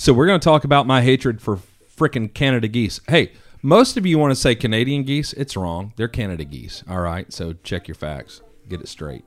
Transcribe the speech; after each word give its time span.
So 0.00 0.12
we're 0.12 0.28
going 0.28 0.38
to 0.38 0.44
talk 0.44 0.62
about 0.62 0.86
my 0.86 1.02
hatred 1.02 1.42
for 1.42 1.58
frickin' 1.96 2.32
Canada 2.32 2.68
geese. 2.68 3.00
Hey, 3.08 3.32
most 3.62 3.96
of 3.96 4.06
you 4.06 4.16
want 4.16 4.30
to 4.30 4.36
say 4.36 4.54
Canadian 4.54 5.02
geese. 5.02 5.32
It's 5.32 5.56
wrong. 5.56 5.92
They're 5.96 6.06
Canada 6.06 6.44
geese. 6.44 6.84
All 6.88 7.00
right. 7.00 7.32
So 7.32 7.54
check 7.64 7.88
your 7.88 7.96
facts. 7.96 8.40
Get 8.68 8.80
it 8.80 8.86
straight. 8.86 9.24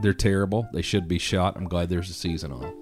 They're 0.00 0.12
terrible. 0.12 0.68
They 0.72 0.82
should 0.82 1.06
be 1.06 1.20
shot. 1.20 1.56
I'm 1.56 1.68
glad 1.68 1.88
there's 1.88 2.10
a 2.10 2.14
season 2.14 2.50
on. 2.50 2.74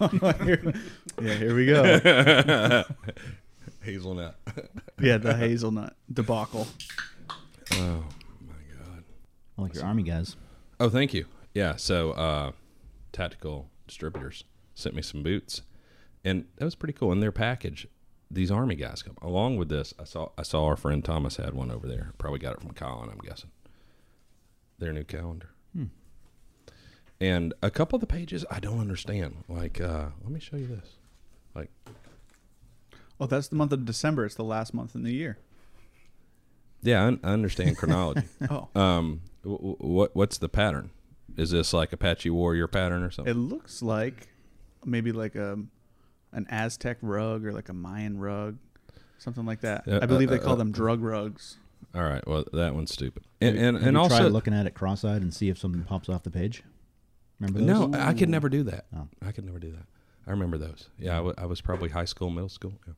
yeah, 0.00 1.34
here 1.34 1.54
we 1.54 1.66
go. 1.66 2.84
Hazelnut. 3.82 4.36
Yeah, 4.98 5.18
the 5.18 5.36
hazelnut 5.36 5.94
debacle. 6.10 6.66
oh 7.74 8.04
my 8.40 8.54
god. 8.72 9.04
I 9.58 9.62
like 9.62 9.74
your 9.74 9.84
army 9.84 10.02
guys. 10.02 10.36
Oh, 10.80 10.88
thank 10.88 11.12
you. 11.12 11.26
Yeah. 11.52 11.76
So, 11.76 12.12
uh, 12.12 12.52
Tactical 13.12 13.68
Distributors 13.86 14.44
sent 14.74 14.94
me 14.94 15.02
some 15.02 15.22
boots, 15.22 15.60
and 16.24 16.46
that 16.56 16.64
was 16.64 16.74
pretty 16.74 16.94
cool. 16.94 17.12
In 17.12 17.20
their 17.20 17.30
package, 17.30 17.86
these 18.30 18.50
army 18.50 18.74
guys 18.74 19.02
come 19.02 19.16
along 19.20 19.58
with 19.58 19.68
this. 19.68 19.92
I 19.98 20.04
saw 20.04 20.30
I 20.38 20.42
saw 20.44 20.64
our 20.64 20.76
friend 20.76 21.04
Thomas 21.04 21.36
had 21.36 21.52
one 21.52 21.70
over 21.70 21.86
there. 21.86 22.12
Probably 22.16 22.38
got 22.38 22.54
it 22.54 22.62
from 22.62 22.72
Colin, 22.72 23.10
I'm 23.10 23.18
guessing. 23.18 23.50
Their 24.78 24.94
new 24.94 25.04
calendar. 25.04 25.50
And 27.20 27.54
a 27.62 27.70
couple 27.70 27.96
of 27.96 28.00
the 28.00 28.06
pages 28.06 28.44
I 28.50 28.60
don't 28.60 28.78
understand. 28.78 29.44
Like, 29.48 29.80
uh, 29.80 30.06
let 30.22 30.30
me 30.30 30.40
show 30.40 30.56
you 30.56 30.66
this. 30.66 30.96
Like, 31.54 31.70
Oh, 33.18 33.26
that's 33.26 33.48
the 33.48 33.56
month 33.56 33.72
of 33.72 33.84
December. 33.86 34.26
It's 34.26 34.34
the 34.34 34.44
last 34.44 34.74
month 34.74 34.94
in 34.94 35.02
the 35.02 35.12
year. 35.12 35.38
yeah, 36.82 37.02
I, 37.04 37.28
I 37.28 37.32
understand 37.32 37.76
chronology. 37.78 38.24
Oh, 38.50 38.68
um, 38.74 39.22
w- 39.42 39.58
w- 39.58 39.76
what 39.78 40.14
what's 40.14 40.36
the 40.38 40.48
pattern? 40.50 40.90
Is 41.36 41.50
this 41.50 41.72
like 41.72 41.92
Apache 41.92 42.28
Warrior 42.30 42.66
pattern 42.68 43.02
or 43.02 43.10
something? 43.10 43.32
it 43.34 43.38
looks 43.38 43.80
like 43.82 44.28
maybe 44.84 45.12
like 45.12 45.34
a 45.34 45.58
an 46.32 46.46
Aztec 46.50 46.98
rug 47.00 47.46
or 47.46 47.52
like 47.52 47.70
a 47.70 47.72
Mayan 47.72 48.18
rug, 48.18 48.58
something 49.16 49.46
like 49.46 49.62
that. 49.62 49.88
Uh, 49.88 50.00
I 50.02 50.06
believe 50.06 50.28
they 50.28 50.38
uh, 50.38 50.42
call 50.42 50.52
uh, 50.52 50.56
them 50.56 50.70
drug 50.72 51.00
rugs. 51.02 51.56
All 51.94 52.02
right. 52.02 52.26
Well, 52.26 52.44
that 52.52 52.74
one's 52.74 52.92
stupid. 52.92 53.24
And 53.40 53.56
and, 53.56 53.76
Have 53.78 53.86
and 53.86 53.96
you 53.96 54.00
also 54.02 54.18
tried 54.18 54.32
looking 54.32 54.52
at 54.52 54.66
it 54.66 54.74
cross-eyed 54.74 55.22
and 55.22 55.32
see 55.32 55.48
if 55.48 55.56
something 55.58 55.84
pops 55.84 56.10
off 56.10 56.22
the 56.22 56.30
page. 56.30 56.62
Remember 57.40 57.58
those? 57.60 57.90
no, 57.90 57.98
I 57.98 58.14
could 58.14 58.28
never 58.28 58.48
do 58.48 58.62
that. 58.64 58.86
Oh. 58.96 59.08
I 59.24 59.32
could 59.32 59.44
never 59.44 59.58
do 59.58 59.70
that. 59.72 59.86
I 60.26 60.30
remember 60.30 60.58
those. 60.58 60.88
Yeah, 60.98 61.12
I, 61.14 61.16
w- 61.16 61.34
I 61.38 61.46
was 61.46 61.60
probably 61.60 61.90
high 61.90 62.04
school, 62.06 62.30
middle 62.30 62.48
school. 62.48 62.72
Yeah. 62.86 62.94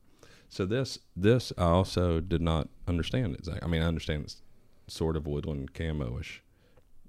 So 0.47 0.65
this 0.65 0.97
this 1.15 1.53
I 1.57 1.65
also 1.65 2.19
did 2.19 2.41
not 2.41 2.69
understand 2.87 3.35
exactly. 3.35 3.61
I 3.63 3.67
mean, 3.67 3.81
I 3.83 3.85
understand 3.85 4.23
it's 4.23 4.41
sort 4.87 5.15
of 5.15 5.27
woodland 5.27 5.73
camo-ish. 5.73 6.41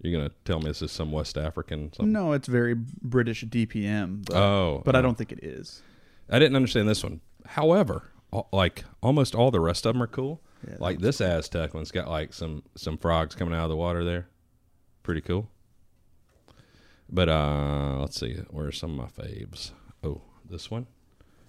You're 0.02 0.18
gonna 0.18 0.32
tell 0.44 0.58
me 0.58 0.66
this 0.66 0.82
is 0.82 0.92
some 0.92 1.10
West 1.12 1.38
African 1.38 1.92
something? 1.92 2.12
No, 2.12 2.32
it's 2.32 2.48
very 2.48 2.74
British 2.74 3.44
DPM, 3.44 4.24
but, 4.26 4.36
Oh, 4.36 4.82
but 4.84 4.94
I 4.96 4.98
oh. 4.98 5.02
don't 5.02 5.16
think 5.16 5.32
it 5.32 5.42
is. 5.42 5.82
I 6.28 6.38
didn't 6.38 6.56
understand 6.56 6.88
this 6.88 7.02
one. 7.02 7.20
However, 7.46 8.10
al- 8.32 8.48
like 8.52 8.84
almost 9.02 9.34
all 9.34 9.50
the 9.50 9.60
rest 9.60 9.86
of 9.86 9.94
them 9.94 10.02
are 10.02 10.06
cool. 10.06 10.42
Yeah, 10.68 10.76
like 10.78 10.98
this 10.98 11.20
Aztec 11.22 11.72
one's 11.72 11.90
got 11.90 12.08
like 12.08 12.34
some 12.34 12.62
some 12.76 12.98
frogs 12.98 13.34
coming 13.34 13.54
out 13.54 13.64
of 13.64 13.70
the 13.70 13.76
water 13.76 14.04
there. 14.04 14.28
Pretty 15.02 15.22
cool. 15.22 15.48
But 17.12 17.28
uh 17.28 17.96
let's 18.00 18.18
see, 18.18 18.34
where 18.50 18.66
are 18.66 18.72
some 18.72 18.98
of 18.98 19.16
my 19.16 19.24
faves? 19.24 19.72
Oh, 20.04 20.20
this 20.48 20.70
one. 20.70 20.86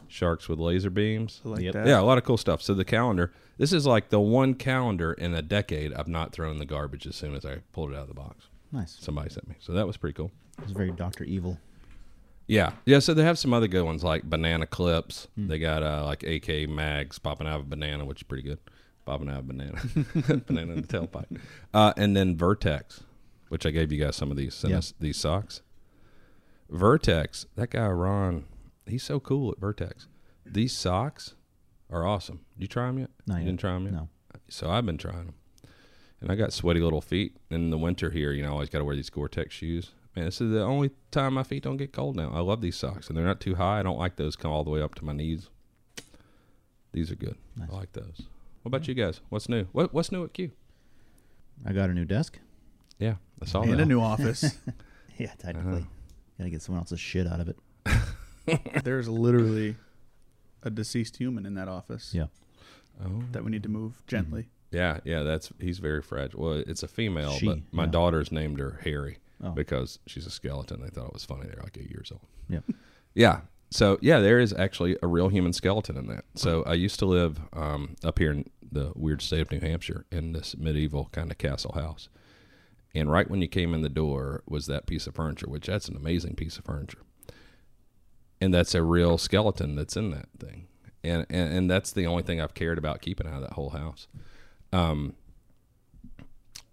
Sharks 0.07 0.49
with 0.49 0.59
laser 0.59 0.89
beams. 0.89 1.41
I 1.45 1.49
like 1.49 1.61
Yep. 1.61 1.73
that. 1.73 1.87
Yeah, 1.87 1.99
a 1.99 2.03
lot 2.03 2.17
of 2.17 2.23
cool 2.25 2.37
stuff. 2.37 2.61
So 2.61 2.73
the 2.73 2.83
calendar, 2.83 3.31
this 3.57 3.71
is 3.71 3.85
like 3.85 4.09
the 4.09 4.19
one 4.19 4.55
calendar 4.55 5.13
in 5.13 5.33
a 5.33 5.41
decade 5.41 5.93
I've 5.93 6.07
not 6.07 6.33
thrown 6.33 6.51
in 6.51 6.57
the 6.57 6.65
garbage 6.65 7.07
as 7.07 7.15
soon 7.15 7.33
as 7.35 7.45
I 7.45 7.59
pulled 7.71 7.91
it 7.91 7.95
out 7.95 8.03
of 8.03 8.07
the 8.09 8.13
box. 8.13 8.45
Nice. 8.73 8.97
Somebody 8.99 9.29
sent 9.29 9.47
me. 9.47 9.55
So 9.59 9.71
that 9.73 9.87
was 9.87 9.95
pretty 9.97 10.13
cool. 10.15 10.31
It's 10.61 10.71
very 10.71 10.91
Doctor 10.91 11.23
Evil. 11.23 11.57
Yeah, 12.47 12.71
yeah. 12.85 12.99
So 12.99 13.13
they 13.13 13.23
have 13.23 13.39
some 13.39 13.53
other 13.53 13.67
good 13.67 13.83
ones 13.83 14.03
like 14.03 14.23
banana 14.23 14.65
clips. 14.65 15.27
They 15.37 15.59
got 15.59 15.83
uh, 15.83 16.03
like 16.05 16.23
AK 16.23 16.67
mags 16.69 17.17
popping 17.19 17.47
out 17.47 17.59
of 17.61 17.65
a 17.67 17.69
banana, 17.69 18.03
which 18.03 18.19
is 18.19 18.23
pretty 18.23 18.43
good. 18.43 18.59
Popping 19.05 19.29
out 19.29 19.39
of 19.39 19.45
a 19.45 19.53
banana, 19.53 19.81
banana 20.47 20.73
in 20.73 20.81
the 20.81 20.87
tailpipe, 20.87 21.39
uh, 21.73 21.93
and 21.97 22.15
then 22.15 22.35
Vertx, 22.37 23.01
which 23.51 23.65
I 23.65 23.71
gave 23.71 23.91
you 23.91 24.01
guys 24.01 24.15
some 24.15 24.31
of 24.31 24.37
these 24.37 24.55
sent 24.55 24.71
Yeah. 24.71 24.77
us 24.77 24.93
these 24.97 25.17
socks. 25.17 25.61
Vertx, 26.71 27.45
that 27.55 27.71
guy 27.71 27.85
Ron, 27.89 28.45
he's 28.85 29.03
so 29.03 29.19
cool 29.19 29.51
at 29.51 29.59
Vertx. 29.59 30.07
These 30.45 30.71
socks 30.71 31.35
are 31.89 32.07
awesome. 32.07 32.45
Did 32.55 32.61
you 32.61 32.67
try 32.69 32.87
them 32.87 32.99
yet? 32.99 33.09
No, 33.27 33.35
you 33.35 33.41
yet. 33.41 33.45
didn't 33.47 33.59
try 33.59 33.73
them 33.73 33.83
yet. 33.83 33.93
No. 33.93 34.09
So 34.47 34.69
I've 34.69 34.85
been 34.85 34.97
trying 34.97 35.25
them, 35.25 35.35
and 36.21 36.31
I 36.31 36.35
got 36.35 36.53
sweaty 36.53 36.79
little 36.79 37.01
feet. 37.01 37.35
And 37.49 37.63
in 37.65 37.69
the 37.71 37.77
winter 37.77 38.09
here, 38.11 38.31
you 38.31 38.41
know, 38.41 38.49
I 38.49 38.51
always 38.53 38.69
got 38.69 38.77
to 38.79 38.85
wear 38.85 38.95
these 38.95 39.09
Gore-Tex 39.09 39.53
shoes. 39.53 39.91
Man, 40.15 40.23
this 40.25 40.39
is 40.39 40.51
the 40.51 40.61
only 40.63 40.91
time 41.11 41.33
my 41.33 41.43
feet 41.43 41.63
don't 41.63 41.75
get 41.77 41.91
cold 41.91 42.15
now. 42.15 42.31
I 42.33 42.39
love 42.39 42.61
these 42.61 42.77
socks, 42.77 43.09
and 43.09 43.17
they're 43.17 43.25
not 43.25 43.41
too 43.41 43.55
high. 43.55 43.79
I 43.79 43.83
don't 43.83 43.99
like 43.99 44.15
those 44.15 44.37
come 44.37 44.51
all 44.51 44.63
the 44.63 44.69
way 44.69 44.81
up 44.81 44.95
to 44.95 45.05
my 45.05 45.11
knees. 45.13 45.49
These 46.93 47.11
are 47.11 47.15
good. 47.15 47.35
Nice. 47.57 47.69
I 47.69 47.75
like 47.75 47.91
those. 47.91 48.21
What 48.63 48.69
about 48.69 48.87
you 48.87 48.93
guys? 48.93 49.19
What's 49.27 49.49
new? 49.49 49.65
What 49.73 49.93
What's 49.93 50.11
new 50.11 50.23
at 50.23 50.33
Q? 50.33 50.51
I 51.65 51.73
got 51.73 51.89
a 51.89 51.93
new 51.93 52.05
desk. 52.05 52.39
Yeah, 53.01 53.15
I 53.41 53.45
saw 53.45 53.61
and 53.63 53.73
that. 53.73 53.79
a 53.81 53.85
new 53.85 53.99
office. 54.13 54.57
Yeah, 55.17 55.33
technically. 55.37 55.85
Gotta 56.39 56.49
get 56.49 56.61
someone 56.63 56.79
else's 56.81 56.99
shit 56.99 57.27
out 57.27 57.39
of 57.41 57.47
it. 57.49 57.57
There's 58.83 59.07
literally 59.07 59.75
a 60.63 60.69
deceased 60.71 61.17
human 61.17 61.45
in 61.45 61.53
that 61.55 61.67
office 61.67 62.11
Yeah. 62.13 62.27
oh, 63.05 63.21
that 63.31 63.43
we 63.43 63.51
need 63.51 63.61
to 63.63 63.69
move 63.69 64.01
gently. 64.07 64.47
yeah, 64.71 64.99
yeah. 65.03 65.21
That's 65.21 65.51
he's 65.59 65.77
very 65.79 66.01
fragile. 66.01 66.41
Well, 66.43 66.53
it's 66.65 66.81
a 66.81 66.87
female, 66.87 67.33
She, 67.33 67.45
but 67.45 67.59
my 67.71 67.83
yeah. 67.83 67.89
daughters 67.91 68.31
named 68.31 68.59
her 68.59 68.79
Harry 68.83 69.17
Oh. 69.43 69.49
because 69.51 69.99
she's 70.07 70.25
a 70.25 70.31
skeleton. 70.31 70.81
They 70.81 70.89
thought 70.89 71.07
it 71.07 71.13
was 71.13 71.25
funny. 71.25 71.47
They're 71.47 71.61
like 71.63 71.77
eight 71.79 71.89
years 71.91 72.11
old. 72.11 72.25
Yep. 72.49 72.63
Yeah. 73.13 73.41
So 73.69 73.99
yeah, 74.01 74.19
there 74.19 74.39
is 74.39 74.53
actually 74.53 74.97
a 75.03 75.07
real 75.07 75.29
human 75.29 75.53
skeleton 75.53 75.97
in 75.97 76.07
that. 76.07 76.25
So 76.35 76.63
I 76.63 76.73
used 76.73 76.97
to 76.99 77.05
live 77.05 77.39
um, 77.53 77.95
up 78.03 78.17
here 78.19 78.31
in 78.31 78.45
the 78.71 78.91
weird 78.95 79.21
state 79.21 79.41
of 79.41 79.51
New 79.51 79.59
Hampshire 79.59 80.05
in 80.11 80.31
this 80.33 80.55
medieval 80.57 81.09
kind 81.11 81.29
of 81.31 81.37
castle 81.37 81.73
house, 81.73 82.09
and 82.93 83.11
right 83.11 83.29
when 83.29 83.41
you 83.41 83.47
came 83.47 83.73
in 83.73 83.81
the 83.81 83.89
door 83.89 84.43
was 84.47 84.65
that 84.67 84.85
piece 84.85 85.07
of 85.07 85.15
furniture, 85.15 85.47
which 85.47 85.67
that's 85.67 85.87
an 85.87 85.95
amazing 85.95 86.35
piece 86.35 86.57
of 86.57 86.65
furniture, 86.65 87.03
and 88.39 88.53
that's 88.53 88.75
a 88.75 88.83
real 88.83 89.17
skeleton 89.17 89.75
that's 89.75 89.95
in 89.95 90.11
that 90.11 90.29
thing, 90.39 90.67
and 91.03 91.25
and, 91.29 91.53
and 91.53 91.71
that's 91.71 91.91
the 91.91 92.05
only 92.05 92.23
thing 92.23 92.41
I've 92.41 92.53
cared 92.53 92.77
about 92.77 93.01
keeping 93.01 93.27
out 93.27 93.35
of 93.35 93.41
that 93.41 93.53
whole 93.53 93.69
house. 93.71 94.07
Um, 94.73 95.15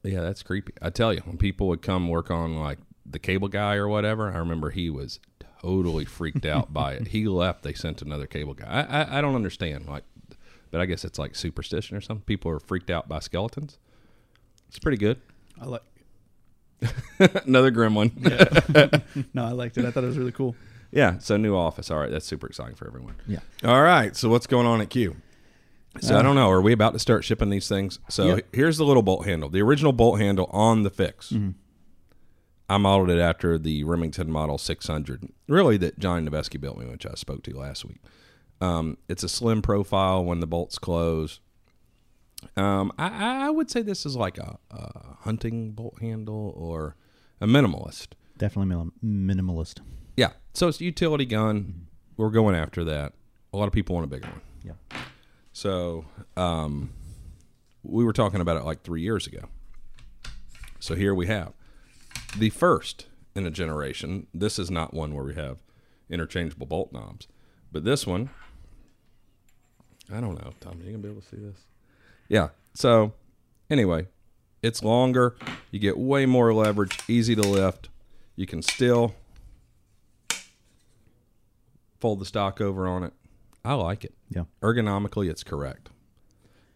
yeah, 0.03 0.21
that's 0.21 0.43
creepy. 0.43 0.73
I 0.81 0.91
tell 0.91 1.13
you, 1.13 1.21
when 1.25 1.39
people 1.39 1.69
would 1.69 1.83
come 1.83 2.09
work 2.09 2.31
on 2.31 2.57
like 2.57 2.79
the 3.05 3.19
cable 3.19 3.49
guy 3.49 3.75
or 3.75 3.89
whatever, 3.89 4.33
I 4.33 4.39
remember 4.39 4.71
he 4.71 4.91
was 4.91 5.21
totally 5.61 6.05
freaked 6.05 6.47
out 6.47 6.73
by 6.73 6.95
it. 6.95 7.09
He 7.09 7.27
left. 7.27 7.63
They 7.63 7.73
sent 7.73 8.03
another 8.03 8.27
cable 8.27 8.55
guy. 8.55 8.67
I, 8.67 9.03
I 9.03 9.19
I 9.19 9.21
don't 9.21 9.35
understand 9.35 9.87
like, 9.87 10.05
but 10.71 10.81
I 10.81 10.87
guess 10.87 11.05
it's 11.05 11.19
like 11.19 11.35
superstition 11.35 11.97
or 11.97 12.01
something. 12.01 12.25
People 12.25 12.51
are 12.51 12.61
freaked 12.61 12.91
out 12.91 13.09
by 13.09 13.19
skeletons. 13.21 13.79
It's 14.69 14.79
pretty 14.79 14.99
good. 14.99 15.21
I 15.61 15.67
like. 15.67 15.83
another 17.47 17.71
grim 17.71 17.95
one. 17.95 18.11
No, 19.35 19.45
I 19.45 19.53
liked 19.53 19.79
it. 19.79 19.85
I 19.85 19.91
thought 19.91 20.05
it 20.05 20.09
was 20.09 20.19
really 20.19 20.33
cool. 20.33 20.55
yeah. 20.93 21.19
So 21.19 21.37
new 21.37 21.57
office. 21.57 21.91
All 21.91 21.99
right, 21.99 22.11
that's 22.11 22.27
super 22.27 22.47
exciting 22.47 22.75
for 22.77 22.87
everyone. 22.87 23.15
Yeah. 23.27 23.41
All 23.65 23.83
right. 23.83 24.15
So 24.17 24.29
what's 24.29 24.47
going 24.47 24.67
on 24.67 24.81
at 24.81 24.91
Q? 24.91 25.17
So 26.01 26.17
I 26.17 26.23
don't 26.23 26.37
know. 26.37 26.49
Are 26.49 26.61
we 26.61 26.73
about 26.73 26.93
to 26.93 26.99
start 27.01 27.25
shipping 27.25 27.51
these 27.51 27.69
things? 27.69 27.99
So 28.09 28.37
Yep. 28.37 28.47
here's 28.55 28.77
the 28.79 28.85
little 28.85 29.03
bolt 29.03 29.27
handle. 29.27 29.49
The 29.49 29.61
original 29.63 29.93
bolt 29.93 30.21
handle 30.21 30.49
on 30.53 30.83
the 30.85 30.91
fix. 30.91 31.33
I 32.71 32.77
modeled 32.77 33.11
it 33.11 33.19
after 33.19 33.59
the 33.59 33.83
Remington 33.85 34.31
Model 34.31 34.59
600, 34.59 35.29
really 35.49 35.79
that 35.79 35.99
Johnny 35.99 36.29
Nebesky 36.29 36.61
built 36.61 36.77
me, 36.79 36.85
which 36.85 37.07
I 37.07 37.15
spoke 37.15 37.43
to 37.45 37.57
last 37.59 37.85
week. 37.85 37.99
Um, 38.61 38.99
it's 39.09 39.23
a 39.23 39.29
slim 39.29 39.63
profile 39.63 40.23
when 40.25 40.41
the 40.41 40.47
bolts 40.47 40.79
close. 40.79 41.41
Um, 42.57 42.93
I, 42.99 43.47
I 43.47 43.51
would 43.51 43.71
say 43.71 43.83
this 43.83 44.07
is 44.07 44.17
like 44.17 44.39
a, 44.39 44.59
a 44.71 45.17
hunting 45.21 45.73
bolt 45.73 46.01
handle 46.01 46.53
or 46.57 46.97
a 47.41 47.47
minimalist. 47.47 48.09
Definitely 48.37 48.75
minim- 48.75 48.93
minimalist. 49.05 49.81
Yeah. 50.17 50.31
So 50.55 50.69
it's 50.69 50.81
a 50.81 50.85
utility 50.85 51.25
gun. 51.25 51.87
We're 52.17 52.31
going 52.31 52.55
after 52.55 52.85
that. 52.85 53.15
A 53.53 53.57
lot 53.57 53.67
of 53.67 53.73
people 53.73 53.95
want 53.95 54.05
a 54.05 54.09
bigger 54.09 54.29
one. 54.29 54.41
Yeah. 54.65 55.01
So 55.53 56.05
um, 56.37 56.91
we 57.83 58.05
were 58.05 58.13
talking 58.13 58.41
about 58.41 58.57
it 58.57 58.65
like 58.65 58.83
three 58.83 59.03
years 59.03 59.27
ago. 59.27 59.49
So 60.81 60.95
here 60.95 61.15
we 61.15 61.27
have 61.27 61.53
the 62.37 62.51
first 62.51 63.07
in 63.35 63.47
a 63.47 63.51
generation. 63.51 64.27
This 64.35 64.59
is 64.59 64.71
not 64.71 64.95
one 64.95 65.15
where 65.15 65.25
we 65.25 65.35
have 65.35 65.59
interchangeable 66.11 66.67
bolt 66.67 66.93
knobs, 66.93 67.27
but 67.73 67.85
this 67.85 68.07
one, 68.07 68.31
I 70.13 70.21
don't 70.21 70.35
know. 70.35 70.53
Tom, 70.61 70.75
are 70.81 70.85
you 70.85 70.93
gonna 70.93 70.99
be 70.99 71.09
able 71.09 71.21
to 71.21 71.29
see 71.29 71.37
this? 71.37 71.59
Yeah. 72.29 72.49
So 72.75 73.13
anyway, 73.71 74.07
it's 74.63 74.83
longer. 74.83 75.37
You 75.71 75.79
get 75.79 75.99
way 75.99 76.27
more 76.27 76.53
leverage. 76.55 76.99
Easy 77.09 77.35
to 77.35 77.43
lift. 77.43 77.89
You 78.37 78.47
can 78.47 78.63
still 78.63 79.15
fold 82.01 82.21
the 82.21 82.25
stock 82.25 82.61
over 82.61 82.87
on 82.87 83.03
it. 83.03 83.13
I 83.65 83.75
like 83.75 84.05
it. 84.05 84.15
Yeah. 84.31 84.45
Ergonomically, 84.63 85.29
it's 85.29 85.43
correct. 85.43 85.91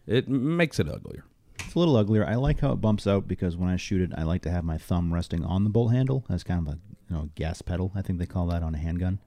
It 0.05 0.27
makes 0.27 0.79
it 0.79 0.89
uglier. 0.89 1.23
It's 1.59 1.75
a 1.75 1.79
little 1.79 1.95
uglier. 1.95 2.25
I 2.27 2.35
like 2.35 2.59
how 2.59 2.71
it 2.73 2.81
bumps 2.81 3.07
out 3.07 3.27
because 3.27 3.55
when 3.55 3.69
I 3.69 3.77
shoot 3.77 4.01
it, 4.01 4.11
I 4.17 4.23
like 4.23 4.41
to 4.43 4.51
have 4.51 4.63
my 4.65 4.77
thumb 4.77 5.13
resting 5.13 5.45
on 5.45 5.63
the 5.63 5.69
bolt 5.69 5.93
handle 5.93 6.25
as 6.29 6.43
kind 6.43 6.67
of 6.67 6.73
a 6.73 6.77
you 7.09 7.15
know 7.15 7.29
gas 7.35 7.61
pedal. 7.61 7.91
I 7.95 8.01
think 8.01 8.19
they 8.19 8.25
call 8.25 8.47
that 8.47 8.63
on 8.63 8.75
a 8.75 8.77
handgun. 8.77 9.19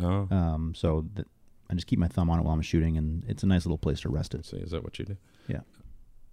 Oh, 0.00 0.26
Um, 0.30 0.72
so 0.74 1.06
that 1.14 1.26
I 1.72 1.74
just 1.74 1.86
keep 1.86 1.98
my 1.98 2.06
thumb 2.06 2.28
on 2.28 2.38
it 2.38 2.42
while 2.42 2.52
I'm 2.54 2.60
shooting, 2.60 2.98
and 2.98 3.24
it's 3.26 3.42
a 3.42 3.46
nice 3.46 3.64
little 3.64 3.78
place 3.78 4.00
to 4.02 4.10
rest 4.10 4.34
it. 4.34 4.44
see, 4.44 4.58
is 4.58 4.72
that 4.72 4.84
what 4.84 4.98
you 4.98 5.06
do? 5.06 5.16
Yeah. 5.48 5.60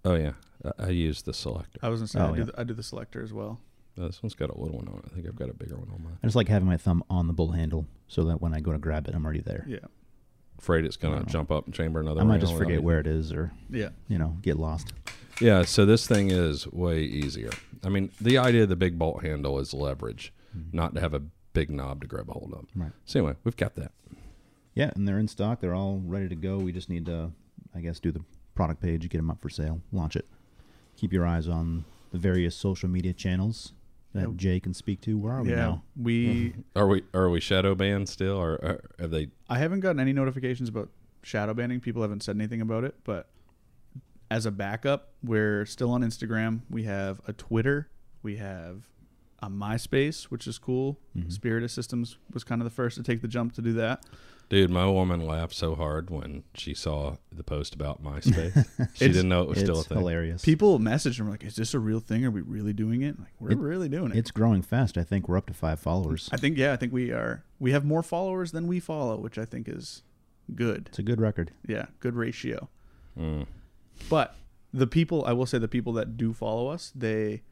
Oh 0.04 0.14
yeah, 0.14 0.32
I, 0.78 0.84
I 0.84 0.88
use 0.90 1.22
the 1.22 1.32
selector. 1.32 1.80
I 1.82 1.88
was 1.88 2.00
gonna 2.00 2.08
say 2.08 2.20
Oh, 2.20 2.26
I, 2.26 2.32
do 2.32 2.38
yeah. 2.40 2.44
the, 2.44 2.60
I 2.60 2.64
do 2.64 2.74
the 2.74 2.82
selector 2.82 3.22
as 3.22 3.32
well. 3.32 3.58
Uh, 3.98 4.06
this 4.06 4.22
one's 4.22 4.34
got 4.34 4.50
a 4.50 4.58
little 4.58 4.76
one 4.76 4.88
on 4.88 4.98
it. 4.98 5.04
I 5.10 5.14
think 5.14 5.26
I've 5.26 5.36
got 5.36 5.48
a 5.48 5.54
bigger 5.54 5.76
one 5.76 5.88
on 5.92 6.02
mine. 6.04 6.18
I 6.22 6.26
just 6.26 6.36
like 6.36 6.48
having 6.48 6.68
my 6.68 6.76
thumb 6.76 7.02
on 7.10 7.26
the 7.26 7.32
bolt 7.32 7.54
handle 7.54 7.86
so 8.06 8.24
that 8.24 8.40
when 8.42 8.52
I 8.54 8.60
go 8.60 8.70
to 8.72 8.78
grab 8.78 9.08
it, 9.08 9.14
I'm 9.14 9.24
already 9.24 9.40
there. 9.40 9.64
Yeah, 9.66 9.78
Afraid 10.58 10.84
it's 10.84 10.96
gonna 10.98 11.14
I 11.14 11.18
don't 11.20 11.28
know. 11.28 11.32
jump 11.32 11.50
up 11.50 11.64
and 11.64 11.74
chamber 11.74 12.00
another. 12.00 12.20
I 12.20 12.24
might 12.24 12.40
just 12.40 12.56
forget 12.56 12.82
where 12.82 13.00
it 13.00 13.06
is, 13.06 13.32
or 13.32 13.50
yeah. 13.70 13.88
you 14.08 14.18
know, 14.18 14.36
get 14.42 14.58
lost. 14.58 14.92
Yeah, 15.40 15.62
so 15.64 15.86
this 15.86 16.06
thing 16.06 16.30
is 16.30 16.66
way 16.70 17.00
easier. 17.00 17.50
I 17.82 17.88
mean, 17.88 18.10
the 18.20 18.36
idea 18.36 18.64
of 18.64 18.68
the 18.68 18.76
big 18.76 18.98
bolt 18.98 19.22
handle 19.24 19.58
is 19.58 19.72
leverage, 19.72 20.34
not 20.70 20.94
to 20.96 21.00
have 21.00 21.14
a 21.14 21.22
big 21.54 21.70
knob 21.70 22.02
to 22.02 22.06
grab 22.06 22.28
a 22.28 22.32
hold 22.34 22.52
of. 22.52 22.66
Right. 22.76 22.92
So 23.06 23.20
anyway, 23.20 23.36
we've 23.44 23.56
got 23.56 23.74
that. 23.76 23.92
Yeah, 24.74 24.90
and 24.94 25.06
they're 25.06 25.18
in 25.18 25.28
stock. 25.28 25.60
They're 25.60 25.74
all 25.74 26.00
ready 26.04 26.28
to 26.28 26.36
go. 26.36 26.58
We 26.58 26.72
just 26.72 26.88
need 26.88 27.06
to, 27.06 27.32
I 27.74 27.80
guess, 27.80 27.98
do 28.00 28.12
the 28.12 28.22
product 28.54 28.80
page, 28.80 29.08
get 29.08 29.18
them 29.18 29.30
up 29.30 29.40
for 29.40 29.48
sale, 29.48 29.80
launch 29.92 30.16
it. 30.16 30.26
Keep 30.96 31.12
your 31.12 31.26
eyes 31.26 31.48
on 31.48 31.84
the 32.12 32.18
various 32.18 32.54
social 32.54 32.88
media 32.88 33.12
channels 33.12 33.72
that 34.14 34.28
Yeah. 34.28 34.34
Jay 34.36 34.60
can 34.60 34.74
speak 34.74 35.00
to. 35.02 35.16
Where 35.18 35.32
are 35.34 35.42
we 35.42 35.50
yeah, 35.50 35.56
now? 35.56 35.82
we. 35.96 36.54
Are 36.76 36.86
we 36.86 37.02
are 37.14 37.28
we 37.30 37.40
shadow 37.40 37.74
banned 37.74 38.08
still, 38.08 38.36
or, 38.36 38.52
or 38.54 38.80
have 38.98 39.10
they? 39.10 39.28
I 39.48 39.58
haven't 39.58 39.80
gotten 39.80 40.00
any 40.00 40.12
notifications 40.12 40.68
about 40.68 40.88
shadow 41.22 41.54
banning. 41.54 41.80
People 41.80 42.02
haven't 42.02 42.22
said 42.22 42.36
anything 42.36 42.60
about 42.60 42.84
it, 42.84 42.94
but 43.04 43.28
as 44.30 44.46
a 44.46 44.50
backup, 44.50 45.12
we're 45.22 45.64
still 45.66 45.90
on 45.90 46.02
Instagram. 46.02 46.60
We 46.70 46.84
have 46.84 47.20
a 47.26 47.32
Twitter. 47.32 47.88
We 48.22 48.36
have 48.36 48.84
a 49.42 49.48
MySpace, 49.48 50.24
which 50.24 50.46
is 50.46 50.58
cool. 50.58 50.98
Mhm. 51.16 51.32
Spiritus 51.32 51.72
Systems 51.72 52.18
was 52.32 52.44
kind 52.44 52.60
of 52.60 52.64
the 52.64 52.70
first 52.70 52.96
to 52.96 53.02
take 53.02 53.22
the 53.22 53.28
jump 53.28 53.52
to 53.54 53.62
do 53.62 53.72
that. 53.74 54.04
Dude, 54.50 54.68
my 54.70 54.84
woman 54.86 55.20
laughed 55.24 55.54
so 55.54 55.76
hard 55.76 56.10
when 56.10 56.42
she 56.54 56.74
saw 56.74 57.16
the 57.30 57.44
post 57.44 57.72
about 57.74 58.02
MySpace. 58.02 58.52
she 58.96 59.04
It's- 59.04 59.16
didn't 59.16 59.28
know 59.28 59.42
it 59.42 59.48
was 59.48 59.60
still 59.60 59.76
a 59.76 59.78
it's 59.80 59.88
thing. 59.88 59.98
hilarious. 59.98 60.42
People 60.44 60.78
messaged 60.80 61.18
them 61.18 61.30
like, 61.30 61.44
"Is 61.44 61.54
this 61.54 61.72
a 61.72 61.78
real 61.78 62.00
thing? 62.00 62.24
Are 62.24 62.30
we 62.32 62.40
really 62.40 62.72
doing 62.72 63.02
it?" 63.02 63.16
Like, 63.18 63.32
we're 63.40 63.52
It- 63.52 63.58
really 63.58 63.88
doing 63.88 64.10
it. 64.10 64.16
It's 64.18 64.32
growing 64.32 64.62
fast. 64.62 64.98
I 64.98 65.04
think 65.04 65.28
we're 65.28 65.36
up 65.38 65.46
to 65.46 65.54
five 65.54 65.78
followers. 65.78 66.28
I 66.32 66.36
think 66.36 66.58
yeah, 66.58 66.72
I 66.72 66.76
think 66.76 66.92
we 66.92 67.12
are. 67.12 67.44
We 67.60 67.70
have 67.70 67.84
more 67.84 68.02
followers 68.02 68.50
than 68.50 68.66
we 68.66 68.80
follow, 68.80 69.16
which 69.18 69.38
I 69.38 69.44
think 69.44 69.68
is 69.68 70.02
good. 70.54 70.86
It's 70.88 70.98
a 70.98 71.02
good 71.04 71.20
record. 71.20 71.52
Yeah, 71.66 71.86
good 72.00 72.16
ratio. 72.16 72.68
Mm. 73.16 73.46
But 74.08 74.34
the 74.74 74.86
people, 74.88 75.24
I 75.26 75.32
will 75.32 75.46
say, 75.46 75.58
the 75.58 75.68
people 75.68 75.92
that 75.92 76.16
do 76.16 76.32
follow 76.32 76.66
us, 76.68 76.92
they, 76.94 77.42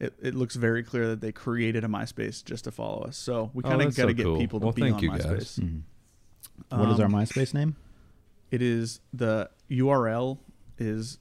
it, 0.00 0.14
it 0.22 0.34
looks 0.34 0.54
very 0.56 0.82
clear 0.82 1.08
that 1.08 1.20
they 1.20 1.32
created 1.32 1.84
a 1.84 1.88
MySpace 1.88 2.44
just 2.44 2.64
to 2.64 2.70
follow 2.70 3.02
us. 3.02 3.16
So 3.16 3.50
we 3.54 3.64
Oh, 3.64 3.68
kind 3.70 3.82
of 3.82 3.96
got 3.96 4.06
to 4.06 4.14
get 4.14 4.24
cool. 4.24 4.38
people 4.38 4.60
to 4.60 4.66
Well, 4.66 4.72
be 4.72 4.82
thank 4.82 4.96
on 4.96 5.02
you, 5.02 5.10
guys. 5.10 5.24
MySpace. 5.26 5.60
Mhm. 5.60 5.82
What 6.78 6.88
is 6.90 7.00
our 7.00 7.06
Um, 7.06 7.12
MySpace 7.12 7.54
name? 7.54 7.76
It 8.50 8.62
is 8.62 9.00
the 9.12 9.50
URL 9.70 10.38
is 10.78 11.18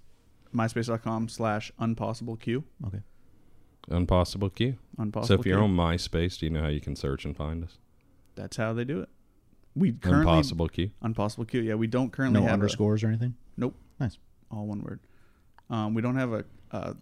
myspace.com 0.54 1.28
slash 1.30 1.72
unpossibleq. 1.80 2.64
Okay. 2.86 3.02
Impossible 3.90 4.50
Q. 4.50 4.78
Unpossible. 4.98 5.26
So 5.26 5.34
if 5.36 5.46
you're 5.46 5.62
on 5.64 5.76
MySpace, 5.76 6.40
do 6.40 6.46
you 6.46 6.50
know 6.52 6.62
how 6.62 6.68
you 6.68 6.82
can 6.82 6.96
search 6.96 7.26
and 7.26 7.36
find 7.36 7.64
us? 7.64 7.78
that's 8.36 8.56
how 8.58 8.72
they 8.72 8.84
do 8.86 9.00
it. 9.02 9.10
We 9.76 9.94
currently 9.94 10.22
Impossible 10.22 10.68
Q. 10.68 10.92
unpossible 11.04 11.48
Q. 11.48 11.62
Yeah, 11.62 11.74
we 11.74 11.88
don't 11.88 12.12
currently 12.12 12.40
No 12.40 12.44
have 12.44 12.52
a- 12.52 12.54
underscores 12.54 13.04
or 13.04 13.08
anything. 13.08 13.34
Nope. 13.58 13.74
Nice. 14.00 14.20
All 14.52 14.68
one 14.68 14.84
word. 14.84 15.00
Um, 15.72 15.96
we 15.96 16.04
don't 16.04 16.16
have 16.18 16.32
a, 16.34 16.46
a 16.70 16.96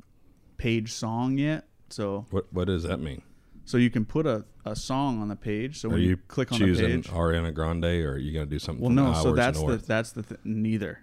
page 0.57 0.92
song 0.94 1.38
yet, 1.38 1.68
so 1.90 2.25
What 2.31 2.52
what 2.54 2.66
does 2.68 2.84
that 2.84 3.00
mean? 3.00 3.22
so 3.68 3.78
you 3.78 3.90
can 3.90 4.06
put 4.06 4.28
a, 4.28 4.46
a 4.66 4.75
song 4.75 5.22
on 5.22 5.28
the 5.28 5.36
page. 5.36 5.80
So 5.80 5.90
Are 5.90 5.94
when 5.94 6.02
you, 6.02 6.10
you 6.10 6.18
click 6.28 6.52
on 6.52 6.60
the 6.60 6.66
choosing 6.66 7.02
page, 7.02 7.07
Ariana 7.10 7.54
Grande, 7.54 7.86
or 7.86 8.13
are 8.13 8.18
you 8.18 8.31
gonna 8.34 8.46
do 8.46 8.60
something? 8.60 8.84
well, 8.84 8.92
no. 8.94 9.13
So 9.13 9.34
that's 9.34 9.60
the 9.62 9.78
that's 9.78 10.12
the 10.12 10.24
th- 10.24 10.40
neither. 10.44 11.00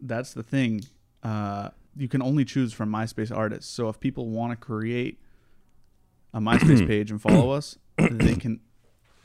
That's 0.00 0.32
the 0.32 0.42
thing. 0.42 0.84
Uh, 1.22 1.70
you 1.96 2.08
can 2.08 2.22
only 2.22 2.44
choose 2.44 2.72
from 2.72 2.90
MySpace 2.90 3.34
artists. 3.36 3.70
So 3.72 3.88
if 3.88 3.98
people 3.98 4.28
want 4.28 4.52
to 4.52 4.56
create 4.56 5.20
a 6.32 6.40
MySpace 6.40 6.86
page 6.92 7.10
and 7.10 7.20
follow 7.20 7.50
us, 7.50 7.76
they 7.98 8.34
can. 8.36 8.60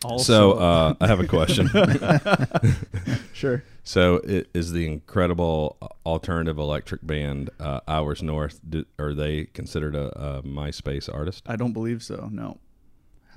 Also, 0.05 0.23
so 0.23 0.51
uh, 0.53 0.94
I 1.01 1.07
have 1.07 1.19
a 1.19 1.27
question. 1.27 1.69
sure. 3.33 3.63
so 3.83 4.21
i- 4.27 4.45
is 4.53 4.71
the 4.71 4.85
incredible 4.85 5.77
alternative 6.05 6.57
electric 6.57 7.05
band 7.05 7.50
uh, 7.59 7.79
Hours 7.88 8.21
North? 8.23 8.59
Do, 8.67 8.85
are 9.00 9.13
they 9.13 9.45
considered 9.45 9.95
a, 9.95 10.07
a 10.38 10.44
MySpace 10.44 11.13
artist? 11.13 11.44
I 11.47 11.55
don't 11.55 11.73
believe 11.73 12.03
so. 12.03 12.29
No, 12.31 12.57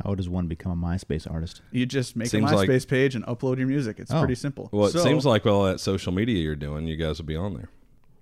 How 0.05 0.15
does 0.15 0.29
one 0.29 0.47
become 0.47 0.73
a 0.73 0.87
MySpace 0.87 1.31
artist? 1.31 1.63
you 1.71 1.87
just 1.87 2.17
make 2.17 2.29
Seems 2.29 2.51
a 2.51 2.55
like- 2.57 2.69
MySpace 2.69 2.87
page 2.89 3.15
and 3.15 3.25
upload 3.27 3.59
your 3.59 3.67
music. 3.69 3.99
It's 3.99 4.11
Oh. 4.13 4.19
pretty 4.19 4.35
simple. 4.35 4.69
Well, 4.73 4.87
it 4.87 4.93
So- 4.93 5.03
seems 5.03 5.25
like 5.27 5.45
with 5.45 5.55
all 5.55 5.65
that 5.65 5.81
social 5.81 6.13
media 6.13 6.39
you're 6.39 6.57
doing, 6.57 6.87
you 6.87 6.97
guys 6.97 7.19
will 7.19 7.27
be 7.27 7.37
on 7.37 7.55
there. 7.55 7.69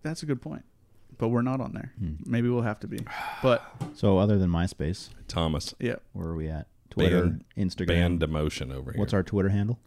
that's 0.03 0.23
a 0.23 0.27
good 0.27 0.43
point, 0.43 0.65
but 1.19 1.29
we're 1.29 1.43
not 1.43 1.61
on 1.61 1.73
there. 1.73 1.93
Hmm. 1.99 2.15
Maybe 2.27 2.49
we'll 2.49 2.63
have 2.63 2.81
to 2.81 2.87
be. 2.89 2.99
But 3.43 3.63
So 3.95 4.19
other 4.19 4.39
than 4.39 4.51
MySpace, 4.51 5.09
Thomas, 5.29 5.75
yeah, 5.81 5.97
where 6.13 6.29
are 6.29 6.37
we 6.37 6.49
at? 6.49 6.67
Twitter, 6.91 7.23
Band- 7.27 7.45
Instagram. 7.57 7.87
band 7.87 8.23
emotion 8.23 8.73
over 8.73 8.93
here. 8.93 8.99
What's 9.01 9.13
our 9.15 9.23
Twitter 9.23 9.49
handle? 9.49 9.79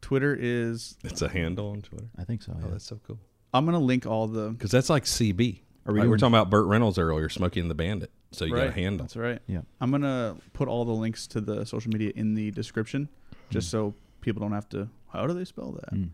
Twitter 0.00 0.36
is. 0.38 0.96
It's 1.04 1.22
a 1.22 1.28
handle 1.28 1.70
on 1.70 1.82
Twitter. 1.82 2.06
I 2.18 2.24
think 2.24 2.42
so. 2.42 2.56
Oh, 2.64 2.68
that's 2.70 2.84
so 2.86 3.00
cool. 3.06 3.18
I'm 3.52 3.64
gonna 3.64 3.78
link 3.80 4.06
all 4.06 4.26
the. 4.28 4.50
Because 4.50 4.70
that's 4.70 4.88
like 4.90 5.04
CB. 5.04 5.60
Are 5.86 5.92
we 5.92 5.98
Like, 6.00 6.04
we 6.04 6.10
were 6.10 6.18
talking 6.18 6.34
about 6.34 6.50
Burt 6.50 6.66
Reynolds 6.66 6.98
earlier, 6.98 7.28
Smokey 7.28 7.60
and 7.60 7.70
the 7.70 7.74
Bandit. 7.74 8.10
So 8.32 8.44
you 8.44 8.54
got 8.54 8.68
a 8.68 8.70
handle. 8.72 9.04
That's 9.04 9.16
right. 9.16 9.40
Yeah. 9.46 9.62
I'm 9.80 9.90
gonna 9.90 10.36
put 10.52 10.68
all 10.68 10.84
the 10.84 10.92
links 10.92 11.26
to 11.28 11.40
the 11.40 11.64
social 11.66 11.90
media 11.90 12.12
in 12.14 12.34
the 12.34 12.50
description, 12.52 13.08
just 13.50 13.68
Hmm. 13.68 13.70
so 13.70 13.94
people 14.20 14.40
don't 14.40 14.52
have 14.52 14.68
to. 14.70 14.88
How 15.08 15.26
do 15.26 15.34
they 15.34 15.44
spell 15.44 15.72
that? 15.72 15.92
Mm. 15.92 16.10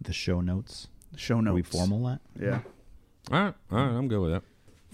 The 0.00 0.12
show 0.12 0.40
notes. 0.40 0.88
Show 1.16 1.38
Are 1.38 1.42
notes. 1.42 1.54
we 1.54 1.62
formal 1.62 2.04
that? 2.06 2.20
Yeah. 2.40 2.60
All 3.32 3.40
right, 3.42 3.54
all 3.72 3.78
right, 3.78 3.90
I'm 3.96 4.06
good 4.08 4.20
with 4.20 4.30
that. 4.30 4.42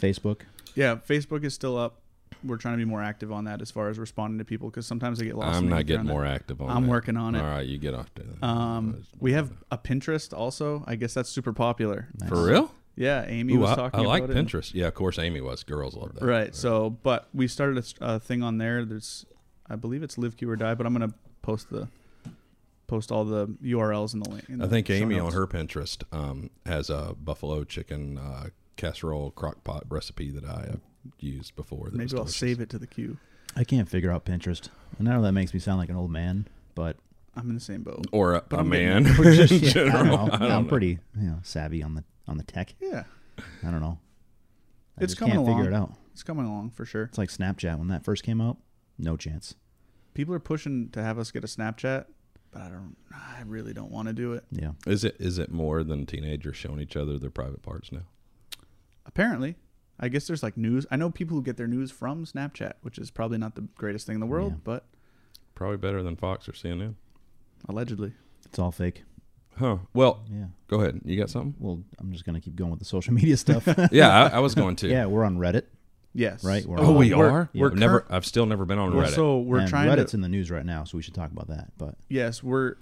Facebook. 0.00 0.43
Yeah. 0.75 0.97
Facebook 0.97 1.44
is 1.44 1.53
still 1.53 1.76
up. 1.76 2.00
We're 2.44 2.56
trying 2.56 2.75
to 2.75 2.79
be 2.79 2.85
more 2.85 3.03
active 3.03 3.33
on 3.33 3.44
that 3.44 3.62
as 3.62 3.71
far 3.71 3.89
as 3.89 3.99
responding 3.99 4.39
to 4.39 4.44
people 4.44 4.71
because 4.71 4.87
sometimes 4.87 5.19
they 5.19 5.27
get 5.27 5.37
lost. 5.37 5.56
I'm 5.56 5.69
not 5.69 5.87
getting 5.87 6.00
on 6.00 6.06
that. 6.06 6.12
more 6.12 6.27
active 6.27 6.61
on 6.61 6.71
I'm 6.71 6.85
that. 6.85 6.91
working 6.91 7.17
on 7.17 7.35
it. 7.35 7.41
All 7.41 7.47
right, 7.47 7.67
you 7.67 7.79
get 7.79 7.94
off 7.94 8.12
to 8.15 8.23
that. 8.23 8.44
Um, 8.47 9.05
we 9.19 9.32
have 9.32 9.53
a 9.70 9.79
Pinterest 9.79 10.37
also. 10.37 10.84
I 10.87 10.96
guess 10.96 11.15
that's 11.15 11.29
super 11.31 11.53
popular. 11.53 12.08
Nice. 12.20 12.29
For 12.29 12.44
real? 12.44 12.75
Yeah, 12.94 13.25
Amy 13.27 13.55
Ooh, 13.55 13.61
was 13.61 13.75
talking 13.75 14.01
I 14.01 14.03
like 14.05 14.25
about 14.25 14.37
it. 14.37 14.46
Pinterest. 14.46 14.75
Yeah, 14.75 14.87
of 14.89 14.94
course, 14.94 15.19
Amy 15.19 15.41
was. 15.41 15.65
Girls 15.65 15.96
love 15.96 16.15
that. 16.15 16.25
Right. 16.25 16.55
So, 16.55 16.91
but 16.91 17.29
we 17.32 17.49
started 17.49 17.77
a 17.79 17.81
s- 17.81 17.94
a, 18.01 18.20
thing 18.20 18.43
on 18.43 18.58
there. 18.58 18.84
There's, 18.84 19.25
I 19.69 19.77
believe 19.77 20.03
it's 20.03 20.19
Live 20.19 20.37
Q 20.37 20.51
or 20.51 20.56
Die, 20.56 20.75
but 20.75 20.87
I'm 20.87 20.93
gonna 20.93 21.15
post 21.41 21.70
the, 21.70 21.89
post 22.87 23.11
all 23.11 23.25
the 23.25 23.46
URLs 23.63 24.13
in 24.13 24.20
the 24.20 24.29
link. 24.29 24.49
in 24.49 24.61
I 24.61 24.69
think 24.69 24.89
show 24.89 24.93
Amy 24.94 25.19
on 25.19 25.32
her 25.32 25.46
Pinterest 25.46 26.03
um, 26.13 26.51
has 26.67 26.91
a 26.91 27.15
buffalo 27.19 27.65
chicken 27.65 28.19
uh, 28.19 28.49
casserole 28.77 29.31
crock 29.31 29.65
pot 29.65 29.84
recipe 29.89 30.31
that 30.31 30.44
I 30.44 30.67
have 30.70 30.81
used 31.21 31.55
before. 31.56 31.87
That 31.91 31.94
Maybe 31.94 32.17
I'll 32.17 32.27
save 32.27 32.61
it 32.61 32.71
to 32.71 32.79
the 32.79 32.87
queue. 32.87 33.17
I 33.56 33.65
can't 33.65 33.89
figure 33.89 34.11
out 34.11 34.25
Pinterest. 34.25 34.69
I 34.99 35.03
know 35.03 35.21
that 35.23 35.32
makes 35.32 35.53
me 35.53 35.61
sound 35.61 35.79
like 35.79 35.89
an 35.91 35.97
old 35.97 36.11
man, 36.11 36.47
but 36.75 36.97
I'm 37.37 37.49
in 37.49 37.55
the 37.55 37.61
same 37.61 37.82
boat. 37.82 38.06
Or 38.13 38.35
a, 38.35 38.43
But 38.49 38.56
a 38.56 38.61
I'm 38.61 38.69
man 38.69 39.05
getting- 39.05 39.25
in 39.59 39.63
Yeah, 39.65 39.94
I 39.94 39.99
don't 39.99 40.06
know. 40.06 40.29
I 40.32 40.39
don't 40.39 40.43
I'm 40.51 40.63
know. 40.65 40.69
pretty 40.69 40.99
you 41.17 41.29
know 41.29 41.39
savvy 41.43 41.82
on 41.82 41.94
the 41.94 42.05
on 42.29 42.37
the 42.39 42.44
tech. 42.44 42.75
Yeah, 42.81 43.05
I 43.39 43.71
don't 43.71 43.81
know. 43.81 43.99
I 44.99 45.05
It's 45.05 45.13
just 45.13 45.19
coming 45.19 45.35
can't 45.37 45.47
figure 45.47 45.65
it 45.65 45.73
along. 45.75 45.82
out. 45.82 45.94
it's 46.13 46.23
coming 46.23 46.47
along 46.47 46.71
for 46.71 46.85
sure. 46.85 47.05
It's 47.05 47.19
like 47.19 47.31
Snapchat 47.31 47.79
when 47.79 47.89
that 47.89 48.05
first 48.05 48.23
came 48.23 48.41
out. 48.41 48.56
No 48.99 49.17
chance. 49.17 49.55
People 50.15 50.35
are 50.35 50.39
pushing 50.41 50.91
to 50.91 51.03
have 51.03 51.19
us 51.19 51.31
get 51.31 51.43
a 51.43 51.47
Snapchat, 51.47 52.05
but 52.53 52.63
I 52.63 52.69
don't. 52.69 52.97
I 53.15 53.43
really 53.47 53.73
don't 53.73 53.91
want 53.91 54.09
to 54.09 54.15
do 54.15 54.32
it. 54.35 54.44
Yeah. 54.51 54.73
Is 54.87 55.05
it 55.05 55.17
is 55.19 55.39
it 55.39 55.51
more 55.51 55.82
than 55.82 56.05
teenagers 56.06 56.56
showing 56.56 56.81
each 56.81 56.97
other 56.97 57.19
their 57.19 57.31
private 57.31 57.63
parts 57.63 57.91
now? 57.93 58.03
Apparently, 59.06 59.56
I 60.03 60.09
guess 60.09 60.27
there's 60.27 60.43
like 60.43 60.56
news. 60.56 60.85
I 60.91 60.97
know 60.97 61.09
people 61.11 61.37
who 61.37 61.43
get 61.43 61.56
their 61.56 61.69
news 61.69 61.91
from 61.93 62.25
Snapchat, 62.27 62.73
which 62.82 62.99
is 62.99 63.11
probably 63.11 63.39
not 63.39 63.55
the 63.55 63.63
greatest 63.77 64.06
thing 64.06 64.15
in 64.17 64.21
the 64.21 64.27
world, 64.27 64.53
Yeah. 64.53 64.59
but 64.65 64.85
Probably 65.55 65.77
better 65.77 66.03
than 66.03 66.17
Fox 66.17 66.49
or 66.49 66.53
CNN. 66.53 66.94
allegedly. 67.69 68.13
It's 68.44 68.59
all 68.59 68.73
fake. 68.73 69.05
Huh. 69.56 69.79
Well, 69.94 70.25
Yeah. 70.31 70.47
go 70.67 70.81
ahead. 70.81 71.01
You 71.05 71.17
got 71.19 71.31
something? 71.31 71.55
Well, 71.59 71.82
I'm 71.99 72.13
just 72.13 72.25
gonna 72.25 72.41
keep 72.41 72.56
going 72.56 72.71
with 72.71 72.81
the 72.81 72.85
social 72.87 73.15
media 73.15 73.37
stuff. 73.37 73.67
yeah, 73.93 74.09
I, 74.25 74.37
I 74.37 74.39
was 74.41 74.55
going 74.55 74.77
to. 74.77 74.89
yeah, 74.89 75.06
we're 75.06 75.25
on 75.25 75.39
Reddit. 75.39 75.65
Yes. 76.15 76.44
Right, 76.44 76.65
we're 76.67 76.79
Oh, 76.81 76.89
on- 76.91 76.97
we 76.97 77.15
we're- 77.15 77.31
are. 77.31 77.49
we're 77.55 77.71
I've 77.71 77.77
never. 77.79 78.05
I've 78.11 78.27
still 78.27 78.44
never 78.47 78.65
been 78.65 78.79
on 78.79 78.94
Well, 78.94 79.06
Reddit. 79.06 79.15
so 79.15 79.39
we're 79.41 79.61
and 79.61 79.69
trying 79.69 79.89
Reddit's 79.89 80.11
to. 80.11 80.17
in 80.19 80.21
the 80.23 80.29
news 80.29 80.51
right 80.51 80.65
now, 80.67 80.85
so 80.85 80.97
we 80.99 81.03
should 81.03 81.15
talk 81.15 81.31
about 81.31 81.49
that. 81.49 81.73
But 81.79 81.94
Yes, 82.09 82.43
we're 82.43 82.75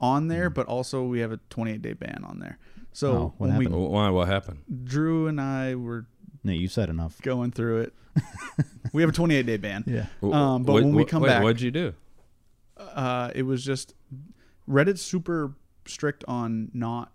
on 0.00 0.28
there, 0.28 0.50
Mm. 0.50 0.54
but 0.54 0.66
also 0.66 1.04
we 1.04 1.20
have 1.20 1.32
a 1.32 1.38
28 1.48 1.80
day 1.82 1.92
ban 1.94 2.22
on 2.24 2.38
there. 2.40 2.58
So 2.92 3.12
Oh, 3.12 3.34
what 3.38 3.48
when 3.50 3.56
we 3.58 3.64
happened? 3.66 3.82
Why? 3.90 4.10
What 4.10 4.28
happened? 4.28 4.58
Drew 4.84 5.26
and 5.28 5.40
I 5.40 5.74
were 5.76 6.06
no, 6.44 6.52
you 6.52 6.68
said 6.68 6.88
enough. 6.88 7.20
going 7.22 7.50
through 7.50 7.80
it. 7.82 7.94
we 8.92 9.02
have 9.02 9.10
a 9.10 9.14
28 9.14 9.46
day 9.46 9.56
ban. 9.56 9.84
Yeah. 9.86 10.06
Um, 10.22 10.64
but 10.64 10.74
Wait, 10.74 10.84
when 10.84 10.94
we 10.94 11.04
come 11.04 11.22
wait, 11.22 11.28
back- 11.28 11.42
what'd 11.42 11.60
you 11.60 11.70
do? 11.70 11.94
Uh, 12.76 13.30
it 13.34 13.42
was 13.42 13.64
just 13.64 13.94
Reddit's 14.68 15.02
super 15.02 15.54
strict 15.86 16.24
on 16.26 16.70
not 16.72 17.12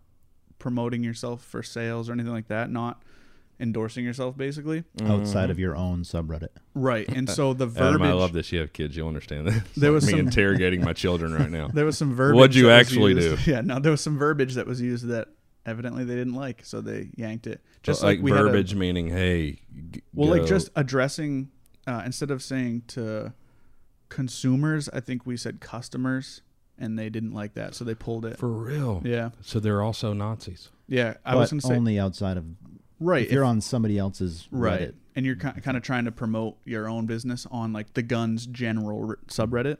promoting 0.59 1.03
yourself 1.03 1.43
for 1.43 1.63
sales 1.63 2.09
or 2.09 2.13
anything 2.13 2.31
like 2.31 2.47
that, 2.47 2.69
not 2.71 3.01
endorsing 3.59 4.03
yourself 4.03 4.37
basically. 4.37 4.83
outside 5.03 5.49
of 5.49 5.57
your 5.57 5.75
own 5.75 6.03
subreddit. 6.03 6.49
Right. 6.73 7.07
And 7.09 7.29
so 7.29 7.53
the 7.53 7.65
verbiage 7.65 7.95
Adam, 8.01 8.01
I 8.03 8.13
love 8.13 8.33
this. 8.33 8.51
You 8.51 8.59
have 8.59 8.73
kids. 8.73 8.95
You'll 8.97 9.07
understand 9.07 9.47
that. 9.47 9.63
There 9.77 9.91
was 9.91 10.05
me 10.05 10.11
some- 10.11 10.19
interrogating 10.21 10.81
my 10.81 10.93
children 10.93 11.33
right 11.33 11.49
now. 11.49 11.67
there 11.69 11.85
was 11.85 11.97
some 11.97 12.13
verbiage. 12.13 12.37
What'd 12.39 12.55
you 12.55 12.69
actually 12.69 13.13
do? 13.15 13.37
Yeah, 13.45 13.61
no, 13.61 13.79
there 13.79 13.91
was 13.91 14.01
some 14.01 14.17
verbiage 14.17 14.55
that 14.55 14.67
was 14.67 14.81
used 14.81 15.07
that 15.07 15.29
evidently 15.65 16.03
they 16.03 16.15
didn't 16.15 16.33
like, 16.35 16.63
so 16.65 16.81
they 16.81 17.09
yanked 17.15 17.47
it. 17.47 17.61
Just 17.83 18.03
like, 18.03 18.17
like, 18.17 18.23
we 18.23 18.31
had 18.31 18.41
a- 18.41 18.43
verbiage 18.45 18.75
meaning, 18.75 19.09
hey, 19.09 19.59
g- 19.91 20.01
Well, 20.13 20.29
like 20.29 20.45
just 20.45 20.69
addressing 20.75 21.49
uh, 21.87 22.01
instead 22.05 22.31
of 22.31 22.41
saying 22.43 22.83
to 22.87 23.33
consumers, 24.09 24.89
I 24.89 24.99
think 24.99 25.25
we 25.25 25.37
said 25.37 25.59
customers, 25.59 26.41
and 26.77 26.97
they 26.99 27.09
didn't 27.09 27.31
like 27.33 27.53
that, 27.55 27.75
so 27.75 27.83
they 27.85 27.95
pulled 27.95 28.25
it. 28.25 28.37
for 28.37 28.49
real. 28.49 29.01
yeah, 29.05 29.29
So 29.41 29.59
they're 29.59 29.81
also 29.81 30.13
Nazis. 30.13 30.69
yeah. 30.87 31.15
I 31.25 31.33
but 31.33 31.39
was 31.41 31.49
gonna 31.51 31.61
say 31.61 31.75
only 31.75 31.99
outside 31.99 32.37
of 32.37 32.45
right. 32.99 33.25
if 33.25 33.31
you're 33.31 33.43
if- 33.43 33.47
on 33.49 33.61
somebody 33.61 33.97
else's 33.97 34.47
right, 34.51 34.81
Reddit. 34.89 34.93
and 35.15 35.25
you're 35.25 35.35
kind 35.35 35.77
of 35.77 35.83
trying 35.83 36.05
to 36.05 36.11
promote 36.11 36.57
your 36.65 36.87
own 36.89 37.05
business 37.05 37.47
on 37.51 37.71
like 37.73 37.93
the 37.93 38.01
guns 38.03 38.45
general 38.45 39.15
subreddit. 39.27 39.77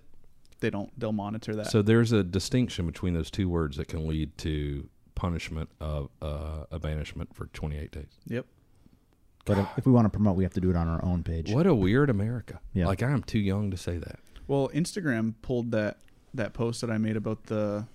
They 0.61 0.69
don't. 0.69 0.89
They'll 0.97 1.11
monitor 1.11 1.53
that. 1.57 1.67
So 1.67 1.81
there's 1.81 2.13
a 2.13 2.23
distinction 2.23 2.85
between 2.85 3.13
those 3.13 3.29
two 3.29 3.49
words 3.49 3.75
that 3.77 3.89
can 3.89 4.07
lead 4.07 4.37
to 4.39 4.87
punishment 5.15 5.69
of 5.79 6.09
uh, 6.21 6.65
a 6.71 6.79
banishment 6.79 7.33
for 7.35 7.47
28 7.47 7.91
days. 7.91 8.19
yep. 8.27 8.45
But 9.45 9.59
if, 9.59 9.67
if 9.77 9.85
we 9.85 9.91
want 9.91 10.05
to 10.05 10.09
promote, 10.09 10.35
we 10.35 10.43
have 10.43 10.53
to 10.55 10.59
do 10.61 10.71
it 10.71 10.75
on 10.75 10.87
our 10.87 11.03
own 11.05 11.21
page. 11.23 11.51
What 11.51 11.67
a 11.67 11.75
weird 11.75 12.09
America. 12.09 12.59
Yeah. 12.73 12.87
Like 12.87 13.03
I'm 13.03 13.21
too 13.21 13.37
young 13.39 13.69
to 13.69 13.77
say 13.77 13.97
that. 13.97 14.19
Well, 14.47 14.69
Instagram 14.73 15.35
pulled 15.43 15.71
that 15.71 15.97
that 16.33 16.53
post 16.53 16.81
that 16.81 16.89
I 16.89 16.97
made 16.97 17.15
about 17.15 17.43
the 17.45 17.85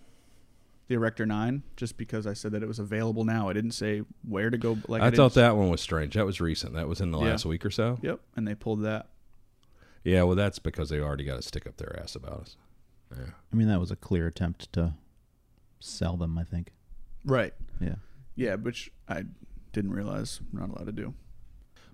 the 0.87 0.95
Erector 0.95 1.27
Nine 1.27 1.63
just 1.77 1.97
because 1.97 2.27
I 2.27 2.33
said 2.35 2.53
that 2.53 2.63
it 2.63 2.67
was 2.67 2.79
available 2.79 3.25
now. 3.25 3.49
I 3.49 3.53
didn't 3.53 3.73
say 3.73 4.03
where 4.29 4.51
to 4.51 4.59
go. 4.59 4.79
Like 4.89 5.03
I, 5.03 5.07
didn't 5.07 5.17
thought 5.17 5.35
that 5.35 5.57
one 5.57 5.71
was 5.71 5.81
strange. 5.81 6.15
That 6.15 6.25
was 6.27 6.41
recent. 6.41 6.75
That 6.75 6.87
was 6.89 7.01
in 7.01 7.11
the 7.11 7.19
Yeah. 7.19 7.31
last 7.31 7.45
week 7.45 7.65
or 7.67 7.71
so. 7.71 7.99
Yep, 8.03 8.21
and 8.37 8.47
they 8.47 8.55
pulled 8.55 8.83
that. 8.83 9.09
Yeah, 10.05 10.23
well, 10.23 10.37
that's 10.37 10.59
because 10.59 10.89
they 10.89 11.01
already 11.01 11.25
got 11.25 11.37
to 11.37 11.43
stick 11.43 11.67
up 11.67 11.77
their 11.77 11.99
ass 12.01 12.15
about 12.17 12.41
us. 12.41 12.57
Yeah. 13.17 13.25
I 13.53 13.57
mean, 13.57 13.69
that 13.69 13.79
was 13.81 13.91
a 13.91 13.97
clear 13.97 14.27
attempt 14.29 14.73
to 14.75 14.95
sell 15.81 16.17
them. 16.17 16.39
I 16.39 16.45
think. 16.45 16.71
Right. 17.25 17.55
Yeah. 17.81 17.97
Yeah, 18.35 18.55
which 18.55 18.91
I 19.09 19.25
didn't 19.73 19.93
realize 19.93 20.41
I'm 20.53 20.61
not 20.61 20.71
allowed 20.71 20.87
to 20.87 20.93
do. 20.93 21.15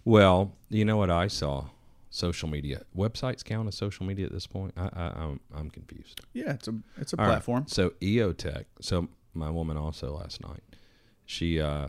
Well, 0.05 0.55
you 0.69 0.85
know 0.85 0.97
what 0.97 1.11
I 1.11 1.27
saw? 1.27 1.67
Social 2.11 2.49
media 2.49 2.83
websites 2.97 3.45
count 3.45 3.69
as 3.69 3.75
social 3.75 4.07
media 4.07 4.27
at 4.27 4.33
this 4.33 4.47
point. 4.47 4.73
I, 4.77 4.89
I 4.95 5.13
I'm 5.17 5.41
I'm 5.55 5.69
confused. 5.69 6.21
Yeah, 6.33 6.53
it's 6.53 6.69
a 6.69 6.75
it's 6.97 7.13
a 7.13 7.21
All 7.21 7.27
right, 7.27 7.33
platform. 7.33 7.65
So 7.67 7.91
EOTech. 8.01 8.65
So 8.81 9.09
my 9.35 9.51
woman 9.51 9.77
also 9.77 10.17
last 10.17 10.41
night, 10.41 10.63
she, 11.27 11.61
uh, 11.61 11.89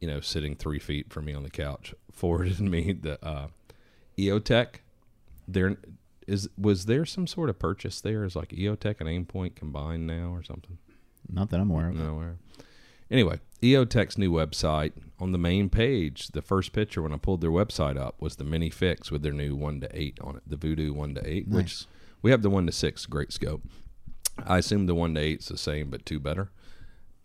you 0.00 0.06
know, 0.06 0.20
sitting 0.20 0.54
three 0.54 0.78
feet 0.78 1.12
from 1.12 1.24
me 1.24 1.34
on 1.34 1.42
the 1.42 1.50
couch, 1.50 1.92
forwarded 2.12 2.60
me 2.60 2.92
the 2.92 3.24
uh, 3.26 3.48
EOTech. 4.16 4.76
There 5.48 5.76
is 6.28 6.48
was 6.56 6.86
there 6.86 7.04
some 7.04 7.26
sort 7.26 7.48
of 7.48 7.58
purchase 7.58 8.00
there? 8.00 8.22
Is 8.22 8.36
like 8.36 8.50
EOTech 8.50 9.00
and 9.00 9.08
Aimpoint 9.08 9.56
combined 9.56 10.06
now 10.06 10.32
or 10.32 10.42
something? 10.42 10.78
Not 11.30 11.50
that 11.50 11.60
I'm 11.60 11.70
aware 11.70 11.88
of. 11.88 11.96
No, 11.96 12.14
where. 12.14 12.36
Anyway, 13.10 13.38
EOTech's 13.62 14.18
new 14.18 14.32
website 14.32 14.92
on 15.18 15.32
the 15.32 15.38
main 15.38 15.68
page, 15.68 16.28
the 16.28 16.42
first 16.42 16.72
picture 16.72 17.02
when 17.02 17.12
I 17.12 17.16
pulled 17.18 17.40
their 17.40 17.50
website 17.50 17.96
up 17.96 18.20
was 18.20 18.36
the 18.36 18.44
mini 18.44 18.68
fix 18.70 19.10
with 19.10 19.22
their 19.22 19.32
new 19.32 19.54
one 19.54 19.80
to 19.80 19.88
eight 19.92 20.18
on 20.20 20.36
it, 20.36 20.42
the 20.46 20.56
Vudu 20.56 20.92
one 20.92 21.14
to 21.14 21.28
eight, 21.28 21.46
which 21.48 21.86
we 22.22 22.30
have 22.32 22.42
the 22.42 22.50
one 22.50 22.66
to 22.66 22.72
six, 22.72 23.06
great 23.06 23.32
scope. 23.32 23.62
I 24.44 24.58
assume 24.58 24.86
the 24.86 24.94
one 24.94 25.14
to 25.14 25.20
eight's 25.20 25.48
the 25.48 25.56
same 25.56 25.88
but 25.88 26.04
two 26.04 26.18
better. 26.20 26.50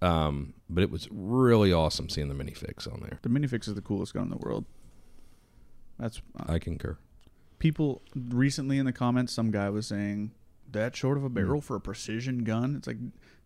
Um, 0.04 0.54
but 0.70 0.84
it 0.84 0.90
was 0.90 1.08
really 1.12 1.72
awesome 1.74 2.10
seeing 2.10 2.28
the 2.28 2.34
mini 2.34 2.54
fix 2.54 2.88
on 2.88 3.02
there. 3.02 3.20
The 3.22 3.30
mini 3.30 3.48
fix 3.48 3.68
is 3.68 3.76
the 3.76 3.82
coolest 3.82 4.14
gun 4.14 4.24
in 4.24 4.30
the 4.30 4.38
world. 4.38 4.66
That's 6.00 6.22
uh, 6.40 6.54
I 6.54 6.60
concur. 6.60 6.98
people 7.60 8.02
recently 8.16 8.78
in 8.78 8.86
the 8.86 8.94
comments. 8.94 9.34
Some 9.34 9.52
guy 9.52 9.70
was 9.70 9.86
saying 9.88 10.32
that 10.74 10.96
short 10.96 11.18
Hmm. 11.18 11.26
of 11.26 11.32
a 11.32 11.34
barrel 11.34 11.62
for 11.62 11.76
a 11.76 11.82
precision 11.82 12.44
gun. 12.44 12.76
It's 12.76 12.88
like 12.88 12.98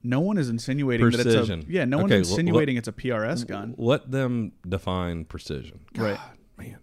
no 0.04 0.20
one 0.20 0.38
is 0.38 0.50
insinuating 0.50 1.10
that 1.12 1.24
Precision. 1.24 1.60
it's 1.62 1.70
a 1.70 1.72
yeah. 1.72 1.86
No 1.86 2.02
Okay, 2.02 2.16
one's 2.18 2.30
insinuating 2.30 2.78
it's 2.78 2.88
a 2.88 2.92
PRS 2.94 3.44
gun. 3.48 3.76
Let 3.78 4.12
them 4.12 4.52
define 4.68 5.26
precision. 5.26 5.80
Right. 5.96 6.16
God, 6.18 6.38
man. 6.58 6.78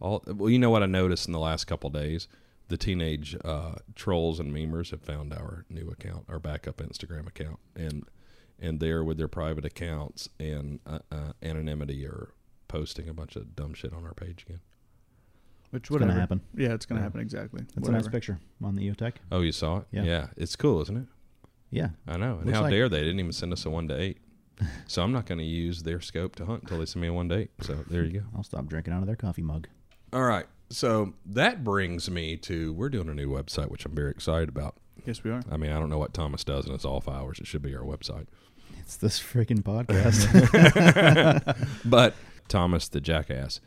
All 0.00 0.22
well, 0.26 0.50
you 0.50 0.58
know 0.58 0.70
what 0.70 0.82
I 0.82 0.86
noticed 0.86 1.26
in 1.26 1.32
the 1.32 1.38
last 1.38 1.64
couple 1.66 1.88
days, 1.90 2.28
the 2.68 2.76
teenage 2.76 3.36
uh, 3.44 3.76
trolls 3.94 4.38
and 4.40 4.52
memers 4.54 4.90
have 4.90 5.00
found 5.02 5.32
our 5.32 5.64
new 5.70 5.88
account, 5.88 6.24
our 6.28 6.38
backup 6.38 6.78
Instagram 6.78 7.26
account, 7.26 7.58
and 7.76 8.04
and 8.58 8.78
they're 8.80 9.02
with 9.02 9.16
their 9.18 9.28
private 9.28 9.64
accounts 9.64 10.28
and 10.38 10.78
uh, 10.86 11.00
uh, 11.10 11.32
anonymity 11.42 12.06
are 12.06 12.28
posting 12.68 13.08
a 13.08 13.14
bunch 13.14 13.34
of 13.36 13.56
dumb 13.56 13.74
shit 13.74 13.92
on 13.92 14.04
our 14.04 14.14
page 14.14 14.44
again. 14.46 14.60
Which 15.72 15.82
It's 15.82 15.90
whatever. 15.90 16.10
gonna 16.10 16.20
happen. 16.20 16.40
Yeah, 16.56 16.74
it's 16.74 16.86
gonna 16.86 17.00
Yeah. 17.00 17.04
happen 17.04 17.20
exactly. 17.20 17.62
That's 17.74 17.88
a 17.88 17.90
nice 17.92 18.02
Whatever. 18.04 18.10
picture 18.10 18.38
on 18.62 18.76
the 18.76 18.88
EOTech. 18.90 19.14
Oh, 19.32 19.40
you 19.40 19.52
saw 19.52 19.78
it? 19.78 19.86
Yeah. 19.90 20.28
it's 20.36 20.54
cool, 20.54 20.80
isn't 20.82 20.96
it? 20.96 21.06
Yeah. 21.70 21.88
I 22.06 22.16
know. 22.18 22.36
And 22.36 22.46
Looks 22.46 22.56
how 22.58 22.62
like- 22.64 22.70
dare 22.72 22.88
they? 22.88 22.98
They 22.98 23.04
didn't 23.04 23.20
even 23.20 23.32
send 23.32 23.52
us 23.52 23.64
a 23.66 23.70
one 23.70 23.88
to 23.88 24.00
eight. 24.00 24.18
so 24.86 25.02
I'm 25.02 25.12
not 25.12 25.24
going 25.26 25.38
to 25.38 25.44
use 25.44 25.82
their 25.82 26.00
scope 26.00 26.36
to 26.36 26.44
hunt 26.46 26.62
until 26.62 26.78
they 26.78 26.84
send 26.84 27.00
me 27.02 27.08
a 27.08 27.12
one 27.12 27.28
to 27.30 27.36
eight. 27.36 27.50
So 27.62 27.82
there 27.88 28.04
you 28.04 28.20
go. 28.20 28.26
I'll 28.36 28.42
stop 28.44 28.66
drinking 28.66 28.92
out 28.92 29.00
of 29.00 29.06
their 29.06 29.16
coffee 29.16 29.42
mug. 29.42 29.66
All 30.12 30.22
right. 30.24 30.44
So 30.68 31.14
that 31.26 31.64
brings 31.64 32.10
me 32.10 32.36
to 32.38 32.72
we're 32.74 32.90
doing 32.90 33.08
a 33.08 33.14
new 33.14 33.28
website, 33.30 33.70
which 33.70 33.84
I'm 33.86 33.94
very 33.94 34.10
excited 34.10 34.48
about. 34.50 34.76
Yes, 35.06 35.24
we 35.24 35.30
are. 35.30 35.42
I 35.50 35.56
mean, 35.56 35.70
I 35.72 35.78
don't 35.78 35.88
know 35.88 35.98
what 35.98 36.12
Thomas 36.14 36.44
does 36.44 36.66
in 36.66 36.72
his 36.74 36.84
off 36.84 37.08
hours. 37.08 37.38
It 37.40 37.46
should 37.46 37.62
be 37.62 37.74
our 37.74 37.82
website. 37.82 38.26
It's 38.78 38.96
this 38.96 39.18
freaking 39.18 39.62
podcast. 39.62 40.28
But 41.84 42.14
Thomas, 42.48 42.88
the 42.88 43.00
jackass, 43.00 43.60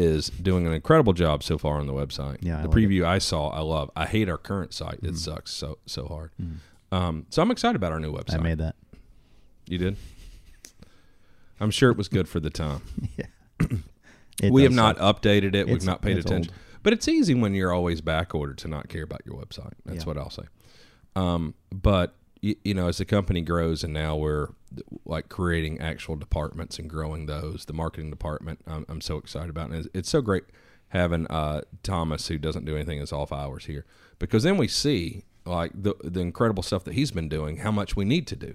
is 0.00 0.30
doing 0.30 0.66
an 0.66 0.72
incredible 0.72 1.12
job 1.12 1.42
so 1.42 1.58
far 1.58 1.78
on 1.78 1.86
the 1.86 1.92
website. 1.92 2.38
Yeah, 2.40 2.58
I 2.60 2.62
the 2.62 2.68
preview 2.68 3.04
I 3.04 3.18
saw, 3.18 3.48
I 3.50 3.60
love. 3.60 3.90
I 3.94 4.06
hate 4.06 4.28
our 4.28 4.38
current 4.38 4.72
site. 4.72 5.00
It 5.02 5.16
sucks 5.16 5.52
so 5.52 5.78
so 5.86 6.06
hard. 6.06 6.30
Um, 6.92 7.26
so 7.30 7.42
I'm 7.42 7.50
excited 7.50 7.76
about 7.76 7.92
our 7.92 8.00
new 8.00 8.12
website. 8.12 8.34
I 8.40 8.42
made 8.42 8.58
that. 8.58 8.74
You 9.66 9.78
did. 9.78 9.96
I'm 11.60 11.70
sure 11.70 11.90
it 11.90 11.96
was 11.98 12.08
good 12.08 12.28
for 12.28 12.40
the 12.40 12.50
time. 12.50 12.82
It 14.42 14.50
we 14.54 14.62
have 14.62 14.72
not 14.72 14.96
suck. 14.96 15.20
updated 15.20 15.54
it. 15.54 15.66
We've 15.68 15.84
not 15.84 16.00
paid 16.00 16.16
it's 16.16 16.24
attention. 16.24 16.54
But 16.82 16.94
it's 16.94 17.06
easy 17.08 17.34
when 17.34 17.52
you're 17.54 17.74
always 17.74 18.00
back 18.00 18.34
ordered 18.34 18.56
to 18.58 18.68
not 18.68 18.88
care 18.88 19.02
about 19.02 19.20
your 19.26 19.34
website. 19.36 19.74
That's 19.84 19.98
Yeah. 19.98 20.04
what 20.06 20.16
I'll 20.16 20.30
say. 20.30 20.44
Um, 21.14 21.52
but 21.70 22.14
you, 22.40 22.56
you 22.64 22.74
know, 22.74 22.88
as 22.88 22.98
the 22.98 23.04
company 23.04 23.40
grows 23.40 23.84
and 23.84 23.92
now 23.92 24.16
we're 24.16 24.48
like 25.04 25.28
creating 25.28 25.80
actual 25.80 26.16
departments 26.16 26.78
and 26.78 26.88
growing 26.88 27.26
those, 27.26 27.64
the 27.66 27.72
marketing 27.72 28.10
department, 28.10 28.60
I'm, 28.66 28.86
I'm 28.88 29.00
so 29.00 29.16
excited 29.16 29.50
about. 29.50 29.70
And 29.70 29.80
it's, 29.80 29.88
it's 29.94 30.08
so 30.10 30.20
great 30.20 30.44
having 30.88 31.26
uh, 31.28 31.62
Thomas, 31.82 32.28
who 32.28 32.38
doesn't 32.38 32.64
do 32.64 32.76
anything 32.76 33.00
as 33.00 33.12
off 33.12 33.32
hours 33.32 33.66
here, 33.66 33.84
because 34.18 34.42
then 34.42 34.56
we 34.56 34.68
see 34.68 35.24
like 35.46 35.72
the 35.74 35.94
the 36.04 36.20
incredible 36.20 36.62
stuff 36.62 36.84
that 36.84 36.94
he's 36.94 37.10
been 37.10 37.28
doing, 37.28 37.58
how 37.58 37.70
much 37.70 37.96
we 37.96 38.04
need 38.04 38.26
to 38.26 38.36
do, 38.36 38.54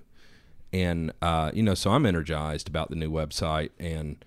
and 0.71 1.11
uh, 1.21 1.51
you 1.53 1.63
know, 1.63 1.73
so 1.73 1.91
I'm 1.91 2.05
energized 2.05 2.67
about 2.67 2.89
the 2.89 2.95
new 2.95 3.09
website 3.09 3.69
and 3.79 4.23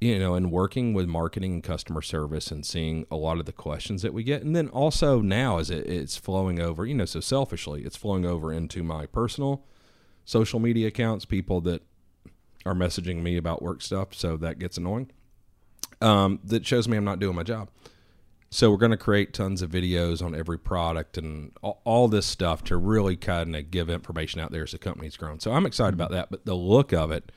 you 0.00 0.18
know, 0.18 0.34
and 0.34 0.50
working 0.50 0.92
with 0.92 1.06
marketing 1.06 1.54
and 1.54 1.64
customer 1.64 2.02
service 2.02 2.50
and 2.50 2.66
seeing 2.66 3.06
a 3.10 3.16
lot 3.16 3.38
of 3.38 3.46
the 3.46 3.52
questions 3.52 4.02
that 4.02 4.12
we 4.12 4.22
get. 4.22 4.42
And 4.42 4.54
then 4.54 4.68
also 4.68 5.20
now 5.20 5.58
as 5.58 5.70
it, 5.70 5.86
it's 5.86 6.16
flowing 6.16 6.60
over, 6.60 6.84
you 6.84 6.94
know, 6.94 7.06
so 7.06 7.20
selfishly, 7.20 7.82
it's 7.82 7.96
flowing 7.96 8.26
over 8.26 8.52
into 8.52 8.82
my 8.82 9.06
personal 9.06 9.64
social 10.24 10.60
media 10.60 10.88
accounts, 10.88 11.24
people 11.24 11.60
that 11.62 11.82
are 12.66 12.74
messaging 12.74 13.22
me 13.22 13.36
about 13.36 13.62
work 13.62 13.80
stuff. 13.80 14.12
So 14.12 14.36
that 14.36 14.58
gets 14.58 14.76
annoying. 14.76 15.10
Um, 16.02 16.40
that 16.44 16.66
shows 16.66 16.86
me 16.88 16.96
I'm 16.96 17.04
not 17.04 17.20
doing 17.20 17.36
my 17.36 17.42
job. 17.42 17.70
So 18.50 18.70
we're 18.70 18.76
going 18.76 18.90
to 18.90 18.96
create 18.96 19.32
tons 19.32 19.62
of 19.62 19.70
videos 19.70 20.22
on 20.22 20.34
every 20.34 20.58
product 20.58 21.16
and 21.16 21.52
all, 21.62 21.80
all 21.84 22.08
this 22.08 22.26
stuff 22.26 22.62
to 22.64 22.76
really 22.76 23.16
kind 23.16 23.56
of 23.56 23.70
give 23.70 23.88
information 23.88 24.40
out 24.40 24.52
there 24.52 24.62
as 24.62 24.72
the 24.72 24.78
company's 24.78 25.16
grown. 25.16 25.40
So 25.40 25.52
I'm 25.52 25.66
excited 25.66 25.94
about 25.94 26.10
that. 26.10 26.30
But 26.30 26.44
the 26.44 26.54
look 26.54 26.92
of 26.92 27.10
it, 27.10 27.32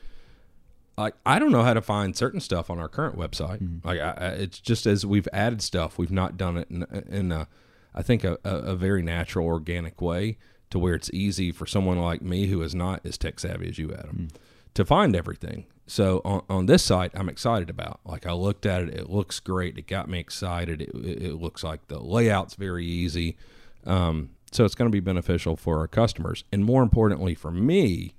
like 0.99 1.15
I 1.25 1.39
don't 1.39 1.51
know 1.51 1.63
how 1.63 1.73
to 1.73 1.81
find 1.81 2.15
certain 2.15 2.39
stuff 2.39 2.69
on 2.69 2.79
our 2.79 2.89
current 2.89 3.17
website. 3.17 3.85
Like 3.85 3.99
I, 3.99 4.11
I, 4.11 4.27
it's 4.29 4.59
just 4.59 4.85
as 4.85 5.05
we've 5.05 5.27
added 5.33 5.61
stuff, 5.61 5.97
we've 5.97 6.11
not 6.11 6.37
done 6.37 6.57
it 6.57 6.69
in, 6.69 6.83
in 7.09 7.31
a, 7.31 7.47
I 7.93 8.01
think 8.01 8.23
a, 8.23 8.37
a, 8.43 8.75
very 8.75 9.01
natural, 9.01 9.47
organic 9.47 10.01
way 10.01 10.37
to 10.69 10.79
where 10.79 10.93
it's 10.93 11.09
easy 11.11 11.51
for 11.51 11.65
someone 11.65 11.97
like 11.97 12.21
me 12.21 12.47
who 12.47 12.61
is 12.61 12.75
not 12.75 13.05
as 13.05 13.17
tech 13.17 13.39
savvy 13.39 13.69
as 13.69 13.79
you, 13.79 13.93
Adam, 13.93 14.29
to 14.73 14.85
find 14.85 15.15
everything. 15.15 15.65
So 15.87 16.21
on, 16.23 16.43
on 16.49 16.65
this 16.67 16.83
site, 16.83 17.11
I'm 17.15 17.29
excited 17.29 17.69
about. 17.69 17.99
Like 18.05 18.27
I 18.27 18.33
looked 18.33 18.65
at 18.65 18.83
it, 18.83 18.93
it 18.93 19.09
looks 19.09 19.39
great. 19.39 19.77
It 19.77 19.87
got 19.87 20.07
me 20.07 20.19
excited. 20.19 20.81
It, 20.81 20.89
it, 20.93 21.23
it 21.23 21.35
looks 21.35 21.63
like 21.63 21.87
the 21.87 21.99
layout's 21.99 22.55
very 22.55 22.85
easy. 22.85 23.37
Um, 23.85 24.31
so 24.51 24.65
it's 24.65 24.75
going 24.75 24.89
to 24.89 24.95
be 24.95 24.99
beneficial 24.99 25.55
for 25.55 25.79
our 25.79 25.87
customers, 25.87 26.43
and 26.51 26.65
more 26.65 26.83
importantly 26.83 27.35
for 27.35 27.51
me, 27.51 28.15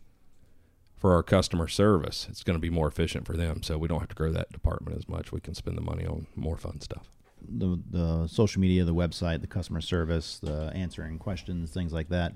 for 1.01 1.15
our 1.15 1.23
customer 1.23 1.67
service. 1.67 2.27
It's 2.31 2.45
going 2.45 2.57
to 2.57 2.61
be 2.61 2.71
more 2.71 2.87
efficient 2.87 3.27
for 3.27 3.37
them, 3.37 3.63
so 3.63 3.79
we 3.79 3.89
don't 3.89 4.01
have 4.01 4.11
to 4.11 4.15
grow 4.15 4.31
that 4.33 4.53
department 4.53 4.97
as 4.97 5.09
much. 5.09 5.33
We 5.33 5.41
can 5.41 5.55
spend 5.55 5.77
the 5.77 5.83
money 5.83 6.07
on 6.07 6.27
more 6.37 6.57
fun 6.59 6.81
stuff. 6.81 7.09
the 7.49 7.81
the 7.91 8.27
social 8.29 8.61
media, 8.61 8.85
the 8.85 8.95
website, 8.95 9.41
the 9.41 9.47
customer 9.47 9.81
service, 9.81 10.39
the 10.39 10.71
answering 10.75 11.19
questions, 11.19 11.71
things 11.71 11.93
like 11.93 12.11
that. 12.11 12.35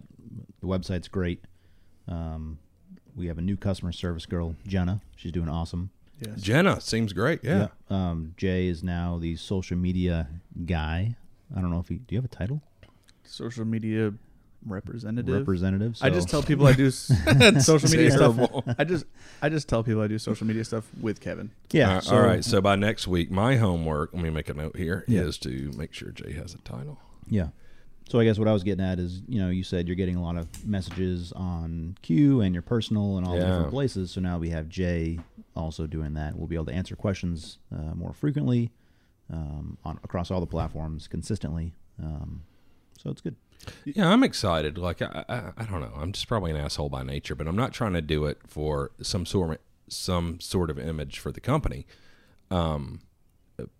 the 0.60 0.66
website's 0.66 1.08
great. 1.08 1.44
Um, 2.08 2.58
we 3.14 3.26
have 3.28 3.38
a 3.38 3.42
new 3.42 3.56
customer 3.56 3.92
service 3.92 4.26
girl, 4.26 4.56
Jenna. 4.66 5.00
She's 5.14 5.30
doing 5.32 5.48
awesome. 5.48 5.90
Yes. 6.20 6.40
Jenna 6.40 6.80
seems 6.80 7.12
great. 7.12 7.40
Yeah. 7.44 7.68
Um, 7.90 8.34
Jay 8.36 8.66
is 8.66 8.82
now 8.82 9.18
the 9.20 9.36
social 9.36 9.76
media 9.76 10.28
guy. 10.64 11.16
I 11.54 11.60
don't 11.60 11.70
know 11.70 11.80
if 11.80 11.88
he. 11.88 11.96
Do 11.96 12.14
you 12.14 12.18
have 12.18 12.24
a 12.24 12.34
title? 12.34 12.62
Social 13.24 13.64
media 13.64 14.14
representative. 14.66 15.34
Representative. 15.34 15.96
I 16.00 16.10
just 16.10 16.28
tell 16.28 16.42
people 16.42 16.66
I 16.66 16.72
do 16.72 16.86
s- 16.88 17.10
social 17.64 17.88
media 17.90 18.10
stuff. 18.10 18.38
I 18.78 18.84
just 18.84 19.04
I 19.42 19.48
just 19.48 19.68
tell 19.68 19.82
people 19.82 20.02
I 20.02 20.06
do 20.08 20.18
social 20.18 20.46
media 20.46 20.64
stuff 20.64 20.84
with 21.00 21.20
Kevin. 21.20 21.50
Yeah. 21.70 21.96
Uh, 21.96 22.00
so- 22.00 22.16
all 22.16 22.22
right. 22.22 22.44
So 22.44 22.60
by 22.60 22.76
next 22.76 23.06
week, 23.06 23.30
my 23.30 23.56
homework, 23.56 24.12
let 24.14 24.22
me 24.22 24.30
make 24.30 24.48
a 24.48 24.54
note 24.54 24.76
here, 24.76 25.04
is 25.08 25.38
Yeah. 25.44 25.50
to 25.50 25.72
make 25.76 25.92
sure 25.92 26.10
Jay 26.10 26.32
has 26.32 26.54
a 26.54 26.58
title. 26.58 26.98
Yeah. 27.28 27.48
So 28.08 28.20
I 28.20 28.24
guess 28.24 28.38
what 28.38 28.48
I 28.48 28.52
was 28.52 28.62
getting 28.62 28.84
at 28.84 28.98
is, 28.98 29.22
you 29.26 29.40
know, 29.40 29.48
you 29.48 29.64
said 29.64 29.86
you're 29.88 29.96
getting 29.96 30.16
a 30.16 30.22
lot 30.22 30.36
of 30.36 30.66
messages 30.66 31.32
on 31.32 31.96
Q 32.02 32.42
and 32.42 32.54
your 32.54 32.60
personal 32.62 33.16
and 33.16 33.26
all 33.26 33.32
the 33.34 33.40
Yeah. 33.40 33.46
different 33.50 33.70
places. 33.70 34.10
So 34.10 34.20
now 34.20 34.36
we 34.38 34.50
have 34.50 34.68
Jay 34.68 35.20
also 35.56 35.86
doing 35.86 36.12
that. 36.14 36.36
We'll 36.36 36.46
be 36.46 36.54
able 36.56 36.66
to 36.66 36.74
answer 36.74 36.96
questions 36.96 37.58
uh, 37.74 37.94
more 37.94 38.12
frequently 38.12 38.72
um, 39.32 39.78
on 39.86 39.98
across 40.04 40.30
all 40.30 40.40
the 40.40 40.46
platforms 40.46 41.08
consistently. 41.08 41.72
Um, 42.02 42.42
so 42.98 43.08
it's 43.10 43.22
good. 43.22 43.36
Yeah, 43.84 44.08
I'm 44.08 44.22
excited. 44.24 44.78
Like 44.78 45.02
I, 45.02 45.24
I, 45.28 45.42
I 45.58 45.64
don't 45.64 45.80
know. 45.80 45.92
I'm 45.96 46.12
just 46.12 46.28
probably 46.28 46.50
an 46.50 46.56
asshole 46.56 46.88
by 46.88 47.02
nature, 47.02 47.34
but 47.34 47.46
I'm 47.46 47.56
not 47.56 47.72
trying 47.72 47.92
to 47.94 48.02
do 48.02 48.24
it 48.26 48.38
for 48.46 48.90
some 49.02 49.24
sort 49.26 49.50
of 49.52 49.58
some 49.88 50.40
sort 50.40 50.70
of 50.70 50.78
image 50.78 51.18
for 51.18 51.30
the 51.32 51.40
company. 51.40 51.86
Um, 52.50 53.00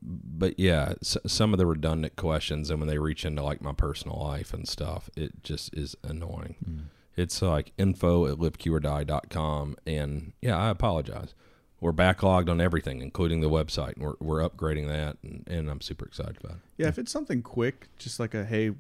but 0.03 0.59
yeah, 0.59 0.95
s- 1.01 1.17
some 1.27 1.53
of 1.53 1.59
the 1.59 1.67
redundant 1.67 2.15
questions, 2.17 2.71
and 2.71 2.79
when 2.79 2.89
they 2.89 2.99
reach 2.99 3.25
into 3.25 3.43
like 3.43 3.61
my 3.61 3.73
personal 3.73 4.19
life 4.23 4.55
and 4.55 4.69
stuff, 4.69 5.11
it 5.17 5.43
just 5.43 5.75
is 5.75 5.97
annoying. 6.05 6.89
It's 7.17 7.41
like 7.43 7.73
info 7.79 8.27
at 8.27 8.39
liveqordie.com, 8.39 9.77
and 9.87 10.33
yeah, 10.41 10.57
I 10.57 10.71
apologize. 10.71 11.35
We're 11.81 11.93
backlogged 11.93 12.49
on 12.49 12.61
everything, 12.61 13.03
including 13.03 13.41
the 13.41 13.51
website, 13.51 13.95
and 13.97 14.05
we're 14.05 14.15
we're 14.21 14.49
upgrading 14.49 14.87
that, 14.89 15.19
and, 15.23 15.45
and 15.47 15.69
I'm 15.71 15.81
super 15.81 16.07
excited 16.07 16.39
about 16.43 16.57
it. 16.57 16.63
Yeah, 16.79 16.89
if 16.89 16.99
it's 16.99 17.13
something 17.13 17.43
quick, 17.43 17.89
just 17.99 18.19
like 18.21 18.35
a 18.35 18.45
hey, 18.45 18.73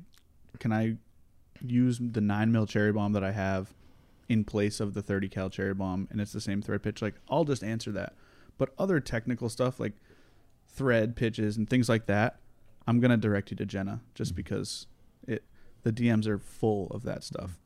can 0.58 0.72
I 0.72 0.96
use 1.60 1.98
the 2.00 2.20
nine 2.20 2.52
mil 2.52 2.66
cherry 2.66 2.92
bomb 2.92 3.12
that 3.12 3.24
I 3.24 3.32
have 3.32 3.74
in 4.28 4.44
place 4.44 4.80
of 4.80 4.94
the 4.94 5.02
thirty 5.02 5.28
cal 5.28 5.50
cherry 5.50 5.74
bomb, 5.74 6.08
and 6.10 6.20
it's 6.20 6.32
the 6.32 6.40
same 6.40 6.62
thread 6.62 6.82
pitch? 6.82 7.02
Like 7.02 7.14
I'll 7.28 7.44
just 7.44 7.64
answer 7.64 7.92
that. 7.92 8.14
But 8.58 8.72
other 8.78 9.00
technical 9.00 9.48
stuff 9.48 9.80
like 9.80 9.94
thread 10.68 11.16
pitches 11.16 11.56
and 11.56 11.68
things 11.68 11.88
like 11.88 12.06
that, 12.06 12.38
I'm 12.86 13.00
gonna 13.00 13.16
direct 13.16 13.50
you 13.50 13.56
to 13.58 13.66
Jenna 13.66 14.00
just 14.14 14.30
mm-hmm. 14.32 14.36
because 14.36 14.86
it 15.26 15.44
the 15.82 15.92
DMs 15.92 16.26
are 16.26 16.38
full 16.38 16.88
of 16.88 17.02
that 17.04 17.24
stuff. 17.24 17.58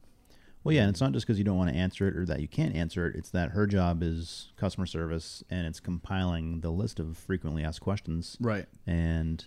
Well, 0.65 0.75
yeah, 0.75 0.83
and 0.83 0.91
it's 0.91 1.01
not 1.01 1.13
just 1.13 1.27
because 1.27 1.39
you 1.39 1.45
don't 1.45 1.57
want 1.57 1.71
to 1.71 1.77
answer 1.77 2.09
it 2.09 2.17
or 2.17 2.27
that 2.27 2.41
you 2.41 2.49
can't 2.49 2.75
answer 2.75 3.07
it. 3.07 3.15
It's 3.17 3.31
that 3.31 3.53
her 3.53 3.67
job 3.67 4.03
is 4.03 4.53
customer 4.57 4.87
service 4.87 5.43
and 5.49 5.67
it's 5.67 5.81
compiling 5.81 6.61
the 6.61 6.71
list 6.71 6.99
of 6.99 7.17
frequently 7.17 7.63
asked 7.65 7.81
questions 7.81 8.37
Right. 8.41 8.67
and 8.87 9.47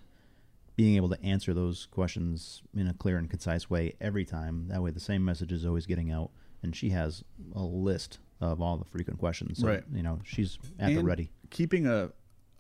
being 0.76 0.96
able 0.96 1.10
to 1.10 1.22
answer 1.24 1.54
those 1.54 1.88
questions 1.92 2.64
in 2.76 2.88
a 2.88 2.94
clear 2.94 3.18
and 3.18 3.30
concise 3.30 3.70
way 3.70 3.94
every 4.00 4.26
time. 4.26 4.68
That 4.70 4.82
way, 4.82 4.92
the 4.92 5.00
same 5.00 5.24
message 5.24 5.52
is 5.52 5.66
always 5.66 5.86
getting 5.86 6.12
out, 6.12 6.32
and 6.64 6.76
she 6.76 6.90
has 6.90 7.24
a 7.56 7.62
list 7.62 8.20
of 8.40 8.62
all 8.62 8.78
the 8.78 8.86
frequent 8.86 9.20
questions. 9.20 9.60
So, 9.60 9.68
Right. 9.68 9.84
You 9.94 10.04
know, 10.04 10.20
she's 10.24 10.58
at 10.80 10.96
the 10.96 11.04
ready. 11.04 11.32
Keeping 11.50 11.88
a 11.88 12.12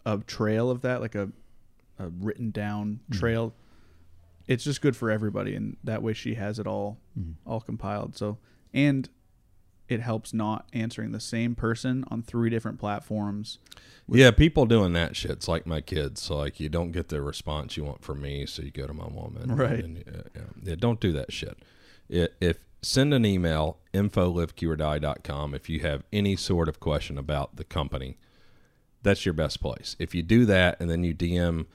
a 0.06 0.18
trail 0.20 0.70
of 0.70 0.82
that, 0.82 1.01
like 1.01 1.15
a 1.15 1.32
a 2.00 2.10
written 2.10 2.51
down 2.51 3.00
mm-hmm. 3.03 3.20
trail, 3.20 3.53
it's 4.48 4.63
just 4.63 4.82
good 4.82 4.96
for 4.96 5.10
everybody, 5.10 5.56
and 5.56 5.77
that 5.84 6.03
way 6.03 6.13
she 6.13 6.36
has 6.36 6.60
it 6.60 6.68
all 6.68 7.00
mm-hmm. 7.18 7.32
all 7.46 7.62
compiled. 7.62 8.18
So 8.18 8.38
and 8.74 9.10
it 9.91 10.00
helps 10.00 10.33
not 10.33 10.67
answering 10.71 11.12
the 11.12 11.19
same 11.19 11.53
person 11.53 12.05
on 12.10 12.23
three 12.23 12.49
different 12.49 12.80
platforms. 12.80 13.60
Yeah, 14.08 14.32
people 14.32 14.65
doing 14.65 14.93
that 14.93 15.17
shit's 15.17 15.49
like 15.49 15.67
my 15.67 15.82
kids. 15.82 16.21
So 16.21 16.38
like, 16.38 16.62
you 16.62 16.69
don't 16.69 16.91
get 16.91 17.10
the 17.10 17.21
response 17.21 17.75
you 17.75 17.84
want 17.84 18.01
from 18.01 18.21
me, 18.21 18.45
so 18.45 18.62
you 18.62 18.71
go 18.71 18.88
to 18.88 18.93
my 18.93 19.08
woman. 19.08 19.54
Right. 19.54 19.84
And, 19.84 19.97
uh, 20.08 20.30
yeah, 20.34 20.41
yeah, 20.63 20.75
don't 20.77 21.01
do 21.01 21.12
that 21.12 21.34
shit. 21.34 21.58
It, 22.08 22.34
if 22.39 22.58
send 22.82 23.13
an 23.13 23.25
email 23.25 23.80
info 23.93 24.34
liveqordie.com 24.34 25.54
if 25.54 25.69
you 25.69 25.82
have 25.82 26.04
any 26.12 26.36
sort 26.36 26.69
of 26.69 26.80
question 26.80 27.17
about 27.17 27.58
the 27.58 27.63
company. 27.63 28.17
That's 29.04 29.25
your 29.25 29.34
best 29.34 29.62
place. 29.62 29.95
If 29.99 30.15
you 30.15 30.23
do 30.23 30.45
that 30.45 30.80
and 30.80 30.89
then 30.89 31.04
you 31.04 31.13
DM 31.13 31.65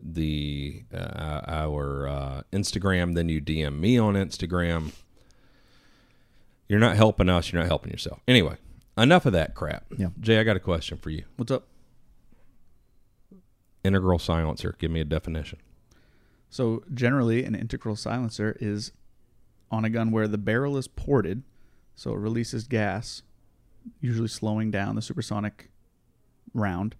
the 0.00 0.84
uh, 0.94 1.40
our 1.46 2.08
uh, 2.08 2.42
Instagram, 2.52 3.14
then 3.14 3.28
you 3.28 3.40
DM 3.42 3.78
me 3.78 3.98
on 3.98 4.14
Instagram. 4.14 4.92
You're 6.68 6.78
not 6.80 6.96
helping 6.96 7.28
us. 7.28 7.50
You're 7.50 7.62
not 7.62 7.68
helping 7.68 7.90
yourself. 7.90 8.20
Anyway, 8.28 8.56
enough 8.96 9.26
of 9.26 9.32
that 9.32 9.54
crap. 9.54 9.84
Yeah. 9.96 10.08
Jay, 10.20 10.38
I 10.38 10.44
got 10.44 10.56
a 10.56 10.60
question 10.60 10.98
for 10.98 11.10
you. 11.10 11.24
What's 11.36 11.50
up? 11.50 11.66
Integral 13.84 14.18
silencer. 14.18 14.76
Give 14.78 14.90
me 14.90 15.00
a 15.00 15.04
definition. 15.04 15.58
So 16.50 16.84
generally, 16.92 17.44
an 17.44 17.54
integral 17.54 17.96
silencer 17.96 18.56
is 18.60 18.92
on 19.70 19.84
a 19.84 19.90
gun 19.90 20.10
where 20.10 20.28
the 20.28 20.38
barrel 20.38 20.76
is 20.76 20.88
ported, 20.88 21.42
so 21.94 22.12
it 22.12 22.18
releases 22.18 22.66
gas, 22.66 23.22
usually 24.00 24.28
slowing 24.28 24.70
down 24.70 24.94
the 24.94 25.02
supersonic 25.02 25.70
round, 26.54 26.94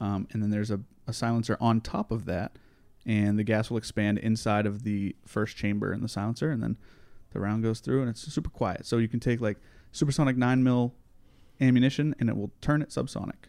um, 0.00 0.28
and 0.32 0.42
then 0.42 0.50
there's 0.50 0.70
a, 0.70 0.80
a 1.06 1.12
silencer 1.12 1.56
on 1.60 1.80
top 1.80 2.10
of 2.10 2.26
that, 2.26 2.56
and 3.06 3.38
the 3.38 3.44
gas 3.44 3.70
will 3.70 3.78
expand 3.78 4.18
inside 4.18 4.66
of 4.66 4.82
the 4.82 5.16
first 5.26 5.56
chamber 5.56 5.94
in 5.94 6.02
the 6.02 6.08
silencer, 6.08 6.50
and 6.50 6.62
then 6.62 6.76
the 7.30 7.40
round 7.40 7.62
goes 7.62 7.80
through, 7.80 8.00
and 8.00 8.10
it's 8.10 8.20
super 8.32 8.50
quiet. 8.50 8.86
So 8.86 8.98
you 8.98 9.08
can 9.08 9.20
take 9.20 9.40
like 9.40 9.58
supersonic 9.92 10.36
nine 10.36 10.62
mil 10.62 10.94
ammunition, 11.60 12.14
and 12.18 12.28
it 12.28 12.36
will 12.36 12.50
turn 12.60 12.82
it 12.82 12.88
subsonic. 12.90 13.48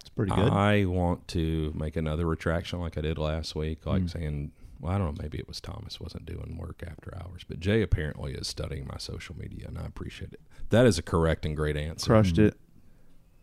It's 0.00 0.08
pretty 0.14 0.32
good. 0.34 0.52
I 0.52 0.84
want 0.84 1.28
to 1.28 1.72
make 1.76 1.96
another 1.96 2.26
retraction 2.26 2.80
like 2.80 2.96
I 2.98 3.02
did 3.02 3.18
last 3.18 3.54
week, 3.54 3.86
like 3.86 4.02
Mm. 4.04 4.10
saying, 4.10 4.52
well, 4.80 4.92
I 4.92 4.98
don't 4.98 5.14
know, 5.14 5.22
maybe 5.22 5.38
it 5.38 5.46
was 5.46 5.60
Thomas 5.60 6.00
wasn't 6.00 6.26
doing 6.26 6.56
work 6.58 6.82
after 6.86 7.14
hours, 7.16 7.42
but 7.46 7.60
Jay 7.60 7.82
apparently 7.82 8.32
is 8.32 8.48
studying 8.48 8.86
my 8.86 8.96
social 8.98 9.36
media, 9.36 9.66
and 9.68 9.78
I 9.78 9.84
appreciate 9.84 10.32
it. 10.32 10.40
That 10.70 10.86
is 10.86 10.98
a 10.98 11.02
correct 11.02 11.46
and 11.46 11.54
great 11.56 11.76
answer. 11.76 12.06
Crushed 12.06 12.38
it. 12.38 12.56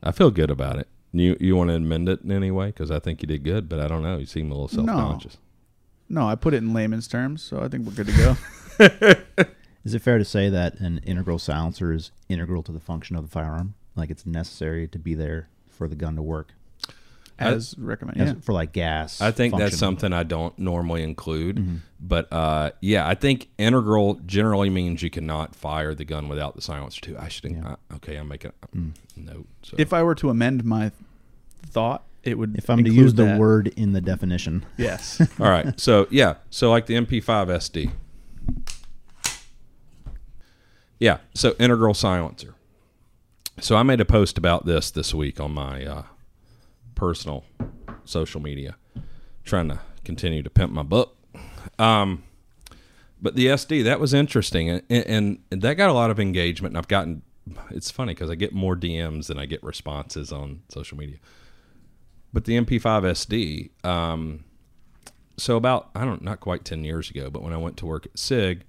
I 0.04 0.12
feel 0.12 0.32
good 0.32 0.50
about 0.52 0.78
it. 0.80 0.88
You 1.12 1.36
you 1.40 1.56
want 1.56 1.70
to 1.70 1.76
amend 1.76 2.08
it 2.10 2.22
in 2.22 2.32
any 2.32 2.52
way? 2.52 2.68
Because 2.68 2.92
I 2.92 3.00
think 3.00 3.22
you 3.22 3.28
did 3.28 3.44
good, 3.44 3.68
but 3.70 3.80
I 3.80 3.88
don't 3.88 4.04
know. 4.04 4.18
You 4.18 4.26
seem 4.26 4.52
a 4.52 4.54
little 4.54 4.68
self 4.68 4.86
conscious. 4.88 5.36
No, 5.36 5.40
I 6.18 6.36
put 6.36 6.54
it 6.54 6.58
in 6.58 6.74
layman's 6.74 7.08
terms, 7.08 7.42
so 7.44 7.62
I 7.62 7.68
think 7.68 7.86
we're 7.86 7.94
good 7.94 8.08
to 8.08 8.18
go. 8.18 9.46
Is 9.86 9.94
it 9.94 10.02
fair 10.02 10.18
to 10.18 10.26
say 10.26 10.50
that 10.50 10.80
an 10.80 11.00
integral 11.06 11.40
silencer 11.40 11.94
is 11.94 12.12
integral 12.28 12.64
to 12.64 12.72
the 12.72 12.80
function 12.82 13.16
of 13.16 13.24
the 13.24 13.30
firearm? 13.30 13.76
Like 13.96 14.10
it's 14.10 14.26
necessary 14.26 14.88
to 14.90 15.00
be 15.00 15.14
there 15.16 15.50
for 15.70 15.88
the 15.88 15.96
gun 15.96 16.16
to 16.18 16.22
work? 16.22 16.54
I- 17.40 17.54
as 17.54 17.76
recommended. 17.78 18.22
As- 18.22 18.34
Yeah. 18.34 18.40
For 18.42 18.52
like 18.52 18.74
gas. 18.74 19.22
I 19.22 19.32
think 19.32 19.58
that's 19.58 19.78
something 19.78 20.12
I 20.12 20.24
don't 20.24 20.58
normally 20.60 21.04
include, 21.04 21.56
Mm-hmm. 21.58 21.76
but 22.02 22.32
uh, 22.34 22.72
yeah, 22.82 23.08
I 23.08 23.16
think 23.16 23.48
integral 23.58 24.16
generally 24.26 24.70
means 24.70 25.02
you 25.02 25.10
cannot 25.10 25.56
fire 25.56 25.96
the 25.96 26.04
gun 26.06 26.28
without 26.28 26.56
the 26.56 26.62
silencer 26.62 27.00
too. 27.00 27.18
I 27.18 27.30
should. 27.30 27.52
Yeah. 27.52 27.76
Uh, 27.92 27.96
okay, 27.96 28.18
I'm 28.18 28.28
making 28.28 28.52
a 28.62 28.68
Mm. 28.76 28.92
note. 29.16 29.48
So. 29.64 29.76
If 29.80 29.94
I 29.94 30.04
were 30.04 30.16
to 30.16 30.30
amend 30.30 30.66
my 30.66 30.92
thought, 31.66 32.04
it 32.24 32.38
would. 32.38 32.58
If 32.58 32.70
I'm 32.70 32.78
to 32.78 32.86
include 32.86 32.96
use 33.04 33.14
the 33.14 33.26
that. 33.26 33.40
word 33.40 33.68
in 33.76 33.94
the 33.94 34.02
definition, 34.02 34.66
yes, 34.78 35.22
All 35.40 35.50
right. 35.50 35.80
So 35.80 36.08
yeah. 36.10 36.36
So 36.50 36.70
like 36.70 36.86
the 36.86 36.96
MP5 36.96 37.22
SD. 37.48 37.92
Yeah. 41.00 41.20
So 41.34 41.56
integral 41.60 41.94
silencer. 41.94 42.56
So 43.60 43.76
I 43.76 43.84
made 43.84 44.00
a 44.02 44.06
post 44.06 44.38
about 44.38 44.66
this 44.66 44.92
this 44.92 45.14
week 45.14 45.40
on 45.40 45.54
my 45.54 45.86
uh, 45.86 46.04
personal 46.96 47.46
social 48.06 48.42
media, 48.42 48.76
trying 49.44 49.70
to 49.70 49.80
continue 50.04 50.42
to 50.44 50.50
pimp 50.50 50.72
my 50.72 50.84
book. 50.84 51.18
Um, 51.78 52.24
but 53.22 53.36
the 53.36 53.48
SD 53.48 53.84
that 53.84 54.00
was 54.00 54.14
interesting, 54.14 54.70
and, 54.70 54.84
and, 54.90 55.40
and 55.52 55.62
that 55.62 55.74
got 55.76 55.90
a 55.90 55.94
lot 55.94 56.10
of 56.10 56.20
engagement. 56.20 56.72
And 56.72 56.78
I've 56.78 56.88
gotten. 56.88 57.22
It's 57.72 57.90
funny 57.90 58.14
because 58.14 58.30
I 58.30 58.36
get 58.36 58.54
more 58.54 58.76
DMs 58.76 59.28
than 59.28 59.40
I 59.40 59.46
get 59.46 59.64
responses 59.64 60.32
on 60.32 60.62
social 60.70 60.98
media. 60.98 61.18
But 62.32 62.46
the 62.46 62.58
MP5 62.58 62.82
SD, 62.82 63.86
um, 63.86 64.44
so 65.38 65.56
about 65.56 65.90
I 65.96 66.06
don't 66.06 66.22
not 66.22 66.40
quite 66.40 66.66
ten 66.66 66.84
years 66.84 67.10
ago, 67.10 67.30
but 67.30 67.42
when 67.42 67.54
I 67.54 67.58
went 67.58 67.78
to 67.78 67.86
work 67.86 68.06
at 68.06 68.20
Sig 68.20 68.66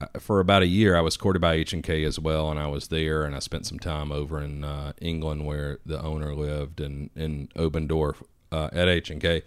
uh, 0.00 0.06
for 0.18 0.40
about 0.40 0.62
a 0.62 0.66
year, 0.66 0.96
I 0.96 1.00
was 1.00 1.16
courted 1.16 1.40
by 1.40 1.54
H 1.54 1.72
and 1.72 1.82
K 1.82 2.04
as 2.04 2.18
well, 2.18 2.50
and 2.50 2.58
I 2.60 2.66
was 2.66 2.88
there, 2.88 3.24
and 3.24 3.34
I 3.34 3.38
spent 3.38 3.66
some 3.66 3.78
time 3.78 4.12
over 4.12 4.42
in 4.42 4.64
uh, 4.64 4.92
England 5.00 5.46
where 5.46 5.78
the 5.86 6.02
owner 6.02 6.34
lived, 6.34 6.80
and 6.80 7.10
in 7.16 7.48
Oberndorf 7.56 8.22
uh, 8.50 8.68
at 8.72 8.88
H 8.88 9.10
and 9.10 9.20
K. 9.20 9.42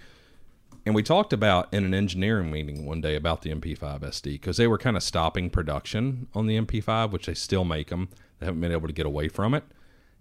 And 0.86 0.94
we 0.94 1.02
talked 1.02 1.34
about 1.34 1.74
in 1.74 1.84
an 1.84 1.96
engineering 1.96 2.52
meeting 2.52 2.86
one 2.86 3.02
day 3.02 3.16
about 3.16 3.42
the 3.42 3.50
MP5 3.50 4.02
SD 4.02 4.24
because 4.34 4.58
they 4.58 4.68
were 4.68 4.78
kind 4.78 4.96
of 4.96 5.02
stopping 5.02 5.50
production 5.50 6.28
on 6.36 6.46
the 6.46 6.60
MP5, 6.60 7.10
which 7.10 7.26
they 7.26 7.34
still 7.34 7.66
make 7.66 7.90
them. 7.90 8.10
They 8.40 8.46
haven't 8.46 8.62
been 8.62 8.72
able 8.72 8.88
to 8.88 8.94
get 8.94 9.08
away 9.08 9.28
from 9.28 9.56
it. 9.56 9.64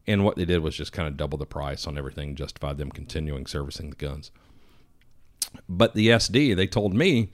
And 0.06 0.24
what 0.24 0.36
they 0.36 0.44
did 0.44 0.62
was 0.62 0.76
just 0.76 0.92
kind 0.92 1.08
of 1.08 1.16
double 1.16 1.38
the 1.38 1.46
price 1.46 1.86
on 1.86 1.96
everything, 1.96 2.34
justified 2.34 2.78
them 2.78 2.90
continuing 2.90 3.46
servicing 3.46 3.90
the 3.90 3.96
guns. 3.96 4.30
But 5.68 5.94
the 5.94 6.08
SD, 6.08 6.54
they 6.56 6.66
told 6.66 6.94
me, 6.94 7.30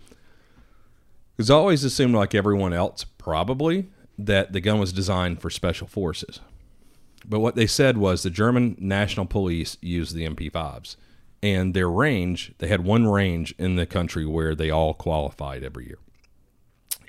because 1.36 1.50
always 1.50 1.84
assumed, 1.84 2.14
like 2.14 2.34
everyone 2.34 2.72
else, 2.72 3.04
probably 3.04 3.88
that 4.18 4.52
the 4.52 4.60
gun 4.60 4.78
was 4.78 4.92
designed 4.92 5.40
for 5.40 5.50
special 5.50 5.86
forces. 5.86 6.40
But 7.24 7.40
what 7.40 7.54
they 7.54 7.66
said 7.66 7.96
was 7.96 8.22
the 8.22 8.30
German 8.30 8.76
National 8.78 9.26
Police 9.26 9.76
used 9.80 10.14
the 10.14 10.28
MP5s. 10.28 10.96
And 11.42 11.72
their 11.72 11.88
range, 11.88 12.52
they 12.58 12.68
had 12.68 12.84
one 12.84 13.06
range 13.06 13.54
in 13.58 13.76
the 13.76 13.86
country 13.86 14.26
where 14.26 14.54
they 14.54 14.68
all 14.68 14.92
qualified 14.92 15.64
every 15.64 15.86
year. 15.86 15.98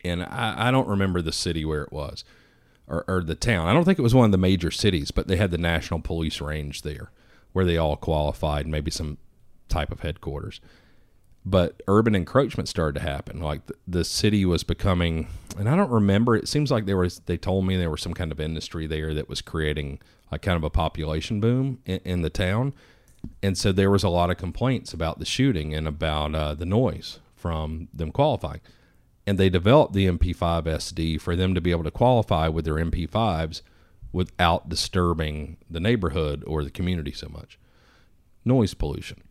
And 0.05 0.23
I, 0.23 0.69
I 0.69 0.71
don't 0.71 0.87
remember 0.87 1.21
the 1.21 1.33
city 1.33 1.65
where 1.65 1.83
it 1.83 1.91
was 1.91 2.23
or, 2.91 3.03
or 3.07 3.23
the 3.23 3.33
town. 3.33 3.67
I 3.67 3.73
don't 3.73 3.85
think 3.85 3.97
it 3.97 4.03
was 4.03 4.13
one 4.13 4.25
of 4.25 4.31
the 4.31 4.37
major 4.37 4.69
cities, 4.69 5.09
but 5.09 5.27
they 5.27 5.37
had 5.37 5.49
the 5.49 5.57
National 5.57 5.99
Police 5.99 6.39
range 6.39 6.83
there 6.83 7.09
where 7.53 7.65
they 7.65 7.77
all 7.77 7.95
qualified, 7.95 8.67
maybe 8.67 8.91
some 8.91 9.17
type 9.67 9.91
of 9.91 10.01
headquarters 10.01 10.61
but 11.45 11.81
urban 11.87 12.15
encroachment 12.15 12.69
started 12.69 12.99
to 12.99 13.05
happen. 13.05 13.39
Like 13.39 13.65
the, 13.65 13.73
the, 13.87 14.03
city 14.03 14.45
was 14.45 14.63
becoming, 14.63 15.27
and 15.57 15.67
I 15.67 15.75
don't 15.75 15.89
remember. 15.89 16.35
It 16.35 16.47
seems 16.47 16.71
like 16.71 16.85
there 16.85 16.97
was. 16.97 17.19
They 17.25 17.37
told 17.37 17.65
me 17.65 17.77
there 17.77 17.89
was 17.89 18.01
some 18.01 18.13
kind 18.13 18.31
of 18.31 18.39
industry 18.39 18.87
there 18.87 19.13
that 19.13 19.27
was 19.27 19.41
creating 19.41 19.99
like 20.31 20.41
kind 20.41 20.55
of 20.55 20.63
a 20.63 20.69
population 20.69 21.39
boom 21.39 21.79
in, 21.85 21.99
in 22.05 22.21
the 22.21 22.29
town, 22.29 22.73
and 23.41 23.57
so 23.57 23.71
there 23.71 23.89
was 23.89 24.03
a 24.03 24.09
lot 24.09 24.29
of 24.29 24.37
complaints 24.37 24.93
about 24.93 25.19
the 25.19 25.25
shooting 25.25 25.73
and 25.73 25.87
about 25.87 26.35
uh, 26.35 26.53
the 26.53 26.65
noise 26.65 27.19
from 27.35 27.87
them 27.93 28.11
qualifying. 28.11 28.61
And 29.25 29.37
they 29.37 29.49
developed 29.49 29.93
the 29.93 30.07
MP5 30.07 30.63
SD 30.63 31.21
for 31.21 31.35
them 31.35 31.53
to 31.53 31.61
be 31.61 31.71
able 31.71 31.83
to 31.83 31.91
qualify 31.91 32.47
with 32.47 32.65
their 32.65 32.75
MP5s 32.75 33.61
without 34.11 34.67
disturbing 34.67 35.57
the 35.69 35.79
neighborhood 35.79 36.43
or 36.47 36.63
the 36.63 36.71
community 36.71 37.11
so 37.11 37.29
much. 37.29 37.59
Noise 38.43 38.73
pollution. 38.73 39.21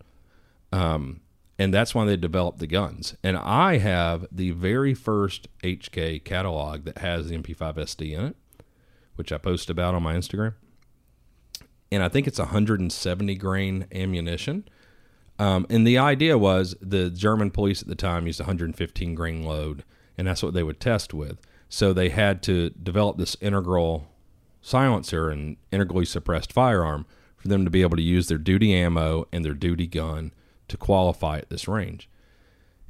Um, 0.73 1.21
and 1.59 1.75
that's 1.75 1.95
why 1.95 2.07
they 2.07 2.17
developed 2.17 2.59
the 2.59 2.67
guns. 2.67 3.17
And 3.23 3.37
I 3.37 3.79
have 3.79 4.27
the 4.33 4.53
very 4.53 4.95
first 4.95 5.49
HK 5.63 6.25
catalog 6.25 6.85
that 6.85 6.99
has 6.99 7.29
the 7.29 7.37
MP5 7.37 7.75
SD 7.75 8.13
in 8.13 8.25
it, 8.25 8.37
which 9.17 9.33
I 9.33 9.39
post 9.39 9.69
about 9.69 9.95
on 9.95 10.03
my 10.03 10.15
Instagram. 10.15 10.55
And 11.93 12.03
I 12.03 12.09
think 12.09 12.27
it's 12.27 12.39
170 12.39 13.35
grain 13.35 13.87
ammunition. 13.93 14.69
Um, 15.41 15.67
and 15.71 15.87
the 15.87 15.97
idea 15.97 16.37
was 16.37 16.77
the 16.83 17.09
German 17.09 17.51
police 17.51 17.81
at 17.81 17.89
the 17.89 17.95
time 17.95 18.27
used 18.27 18.41
115 18.41 19.15
grain 19.15 19.43
load, 19.43 19.85
and 20.19 20.29
that's 20.29 20.43
what 20.43 20.53
they 20.53 20.63
would 20.63 20.81
test 20.81 21.15
with. 21.15 21.39
So 21.71 21.95
they 21.95 22.11
had 22.11 22.43
to 22.43 22.69
develop 22.71 23.17
this 23.17 23.39
integral 23.41 24.07
silencer 24.61 25.31
and 25.31 25.57
integrally 25.73 26.05
suppressed 26.05 26.53
firearm 26.53 27.07
for 27.39 27.49
them 27.49 27.65
to 27.65 27.71
be 27.71 27.81
able 27.81 27.97
to 27.97 28.03
use 28.03 28.29
their 28.29 28.37
duty 28.37 28.75
ammo 28.75 29.27
and 29.33 29.43
their 29.43 29.55
duty 29.55 29.87
gun 29.87 30.33
to 30.69 30.77
qualify 30.77 31.39
at 31.39 31.49
this 31.49 31.67
range. 31.67 32.11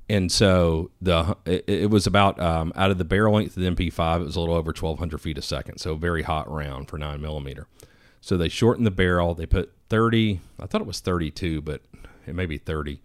And 0.08 0.32
so 0.32 0.90
the 1.00 1.36
it, 1.44 1.64
it 1.68 1.90
was 1.90 2.04
about 2.04 2.40
um, 2.40 2.72
out 2.74 2.90
of 2.90 2.98
the 2.98 3.04
barrel 3.04 3.34
length 3.34 3.56
of 3.56 3.62
the 3.62 3.70
MP5, 3.70 4.22
it 4.22 4.24
was 4.24 4.34
a 4.34 4.40
little 4.40 4.56
over 4.56 4.72
1,200 4.72 5.18
feet 5.18 5.38
a 5.38 5.42
second, 5.42 5.78
so 5.78 5.94
very 5.94 6.22
hot 6.22 6.50
round 6.50 6.88
for 6.88 6.98
nine 6.98 7.20
millimeter. 7.20 7.68
So 8.20 8.36
they 8.36 8.48
shortened 8.48 8.86
the 8.86 8.90
barrel. 8.90 9.36
They 9.36 9.46
put 9.46 9.72
30. 9.88 10.40
I 10.58 10.66
thought 10.66 10.80
it 10.80 10.86
was 10.86 10.98
32, 10.98 11.62
but 11.62 11.82
it 12.26 12.34
may 12.34 12.46
be 12.46 12.58
30. 12.58 13.00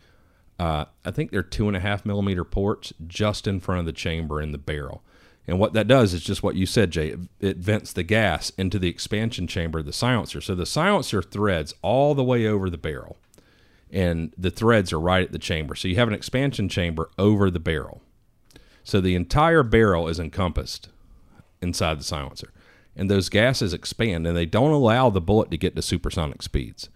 Uh, 0.58 0.86
I 1.04 1.12
think 1.12 1.32
they're 1.32 1.44
two 1.44 1.68
and 1.68 1.76
a 1.76 1.82
half 1.82 2.06
millimeter 2.06 2.44
ports 2.44 2.94
just 3.06 3.48
in 3.48 3.60
front 3.60 3.80
of 3.80 3.86
the 3.86 3.94
chamber 3.94 4.42
in 4.42 4.52
the 4.52 4.58
barrel. 4.58 5.04
And 5.48 5.60
what 5.60 5.74
that 5.74 5.88
does 5.88 6.14
is 6.14 6.24
just 6.24 6.42
what 6.42 6.56
you 6.56 6.66
said, 6.66 6.92
Jay. 6.92 7.10
It, 7.10 7.20
it 7.40 7.58
vents 7.58 7.94
the 7.94 8.04
gas 8.04 8.52
into 8.52 8.80
the 8.80 8.90
expansion 8.90 9.48
chamber 9.48 9.80
of 9.80 9.86
the 9.86 9.94
silencer. 9.94 10.42
So 10.42 10.56
the 10.56 10.66
silencer 10.66 11.22
threads 11.22 11.74
all 11.82 12.16
the 12.16 12.24
way 12.24 12.48
over 12.48 12.70
the 12.70 12.78
barrel 12.78 13.18
and 13.92 14.34
the 14.38 14.52
threads 14.52 14.92
are 14.92 15.00
right 15.00 15.26
at 15.26 15.32
the 15.32 15.40
chamber. 15.40 15.76
So 15.76 15.88
you 15.88 15.96
have 15.96 16.08
an 16.08 16.14
expansion 16.14 16.68
chamber 16.68 17.10
over 17.18 17.50
the 17.52 17.60
barrel. 17.60 18.02
So 18.84 19.00
the 19.00 19.16
entire 19.16 19.64
barrel 19.64 20.08
is 20.08 20.20
encompassed 20.20 20.90
inside 21.62 22.00
the 22.00 22.04
silencer. 22.04 22.52
And 22.96 23.10
those 23.10 23.30
gases 23.30 23.74
expand 23.74 24.26
and 24.26 24.36
they 24.36 24.46
don't 24.46 24.72
allow 24.72 25.10
the 25.10 25.22
bullet 25.22 25.52
to 25.52 25.58
get 25.58 25.76
to 25.76 25.82
supersonic 25.82 26.42
speeds. 26.42 26.90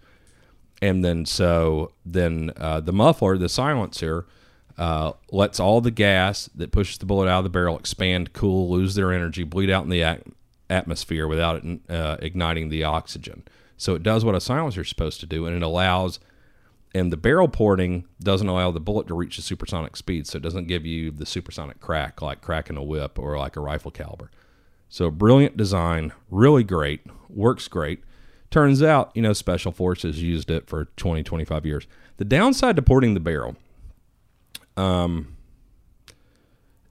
And 0.82 1.04
then 1.04 1.26
so 1.26 1.92
then 2.04 2.52
uh, 2.56 2.80
the 2.80 2.92
muffler, 2.92 3.36
the 3.36 3.48
silencer, 3.48 4.26
uh, 4.78 5.12
lets 5.30 5.60
all 5.60 5.80
the 5.80 5.90
gas 5.90 6.48
that 6.54 6.72
pushes 6.72 6.98
the 6.98 7.06
bullet 7.06 7.28
out 7.28 7.38
of 7.38 7.44
the 7.44 7.50
barrel 7.50 7.78
expand, 7.78 8.32
cool, 8.32 8.70
lose 8.70 8.94
their 8.94 9.12
energy, 9.12 9.44
bleed 9.44 9.70
out 9.70 9.84
in 9.84 9.90
the 9.90 10.02
at- 10.02 10.24
atmosphere 10.70 11.28
without 11.28 11.62
it, 11.62 11.80
uh, 11.90 12.16
igniting 12.20 12.70
the 12.70 12.84
oxygen. 12.84 13.42
So 13.76 13.94
it 13.94 14.02
does 14.02 14.24
what 14.24 14.34
a 14.34 14.40
silencer 14.40 14.80
is 14.80 14.88
supposed 14.88 15.20
to 15.20 15.26
do, 15.26 15.44
and 15.46 15.54
it 15.54 15.62
allows 15.62 16.18
and 16.94 17.12
the 17.12 17.16
barrel 17.16 17.48
porting 17.48 18.04
doesn't 18.20 18.48
allow 18.48 18.70
the 18.70 18.80
bullet 18.80 19.06
to 19.06 19.14
reach 19.14 19.36
the 19.36 19.42
supersonic 19.42 19.96
speed, 19.96 20.26
so 20.26 20.36
it 20.36 20.42
doesn't 20.42 20.66
give 20.66 20.84
you 20.84 21.10
the 21.10 21.26
supersonic 21.26 21.80
crack 21.80 22.20
like 22.20 22.40
cracking 22.40 22.76
a 22.76 22.82
whip 22.82 23.18
or 23.18 23.38
like 23.38 23.56
a 23.56 23.60
rifle 23.60 23.90
caliber. 23.90 24.30
So 24.88 25.10
brilliant 25.10 25.56
design, 25.56 26.12
really 26.30 26.64
great, 26.64 27.02
works 27.28 27.68
great. 27.68 28.02
Turns 28.50 28.82
out, 28.82 29.12
you 29.14 29.22
know, 29.22 29.32
special 29.32 29.70
forces 29.70 30.22
used 30.22 30.50
it 30.50 30.66
for 30.68 30.86
20, 30.96 31.22
25 31.22 31.64
years. 31.64 31.86
The 32.16 32.24
downside 32.24 32.76
to 32.76 32.82
porting 32.82 33.14
the 33.14 33.20
barrel, 33.20 33.56
um, 34.76 35.36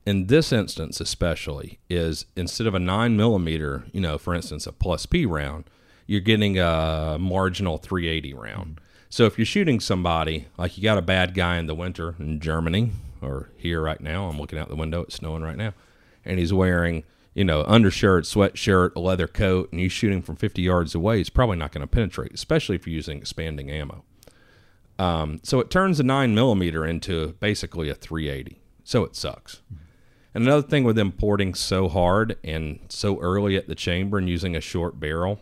in 0.06 0.28
this 0.28 0.52
instance 0.52 1.02
especially, 1.02 1.80
is 1.90 2.26
instead 2.36 2.66
of 2.66 2.74
a 2.74 2.80
nine 2.80 3.18
millimeter, 3.18 3.84
you 3.92 4.00
know, 4.00 4.18
for 4.18 4.34
instance, 4.34 4.66
a 4.66 4.72
plus 4.72 5.06
P 5.06 5.26
round, 5.26 5.66
you're 6.08 6.22
getting 6.22 6.58
a 6.58 7.18
marginal 7.20 7.78
380 7.78 8.34
round. 8.34 8.82
So 9.10 9.26
if 9.26 9.38
you're 9.38 9.46
shooting 9.46 9.80
somebody, 9.80 10.48
like 10.58 10.78
you 10.78 10.84
got 10.84 10.98
a 10.98 11.04
bad 11.04 11.34
guy 11.34 11.58
in 11.58 11.68
the 11.68 11.76
winter 11.76 12.16
in 12.20 12.40
Germany 12.40 12.92
or 13.22 13.50
here 13.58 13.82
right 13.82 14.00
now, 14.00 14.30
I'm 14.30 14.40
looking 14.40 14.58
out 14.58 14.70
the 14.70 14.76
window, 14.76 15.02
it's 15.02 15.16
snowing 15.16 15.44
right 15.44 15.58
now, 15.58 15.74
and 16.24 16.40
he's 16.40 16.54
wearing, 16.54 17.04
you 17.40 17.46
know, 17.46 17.64
undershirt, 17.68 18.26
sweatshirt, 18.26 18.94
a 18.98 19.00
leather 19.00 19.26
coat, 19.26 19.72
and 19.72 19.80
you 19.80 19.88
shoot 19.88 20.12
him 20.12 20.22
from 20.22 20.36
50 20.36 20.62
yards 20.62 20.94
away, 20.94 21.22
it's 21.22 21.30
probably 21.30 21.56
not 21.56 21.72
going 21.72 21.80
to 21.80 21.88
penetrate, 21.88 22.34
especially 22.34 22.76
if 22.76 22.86
you're 22.86 22.94
using 22.94 23.18
expanding 23.18 23.72
ammo. 23.72 24.04
Um, 25.00 25.40
so 25.42 25.62
it 25.62 25.70
turns 25.70 26.02
a 26.02 26.04
9 26.04 26.36
millimeter 26.36 26.86
into 26.86 27.38
basically 27.40 27.88
a 27.88 27.96
380. 27.96 28.60
So 28.84 29.06
it 29.06 29.16
sucks. 29.16 29.62
And 30.34 30.44
another 30.44 30.68
thing 30.68 30.84
with 30.84 30.98
them 30.98 31.14
porting 31.14 31.54
so 31.54 31.88
hard 31.88 32.36
and 32.44 32.82
so 32.90 33.18
early 33.22 33.56
at 33.56 33.70
the 33.70 33.76
chamber 33.76 34.18
and 34.18 34.28
using 34.28 34.54
a 34.54 34.62
short 34.62 35.00
barrel 35.00 35.40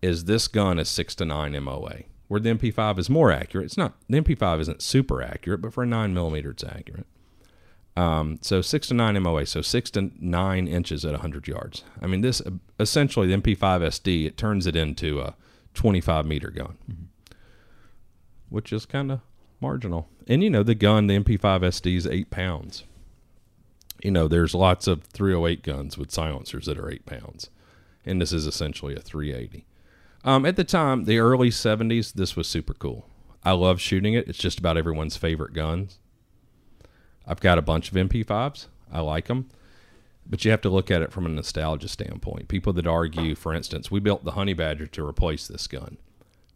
is 0.00 0.26
this 0.26 0.46
gun 0.46 0.78
is 0.78 0.88
6 0.88 1.16
to 1.16 1.24
9 1.24 1.64
MOA 1.64 2.02
where 2.28 2.38
the 2.38 2.50
MP5 2.54 3.00
is 3.00 3.10
more 3.10 3.32
accurate. 3.32 3.66
It's 3.66 3.76
not 3.76 3.94
the 4.08 4.20
MP5 4.20 4.60
isn't 4.60 4.82
super 4.82 5.20
accurate, 5.20 5.62
but 5.62 5.72
for 5.72 5.82
a 5.82 5.86
nine 5.86 6.14
millimeter, 6.14 6.50
it's 6.50 6.64
accurate. 6.64 7.06
Um, 7.96 8.38
so 8.42 8.60
six 8.60 8.88
to 8.88 8.94
nine 8.94 9.20
MOA, 9.22 9.46
so 9.46 9.62
six 9.62 9.90
to 9.92 10.10
nine 10.20 10.68
inches 10.68 11.04
at 11.04 11.12
100 11.12 11.48
yards. 11.48 11.82
I 12.02 12.06
mean, 12.06 12.20
this 12.20 12.42
essentially 12.78 13.26
the 13.28 13.36
MP5 13.36 13.56
SD 13.56 14.26
it 14.26 14.36
turns 14.36 14.66
it 14.66 14.76
into 14.76 15.20
a 15.20 15.34
25 15.74 16.26
meter 16.26 16.50
gun, 16.50 16.76
mm-hmm. 16.90 17.34
which 18.50 18.72
is 18.72 18.84
kind 18.84 19.10
of 19.10 19.20
marginal. 19.60 20.08
And 20.26 20.42
you 20.42 20.50
know, 20.50 20.62
the 20.62 20.74
gun, 20.74 21.06
the 21.06 21.18
MP5 21.18 21.60
SD 21.60 21.96
is 21.96 22.06
eight 22.06 22.30
pounds. 22.30 22.84
You 24.02 24.10
know, 24.10 24.28
there's 24.28 24.54
lots 24.54 24.86
of 24.86 25.04
308 25.04 25.62
guns 25.62 25.96
with 25.96 26.10
silencers 26.10 26.66
that 26.66 26.78
are 26.78 26.90
eight 26.90 27.06
pounds, 27.06 27.48
and 28.04 28.20
this 28.20 28.32
is 28.32 28.46
essentially 28.46 28.94
a 28.94 29.00
380. 29.00 29.66
Um, 30.22 30.44
at 30.44 30.56
the 30.56 30.64
time, 30.64 31.04
the 31.04 31.18
early 31.18 31.48
70s, 31.48 32.12
this 32.12 32.36
was 32.36 32.46
super 32.46 32.74
cool. 32.74 33.08
I 33.42 33.52
love 33.52 33.80
shooting 33.80 34.12
it. 34.12 34.28
It's 34.28 34.38
just 34.38 34.58
about 34.58 34.76
everyone's 34.76 35.16
favorite 35.16 35.54
guns. 35.54 35.98
I've 37.26 37.40
got 37.40 37.58
a 37.58 37.62
bunch 37.62 37.90
of 37.90 37.96
MP5s. 37.96 38.66
I 38.92 39.00
like 39.00 39.26
them. 39.26 39.48
But 40.28 40.44
you 40.44 40.50
have 40.50 40.60
to 40.62 40.70
look 40.70 40.90
at 40.90 41.02
it 41.02 41.12
from 41.12 41.26
a 41.26 41.28
nostalgia 41.28 41.88
standpoint. 41.88 42.48
People 42.48 42.72
that 42.74 42.86
argue, 42.86 43.34
for 43.34 43.54
instance, 43.54 43.90
we 43.90 44.00
built 44.00 44.24
the 44.24 44.32
Honey 44.32 44.54
Badger 44.54 44.86
to 44.86 45.06
replace 45.06 45.46
this 45.46 45.66
gun 45.66 45.98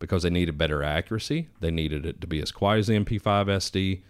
because 0.00 0.24
they 0.24 0.30
needed 0.30 0.58
better 0.58 0.82
accuracy. 0.82 1.48
They 1.60 1.70
needed 1.70 2.04
it 2.04 2.20
to 2.20 2.26
be 2.26 2.40
as 2.40 2.50
quiet 2.50 2.80
as 2.80 2.86
the 2.88 2.94
MP5 2.94 3.46
SD. 3.46 4.00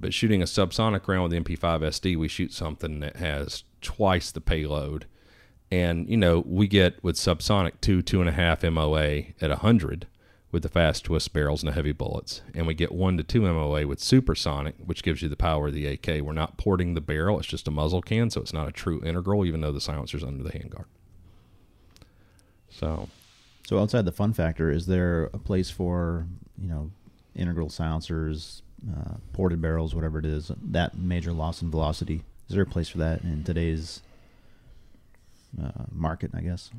But 0.00 0.14
shooting 0.14 0.40
a 0.40 0.46
subsonic 0.46 1.06
round 1.06 1.24
with 1.24 1.32
the 1.32 1.56
MP5 1.56 1.80
SD, 1.80 2.16
we 2.16 2.28
shoot 2.28 2.52
something 2.52 3.00
that 3.00 3.16
has 3.16 3.64
twice 3.80 4.30
the 4.30 4.40
payload 4.40 5.06
and, 5.72 6.06
you 6.06 6.18
know, 6.18 6.44
we 6.46 6.68
get 6.68 7.02
with 7.02 7.16
subsonic 7.16 7.80
two, 7.80 8.02
two 8.02 8.20
and 8.20 8.28
a 8.28 8.32
half 8.32 8.62
MOA 8.62 9.22
at 9.40 9.48
100 9.48 10.06
with 10.52 10.62
the 10.62 10.68
fast 10.68 11.04
twist 11.04 11.32
barrels 11.32 11.62
and 11.62 11.68
the 11.68 11.74
heavy 11.74 11.92
bullets. 11.92 12.42
And 12.54 12.66
we 12.66 12.74
get 12.74 12.92
one 12.92 13.16
to 13.16 13.24
two 13.24 13.40
MOA 13.40 13.86
with 13.86 13.98
supersonic, 13.98 14.76
which 14.84 15.02
gives 15.02 15.22
you 15.22 15.28
the 15.28 15.36
power 15.36 15.68
of 15.68 15.74
the 15.74 15.86
AK. 15.86 16.22
We're 16.22 16.32
not 16.32 16.58
porting 16.58 16.94
the 16.94 17.00
barrel, 17.00 17.38
it's 17.38 17.48
just 17.48 17.66
a 17.66 17.70
muzzle 17.70 18.02
can, 18.02 18.30
so 18.30 18.40
it's 18.40 18.52
not 18.52 18.68
a 18.68 18.72
true 18.72 19.02
integral, 19.04 19.44
even 19.44 19.62
though 19.62 19.72
the 19.72 19.80
silencer's 19.80 20.22
under 20.22 20.44
the 20.44 20.52
handguard. 20.52 20.84
So. 22.70 23.08
So 23.66 23.78
outside 23.78 24.04
the 24.04 24.12
fun 24.12 24.32
factor, 24.32 24.70
is 24.70 24.86
there 24.86 25.24
a 25.32 25.38
place 25.38 25.70
for, 25.70 26.26
you 26.60 26.68
know, 26.68 26.90
integral 27.34 27.70
silencers, 27.70 28.62
uh, 28.90 29.14
ported 29.32 29.62
barrels, 29.62 29.94
whatever 29.94 30.18
it 30.18 30.26
is, 30.26 30.50
that 30.62 30.98
major 30.98 31.32
loss 31.32 31.62
in 31.62 31.70
velocity? 31.70 32.22
Is 32.48 32.54
there 32.54 32.64
a 32.64 32.66
place 32.66 32.88
for 32.88 32.98
that 32.98 33.22
in 33.22 33.44
today's 33.44 34.02
uh, 35.60 35.84
market, 35.90 36.30
I 36.34 36.40
guess. 36.40 36.70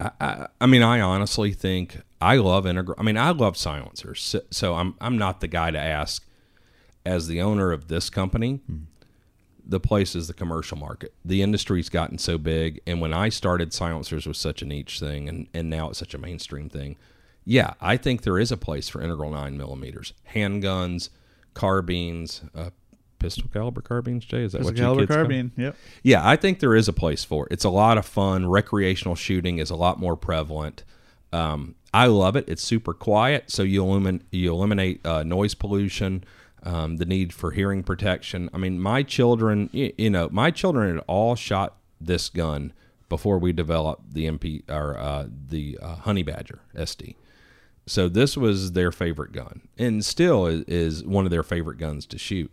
I, 0.00 0.10
I, 0.20 0.46
I, 0.60 0.66
mean, 0.66 0.82
I 0.82 1.00
honestly 1.00 1.52
think 1.52 2.00
I 2.20 2.36
love 2.36 2.66
integral. 2.66 2.96
I 2.98 3.02
mean, 3.02 3.16
I 3.16 3.30
love 3.30 3.56
silencers. 3.56 4.22
So, 4.22 4.40
so, 4.50 4.74
I'm 4.74 4.94
I'm 5.00 5.18
not 5.18 5.40
the 5.40 5.48
guy 5.48 5.70
to 5.70 5.78
ask, 5.78 6.26
as 7.04 7.26
the 7.26 7.40
owner 7.40 7.72
of 7.72 7.88
this 7.88 8.10
company, 8.10 8.60
hmm. 8.66 8.84
the 9.64 9.80
place 9.80 10.14
is 10.14 10.28
the 10.28 10.34
commercial 10.34 10.76
market. 10.76 11.14
The 11.24 11.42
industry's 11.42 11.88
gotten 11.88 12.18
so 12.18 12.38
big, 12.38 12.80
and 12.86 13.00
when 13.00 13.12
I 13.12 13.28
started, 13.28 13.72
silencers 13.72 14.26
was 14.26 14.38
such 14.38 14.62
a 14.62 14.66
niche 14.66 15.00
thing, 15.00 15.28
and 15.28 15.48
and 15.54 15.70
now 15.70 15.90
it's 15.90 15.98
such 15.98 16.14
a 16.14 16.18
mainstream 16.18 16.68
thing. 16.68 16.96
Yeah, 17.44 17.74
I 17.80 17.96
think 17.96 18.22
there 18.22 18.38
is 18.38 18.52
a 18.52 18.58
place 18.58 18.88
for 18.88 19.00
integral 19.00 19.30
nine 19.30 19.56
millimeters, 19.56 20.12
handguns, 20.34 21.08
carbines, 21.54 22.42
uh, 22.54 22.70
pistol 23.18 23.48
caliber 23.52 23.80
carbines. 23.80 24.24
Jay, 24.24 24.42
is 24.42 24.52
that 24.52 24.58
Pistol 24.58 24.72
what 24.72 24.76
you 24.78 24.82
caliber 24.82 25.00
kids 25.02 25.08
call- 25.08 25.16
carbine. 25.16 25.52
Yep. 25.56 25.76
yeah, 26.02 26.28
I 26.28 26.36
think 26.36 26.60
there 26.60 26.74
is 26.74 26.88
a 26.88 26.92
place 26.92 27.24
for 27.24 27.46
it. 27.46 27.52
It's 27.52 27.64
a 27.64 27.70
lot 27.70 27.98
of 27.98 28.06
fun. 28.06 28.48
Recreational 28.48 29.14
shooting 29.14 29.58
is 29.58 29.70
a 29.70 29.76
lot 29.76 29.98
more 29.98 30.16
prevalent. 30.16 30.84
Um, 31.32 31.74
I 31.92 32.06
love 32.06 32.36
it. 32.36 32.44
It's 32.48 32.62
super 32.62 32.94
quiet, 32.94 33.50
so 33.50 33.62
you 33.62 33.82
eliminate 33.84 34.22
you 34.30 34.52
eliminate 34.52 35.04
uh, 35.06 35.22
noise 35.22 35.54
pollution, 35.54 36.24
um, 36.62 36.96
the 36.96 37.04
need 37.06 37.32
for 37.32 37.50
hearing 37.52 37.82
protection. 37.82 38.50
I 38.52 38.58
mean, 38.58 38.80
my 38.80 39.02
children, 39.02 39.70
you, 39.72 39.92
you 39.96 40.10
know, 40.10 40.28
my 40.30 40.50
children 40.50 40.96
had 40.96 41.04
all 41.06 41.34
shot 41.34 41.76
this 42.00 42.28
gun 42.28 42.72
before 43.08 43.38
we 43.38 43.52
developed 43.52 44.12
the 44.12 44.26
MP 44.26 44.62
or 44.68 44.98
uh, 44.98 45.26
the 45.28 45.78
uh, 45.80 45.96
Honey 45.96 46.22
Badger 46.22 46.60
SD. 46.74 47.14
So 47.86 48.08
this 48.08 48.36
was 48.36 48.72
their 48.72 48.92
favorite 48.92 49.32
gun, 49.32 49.62
and 49.78 50.04
still 50.04 50.46
is, 50.46 50.64
is 50.64 51.04
one 51.04 51.24
of 51.24 51.30
their 51.30 51.42
favorite 51.42 51.78
guns 51.78 52.04
to 52.06 52.18
shoot. 52.18 52.50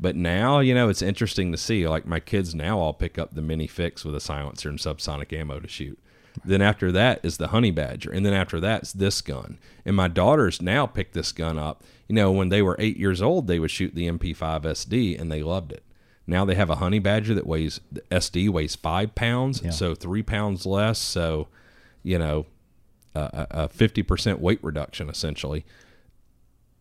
But 0.00 0.16
now, 0.16 0.58
you 0.60 0.74
know, 0.74 0.88
it's 0.88 1.02
interesting 1.02 1.52
to 1.52 1.58
see. 1.58 1.86
Like 1.88 2.06
my 2.06 2.20
kids 2.20 2.54
now 2.54 2.78
all 2.78 2.92
pick 2.92 3.18
up 3.18 3.34
the 3.34 3.42
mini 3.42 3.66
fix 3.66 4.04
with 4.04 4.14
a 4.14 4.20
silencer 4.20 4.68
and 4.68 4.78
subsonic 4.78 5.32
ammo 5.32 5.60
to 5.60 5.68
shoot. 5.68 5.98
Then 6.44 6.60
after 6.62 6.90
that 6.90 7.20
is 7.22 7.36
the 7.36 7.48
honey 7.48 7.70
badger, 7.70 8.10
and 8.10 8.26
then 8.26 8.32
after 8.34 8.58
that's 8.58 8.92
this 8.92 9.20
gun. 9.20 9.56
And 9.84 9.94
my 9.94 10.08
daughters 10.08 10.60
now 10.60 10.84
pick 10.86 11.12
this 11.12 11.30
gun 11.30 11.58
up. 11.58 11.84
You 12.08 12.16
know, 12.16 12.32
when 12.32 12.48
they 12.48 12.60
were 12.60 12.74
eight 12.80 12.96
years 12.96 13.22
old, 13.22 13.46
they 13.46 13.60
would 13.60 13.70
shoot 13.70 13.94
the 13.94 14.08
MP5 14.08 14.62
SD, 14.62 15.18
and 15.20 15.30
they 15.30 15.44
loved 15.44 15.70
it. 15.70 15.84
Now 16.26 16.44
they 16.44 16.56
have 16.56 16.70
a 16.70 16.76
honey 16.76 16.98
badger 16.98 17.34
that 17.34 17.46
weighs 17.46 17.80
the 17.92 18.00
SD 18.10 18.48
weighs 18.48 18.74
five 18.74 19.14
pounds, 19.14 19.62
Yeah. 19.62 19.70
so 19.70 19.94
three 19.94 20.22
pounds 20.24 20.66
less. 20.66 20.98
So, 20.98 21.46
you 22.02 22.18
know, 22.18 22.46
a 23.14 23.46
a 23.50 23.68
fifty 23.68 24.02
percent 24.02 24.40
weight 24.40 24.58
reduction 24.62 25.08
essentially 25.08 25.64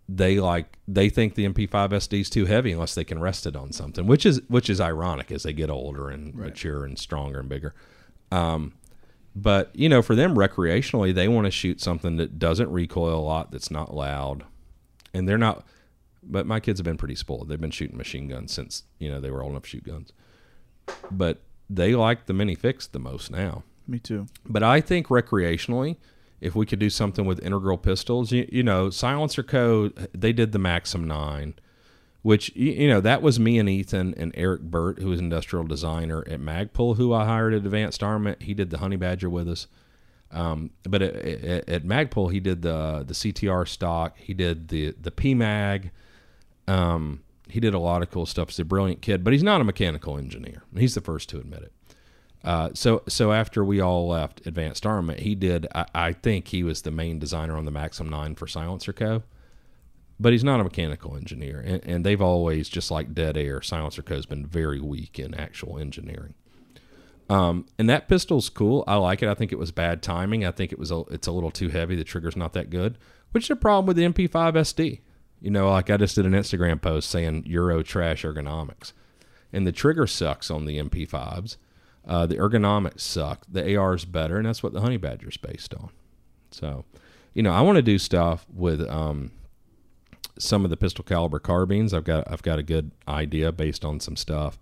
they 0.10 0.40
like 0.40 0.78
they 0.88 1.10
think 1.10 1.36
the 1.36 1.48
MP5 1.48 1.90
SD 1.90 2.22
is 2.22 2.30
too 2.30 2.46
heavy 2.46 2.72
unless 2.72 2.96
they 2.96 3.04
can 3.04 3.20
rest 3.20 3.46
it 3.46 3.56
on 3.56 3.72
something, 3.72 4.06
which 4.06 4.26
is 4.26 4.42
which 4.48 4.70
is 4.70 4.82
ironic 4.82 5.32
as 5.32 5.44
they 5.44 5.54
get 5.54 5.70
older 5.70 6.10
and 6.10 6.36
mature 6.36 6.84
and 6.84 7.00
stronger 7.00 7.40
and 7.40 7.50
bigger. 7.50 7.74
Um, 8.32 8.74
but 9.36 9.72
you 9.74 9.90
know, 9.90 10.02
for 10.02 10.16
them 10.16 10.36
recreationally, 10.36 11.14
they 11.14 11.28
want 11.28 11.46
to 11.46 11.52
shoot 11.52 11.82
something 11.82 12.18
that 12.18 12.38
doesn't 12.38 12.72
recoil 12.72 13.16
a 13.16 13.22
lot, 13.22 13.52
that's 13.52 13.72
not 13.72 13.94
loud, 13.94 14.44
and 15.14 15.28
they're 15.28 15.38
not. 15.38 15.66
But 16.22 16.46
my 16.46 16.60
kids 16.60 16.80
have 16.80 16.86
been 16.86 16.98
pretty 16.98 17.16
spoiled. 17.16 17.50
They've 17.50 17.60
been 17.60 17.72
shooting 17.72 17.98
machine 17.98 18.28
guns 18.28 18.54
since 18.54 18.84
you 19.00 19.10
know 19.10 19.20
they 19.20 19.32
were 19.32 19.42
old 19.42 19.52
enough 19.52 19.64
to 19.64 19.70
shoot 19.70 19.86
guns. 19.86 20.14
But 21.10 21.40
they 21.70 21.96
like 21.96 22.26
the 22.26 22.34
mini 22.34 22.56
fix 22.56 22.88
the 22.88 23.00
most 23.00 23.32
now. 23.32 23.64
Me 23.88 24.00
too. 24.00 24.28
But 24.46 24.64
I 24.64 24.82
think 24.82 25.08
recreationally, 25.08 25.98
if 26.44 26.56
we 26.56 26.66
could 26.66 26.80
do 26.80 26.90
something 26.90 27.26
with 27.26 27.44
integral 27.44 27.78
pistols, 27.78 28.34
you, 28.34 28.48
you 28.52 28.64
know, 28.64 28.90
Silencer 28.90 29.44
Co. 29.44 29.90
They 30.14 30.34
did 30.34 30.52
the 30.52 30.60
Maxim 30.60 31.08
Nine, 31.08 31.54
which 32.22 32.54
you, 32.54 32.90
know 32.90 33.00
that 33.00 33.22
was 33.22 33.40
me 33.40 33.58
and 33.58 33.70
Ethan 33.70 34.14
and 34.18 34.34
Eric 34.36 34.64
Burt, 34.64 35.00
who 35.00 35.12
is 35.14 35.20
industrial 35.20 35.66
designer 35.66 36.24
at 36.28 36.42
Magpul, 36.42 36.98
who 36.98 37.14
I 37.14 37.24
hired 37.26 37.54
at 37.54 37.66
Advanced 37.66 38.04
Armament. 38.04 38.44
He 38.44 38.54
did 38.54 38.72
the 38.72 38.80
Honey 38.80 38.98
Badger 38.98 39.30
with 39.30 39.48
us. 39.48 39.68
Um, 40.32 40.72
but 40.84 41.02
at, 41.02 41.16
at, 41.16 41.70
at 41.70 41.84
Magpul, 41.84 42.32
he 42.32 42.42
did 42.42 42.62
the 42.62 43.06
the 43.08 43.14
CTR 43.14 43.66
stock. 43.66 44.18
He 44.18 44.34
did 44.34 44.68
the 44.68 44.94
the 45.00 45.12
PMag. 45.12 45.92
Um, 46.68 47.24
he 47.48 47.62
did 47.62 47.74
a 47.74 47.80
lot 47.80 48.02
of 48.02 48.12
cool 48.12 48.26
stuff. 48.26 48.50
He's 48.50 48.60
a 48.60 48.66
brilliant 48.66 49.02
kid, 49.02 49.24
but 49.24 49.32
he's 49.32 49.44
not 49.44 49.62
a 49.62 49.64
mechanical 49.64 50.18
engineer. 50.18 50.64
He's 50.78 50.96
the 50.96 51.02
first 51.02 51.30
to 51.30 51.38
admit 51.38 51.62
it. 51.62 51.72
Uh, 52.44 52.70
so 52.74 53.04
so 53.08 53.32
after 53.32 53.64
we 53.64 53.80
all 53.80 54.08
left 54.08 54.46
Advanced 54.46 54.86
Armament, 54.86 55.22
he 55.22 55.34
did. 55.34 55.68
I, 55.74 55.86
I 55.96 56.14
think 56.14 56.50
he 56.50 56.64
was 56.64 56.82
the 56.82 56.92
main 56.92 57.20
designer 57.20 57.56
on 57.56 57.66
the 57.66 57.72
Maxim 57.72 58.10
Nine 58.10 58.36
for 58.36 58.48
Silencer 58.48 58.94
Co. 58.94 59.24
But 60.20 60.32
he's 60.32 60.44
not 60.44 60.60
a 60.60 60.64
mechanical 60.64 61.16
engineer, 61.16 61.60
and, 61.60 61.84
and 61.84 62.06
they've 62.06 62.22
always 62.22 62.70
just 62.70 62.92
like 62.92 63.14
Dead 63.14 63.36
Air. 63.36 63.62
Silencer 63.62 64.04
Co. 64.04 64.16
has 64.16 64.26
been 64.26 64.46
very 64.46 64.80
weak 64.80 65.20
in 65.20 65.34
actual 65.34 65.80
engineering. 65.80 66.36
Um, 67.30 67.66
and 67.80 67.90
that 67.90 68.08
pistol's 68.08 68.50
cool. 68.50 68.84
I 68.88 68.96
like 68.96 69.24
it. 69.24 69.30
I 69.30 69.34
think 69.34 69.52
it 69.52 69.58
was 69.58 69.72
bad 69.72 70.04
timing. 70.04 70.46
I 70.46 70.52
think 70.52 70.72
it 70.72 70.80
was 70.80 70.92
a, 70.92 71.00
it's 71.10 71.28
a 71.28 71.32
little 71.32 71.52
too 71.52 71.70
heavy. 71.70 71.96
The 71.96 72.04
trigger's 72.04 72.36
not 72.36 72.54
that 72.54 72.70
good, 72.70 72.98
which 73.32 73.46
is 73.46 73.50
a 73.50 73.56
problem 73.56 73.86
with 73.86 73.98
the 73.98 74.04
MP5 74.04 74.54
SD. 74.54 75.00
You 75.42 75.50
know, 75.50 75.72
like 75.72 75.90
I 75.90 75.98
just 75.98 76.16
did 76.16 76.26
an 76.26 76.34
Instagram 76.34 76.82
post 76.82 77.10
saying 77.10 77.44
Euro 77.48 77.82
trash 77.82 78.24
ergonomics, 78.24 78.94
and 79.52 79.66
the 79.66 79.72
trigger 79.72 80.08
sucks 80.08 80.52
on 80.52 80.66
the 80.66 80.78
MP5s. 80.80 81.58
Uh, 82.06 82.26
the 82.26 82.36
ergonomics 82.36 83.02
suck. 83.02 83.46
The 83.50 83.76
AR 83.76 83.94
is 83.94 84.06
better, 84.06 84.38
and 84.38 84.46
that's 84.46 84.62
what 84.62 84.74
the 84.74 84.82
Honey 84.82 84.98
Badger 84.98 85.30
is 85.30 85.38
based 85.38 85.74
on. 85.74 85.90
So, 86.52 86.84
you 87.34 87.42
know, 87.42 87.52
I 87.52 87.62
want 87.62 87.78
to 87.78 87.82
do 87.82 87.98
stuff 87.98 88.46
with 88.54 88.82
um, 88.90 89.32
some 90.38 90.64
of 90.66 90.70
the 90.70 90.78
pistol 90.78 91.04
caliber 91.04 91.40
carbines. 91.40 91.94
I've 91.94 92.04
got 92.04 92.30
I've 92.30 92.44
got 92.44 92.60
a 92.60 92.64
good 92.64 92.92
idea 93.08 93.52
based 93.52 93.86
on 93.86 94.00
some 94.00 94.16
stuff 94.16 94.60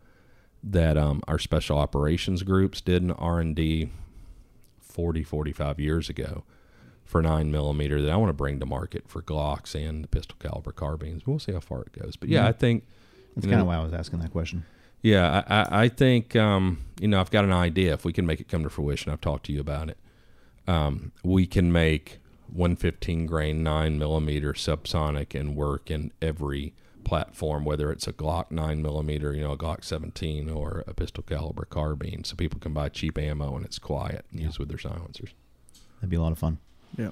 that 0.63 0.97
um, 0.97 1.21
our 1.27 1.39
special 1.39 1.77
operations 1.79 2.43
groups 2.43 2.81
did 2.81 3.01
in 3.01 3.09
R&D 3.11 3.89
40, 4.79 5.23
45 5.23 5.79
years 5.79 6.07
ago 6.07 6.43
for 7.03 7.21
9 7.21 7.51
millimeter 7.51 7.99
that 8.01 8.11
I 8.11 8.15
want 8.15 8.29
to 8.29 8.33
bring 8.33 8.59
to 8.59 8.65
market 8.67 9.05
for 9.07 9.23
Glocks 9.23 9.73
and 9.73 10.03
the 10.03 10.07
pistol 10.07 10.37
caliber 10.39 10.71
carbines. 10.71 11.25
We'll 11.25 11.39
see 11.39 11.51
how 11.51 11.59
far 11.61 11.81
it 11.81 11.99
goes. 11.99 12.15
But 12.15 12.29
yeah, 12.29 12.43
Yeah. 12.43 12.49
I 12.49 12.51
think 12.51 12.85
That's 13.35 13.47
kind 13.47 13.57
know, 13.57 13.61
of 13.61 13.67
why 13.67 13.77
I 13.77 13.83
was 13.83 13.93
asking 13.93 14.19
that 14.19 14.31
question. 14.31 14.63
Yeah, 15.01 15.43
I, 15.47 15.55
I, 15.61 15.81
I 15.83 15.89
think 15.89 16.35
um, 16.35 16.79
you 16.99 17.07
know 17.07 17.19
I've 17.19 17.31
got 17.31 17.43
an 17.43 17.53
idea. 17.53 17.93
If 17.93 18.05
we 18.05 18.13
can 18.13 18.25
make 18.25 18.39
it 18.39 18.47
come 18.47 18.63
to 18.63 18.69
fruition, 18.69 19.11
I've 19.11 19.21
talked 19.21 19.45
to 19.47 19.53
you 19.53 19.59
about 19.59 19.89
it. 19.89 19.97
Um, 20.67 21.11
we 21.23 21.47
can 21.47 21.71
make 21.71 22.19
115 22.53 23.25
grain 23.25 23.63
nine 23.63 23.97
millimeter 23.97 24.53
subsonic 24.53 25.39
and 25.39 25.55
work 25.55 25.89
in 25.89 26.11
every 26.21 26.73
platform, 27.03 27.65
whether 27.65 27.91
it's 27.91 28.07
a 28.07 28.13
Glock 28.13 28.51
nine 28.51 28.81
millimeter, 28.81 29.33
you 29.33 29.41
know, 29.41 29.53
a 29.53 29.57
Glock 29.57 29.83
17, 29.83 30.49
or 30.49 30.83
a 30.87 30.93
pistol 30.93 31.23
caliber 31.23 31.65
carbine, 31.65 32.23
so 32.23 32.35
people 32.35 32.59
can 32.59 32.73
buy 32.73 32.89
cheap 32.89 33.17
ammo 33.17 33.55
and 33.55 33.65
it's 33.65 33.79
quiet 33.79 34.25
and 34.31 34.39
use 34.39 34.59
with 34.59 34.69
their 34.69 34.77
silencers. 34.77 35.29
That'd 35.95 36.09
be 36.09 36.15
a 36.17 36.21
lot 36.21 36.31
of 36.31 36.37
fun. 36.39 36.59
Yeah. 36.97 37.09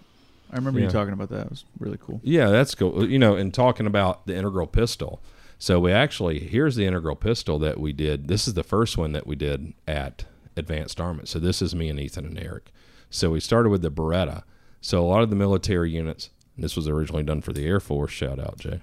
I 0.52 0.56
remember 0.56 0.80
Yeah. 0.80 0.88
you 0.88 0.91
talking 0.91 1.13
about 1.13 1.30
that. 1.30 1.45
It 1.45 1.49
was 1.52 1.63
really 1.80 1.97
cool. 1.99 2.19
Yeah, 2.23 2.49
that's 2.49 2.75
cool. 2.75 3.08
You 3.10 3.17
know, 3.19 3.36
and 3.36 3.54
talking 3.54 3.88
about 3.88 4.25
the 4.28 4.36
integral 4.36 4.67
pistol. 4.67 5.21
So 5.60 5.80
we 5.80 5.91
actually 5.91 6.39
here's 6.39 6.76
the 6.76 6.86
integral 6.86 7.15
pistol 7.15 7.60
that 7.60 7.80
we 7.80 7.93
did. 7.93 8.28
This 8.30 8.48
is 8.48 8.56
the 8.56 8.63
first 8.63 8.98
one 8.98 9.12
that 9.12 9.28
we 9.28 9.36
did 9.36 9.74
at 9.88 10.26
Advanced 10.56 11.00
Armament. 11.00 11.28
So 11.28 11.38
this 11.38 11.62
is 11.62 11.76
me 11.76 11.89
and 11.89 12.00
Ethan 12.00 12.26
and 12.26 12.39
Eric. 12.39 12.72
So 13.10 13.32
we 13.32 13.39
started 13.39 13.69
with 13.69 13.82
the 13.82 13.91
Beretta. 13.91 14.43
So 14.82 15.00
a 15.00 15.06
lot 15.06 15.22
of 15.22 15.30
the 15.30 15.36
military 15.36 15.91
units. 15.91 16.30
This 16.58 16.76
was 16.76 16.88
originally 16.88 17.24
done 17.24 17.41
for 17.41 17.54
the 17.54 17.65
Air 17.65 17.80
Force. 17.80 18.12
Shout 18.12 18.39
out, 18.39 18.58
Jay. 18.58 18.82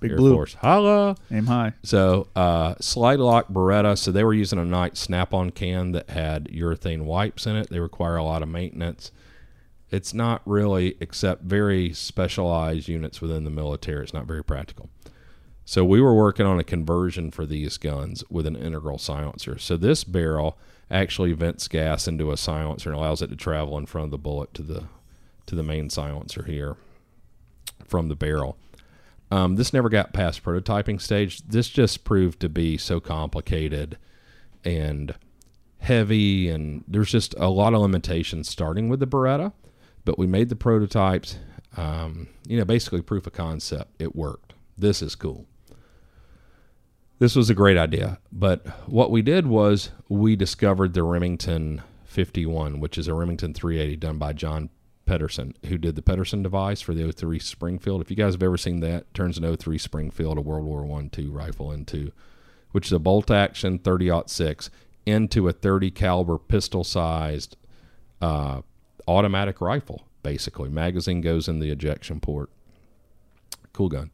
Big 0.00 0.12
Air 0.12 0.16
blue. 0.16 0.34
Force. 0.34 0.54
Holla. 0.54 1.16
Aim 1.30 1.46
high. 1.46 1.72
So 1.82 2.28
uh, 2.36 2.74
slide 2.80 3.18
lock 3.20 3.48
Beretta. 3.48 3.96
So 3.98 4.12
they 4.12 4.24
were 4.24 4.34
using 4.34 4.58
a 4.58 4.64
night 4.64 4.96
snap-on 4.96 5.50
can 5.50 5.92
that 5.92 6.10
had 6.10 6.48
urethane 6.48 7.02
wipes 7.02 7.46
in 7.46 7.56
it. 7.56 7.70
They 7.70 7.80
require 7.80 8.16
a 8.16 8.24
lot 8.24 8.42
of 8.42 8.48
maintenance. 8.48 9.10
It's 9.90 10.12
not 10.14 10.42
really, 10.44 10.96
except 11.00 11.42
very 11.42 11.92
specialized 11.92 12.88
units 12.88 13.20
within 13.20 13.44
the 13.44 13.50
military. 13.50 14.02
It's 14.02 14.14
not 14.14 14.26
very 14.26 14.42
practical. 14.42 14.90
So 15.64 15.84
we 15.84 16.00
were 16.00 16.14
working 16.14 16.46
on 16.46 16.60
a 16.60 16.64
conversion 16.64 17.30
for 17.30 17.46
these 17.46 17.78
guns 17.78 18.22
with 18.28 18.46
an 18.46 18.56
integral 18.56 18.98
silencer. 18.98 19.58
So 19.58 19.76
this 19.76 20.04
barrel 20.04 20.58
actually 20.90 21.32
vents 21.32 21.68
gas 21.68 22.06
into 22.06 22.30
a 22.30 22.36
silencer 22.36 22.90
and 22.90 22.98
allows 22.98 23.22
it 23.22 23.28
to 23.28 23.36
travel 23.36 23.78
in 23.78 23.86
front 23.86 24.06
of 24.06 24.10
the 24.10 24.18
bullet 24.18 24.52
to 24.54 24.62
the 24.62 24.84
to 25.46 25.54
the 25.54 25.62
main 25.62 25.90
silencer 25.90 26.44
here 26.44 26.76
from 27.86 28.08
the 28.08 28.16
barrel. 28.16 28.56
Um, 29.30 29.56
this 29.56 29.72
never 29.72 29.88
got 29.88 30.12
past 30.12 30.42
prototyping 30.42 31.00
stage. 31.00 31.42
This 31.42 31.68
just 31.68 32.04
proved 32.04 32.40
to 32.40 32.48
be 32.48 32.78
so 32.78 33.00
complicated 33.00 33.98
and 34.64 35.14
heavy, 35.78 36.48
and 36.48 36.84
there's 36.88 37.10
just 37.10 37.34
a 37.36 37.48
lot 37.48 37.74
of 37.74 37.80
limitations 37.80 38.48
starting 38.48 38.88
with 38.88 39.00
the 39.00 39.06
Beretta. 39.06 39.52
But 40.04 40.18
we 40.18 40.26
made 40.26 40.48
the 40.50 40.56
prototypes. 40.56 41.38
Um, 41.76 42.28
you 42.46 42.56
know, 42.56 42.64
basically 42.64 43.02
proof 43.02 43.26
of 43.26 43.32
concept. 43.32 44.00
It 44.00 44.14
worked. 44.14 44.54
This 44.78 45.02
is 45.02 45.14
cool. 45.14 45.46
This 47.18 47.36
was 47.36 47.48
a 47.48 47.54
great 47.54 47.76
idea. 47.76 48.18
But 48.32 48.66
what 48.88 49.10
we 49.10 49.22
did 49.22 49.46
was 49.46 49.90
we 50.08 50.36
discovered 50.36 50.94
the 50.94 51.02
Remington 51.02 51.82
51, 52.04 52.80
which 52.80 52.98
is 52.98 53.08
a 53.08 53.14
Remington 53.14 53.54
380 53.54 53.96
done 53.96 54.18
by 54.18 54.32
John 54.32 54.70
Pedersen, 55.06 55.54
who 55.66 55.78
did 55.78 55.96
the 55.96 56.02
Pedersen 56.02 56.42
device 56.42 56.80
for 56.80 56.94
the 56.94 57.12
03 57.12 57.38
Springfield. 57.38 58.00
If 58.00 58.10
you 58.10 58.16
guys 58.16 58.34
have 58.34 58.42
ever 58.42 58.56
seen 58.56 58.80
that, 58.80 59.12
turns 59.14 59.38
an 59.38 59.56
03 59.56 59.78
Springfield, 59.78 60.38
a 60.38 60.40
World 60.40 60.64
War 60.64 60.84
One 60.84 61.10
two 61.10 61.30
rifle 61.30 61.70
into, 61.70 62.12
which 62.72 62.86
is 62.86 62.92
a 62.92 62.98
bolt 62.98 63.30
action 63.30 63.78
30 63.78 64.22
six 64.26 64.70
into 65.06 65.48
a 65.48 65.52
30 65.52 65.90
caliber 65.90 66.38
pistol 66.38 66.84
sized 66.84 67.56
uh, 68.22 68.62
automatic 69.06 69.60
rifle. 69.60 70.06
Basically, 70.22 70.70
magazine 70.70 71.20
goes 71.20 71.48
in 71.48 71.58
the 71.58 71.70
ejection 71.70 72.20
port. 72.20 72.48
Cool 73.74 73.90
gun. 73.90 74.10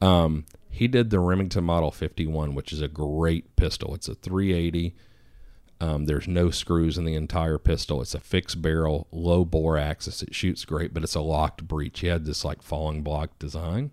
Um, 0.00 0.44
He 0.70 0.88
did 0.88 1.10
the 1.10 1.20
Remington 1.20 1.64
Model 1.64 1.90
51, 1.90 2.54
which 2.54 2.72
is 2.72 2.80
a 2.80 2.88
great 2.88 3.54
pistol. 3.56 3.94
It's 3.94 4.08
a 4.08 4.14
380. 4.14 4.94
Um, 5.80 6.04
there's 6.04 6.28
no 6.28 6.50
screws 6.50 6.98
in 6.98 7.04
the 7.04 7.14
entire 7.14 7.58
pistol. 7.58 8.02
It's 8.02 8.14
a 8.14 8.20
fixed 8.20 8.60
barrel, 8.60 9.06
low 9.10 9.44
bore 9.44 9.78
axis. 9.78 10.22
It 10.22 10.34
shoots 10.34 10.64
great, 10.64 10.92
but 10.92 11.02
it's 11.02 11.14
a 11.14 11.20
locked 11.20 11.66
breech. 11.66 12.00
He 12.00 12.06
had 12.06 12.24
this 12.24 12.44
like 12.44 12.62
falling 12.62 13.02
block 13.02 13.38
design. 13.38 13.90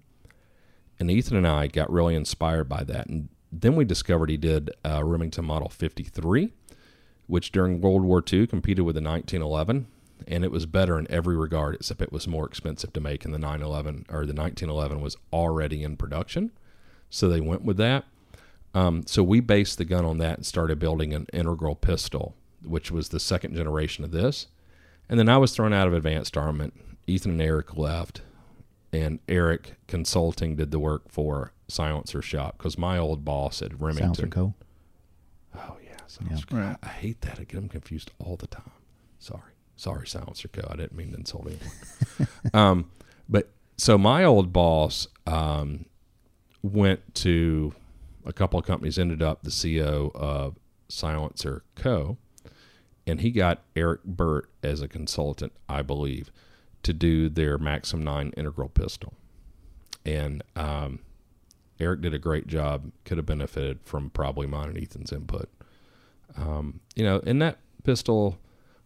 And 1.00 1.10
Ethan 1.10 1.38
and 1.38 1.48
I 1.48 1.68
got 1.68 1.92
really 1.92 2.16
inspired 2.16 2.68
by 2.68 2.84
that. 2.84 3.08
And 3.08 3.30
then 3.52 3.76
we 3.76 3.86
discovered 3.86 4.30
he 4.30 4.38
did 4.38 4.70
a 4.84 5.06
Remington 5.06 5.46
Model 5.46 5.70
53, 5.70 6.54
which 7.28 7.52
during 7.52 7.80
World 7.80 8.04
War 8.04 8.24
II 8.32 8.48
competed 8.48 8.84
with 8.84 8.96
the 8.96 9.02
1911. 9.02 9.88
And 10.28 10.44
it 10.44 10.52
was 10.52 10.66
better 10.66 10.98
in 11.00 11.10
every 11.10 11.38
regard, 11.38 11.76
except 11.76 12.02
it 12.02 12.12
was 12.12 12.28
more 12.28 12.46
expensive 12.46 12.92
to 12.94 13.00
make. 13.00 13.24
And 13.24 13.34
the 13.34 13.40
911 13.40 14.08
or 14.10 14.26
the 14.26 14.34
1911 14.34 15.00
was 15.00 15.16
already 15.32 15.84
in 15.84 15.96
production. 15.96 16.52
So 17.10 17.30
they 17.30 17.41
went 17.41 17.63
with 17.63 17.78
that. 17.78 18.06
Um, 18.74 19.04
so 19.08 19.24
we 19.24 19.39
based 19.39 19.78
the 19.78 19.86
gun 19.86 20.06
on 20.06 20.17
that 20.20 20.38
and 20.38 20.46
started 20.46 20.78
building 20.80 21.13
an 21.13 21.26
integral 21.34 21.76
pistol, 21.76 22.36
which 22.63 22.91
was 22.91 23.10
the 23.10 23.20
second 23.20 23.56
generation 23.56 24.04
of 24.04 24.12
this. 24.12 24.48
And 25.10 25.17
then 25.20 25.30
I 25.30 25.38
was 25.38 25.56
thrown 25.56 25.74
out 25.74 25.88
of 25.88 25.93
advanced 25.93 26.38
armament. 26.38 26.74
Ethan 27.08 27.32
and 27.32 27.41
Eric 27.41 27.78
left, 27.78 28.22
and 28.91 29.20
Eric 29.30 29.76
Consulting 29.88 30.58
did 30.58 30.72
the 30.72 30.80
work 30.80 31.10
for 31.10 31.54
Silencer 31.70 32.22
Shop 32.22 32.58
because 32.58 32.78
my 32.78 32.98
old 32.98 33.24
boss 33.24 33.62
at 33.62 33.80
Remington. 33.80 34.13
Silencer 34.13 34.28
Co. 34.28 34.54
Oh 35.56 35.78
yeah, 35.84 35.98
Silencer 36.08 36.46
Co. 36.48 36.58
Right. 36.58 36.78
I, 36.84 36.88
I 36.88 36.89
hate 36.89 37.22
that. 37.22 37.39
I 37.39 37.46
get 37.46 37.54
them 37.54 37.70
confused 37.70 38.12
all 38.20 38.36
the 38.36 38.48
time. 38.48 38.72
Sorry, 39.20 39.54
sorry, 39.78 40.06
Silencer 40.08 40.50
Co. 40.50 40.67
I 40.70 40.76
didn't 40.76 40.96
mean 40.96 41.12
to 41.12 41.17
insult 41.17 41.48
anyone. 41.48 42.30
um, 42.54 42.91
but 43.30 43.50
so 43.78 43.98
my 43.98 44.26
old 44.26 44.52
boss 44.52 45.08
um, 45.26 45.86
went 46.62 47.15
to 47.15 47.74
a 48.26 48.34
couple 48.34 48.60
of 48.60 48.65
companies. 48.65 48.98
Ended 48.98 49.22
up 49.22 49.43
the 49.43 49.50
CEO 49.50 50.13
of 50.15 50.58
Silencer 50.89 51.63
Co. 51.76 52.17
And 53.06 53.22
he 53.22 53.32
got 53.32 53.63
Eric 53.76 54.04
Burt 54.04 54.50
as 54.62 54.82
a 54.82 54.88
consultant, 54.88 55.54
I 55.70 55.82
believe, 55.82 56.30
to 56.84 56.91
do 56.91 57.30
their 57.30 57.58
Maxim 57.58 58.04
9 58.04 58.34
integral 58.36 58.67
pistol. 58.67 59.13
And 60.06 60.43
um, 60.58 61.00
Eric 61.80 62.02
did 62.02 62.13
a 62.13 62.20
great 62.20 62.48
job. 62.48 62.91
Could 63.06 63.17
have 63.17 63.26
benefited 63.26 63.80
from 63.84 64.10
probably 64.10 64.46
mine 64.46 64.70
and 64.70 64.78
Ethan's 64.78 65.13
input. 65.13 65.50
Um, 66.36 66.82
you 66.96 67.04
know, 67.04 67.20
in 67.20 67.39
that 67.39 67.60
pistol, 67.84 68.38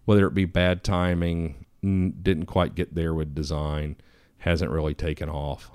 whether 0.06 0.28
it 0.28 0.34
be 0.34 0.46
bad 0.46 0.84
timing, 0.84 1.66
didn't 1.82 2.46
quite 2.46 2.76
get 2.76 2.94
there 2.94 3.14
with 3.14 3.34
design, 3.34 3.96
hasn't 4.40 4.72
really 4.72 4.94
taken 4.94 5.30
off. 5.30 5.72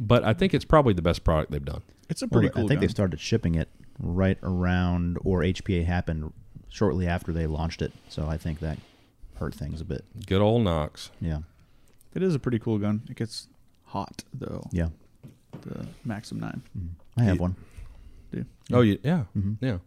But 0.00 0.22
I 0.24 0.32
think 0.32 0.54
it's 0.54 0.64
probably 0.64 0.94
the 0.94 1.02
best 1.02 1.24
product 1.24 1.50
they've 1.50 1.64
done. 1.64 1.82
It's 2.08 2.22
a 2.22 2.26
Well, 2.26 2.40
pretty 2.40 2.54
I 2.54 2.60
think 2.60 2.68
gun. 2.70 2.80
they 2.80 2.88
started 2.88 3.18
shipping 3.20 3.56
it 3.56 3.68
right 3.98 4.38
around, 4.44 5.18
or 5.24 5.40
HPA 5.42 5.84
happened 5.84 6.32
shortly 6.68 7.06
after 7.08 7.32
they 7.32 7.46
launched 7.48 7.82
it. 7.82 7.92
So 8.08 8.26
I 8.28 8.36
think 8.38 8.60
that 8.60 8.78
hurt 9.34 9.54
things 9.54 9.80
a 9.80 9.84
bit. 9.84 10.04
Good 10.26 10.40
old 10.40 10.62
Knox. 10.62 11.10
Yeah. 11.20 11.40
It 12.14 12.22
is 12.22 12.34
a 12.34 12.38
pretty 12.38 12.58
cool 12.60 12.78
gun. 12.78 13.02
It 13.10 13.16
gets 13.16 13.48
hot 13.86 14.22
though. 14.32 14.68
Yeah. 14.72 14.88
The 15.62 15.88
Maxim 16.04 16.38
Nine. 16.38 16.62
Mhm. 16.78 16.88
I 17.16 17.22
have 17.24 17.36
Yeah. 17.36 17.42
one. 17.42 17.56
Dude. 18.30 18.46
Oh, 18.72 18.82
you, 18.82 18.98
yeah, 19.02 19.24
hmm 19.34 19.54
yeah. 19.60 19.78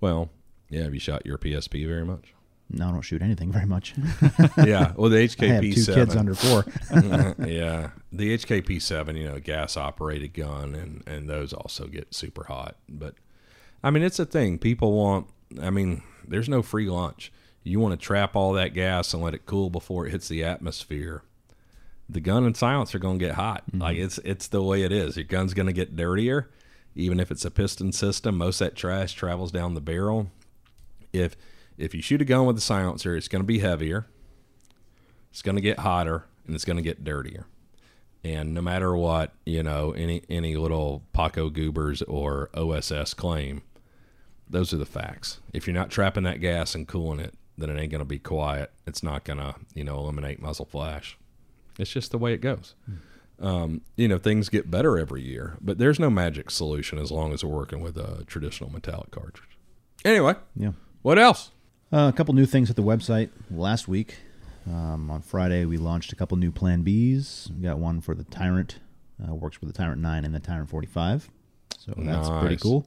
Well, 0.00 0.30
yeah. 0.70 0.82
Have 0.84 0.94
you 0.94 1.00
shot 1.00 1.26
your 1.26 1.36
PSP 1.38 1.84
very 1.86 2.04
much? 2.04 2.32
No, 2.70 2.88
I 2.88 2.92
don't 2.92 3.02
shoot 3.02 3.22
anything 3.22 3.50
very 3.50 3.64
much. 3.64 3.94
yeah. 4.58 4.92
Well, 4.94 5.08
the 5.08 5.16
HKP 5.16 5.42
I 5.50 5.54
have 5.54 5.62
two 5.62 5.72
seven. 5.72 6.04
kids 6.04 6.16
under 6.16 6.34
four. 6.34 6.66
yeah, 7.46 7.90
the 8.12 8.36
HKP 8.36 8.82
seven, 8.82 9.16
you 9.16 9.26
know, 9.28 9.40
gas 9.40 9.76
operated 9.76 10.34
gun, 10.34 10.74
and 10.74 11.02
and 11.06 11.28
those 11.28 11.52
also 11.52 11.86
get 11.86 12.14
super 12.14 12.44
hot. 12.44 12.76
But 12.88 13.14
I 13.82 13.90
mean, 13.90 14.02
it's 14.02 14.18
a 14.18 14.26
thing. 14.26 14.58
People 14.58 14.92
want. 14.92 15.28
I 15.62 15.70
mean, 15.70 16.02
there's 16.26 16.48
no 16.48 16.60
free 16.60 16.90
lunch. 16.90 17.32
You 17.64 17.80
want 17.80 17.98
to 17.98 18.04
trap 18.04 18.36
all 18.36 18.52
that 18.52 18.74
gas 18.74 19.14
and 19.14 19.22
let 19.22 19.34
it 19.34 19.46
cool 19.46 19.70
before 19.70 20.06
it 20.06 20.10
hits 20.10 20.28
the 20.28 20.44
atmosphere. 20.44 21.22
The 22.08 22.20
gun 22.20 22.44
and 22.44 22.56
silence 22.56 22.94
are 22.94 22.98
going 22.98 23.18
to 23.18 23.24
get 23.24 23.34
hot. 23.34 23.64
Mm-hmm. 23.70 23.82
Like 23.82 23.96
it's 23.96 24.18
it's 24.18 24.46
the 24.46 24.62
way 24.62 24.82
it 24.82 24.92
is. 24.92 25.16
Your 25.16 25.24
gun's 25.24 25.54
going 25.54 25.66
to 25.66 25.72
get 25.72 25.96
dirtier, 25.96 26.50
even 26.94 27.18
if 27.18 27.30
it's 27.30 27.46
a 27.46 27.50
piston 27.50 27.92
system. 27.92 28.36
Most 28.36 28.60
of 28.60 28.66
that 28.66 28.76
trash 28.76 29.14
travels 29.14 29.52
down 29.52 29.72
the 29.72 29.80
barrel. 29.80 30.30
If 31.14 31.34
if 31.78 31.94
you 31.94 32.02
shoot 32.02 32.20
a 32.20 32.24
gun 32.24 32.44
with 32.46 32.58
a 32.58 32.60
silencer, 32.60 33.16
it's 33.16 33.28
going 33.28 33.42
to 33.42 33.46
be 33.46 33.60
heavier. 33.60 34.06
It's 35.30 35.42
going 35.42 35.56
to 35.56 35.62
get 35.62 35.78
hotter 35.80 36.24
and 36.46 36.54
it's 36.54 36.64
going 36.64 36.76
to 36.76 36.82
get 36.82 37.04
dirtier. 37.04 37.46
And 38.24 38.52
no 38.52 38.60
matter 38.60 38.96
what, 38.96 39.32
you 39.46 39.62
know, 39.62 39.92
any 39.92 40.22
any 40.28 40.56
little 40.56 41.04
Paco 41.12 41.50
Goobers 41.50 42.02
or 42.02 42.50
OSS 42.54 43.14
claim, 43.14 43.62
those 44.50 44.72
are 44.72 44.76
the 44.78 44.84
facts. 44.86 45.40
If 45.52 45.66
you're 45.66 45.74
not 45.74 45.90
trapping 45.90 46.24
that 46.24 46.40
gas 46.40 46.74
and 46.74 46.88
cooling 46.88 47.20
it, 47.20 47.34
then 47.56 47.70
it 47.70 47.78
ain't 47.80 47.92
going 47.92 48.00
to 48.00 48.04
be 48.04 48.18
quiet. 48.18 48.72
It's 48.86 49.02
not 49.02 49.24
going 49.24 49.38
to, 49.38 49.54
you 49.74 49.84
know, 49.84 49.98
eliminate 49.98 50.42
muzzle 50.42 50.64
flash. 50.66 51.16
It's 51.78 51.90
just 51.92 52.10
the 52.10 52.18
way 52.18 52.32
it 52.34 52.40
goes. 52.40 52.74
Um, 53.40 53.82
you 53.96 54.08
know, 54.08 54.18
things 54.18 54.48
get 54.48 54.68
better 54.68 54.98
every 54.98 55.22
year, 55.22 55.56
but 55.60 55.78
there's 55.78 56.00
no 56.00 56.10
magic 56.10 56.50
solution 56.50 56.98
as 56.98 57.12
long 57.12 57.32
as 57.32 57.44
we're 57.44 57.54
working 57.54 57.80
with 57.80 57.96
a 57.96 58.24
traditional 58.24 58.68
metallic 58.70 59.12
cartridge. 59.12 59.56
Anyway, 60.04 60.34
Yeah. 60.56 60.72
what 61.02 61.20
else? 61.20 61.52
Uh, 61.92 62.10
a 62.12 62.16
couple 62.16 62.34
new 62.34 62.46
things 62.46 62.68
at 62.70 62.76
the 62.76 62.82
website 62.82 63.30
last 63.50 63.88
week. 63.88 64.16
Um, 64.66 65.10
on 65.10 65.22
Friday, 65.22 65.64
we 65.64 65.78
launched 65.78 66.12
a 66.12 66.16
couple 66.16 66.36
new 66.36 66.50
Plan 66.52 66.84
Bs. 66.84 67.50
We 67.56 67.62
got 67.62 67.78
one 67.78 68.00
for 68.02 68.14
the 68.14 68.24
Tyrant, 68.24 68.78
uh, 69.26 69.34
works 69.34 69.60
with 69.60 69.72
the 69.72 69.76
Tyrant 69.76 70.02
9 70.02 70.24
and 70.26 70.34
the 70.34 70.40
Tyrant 70.40 70.68
45. 70.68 71.30
So 71.78 71.94
that's 71.96 72.28
pretty 72.28 72.56
cool. 72.58 72.86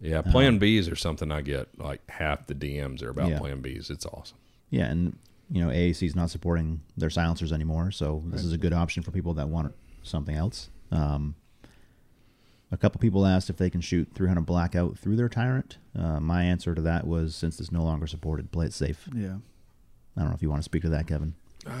Yeah, 0.00 0.22
Plan 0.22 0.58
Bs 0.58 0.90
are 0.90 0.96
something 0.96 1.30
I 1.30 1.42
get 1.42 1.68
like 1.78 2.00
half 2.10 2.46
the 2.46 2.54
DMs 2.54 3.02
are 3.02 3.10
about 3.10 3.28
Yeah. 3.28 3.38
Plan 3.38 3.62
Bs. 3.62 3.90
It's 3.90 4.06
awesome. 4.06 4.38
Yeah, 4.70 4.86
and 4.86 5.16
you 5.50 5.62
know 5.64 5.70
AAC 5.70 6.06
is 6.06 6.16
not 6.16 6.30
supporting 6.30 6.80
their 6.96 7.10
silencers 7.10 7.52
anymore, 7.52 7.90
so 7.90 8.22
this 8.26 8.42
is 8.42 8.52
a 8.52 8.58
good 8.58 8.72
option 8.72 9.02
for 9.02 9.10
people 9.10 9.34
that 9.34 9.48
want 9.48 9.74
something 10.02 10.34
else. 10.34 10.70
Um, 10.90 11.34
a 12.72 12.76
couple 12.76 13.00
people 13.00 13.26
asked 13.26 13.50
if 13.50 13.56
they 13.56 13.70
can 13.70 13.80
shoot 13.80 14.08
300 14.14 14.42
blackout 14.46 14.98
through 14.98 15.16
their 15.16 15.28
Tyrant. 15.28 15.78
Uh, 15.98 16.20
my 16.20 16.44
answer 16.44 16.74
to 16.74 16.80
that 16.82 17.06
was 17.06 17.34
since 17.34 17.58
it's 17.60 17.72
no 17.72 17.82
longer 17.82 18.06
supported, 18.06 18.52
play 18.52 18.66
it 18.66 18.72
safe. 18.72 19.08
Yeah. 19.14 19.36
I 20.16 20.20
don't 20.20 20.28
know 20.30 20.34
if 20.34 20.42
you 20.42 20.50
want 20.50 20.60
to 20.60 20.64
speak 20.64 20.82
to 20.82 20.88
that, 20.90 21.06
Kevin. 21.06 21.34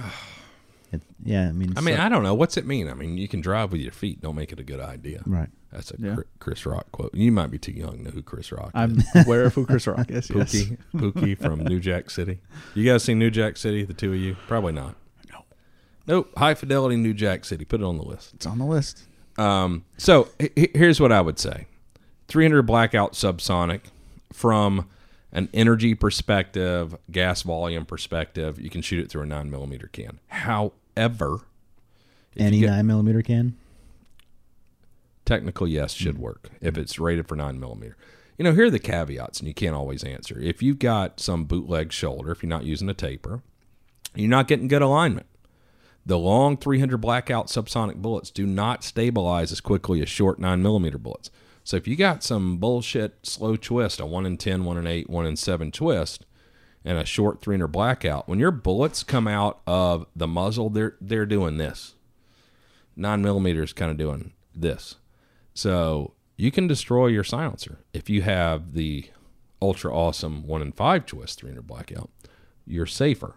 It, 0.92 1.02
yeah, 1.22 1.48
I 1.48 1.52
mean, 1.52 1.72
I 1.76 1.82
mean, 1.82 1.94
so- 1.94 2.02
I 2.02 2.08
don't 2.08 2.24
know 2.24 2.34
what's 2.34 2.56
it 2.56 2.66
mean. 2.66 2.88
I 2.88 2.94
mean, 2.94 3.16
you 3.16 3.28
can 3.28 3.40
drive 3.40 3.70
with 3.70 3.80
your 3.80 3.92
feet. 3.92 4.20
Don't 4.20 4.34
make 4.34 4.50
it 4.50 4.58
a 4.58 4.64
good 4.64 4.80
idea. 4.80 5.22
right. 5.24 5.48
That's 5.70 5.92
a 5.92 5.94
Yeah. 6.00 6.16
Chris 6.40 6.66
Rock 6.66 6.90
quote. 6.90 7.14
You 7.14 7.30
might 7.30 7.52
be 7.52 7.58
too 7.58 7.70
young 7.70 7.98
to 7.98 8.02
know 8.02 8.10
who 8.10 8.22
Chris 8.22 8.50
Rock. 8.50 8.72
I'm 8.74 8.98
is. 8.98 9.06
aware 9.24 9.44
of 9.44 9.54
who 9.54 9.66
Chris 9.66 9.86
Rock 9.86 10.10
is. 10.10 10.28
Yes. 10.28 10.52
Pookie, 10.52 10.78
Pookie 10.92 11.38
from 11.38 11.60
New 11.60 11.78
Jack 11.78 12.10
City. 12.10 12.40
You 12.74 12.84
guys 12.84 13.04
seen 13.04 13.20
New 13.20 13.30
Jack 13.30 13.56
City? 13.56 13.84
The 13.84 13.94
two 13.94 14.12
of 14.12 14.18
you? 14.18 14.36
Probably 14.48 14.72
not. 14.72 14.96
No. 15.32 15.44
Nope. 16.08 16.32
High 16.36 16.54
fidelity 16.54 16.96
New 16.96 17.14
Jack 17.14 17.44
City. 17.44 17.64
Put 17.64 17.80
it 17.82 17.84
on 17.84 17.96
the 17.96 18.02
list. 18.02 18.34
It's 18.34 18.46
on 18.46 18.58
the 18.58 18.64
list. 18.64 19.04
Um, 19.40 19.84
so 19.96 20.28
h- 20.38 20.70
here's 20.74 21.00
what 21.00 21.12
I 21.12 21.20
would 21.20 21.38
say: 21.38 21.66
300 22.28 22.62
blackout 22.62 23.12
subsonic 23.14 23.80
from 24.32 24.88
an 25.32 25.48
energy 25.54 25.94
perspective, 25.94 26.96
gas 27.10 27.42
volume 27.42 27.84
perspective, 27.86 28.60
you 28.60 28.68
can 28.70 28.82
shoot 28.82 29.00
it 29.04 29.10
through 29.10 29.22
a 29.22 29.26
nine 29.26 29.50
millimeter 29.50 29.86
can. 29.88 30.18
However, 30.28 31.40
Any 32.36 32.60
get- 32.60 32.70
nine 32.70 32.86
millimeter 32.86 33.22
can. 33.22 33.56
technical 35.24 35.68
yes 35.68 35.92
should 35.92 36.18
work 36.18 36.50
if 36.60 36.76
it's 36.76 36.98
rated 36.98 37.28
for 37.28 37.36
nine 37.36 37.60
millimeter. 37.60 37.96
You 38.36 38.44
know, 38.44 38.52
here 38.52 38.64
are 38.66 38.70
the 38.70 38.78
caveats, 38.78 39.38
and 39.38 39.46
you 39.48 39.54
can't 39.54 39.76
always 39.76 40.02
answer. 40.02 40.38
If 40.40 40.62
you've 40.62 40.78
got 40.78 41.20
some 41.20 41.44
bootleg 41.44 41.92
shoulder, 41.92 42.32
if 42.32 42.42
you're 42.42 42.48
not 42.50 42.64
using 42.64 42.88
a 42.88 42.94
taper, 42.94 43.42
you're 44.14 44.28
not 44.30 44.48
getting 44.48 44.66
good 44.66 44.82
alignment. 44.82 45.26
The 46.10 46.18
long 46.18 46.56
300 46.56 46.96
blackout 46.96 47.46
subsonic 47.46 48.02
bullets 48.02 48.32
do 48.32 48.44
not 48.44 48.82
stabilize 48.82 49.52
as 49.52 49.60
quickly 49.60 50.02
as 50.02 50.08
short 50.08 50.40
9 50.40 50.60
millimeter 50.60 50.98
bullets. 50.98 51.30
So 51.62 51.76
if 51.76 51.86
you 51.86 51.94
got 51.94 52.24
some 52.24 52.56
bullshit 52.56 53.24
slow 53.24 53.54
twist, 53.54 54.00
a 54.00 54.06
1 54.06 54.26
in 54.26 54.36
10, 54.36 54.64
1 54.64 54.76
in 54.76 54.88
8, 54.88 55.08
1 55.08 55.26
in 55.26 55.36
7 55.36 55.70
twist, 55.70 56.26
and 56.84 56.98
a 56.98 57.04
short 57.04 57.40
300 57.40 57.68
blackout, 57.68 58.26
when 58.26 58.40
your 58.40 58.50
bullets 58.50 59.04
come 59.04 59.28
out 59.28 59.60
of 59.68 60.04
the 60.16 60.26
muzzle, 60.26 60.68
they're, 60.68 60.96
they're 61.00 61.26
doing 61.26 61.58
this. 61.58 61.94
9 62.96 63.22
millimeters 63.22 63.72
kind 63.72 63.92
of 63.92 63.96
doing 63.96 64.32
this. 64.52 64.96
So 65.54 66.14
you 66.36 66.50
can 66.50 66.66
destroy 66.66 67.06
your 67.06 67.22
silencer 67.22 67.84
if 67.94 68.10
you 68.10 68.22
have 68.22 68.72
the 68.72 69.08
ultra 69.62 69.94
awesome 69.94 70.44
1 70.44 70.60
in 70.60 70.72
5 70.72 71.06
twist 71.06 71.38
300 71.38 71.64
blackout. 71.68 72.10
You're 72.66 72.86
safer. 72.86 73.36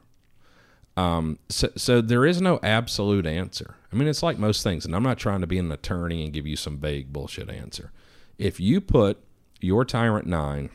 Um, 0.95 1.39
so, 1.49 1.69
so 1.75 2.01
there 2.01 2.25
is 2.25 2.41
no 2.41 2.59
absolute 2.61 3.25
answer. 3.25 3.75
I 3.91 3.95
mean, 3.95 4.07
it's 4.07 4.23
like 4.23 4.37
most 4.37 4.63
things, 4.63 4.85
and 4.85 4.95
I'm 4.95 5.03
not 5.03 5.17
trying 5.17 5.41
to 5.41 5.47
be 5.47 5.57
an 5.57 5.71
attorney 5.71 6.23
and 6.23 6.33
give 6.33 6.45
you 6.45 6.55
some 6.55 6.77
vague 6.77 7.11
bullshit 7.11 7.49
answer. 7.49 7.91
If 8.37 8.59
you 8.59 8.79
put 8.81 9.17
your 9.59 9.85
Tyrant 9.85 10.27
9 10.27 10.69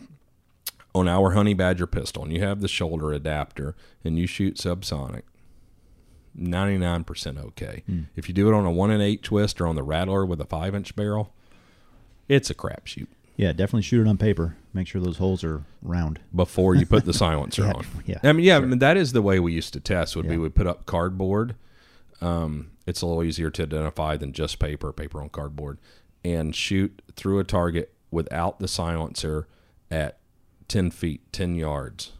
on 0.95 1.09
our 1.09 1.33
Honey 1.33 1.55
Badger 1.55 1.87
pistol 1.87 2.25
and 2.25 2.33
you 2.33 2.41
have 2.41 2.61
the 2.61 2.69
shoulder 2.69 3.13
adapter 3.13 3.77
and 4.05 4.19
you 4.19 4.27
shoot 4.27 4.57
subsonic, 4.57 5.23
99% 6.39 7.39
okay. 7.47 7.83
If 8.17 8.29
you 8.29 8.35
do 8.35 8.49
it 8.49 8.55
on 8.55 8.65
a 8.65 8.71
1 8.71 8.91
in 8.91 9.01
8 9.01 9.23
twist 9.23 9.61
or 9.61 9.67
on 9.67 9.75
the 9.77 9.83
Rattler 9.83 10.25
with 10.25 10.41
a 10.41 10.45
5 10.45 10.75
inch 10.75 10.95
barrel, 10.97 11.33
It's 12.29 12.51
a 12.51 12.55
crapshoot 12.55 13.09
Yeah, 13.39 13.53
definitely 13.53 13.83
shoot 13.83 14.05
it 14.05 14.09
on 14.11 14.19
paper. 14.19 14.57
Make 14.75 14.89
sure 14.89 15.01
those 15.01 15.17
holes 15.19 15.43
are 15.45 15.63
round. 15.81 16.19
before 16.35 16.75
you 16.75 16.85
put 16.85 17.05
the 17.07 17.13
silencer 17.15 17.63
Yeah, 17.63 17.73
on. 17.73 17.87
yeah, 18.05 18.19
I 18.25 18.33
mean, 18.33 18.45
yeah, 18.45 18.57
I 18.57 18.61
mean, 18.61 18.81
that 18.81 18.97
is 18.97 19.13
the 19.13 19.23
way 19.23 19.39
we 19.41 19.53
used 19.53 19.73
to 19.75 19.81
test. 19.81 20.17
Would 20.17 20.27
be 20.29 20.35
Yeah. 20.35 20.41
we 20.41 20.49
put 20.51 20.67
up 20.67 20.85
cardboard. 20.87 21.55
Um, 22.21 22.73
it's 22.85 23.01
a 23.01 23.07
little 23.07 23.23
easier 23.23 23.49
to 23.51 23.63
identify 23.63 24.17
than 24.17 24.33
just 24.33 24.59
paper, 24.59 24.93
paper 24.93 25.23
on 25.23 25.29
cardboard, 25.29 25.79
and 26.25 26.55
shoot 26.55 27.01
through 27.15 27.39
a 27.39 27.45
target 27.45 27.93
without 28.11 28.59
the 28.59 28.67
silencer 28.67 29.47
at 29.89 30.19
ten 30.67 30.91
feet, 30.91 31.33
ten 31.33 31.55
yards, 31.55 32.13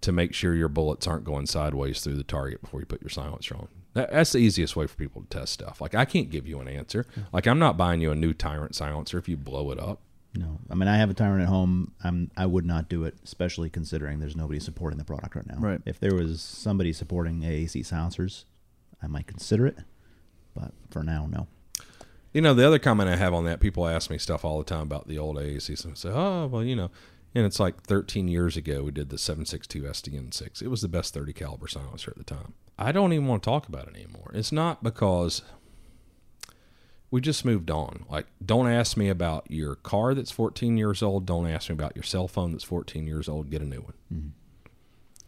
to 0.00 0.12
make 0.12 0.32
sure 0.32 0.54
your 0.54 0.68
bullets 0.68 1.06
aren't 1.06 1.24
going 1.24 1.44
sideways 1.46 2.00
through 2.00 2.14
the 2.16 2.24
target 2.24 2.62
before 2.62 2.80
you 2.80 2.86
put 2.86 3.02
your 3.02 3.10
silencer 3.10 3.54
on. 3.54 3.68
That, 3.94 4.12
that's 4.12 4.32
the 4.32 4.38
easiest 4.38 4.76
way 4.76 4.86
for 4.86 4.96
people 4.96 5.22
to 5.22 5.28
test 5.28 5.52
stuff. 5.52 5.80
Like 5.80 5.94
I 5.94 6.04
can't 6.04 6.30
give 6.30 6.46
you 6.46 6.60
an 6.60 6.68
answer. 6.68 7.06
Like 7.32 7.46
I'm 7.46 7.58
not 7.58 7.76
buying 7.76 8.00
you 8.00 8.10
a 8.10 8.14
new 8.14 8.34
Tyrant 8.34 8.74
silencer 8.74 9.18
if 9.18 9.28
you 9.28 9.36
blow 9.36 9.70
it 9.70 9.80
up. 9.80 10.00
No, 10.36 10.58
I 10.68 10.74
mean 10.74 10.88
I 10.88 10.96
have 10.96 11.10
a 11.10 11.14
tyrant 11.14 11.42
at 11.42 11.48
home. 11.48 11.92
I'm 12.02 12.30
I 12.36 12.46
would 12.46 12.66
not 12.66 12.88
do 12.88 13.04
it, 13.04 13.14
especially 13.22 13.70
considering 13.70 14.18
there's 14.18 14.34
nobody 14.34 14.58
supporting 14.58 14.98
the 14.98 15.04
product 15.04 15.36
right 15.36 15.46
now. 15.46 15.58
Right. 15.58 15.80
If 15.86 16.00
there 16.00 16.14
was 16.14 16.42
somebody 16.42 16.92
supporting 16.92 17.40
AAC 17.40 17.86
silencers, 17.86 18.44
I 19.00 19.06
might 19.06 19.28
consider 19.28 19.66
it, 19.66 19.78
but 20.54 20.72
for 20.90 21.04
now, 21.04 21.26
no. 21.30 21.46
You 22.32 22.40
know, 22.40 22.52
the 22.52 22.66
other 22.66 22.80
comment 22.80 23.08
I 23.08 23.14
have 23.14 23.32
on 23.32 23.44
that, 23.44 23.60
people 23.60 23.86
ask 23.86 24.10
me 24.10 24.18
stuff 24.18 24.44
all 24.44 24.58
the 24.58 24.64
time 24.64 24.82
about 24.82 25.06
the 25.06 25.18
old 25.18 25.36
AAC. 25.36 25.84
And 25.84 25.96
say, 25.96 26.08
oh, 26.08 26.48
well, 26.48 26.64
you 26.64 26.74
know, 26.74 26.90
and 27.34 27.44
it's 27.44 27.58
like 27.58 27.82
13 27.82 28.28
years 28.28 28.56
ago 28.56 28.82
we 28.82 28.90
did 28.90 29.10
the 29.10 29.18
762 29.18 29.82
SDN6. 29.82 30.62
It 30.62 30.68
was 30.68 30.82
the 30.82 30.88
best 30.88 31.12
30 31.14 31.32
caliber 31.32 31.68
silencer 31.68 32.10
at 32.10 32.16
the 32.16 32.24
time. 32.24 32.54
I 32.78 32.92
don't 32.92 33.12
even 33.12 33.26
want 33.26 33.42
to 33.42 33.50
talk 33.50 33.68
about 33.68 33.88
it 33.88 33.96
anymore. 33.96 34.30
It's 34.34 34.52
not 34.52 34.82
because 34.82 35.42
we 37.10 37.20
just 37.20 37.44
moved 37.44 37.70
on. 37.70 38.04
Like, 38.10 38.26
don't 38.44 38.68
ask 38.68 38.96
me 38.96 39.08
about 39.08 39.48
your 39.48 39.76
car 39.76 40.14
that's 40.14 40.30
14 40.30 40.76
years 40.76 41.02
old. 41.02 41.26
Don't 41.26 41.46
ask 41.46 41.68
me 41.68 41.74
about 41.74 41.94
your 41.94 42.02
cell 42.02 42.26
phone 42.26 42.52
that's 42.52 42.64
14 42.64 43.06
years 43.06 43.28
old. 43.28 43.50
Get 43.50 43.62
a 43.62 43.66
new 43.66 43.80
one. 43.80 43.94
Mm-hmm. 44.12 44.28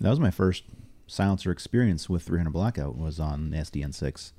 That 0.00 0.11
was 0.11 0.20
my 0.20 0.30
first 0.30 0.64
silencer 1.07 1.50
experience 1.50 2.09
with 2.09 2.22
300 2.24 2.50
Blackout 2.50 2.96
was 2.96 3.20
on 3.20 3.50
the 3.50 3.59
SDN6, 3.59 4.32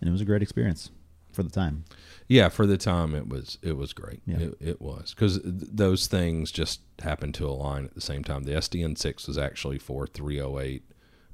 and 0.00 0.08
it 0.08 0.12
was 0.12 0.20
a 0.20 0.24
great 0.24 0.42
experience 0.42 0.90
for 1.32 1.42
the 1.42 1.50
time. 1.50 1.84
Yeah, 2.28 2.48
for 2.48 2.66
the 2.66 2.76
time 2.76 3.14
it 3.14 3.28
was 3.28 3.58
it 3.62 3.76
was 3.76 3.92
great. 3.92 4.22
Yeah. 4.26 4.38
It, 4.38 4.54
it 4.60 4.82
was 4.82 5.14
because 5.14 5.40
th- 5.40 5.54
those 5.72 6.06
things 6.06 6.50
just 6.50 6.80
happened 7.00 7.34
to 7.34 7.46
align 7.46 7.84
at 7.84 7.94
the 7.94 8.00
same 8.00 8.24
time. 8.24 8.44
The 8.44 8.52
SDN 8.52 8.96
six 8.96 9.26
was 9.26 9.36
actually 9.36 9.78
for 9.78 10.06
308 10.06 10.82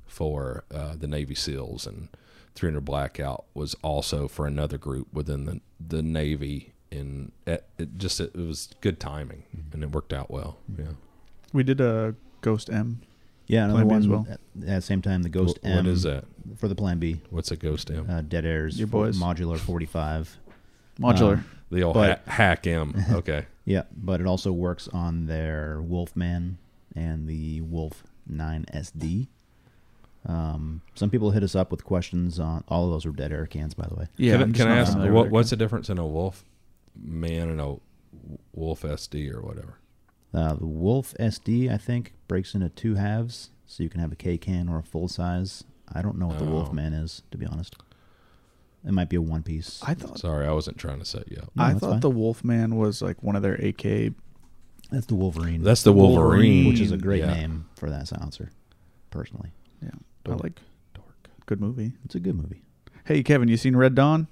for 0.07 0.65
uh, 0.75 0.97
the 0.97 1.07
Navy 1.07 1.35
SEALs, 1.35 1.87
and 1.87 2.09
300 2.55 2.81
Blackout 2.85 3.45
was 3.55 3.75
also 3.83 4.27
for 4.27 4.47
another 4.47 4.79
group 4.79 5.13
within 5.13 5.45
the 5.45 5.61
the 5.79 6.03
Navy. 6.03 6.73
In 6.91 7.33
it, 7.47 7.69
it 7.77 7.99
just 7.99 8.19
it, 8.19 8.35
was 8.35 8.71
good 8.81 8.99
timing, 8.99 9.45
and 9.73 9.83
it 9.83 9.93
worked 9.93 10.15
out 10.15 10.31
well. 10.31 10.57
Yeah. 10.77 10.93
We 11.53 11.63
did 11.63 11.83
a 11.83 12.15
Ghost 12.41 12.71
M. 12.71 13.03
Yeah, 13.49 13.65
another 13.65 13.85
Plan 13.87 13.89
B 13.89 13.93
one 13.93 13.99
as 14.01 14.09
well. 14.09 14.27
at, 14.31 14.41
at 14.69 14.77
the 14.77 14.83
same 14.83 15.03
time. 15.03 15.23
The 15.23 15.29
Ghost 15.31 15.59
Wh- 15.63 15.65
what 15.65 15.73
M 15.79 15.87
is 15.87 16.03
that? 16.05 16.25
for 16.57 16.69
the 16.69 16.75
Plan 16.75 16.99
B. 16.99 17.21
What's 17.31 17.51
a 17.51 17.57
Ghost 17.57 17.91
M? 17.91 18.09
Uh, 18.09 18.21
Dead 18.23 18.45
Airs, 18.47 18.79
Your 18.79 18.89
for- 18.89 19.07
boys. 19.07 19.19
modular 19.19 19.59
45. 19.59 20.39
Modular. 21.01 21.39
Um, 21.39 21.45
the 21.71 21.83
old 21.83 21.95
but- 21.95 22.23
ha- 22.27 22.31
hack 22.33 22.67
M. 22.67 22.95
Okay. 23.11 23.47
Yeah, 23.65 23.83
but 23.95 24.21
it 24.21 24.27
also 24.27 24.51
works 24.53 24.89
on 24.89 25.27
their 25.27 25.81
Wolfman 25.83 26.59
and 26.97 27.27
the 27.29 27.61
Wolf 27.63 28.03
9 28.27 28.65
SD. 28.75 29.27
Um, 30.27 30.83
some 30.95 31.11
people 31.11 31.31
hit 31.31 31.43
us 31.43 31.55
up 31.55 31.71
with 31.71 31.85
questions 31.85 32.39
on 32.41 32.65
all 32.69 32.85
of 32.87 32.91
those 32.91 33.07
were 33.07 33.13
dead 33.13 33.33
air 33.33 33.47
cans, 33.47 33.75
by 33.75 33.87
the 33.87 33.95
way. 33.95 34.07
yeah. 34.17 34.33
Can, 34.33 34.41
I- 34.41 34.45
I'm 34.45 34.53
just 34.53 34.63
can 34.65 34.73
I 34.73 34.75
not 34.75 34.81
ask 34.83 34.93
familiar 34.93 35.13
what, 35.13 35.23
with 35.25 35.33
what's 35.33 35.51
the 35.51 35.57
difference 35.57 35.89
in 35.89 35.99
a 35.99 36.07
Wolf 36.07 36.45
Man 37.01 37.49
and 37.51 37.61
a 37.61 37.77
Wolf 38.53 38.83
SD 38.83 39.33
or 39.33 39.41
whatever? 39.43 39.79
Uh, 40.35 40.55
the 40.55 40.67
Wolf 40.67 41.15
SD, 41.19 41.71
I 41.73 41.79
think, 41.79 42.13
breaks 42.29 42.55
into 42.55 42.69
two 42.69 42.95
halves, 42.97 43.51
so 43.67 43.83
you 43.83 43.89
can 43.89 44.01
have 44.01 44.13
a 44.13 44.17
K 44.17 44.37
can 44.39 44.69
or 44.69 44.79
a 44.79 44.83
full 44.83 45.09
size. 45.09 45.65
I 45.93 46.03
don't 46.03 46.19
know 46.19 46.27
what 46.27 46.39
the 46.39 46.45
Oh. 46.45 46.51
Wolfman 46.51 46.93
is, 46.93 47.23
to 47.31 47.39
be 47.39 47.47
honest. 47.47 47.77
It 48.87 48.93
might 48.93 49.09
be 49.09 49.17
a 49.17 49.23
one 49.23 49.43
piece. 49.43 49.81
I 49.85 49.95
thought 49.95 50.19
Sorry, 50.19 50.47
I 50.47 50.53
wasn't 50.53 50.79
trying 50.79 50.99
to 51.01 51.05
set 51.05 51.31
you 51.31 51.39
up. 51.39 51.51
No, 51.57 51.65
I 51.65 51.73
thought 51.75 51.91
fine. 51.93 52.01
the 52.01 52.11
Wolfman 52.11 52.77
was 52.77 53.03
like 53.03 53.23
one 53.23 53.37
of 53.37 53.43
their 53.43 53.55
AK. 53.55 54.13
That's 54.91 55.07
the 55.07 55.15
Wolverine. 55.17 55.63
That's 55.63 55.83
the 55.83 55.93
Wolverine, 55.93 56.21
Wolverine, 56.23 56.69
which 56.69 56.81
is 56.81 56.93
a 56.93 56.97
great 56.97 57.21
Yeah. 57.21 57.35
name 57.35 57.67
for 57.77 57.91
that 57.91 58.07
silencer, 58.09 58.51
personally. 59.11 59.51
Yeah, 59.83 59.91
I 60.27 60.31
like 60.35 60.61
Dork. 60.95 61.29
good 61.47 61.61
movie. 61.61 61.93
It's 62.05 62.15
a 62.15 62.21
good 62.21 62.37
movie. 62.37 62.63
Hey 63.05 63.23
Kevin, 63.23 63.49
you 63.49 63.57
seen 63.57 63.75
Red 63.77 63.95
Dawn? 63.95 64.29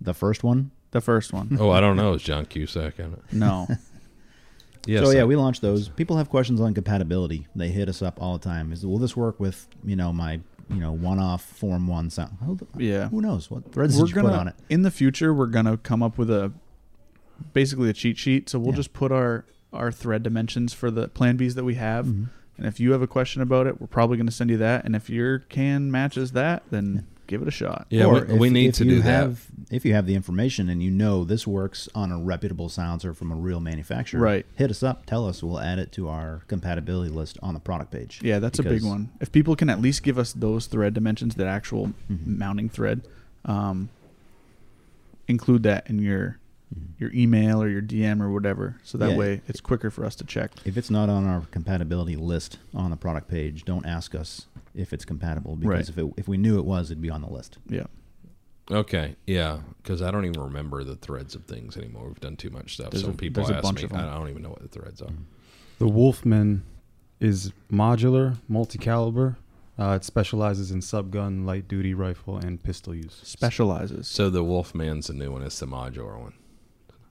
The 0.00 0.14
first 0.14 0.42
one. 0.42 0.70
The 0.90 1.00
first 1.00 1.32
one. 1.32 1.56
Oh, 1.60 1.70
I 1.70 1.80
don't 1.80 1.96
know. 1.96 2.14
Is 2.14 2.22
John 2.22 2.46
Cusack 2.46 2.98
in 2.98 3.12
it? 3.12 3.20
no. 3.32 3.68
So 4.86 5.10
yeah, 5.10 5.24
we 5.24 5.36
launched 5.36 5.62
those. 5.62 5.88
People 5.88 6.16
have 6.16 6.28
questions 6.28 6.60
on 6.60 6.74
compatibility. 6.74 7.46
They 7.56 7.68
hit 7.68 7.88
us 7.88 8.02
up 8.02 8.20
all 8.20 8.34
the 8.38 8.44
time. 8.44 8.72
Is 8.72 8.84
will 8.86 8.98
this 8.98 9.16
work 9.16 9.40
with 9.40 9.66
you 9.84 9.96
know 9.96 10.12
my 10.12 10.40
you 10.70 10.76
know 10.76 10.92
one 10.92 11.18
off 11.18 11.42
form 11.42 11.86
one 11.86 12.10
sound? 12.10 12.36
Who, 12.44 12.58
Yeah. 12.78 13.08
who 13.08 13.20
knows 13.20 13.50
what 13.50 13.72
threads 13.72 13.98
we're 14.00 14.08
gonna 14.08 14.28
put 14.30 14.38
on 14.38 14.48
it? 14.48 14.54
in 14.68 14.82
the 14.82 14.90
future 14.90 15.32
we're 15.34 15.46
gonna 15.46 15.76
come 15.78 16.02
up 16.02 16.18
with 16.18 16.30
a 16.30 16.52
basically 17.52 17.90
a 17.90 17.92
cheat 17.92 18.18
sheet. 18.18 18.48
So 18.48 18.58
we'll 18.58 18.70
Yeah. 18.72 18.76
just 18.76 18.92
put 18.92 19.12
our 19.12 19.44
our 19.72 19.90
thread 19.90 20.22
dimensions 20.22 20.72
for 20.72 20.88
the 20.90 21.08
plan 21.08 21.36
Bs 21.36 21.54
that 21.54 21.64
we 21.64 21.74
have. 21.74 22.06
Mhm. 22.06 22.28
And 22.56 22.66
if 22.66 22.78
you 22.78 22.92
have 22.92 23.02
a 23.02 23.08
question 23.08 23.42
about 23.42 23.66
it, 23.66 23.80
we're 23.80 23.88
probably 23.88 24.16
gonna 24.16 24.30
send 24.30 24.50
you 24.50 24.56
that. 24.58 24.84
And 24.84 24.94
if 24.94 25.10
your 25.10 25.40
can 25.40 25.90
matches 25.90 26.30
that, 26.32 26.62
then 26.70 26.94
Yeah. 26.94 27.00
Give 27.26 27.42
it 27.42 27.48
a 27.48 27.50
shot. 27.50 27.86
yeah, 27.90 28.04
Or 28.04 28.24
we, 28.24 28.38
we 28.38 28.50
need 28.50 28.68
if 28.68 28.74
to 28.76 28.84
you 28.84 28.90
do 28.96 29.02
that. 29.02 29.30
If 29.70 29.84
you 29.84 29.94
have 29.94 30.06
the 30.06 30.14
information 30.14 30.68
and 30.68 30.82
you 30.82 30.90
know 30.90 31.24
this 31.24 31.46
works 31.46 31.88
on 31.94 32.12
a 32.12 32.18
reputable 32.18 32.68
silencer 32.68 33.14
from 33.14 33.32
a 33.32 33.34
real 33.34 33.60
manufacturer, 33.60 34.20
Right. 34.20 34.46
Hit 34.56 34.70
us 34.70 34.82
up. 34.82 35.06
Tell 35.06 35.26
us. 35.26 35.42
We'll 35.42 35.60
add 35.60 35.78
it 35.78 35.90
to 35.92 36.08
our 36.08 36.42
compatibility 36.48 37.10
list 37.10 37.38
on 37.42 37.54
the 37.54 37.60
product 37.60 37.90
page. 37.90 38.20
Yeah, 38.22 38.38
that's 38.38 38.58
a 38.58 38.62
big 38.62 38.82
one. 38.84 39.10
If 39.20 39.32
people 39.32 39.56
can 39.56 39.68
at 39.70 39.80
least 39.80 40.02
give 40.02 40.18
us 40.18 40.32
those 40.32 40.66
thread 40.66 40.94
dimensions, 40.94 41.34
that 41.36 41.46
actual 41.46 41.92
Mhm. 42.10 42.26
mounting 42.38 42.68
thread, 42.68 43.00
um, 43.44 43.88
include 45.28 45.62
that 45.64 45.88
in 45.88 45.98
your. 45.98 46.38
Your 46.98 47.10
email 47.12 47.62
or 47.62 47.68
your 47.68 47.82
DM 47.82 48.20
or 48.20 48.30
whatever, 48.30 48.76
so 48.82 48.96
that 48.98 49.10
Yeah. 49.12 49.16
way 49.16 49.40
it's 49.48 49.60
quicker 49.60 49.90
for 49.90 50.04
us 50.04 50.14
to 50.16 50.24
check. 50.24 50.52
If 50.64 50.76
it's 50.76 50.90
not 50.90 51.08
on 51.08 51.24
our 51.26 51.42
compatibility 51.50 52.16
list 52.16 52.58
on 52.74 52.90
the 52.90 52.96
product 52.96 53.28
page, 53.28 53.64
don't 53.64 53.84
ask 53.86 54.14
us 54.14 54.46
if 54.74 54.92
it's 54.92 55.04
compatible 55.04 55.56
because 55.56 55.70
Right. 55.70 55.88
if 55.88 55.98
it, 55.98 56.14
if 56.16 56.28
we 56.28 56.36
knew 56.36 56.58
it 56.58 56.64
was, 56.64 56.90
it'd 56.90 57.00
be 57.02 57.10
on 57.10 57.20
the 57.22 57.30
list. 57.30 57.58
Yeah. 57.68 57.86
Okay, 58.70 59.16
yeah, 59.26 59.58
because 59.82 60.00
I 60.00 60.10
don't 60.10 60.24
even 60.24 60.40
remember 60.40 60.84
the 60.84 60.96
threads 60.96 61.34
of 61.34 61.44
things 61.44 61.76
anymore. 61.76 62.06
We've 62.08 62.20
done 62.20 62.36
too 62.36 62.48
much 62.50 62.74
stuff. 62.74 62.90
There's 62.92 63.04
so 63.04 63.10
a- 63.10 63.12
people 63.12 63.42
there's 63.44 63.50
a 63.50 63.56
ask 63.56 63.62
bunch 63.62 63.78
me, 63.80 63.84
of 63.84 63.92
'em. 63.92 64.08
I 64.08 64.14
don't 64.14 64.30
even 64.30 64.42
know 64.42 64.48
what 64.50 64.62
the 64.62 64.68
threads 64.68 65.02
are. 65.02 65.10
The 65.78 65.88
Wolfman 65.88 66.62
is 67.20 67.52
modular, 67.70 68.38
multi-caliber. 68.48 69.36
Uh, 69.78 69.98
it 70.00 70.04
specializes 70.04 70.70
in 70.70 70.80
subgun, 70.80 71.44
light 71.44 71.68
duty 71.68 71.92
rifle, 71.92 72.38
and 72.38 72.62
pistol 72.62 72.94
use. 72.94 73.20
Specializes. 73.24 74.06
So 74.08 74.30
the 74.30 74.42
Wolfman's 74.44 75.08
the 75.08 75.14
new 75.14 75.32
one. 75.32 75.42
It's 75.42 75.58
the 75.58 75.66
modular 75.66 76.18
one. 76.18 76.32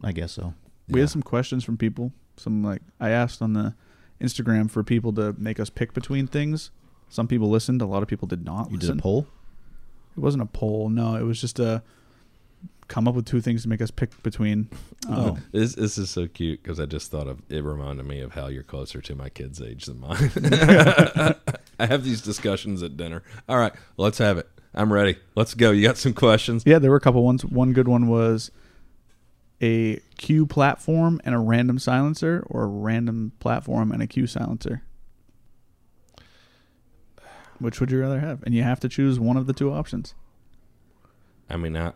I 0.04 0.12
guess 0.12 0.32
so. 0.34 0.54
We 0.90 1.00
Yeah. 1.00 1.04
had 1.04 1.10
some 1.12 1.24
questions 1.24 1.64
from 1.64 1.78
people. 1.78 2.12
Some 2.38 2.64
like 2.64 2.82
I 3.00 3.10
asked 3.10 3.42
on 3.42 3.54
the 3.54 3.74
Instagram 4.22 4.70
for 4.70 4.84
people 4.84 5.14
to 5.14 5.34
make 5.38 5.60
us 5.60 5.70
pick 5.70 5.94
between 5.94 6.28
things. 6.28 6.72
Some 7.10 7.28
people 7.28 7.50
listened. 7.50 7.82
A 7.82 7.86
lot 7.86 8.02
of 8.04 8.10
people 8.10 8.28
did 8.28 8.44
not 8.44 8.70
You 8.72 8.78
listen. 8.78 8.96
did 8.96 9.00
a 9.00 9.02
poll. 9.02 9.28
It 10.18 10.20
wasn't 10.20 10.44
a 10.44 10.48
poll. 10.48 10.90
No, 10.90 11.16
it 11.16 11.24
was 11.24 11.40
just 11.40 11.60
a 11.60 11.82
come 12.90 13.08
up 13.08 13.16
with 13.16 13.26
two 13.26 13.40
things 13.42 13.64
to 13.64 13.70
make 13.70 13.82
us 13.82 13.92
pick 13.92 14.22
between. 14.24 14.68
Um, 15.10 15.16
Oh. 15.18 15.38
This, 15.52 15.76
this 15.76 15.98
is 15.98 16.10
so 16.10 16.28
cute 16.28 16.64
because 16.64 16.80
I 16.80 16.86
just 16.86 17.12
thought 17.12 17.28
of 17.28 17.42
it. 17.50 17.62
Reminded 17.62 18.06
me 18.06 18.22
of 18.22 18.34
how 18.34 18.48
you're 18.48 18.64
closer 18.64 19.02
to 19.02 19.16
my 19.16 19.28
kid's 19.28 19.62
age 19.62 19.86
than 19.86 20.00
mine. 20.00 20.16
I 21.78 21.86
have 21.86 22.04
these 22.06 22.22
discussions 22.22 22.82
at 22.84 22.96
dinner. 22.96 23.22
All 23.50 23.58
right, 23.58 23.74
let's 23.98 24.18
have 24.20 24.38
it. 24.38 24.48
I'm 24.74 24.92
ready. 24.94 25.18
Let's 25.36 25.54
go. 25.56 25.72
You 25.72 25.86
got 25.86 25.98
some 25.98 26.14
questions? 26.14 26.64
Yeah, 26.66 26.80
there 26.80 26.90
were 26.90 26.96
a 26.98 27.02
couple 27.02 27.22
ones. 27.24 27.44
One 27.46 27.74
good 27.74 27.88
one 27.90 28.08
was 28.08 28.50
a 29.64 30.02
Q 30.18 30.46
platform 30.46 31.22
and 31.24 31.34
a 31.34 31.40
random 31.40 31.80
silencer, 31.80 32.46
or 32.48 32.64
a 32.64 32.68
random 32.68 33.32
platform 33.40 33.92
and 33.92 34.04
a 34.04 34.08
Q 34.08 34.28
silencer. 34.28 34.84
Which 37.60 37.80
would 37.80 37.90
you 37.92 38.02
rather 38.02 38.20
have? 38.20 38.44
And 38.44 38.54
you 38.54 38.64
have 38.64 38.82
to 38.82 38.90
choose 38.90 39.20
one 39.20 39.38
of 39.38 39.48
the 39.48 39.54
two 39.54 39.72
options. 39.72 40.16
I 41.50 41.56
mean, 41.56 41.78
I, 41.78 41.94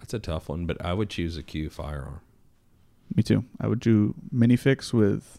that's 0.00 0.12
a 0.12 0.18
tough 0.18 0.48
one, 0.48 0.66
but 0.66 0.84
I 0.84 0.92
would 0.92 1.08
choose 1.08 1.36
a 1.36 1.42
Q 1.42 1.70
firearm. 1.70 2.20
Me 3.14 3.22
too. 3.22 3.44
I 3.60 3.68
would 3.68 3.80
do 3.80 4.14
mini 4.32 4.56
fix 4.56 4.92
with 4.92 5.38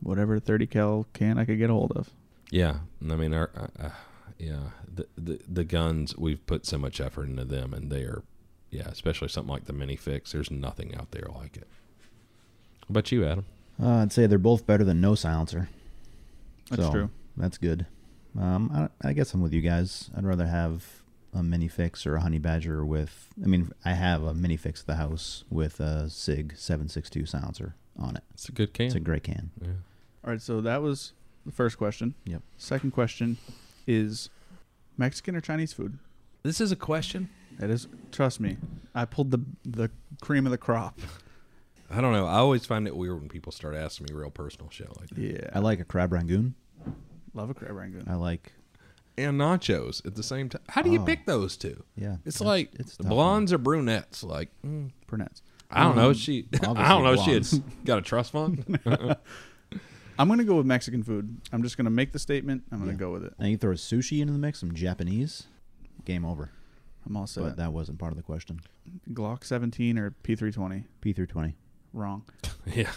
whatever 0.00 0.38
30 0.38 0.66
cal 0.66 1.06
can 1.14 1.38
I 1.38 1.46
could 1.46 1.58
get 1.58 1.70
a 1.70 1.72
hold 1.72 1.92
of. 1.92 2.10
Yeah, 2.50 2.80
I 3.00 3.16
mean, 3.16 3.32
our, 3.32 3.50
uh, 3.56 3.82
uh, 3.82 3.90
yeah, 4.38 4.70
the, 4.92 5.06
the 5.16 5.40
the 5.48 5.64
guns 5.64 6.16
we've 6.16 6.44
put 6.46 6.66
so 6.66 6.76
much 6.76 7.00
effort 7.00 7.28
into 7.28 7.44
them, 7.44 7.72
and 7.72 7.90
they 7.90 8.02
are, 8.02 8.22
yeah, 8.74 8.88
especially 8.88 9.28
something 9.28 9.52
like 9.52 9.64
the 9.66 9.72
mini 9.72 9.96
fix. 9.96 10.32
There's 10.32 10.50
nothing 10.50 10.94
out 10.94 11.10
there 11.12 11.26
like 11.34 11.56
it. 11.56 11.68
What 12.86 12.90
about 12.90 13.12
you, 13.12 13.24
Adam? 13.24 13.46
Uh, 13.82 14.02
I'd 14.02 14.12
say 14.12 14.26
they're 14.26 14.38
both 14.38 14.66
better 14.66 14.84
than 14.84 15.00
no 15.00 15.14
silencer. 15.14 15.68
That's 16.70 16.82
So, 16.82 16.90
true. 16.90 17.10
That's 17.36 17.58
good. 17.58 17.86
Um, 18.38 18.90
I, 19.02 19.08
I 19.08 19.12
guess 19.12 19.32
I'm 19.34 19.40
with 19.42 19.52
you 19.52 19.60
guys. 19.60 20.10
I'd 20.16 20.24
rather 20.24 20.46
have 20.46 20.84
a 21.32 21.42
mini 21.42 21.68
fix 21.68 22.06
or 22.06 22.16
a 22.16 22.20
honey 22.20 22.38
badger 22.38 22.84
with. 22.84 23.28
I 23.42 23.46
mean, 23.46 23.72
I 23.84 23.92
have 23.94 24.22
a 24.22 24.34
mini 24.34 24.56
fix 24.56 24.80
at 24.80 24.86
the 24.86 24.94
house 24.96 25.44
with 25.50 25.80
a 25.80 26.08
Sig 26.10 26.54
seven 26.56 26.88
six 26.88 27.10
two 27.10 27.26
silencer 27.26 27.74
on 27.98 28.16
it. 28.16 28.22
It's 28.34 28.48
a 28.48 28.52
good 28.52 28.72
can. 28.74 28.86
It's 28.86 28.94
a 28.94 29.00
great 29.00 29.22
can. 29.24 29.50
yeah. 29.60 29.68
All 30.24 30.30
right, 30.30 30.40
so 30.40 30.60
that 30.62 30.80
was 30.82 31.12
the 31.44 31.52
first 31.52 31.76
question. 31.78 32.14
Yep. 32.24 32.42
Second 32.56 32.92
question 32.92 33.36
is 33.86 34.30
Mexican 34.96 35.36
or 35.36 35.40
Chinese 35.40 35.72
food? 35.72 35.98
This 36.42 36.60
is 36.60 36.72
a 36.72 36.76
question. 36.76 37.28
It 37.60 37.70
is. 37.70 37.86
Trust 38.12 38.40
me, 38.40 38.56
I 38.94 39.04
pulled 39.04 39.30
the 39.30 39.40
the 39.64 39.90
cream 40.20 40.46
of 40.46 40.50
the 40.52 40.58
crop. 40.58 41.00
I 41.90 42.00
don't 42.00 42.12
know. 42.12 42.26
I 42.26 42.36
always 42.36 42.64
find 42.66 42.86
it 42.88 42.96
weird 42.96 43.20
when 43.20 43.28
people 43.28 43.52
start 43.52 43.74
asking 43.76 44.06
me 44.10 44.14
real 44.18 44.30
personal 44.30 44.68
shit 44.70 44.88
like 44.98 45.10
that. 45.10 45.18
Yeah, 45.18 45.50
I 45.52 45.58
like 45.60 45.80
a 45.80 45.84
crab 45.84 46.12
rangoon. 46.12 46.54
love 47.34 47.50
a 47.50 47.54
crab 47.54 47.72
rangoon. 47.72 48.04
I 48.08 48.14
like. 48.14 48.52
And 49.16 49.40
nachos 49.40 50.04
at 50.04 50.16
the 50.16 50.24
same 50.24 50.48
time. 50.48 50.62
How 50.68 50.82
do 50.82 50.90
you 50.90 51.00
Oh. 51.00 51.04
pick 51.04 51.24
those 51.24 51.56
two? 51.56 51.84
Yeah, 51.94 52.16
It's 52.24 52.38
that's- 52.38 52.40
like 52.40 52.74
it's 52.74 52.94
a 52.94 52.96
the 52.98 53.02
tough 53.04 53.10
blondes 53.10 53.52
or 53.52 53.58
brunettes. 53.58 54.24
Like, 54.24 54.50
mm, 54.66 54.90
Brunettes. 55.06 55.40
I 55.70 55.84
don't 55.84 55.94
know. 55.96 56.08
Um, 56.08 56.14
She, 56.14 56.48
I 56.62 56.66
obviously 56.66 56.74
don't 56.88 57.04
know. 57.04 57.16
She 57.16 57.30
had 57.32 57.42
blondes. 57.42 57.60
got 57.84 57.98
a 57.98 58.02
trust 58.02 58.32
fund. 58.32 58.80
I'm 60.18 60.28
gonna 60.28 60.44
go 60.44 60.56
with 60.56 60.66
Mexican 60.66 61.02
food. 61.02 61.40
I'm 61.52 61.62
just 61.62 61.76
gonna 61.76 61.90
make 61.90 62.12
the 62.12 62.18
statement. 62.18 62.64
I'm 62.72 62.78
gonna 62.80 62.92
Yeah. 62.92 62.98
go 62.98 63.12
with 63.12 63.24
it. 63.24 63.34
And 63.38 63.50
you 63.50 63.56
throw 63.56 63.72
sushi 63.74 64.20
into 64.20 64.32
the 64.32 64.38
mix, 64.38 64.58
some 64.60 64.72
Japanese, 64.74 65.44
game 66.04 66.24
over. 66.24 66.50
I'm 67.06 67.16
all 67.16 67.26
set. 67.26 67.44
But 67.44 67.56
that 67.56 67.72
wasn't 67.72 67.98
part 67.98 68.12
of 68.12 68.16
the 68.16 68.22
question. 68.22 68.60
Glock 69.12 69.44
17 69.44 69.98
or 69.98 70.12
P320? 70.24 70.84
P320. 71.02 71.54
Wrong. 71.92 72.24
yeah, 72.66 72.90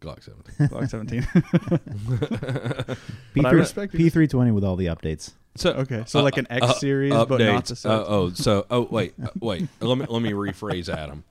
Glock 0.00 0.22
seventeen. 0.22 0.54
Glock 0.68 0.88
17. 0.88 1.26
P 3.34 3.44
I 3.44 3.50
respect 3.50 3.92
you. 3.92 3.98
P 3.98 4.08
three 4.10 4.28
twenty 4.28 4.50
with 4.52 4.64
all 4.64 4.76
the 4.76 4.86
updates. 4.86 5.32
So 5.56 5.70
Okay, 5.72 6.04
so 6.06 6.22
like 6.22 6.36
an 6.36 6.46
X 6.50 6.64
uh, 6.64 6.72
series, 6.74 7.12
but 7.12 7.28
not 7.28 7.38
the 7.38 7.44
updates. 7.44 7.76
set. 7.78 7.90
Uh, 7.90 8.04
oh, 8.06 8.30
so 8.30 8.66
oh 8.70 8.86
wait, 8.90 9.14
uh, 9.22 9.28
wait. 9.40 9.66
let 9.80 9.98
me 9.98 10.06
let 10.08 10.22
me 10.22 10.30
rephrase, 10.32 10.88
Adam. 10.88 11.24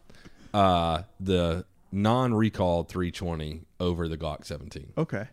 Uh, 0.53 1.03
the 1.19 1.65
non-recalled 1.91 2.89
320 2.89 3.61
over 3.79 4.07
the 4.07 4.17
Glock 4.17 4.45
17. 4.45 4.93
okay. 4.97 5.27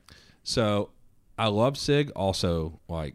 So 0.44 0.90
I 1.38 1.48
love 1.48 1.76
Sig. 1.76 2.10
Also, 2.10 2.80
like 2.88 3.14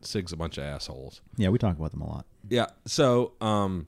Sig's 0.00 0.32
a 0.32 0.36
bunch 0.36 0.58
of 0.58 0.64
assholes. 0.64 1.20
Yeah, 1.36 1.50
we 1.50 1.58
talk 1.58 1.76
about 1.76 1.90
them 1.92 2.02
a 2.02 2.08
lot. 2.08 2.26
Yeah. 2.48 2.66
So, 2.86 3.32
um, 3.40 3.86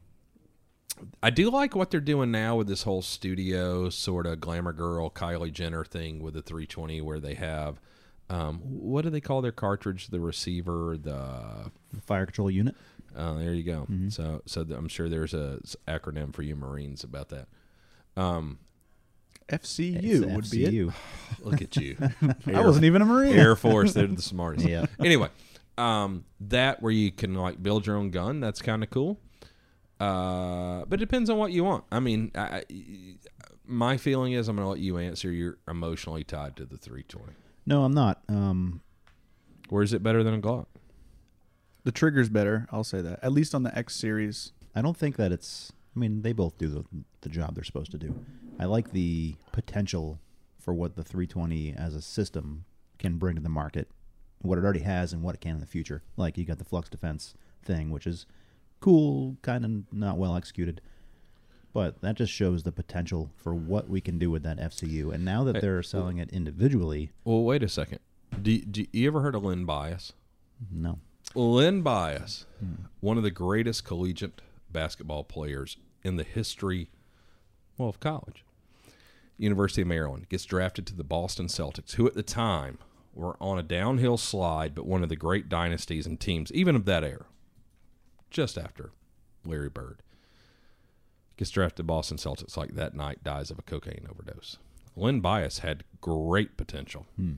I 1.23 1.31
do 1.31 1.51
like 1.51 1.77
what 1.77 1.91
they're 1.91 2.01
doing 2.01 2.31
now 2.31 2.57
with 2.57 2.69
this 2.69 2.83
whole 2.85 3.03
studio 3.03 3.91
sort 3.91 4.27
of 4.27 4.41
glamour 4.41 4.73
girl 4.73 5.11
Kylie 5.11 5.53
Jenner 5.53 5.85
thing 5.85 6.21
with 6.23 6.35
the 6.35 6.41
320, 6.43 7.01
where 7.03 7.21
they 7.21 7.35
have, 7.35 7.79
um, 8.31 8.61
what 8.61 9.03
do 9.03 9.11
they 9.11 9.21
call 9.21 9.43
their 9.43 9.53
cartridge? 9.53 10.09
The 10.09 10.21
receiver, 10.21 10.97
the 11.01 11.71
Fire 12.01 12.25
control 12.27 12.51
unit. 12.51 12.75
uh, 13.15 13.35
there 13.35 13.53
you 13.53 13.63
go. 13.63 13.87
So, 14.09 14.43
so 14.47 14.65
th- 14.65 14.77
I'm 14.79 14.89
sure 14.89 15.09
there's 15.11 15.35
a 15.35 15.59
s- 15.63 15.77
acronym 15.87 16.35
for 16.35 16.43
you 16.43 16.57
Marines 16.57 17.05
about 17.05 17.29
that. 17.29 17.49
Um, 18.17 18.59
FCU 19.51 20.03
It's 20.03 20.27
would 20.35 20.51
be 20.51 20.65
it. 20.65 20.73
FCU. 20.73 20.93
look 21.41 21.63
at 21.63 21.77
you, 21.77 21.97
I 22.55 22.61
wasn't 22.67 22.85
even 22.87 23.03
a 23.03 23.05
Marine. 23.05 23.35
Air 23.39 23.55
Force. 23.55 23.93
They're 23.93 24.07
the 24.07 24.21
smartest. 24.23 24.67
Yeah. 24.69 24.87
Anyway, 24.99 25.29
um, 25.79 26.25
that 26.41 26.83
where 26.83 26.93
you 26.93 27.11
can 27.13 27.35
like 27.35 27.63
build 27.63 27.87
your 27.87 27.97
own 27.97 28.11
gun. 28.11 28.41
That's 28.41 28.63
kind 28.63 28.83
of 28.83 28.91
cool. 28.91 29.19
Uh, 29.99 30.85
but 30.87 30.95
it 31.01 31.05
depends 31.05 31.31
on 31.31 31.39
what 31.39 31.53
you 31.53 31.65
want. 31.65 31.85
I 31.91 32.01
mean, 32.01 32.31
I, 32.35 32.41
I- 32.41 32.65
my 33.69 33.97
feeling 33.97 34.33
is 34.33 34.47
I'm 34.49 34.55
going 34.57 34.65
to 34.65 34.71
let 34.71 34.79
you 34.79 34.97
answer. 34.99 35.31
You're 35.33 35.59
emotionally 35.67 36.23
tied 36.23 36.55
to 36.57 36.65
the 36.65 36.77
320. 36.77 37.33
No, 37.67 37.83
I'm 37.83 37.93
not. 37.95 38.23
Um, 38.29 38.81
Or 39.71 39.83
is 39.83 39.93
it 39.93 40.05
better 40.05 40.23
than 40.23 40.35
a 40.35 40.39
Glock? 40.39 40.67
The 41.83 41.91
trigger's 41.91 42.29
better. 42.29 42.69
I'll 42.71 42.85
say 42.85 43.01
that. 43.01 43.19
At 43.25 43.33
least 43.33 43.55
on 43.57 43.65
the 43.65 43.77
X 43.77 43.97
series. 43.97 44.53
I 44.75 44.83
don't 44.83 44.97
think 44.97 45.17
that 45.17 45.33
it's. 45.33 45.73
I 45.97 45.99
mean, 45.99 46.23
they 46.23 46.33
both 46.33 46.59
do 46.59 46.69
the, 46.69 46.85
the 47.23 47.29
job 47.29 47.55
they're 47.57 47.65
supposed 47.65 47.91
to 47.93 47.99
do. 47.99 48.15
I 48.61 48.67
like 48.67 48.93
the 48.93 49.35
potential 49.51 50.21
for 50.61 50.73
what 50.75 50.95
the 50.95 51.03
320 51.03 51.75
as 51.77 51.95
a 51.97 52.03
system 52.03 52.67
can 53.01 53.17
bring 53.19 53.35
to 53.37 53.43
the 53.43 53.49
market, 53.49 53.89
what 54.43 54.59
it 54.59 54.65
already 54.65 54.81
has, 54.81 55.13
and 55.13 55.23
what 55.23 55.35
it 55.35 55.41
can 55.41 55.53
in 55.57 55.61
the 55.61 55.67
future. 55.67 56.03
Like 56.17 56.37
you 56.39 56.45
got 56.45 56.59
the 56.59 56.65
flux 56.65 56.89
defense 56.89 57.35
thing, 57.63 57.91
which 57.91 58.07
is 58.07 58.27
cool, 58.81 59.37
kind 59.43 59.65
of 59.65 59.93
not 59.93 60.17
well 60.19 60.37
executed, 60.37 60.81
but 61.73 62.01
that 62.01 62.17
just 62.17 62.33
shows 62.33 62.63
the 62.63 62.73
potential 62.73 63.31
for 63.37 63.55
what 63.55 63.89
we 63.89 64.01
can 64.01 64.19
do 64.19 64.31
with 64.31 64.43
that 64.45 64.59
FCU. 64.59 65.13
And 65.13 65.25
now 65.25 65.45
that 65.45 65.57
Hey, 65.57 65.61
they're 65.61 65.83
selling 65.83 66.19
it 66.19 66.31
individually, 66.33 67.11
Well, 67.25 67.43
wait 67.43 67.63
a 67.63 67.69
second. 67.69 67.99
Do, 68.41 68.59
do 68.61 68.87
you 68.93 69.07
ever 69.09 69.21
heard 69.23 69.35
of 69.35 69.45
Len 69.45 69.65
Bias? 69.65 70.13
no. 70.73 70.99
Len 71.35 71.83
Bias, 71.83 72.47
hmm. 72.61 72.85
one 73.01 73.17
of 73.19 73.23
the 73.25 73.31
greatest 73.33 73.85
collegiate 73.85 74.41
basketball 74.71 75.25
players 75.25 75.77
in 76.03 76.17
the 76.17 76.23
history, 76.23 76.89
well, 77.77 77.89
of 77.89 77.99
college. 78.01 78.45
University 79.37 79.83
of 79.83 79.89
Maryland 79.89 80.29
gets 80.29 80.45
drafted 80.45 80.87
to 80.87 80.95
the 80.95 81.05
Boston 81.05 81.47
Celtics, 81.47 81.95
who 81.95 82.07
at 82.07 82.15
the 82.15 82.23
time 82.23 82.79
were 83.17 83.37
on 83.41 83.59
a 83.59 83.63
downhill 83.63 84.19
slide, 84.19 84.75
but 84.75 84.87
one 84.87 85.03
of 85.03 85.09
the 85.09 85.17
great 85.17 85.49
dynasties 85.49 86.07
and 86.07 86.21
teams, 86.21 86.53
even 86.53 86.77
of 86.77 86.85
that 86.85 87.03
era, 87.03 87.25
just 88.31 88.59
after 88.59 88.93
Larry 89.45 89.71
Bird. 89.71 90.03
Gets 91.37 91.51
drafted 91.51 91.79
to 91.79 91.83
Boston 91.85 92.17
Celtics 92.17 92.57
like 92.57 92.75
that 92.75 92.95
night, 92.95 93.25
dies 93.25 93.51
of 93.51 93.59
a 93.59 93.63
cocaine 93.63 94.07
overdose. 94.11 94.59
Len 94.95 95.21
Bias 95.21 95.59
had 95.59 95.85
great 96.01 96.57
potential. 96.57 97.07
Hmm. 97.17 97.35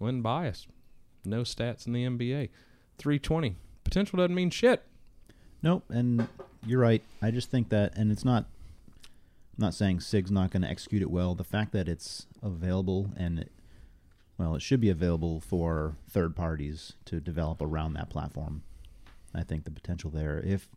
Len 0.00 0.22
Bias, 0.22 0.66
no 1.24 1.42
stats 1.42 1.86
in 1.86 1.92
the 1.92 2.04
NBA. 2.04 2.48
320. 2.98 3.56
Potential 3.84 4.16
doesn't 4.18 4.34
mean 4.34 4.50
shit. 4.50 4.82
Nope, 5.62 5.84
and 5.90 6.26
you're 6.66 6.80
right. 6.80 7.02
I 7.20 7.30
just 7.30 7.50
think 7.50 7.68
that, 7.70 7.96
and 7.96 8.10
it's 8.10 8.24
not. 8.24 8.46
I'm 9.04 9.66
not 9.66 9.74
saying 9.74 10.00
Sig's 10.00 10.30
not 10.30 10.50
going 10.50 10.62
to 10.62 10.68
execute 10.68 11.02
it 11.02 11.10
well. 11.10 11.34
The 11.34 11.44
fact 11.44 11.72
that 11.72 11.86
it's 11.86 12.26
available 12.42 13.10
and, 13.16 13.40
it, 13.40 13.52
well, 14.38 14.54
it 14.54 14.62
should 14.62 14.80
be 14.80 14.90
available 14.90 15.40
for 15.40 15.96
third 16.08 16.34
parties 16.36 16.94
to 17.06 17.20
develop 17.20 17.60
around 17.60 17.94
that 17.94 18.10
platform. 18.10 18.62
I 19.34 19.42
think 19.42 19.64
the 19.64 19.70
potential 19.70 20.10
there, 20.10 20.40
if 20.40 20.68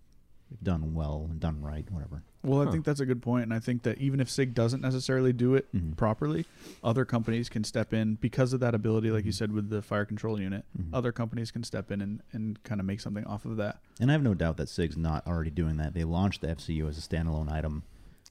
done 0.61 0.93
well 0.93 1.27
and 1.29 1.39
done 1.39 1.61
right, 1.61 1.89
whatever. 1.91 2.21
Well, 2.43 2.61
I 2.61 2.65
Huh. 2.65 2.71
think 2.73 2.85
that's 2.85 2.99
a 2.99 3.05
good 3.05 3.21
point, 3.23 3.43
and 3.43 3.53
I 3.53 3.57
think 3.59 3.81
that 3.81 3.97
even 3.97 4.19
if 4.19 4.29
Sig 4.29 4.53
doesn't 4.53 4.79
necessarily 4.79 5.33
do 5.33 5.55
it 5.55 5.67
Mhm. 5.73 5.97
properly, 5.97 6.45
other 6.83 7.03
companies 7.03 7.49
can 7.49 7.63
step 7.63 7.91
in 7.93 8.15
because 8.15 8.53
of 8.53 8.59
that 8.59 8.75
ability, 8.75 9.09
like 9.09 9.25
you 9.25 9.31
Mhm. 9.31 9.35
said 9.35 9.51
with 9.51 9.69
the 9.69 9.81
fire 9.81 10.05
control 10.05 10.39
unit. 10.39 10.63
Mhm. 10.79 10.89
Other 10.93 11.11
companies 11.11 11.49
can 11.49 11.63
step 11.63 11.89
in 11.91 11.99
and, 12.01 12.21
and 12.31 12.61
kind 12.63 12.79
of 12.79 12.85
make 12.85 13.01
something 13.01 13.25
off 13.25 13.45
of 13.45 13.57
that. 13.57 13.79
And 13.99 14.11
I 14.11 14.13
have 14.13 14.21
no 14.21 14.35
doubt 14.35 14.57
that 14.57 14.69
Sig's 14.69 14.95
not 14.95 15.25
already 15.25 15.49
doing 15.49 15.77
that. 15.77 15.95
They 15.95 16.03
launched 16.03 16.41
the 16.41 16.49
FCU 16.51 16.87
as 16.87 16.97
a 16.99 17.01
standalone 17.01 17.51
item. 17.51 17.81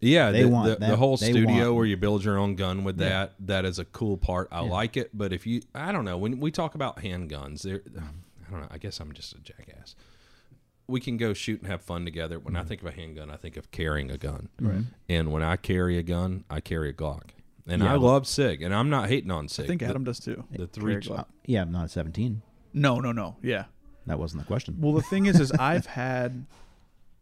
Yeah, 0.01 0.31
They 0.33 0.43
the, 0.43 0.49
want 0.49 0.81
the, 0.81 0.87
the 0.87 0.97
whole 0.97 1.17
studio 1.17 1.47
want- 1.67 1.77
where 1.77 1.87
you 1.87 1.97
build 1.97 2.25
your 2.25 2.37
own 2.39 2.57
gun 2.57 2.85
with 2.85 3.01
Yeah. 3.01 3.09
that. 3.09 3.35
That 3.41 3.65
is 3.65 3.79
a 3.79 3.85
cool 3.87 4.17
part. 4.17 4.49
I 4.53 4.63
Yeah. 4.63 4.71
like 4.71 4.97
it. 4.97 5.11
But 5.15 5.33
if 5.33 5.47
you, 5.47 5.63
I 5.75 5.93
don't 5.93 6.05
know, 6.05 6.19
when 6.19 6.41
we 6.41 6.51
talk 6.51 6.75
about 6.75 6.99
handguns, 6.99 7.63
there, 7.63 7.81
I 8.47 8.51
don't 8.51 8.61
know. 8.61 8.69
I 8.71 8.79
guess 8.79 9.01
I'm 9.01 9.13
just 9.13 9.33
a 9.35 9.39
jackass. 9.39 9.95
We 10.87 11.01
can 11.01 11.17
go 11.17 11.33
shoot 11.33 11.61
and 11.63 11.71
have 11.71 11.81
fun 11.81 12.05
together. 12.05 12.39
When 12.39 12.55
Mm-hmm. 12.55 12.63
I 12.63 12.65
think 12.69 12.83
of 12.83 12.89
a 12.89 12.93
handgun, 12.93 13.31
I 13.31 13.37
think 13.37 13.57
of 13.57 13.71
carrying 13.71 14.11
a 14.11 14.19
gun. 14.19 14.51
Right. 14.61 14.83
And 15.09 15.33
when 15.33 15.43
I 15.43 15.57
carry 15.57 15.97
a 15.97 16.03
gun, 16.03 16.45
I 16.51 16.61
carry 16.61 16.91
a 16.91 16.93
Glock. 16.93 17.31
And 17.67 17.83
Yeah. 17.83 17.93
I 17.95 17.97
love 17.97 18.27
Sig, 18.27 18.61
and 18.61 18.75
I'm 18.75 18.91
not 18.91 19.09
hating 19.09 19.31
on 19.31 19.49
Sig. 19.49 19.65
I 19.65 19.69
think 19.69 19.81
The- 19.81 19.87
Adam 19.87 20.05
does 20.05 20.21
too. 20.21 20.45
the 20.51 20.67
three. 20.67 20.93
Carry 21.01 21.03
Glock. 21.17 21.27
Yeah, 21.47 21.63
I'm 21.63 21.73
not 21.73 21.85
at 21.85 21.91
17. 21.93 22.43
No, 22.75 23.01
no, 23.01 23.13
no. 23.13 23.37
Yeah. 23.43 23.65
That 24.07 24.19
wasn't 24.19 24.43
the 24.43 24.47
question. 24.47 24.77
Well, 24.79 24.93
the 24.93 25.01
thing 25.01 25.25
is, 25.25 25.41
is 25.41 25.51
I've 25.59 25.87
had, 25.87 26.45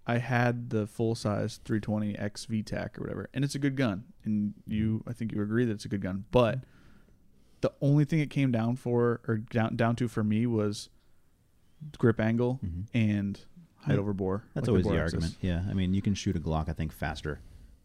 I 0.07 0.19
had 0.19 0.71
the 0.71 0.87
full 0.87 1.15
size 1.15 1.61
320 1.65 2.17
X 2.19 2.47
VTAC 2.47 2.99
or 2.99 3.03
whatever, 3.03 3.29
and 3.33 3.45
it's 3.45 3.55
a 3.55 3.59
good 3.59 3.77
gun, 3.77 4.05
and 4.25 4.55
you, 4.67 5.05
I 5.07 5.13
think 5.13 5.33
you 5.33 5.41
agree 5.43 5.65
that 5.65 5.73
it's 5.73 5.85
a 5.85 5.89
good 5.89 6.03
gun. 6.03 6.25
But 6.33 6.61
the 7.61 7.73
only 7.81 8.05
thing 8.05 8.19
it 8.19 8.29
came 8.31 8.51
down 8.51 8.75
for, 8.77 9.21
or 9.29 9.37
down 9.39 9.77
down 9.77 9.95
to 9.97 10.09
for 10.09 10.25
me, 10.25 10.47
was 10.47 10.89
grip 11.99 12.21
angle 12.21 12.59
Mhm. 12.65 12.87
and 12.95 13.41
height 13.77 13.95
Yeah. 13.95 14.01
over 14.01 14.13
bore. 14.13 14.45
That's 14.55 14.65
like 14.67 14.69
always 14.71 14.85
the, 14.85 14.91
bore 14.91 14.99
axis. 15.01 15.15
argument. 15.15 15.37
Yeah, 15.41 15.65
I 15.71 15.75
mean, 15.75 15.95
you 15.95 16.03
can 16.03 16.15
shoot 16.15 16.37
a 16.37 16.41
Glock, 16.41 16.69
I 16.69 16.73
think, 16.73 16.93
faster, 16.93 17.41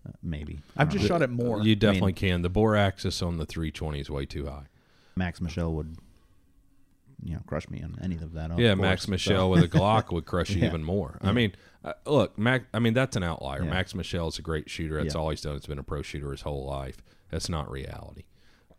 uh, 0.08 0.12
maybe. 0.24 0.60
I 0.76 0.82
I've 0.84 0.90
just 0.90 1.04
know. 1.04 1.08
shot 1.08 1.22
it 1.22 1.30
more. 1.30 1.62
You 1.62 1.76
definitely 1.76 2.14
can. 2.14 2.42
The 2.42 2.50
bore 2.50 2.76
axis 2.76 3.22
on 3.22 3.38
the 3.38 3.46
320 3.46 4.00
is 4.00 4.10
way 4.10 4.26
too 4.26 4.46
high. 4.48 4.66
Max 5.16 5.40
Michel 5.42 5.74
would, 5.74 5.98
you 7.24 7.34
know, 7.34 7.42
crush 7.48 7.70
me 7.70 7.82
on 7.84 7.98
any 8.02 8.16
of 8.16 8.34
that. 8.34 8.52
of 8.52 8.60
yeah, 8.60 8.70
course, 8.76 8.82
Max 8.82 9.02
so- 9.04 9.12
Michel 9.12 9.50
with 9.50 9.64
a 9.64 9.68
Glock 9.68 10.12
would 10.12 10.26
crush 10.26 10.50
you 10.56 10.62
Yeah. 10.62 10.68
even 10.68 10.84
more. 10.84 11.18
I 11.22 11.32
mean, 11.32 11.54
uh, 11.84 11.94
look, 12.06 12.38
Max. 12.38 12.66
I 12.74 12.80
mean, 12.80 12.94
that's 12.94 13.16
an 13.16 13.24
outlier. 13.24 13.64
Yeah. 13.64 13.70
Max 13.72 13.96
Michel 13.96 14.28
is 14.28 14.38
a 14.38 14.42
great 14.42 14.70
shooter. 14.70 15.02
That's 15.02 15.16
Yeah. 15.16 15.22
all 15.22 15.30
he's 15.30 15.42
done. 15.42 15.54
He's 15.54 15.66
been 15.66 15.80
a 15.80 15.84
pro 15.84 16.02
shooter 16.02 16.32
his 16.32 16.42
whole 16.42 16.66
life. 16.66 16.98
That's 17.30 17.50
not 17.50 17.70
reality. 17.72 18.24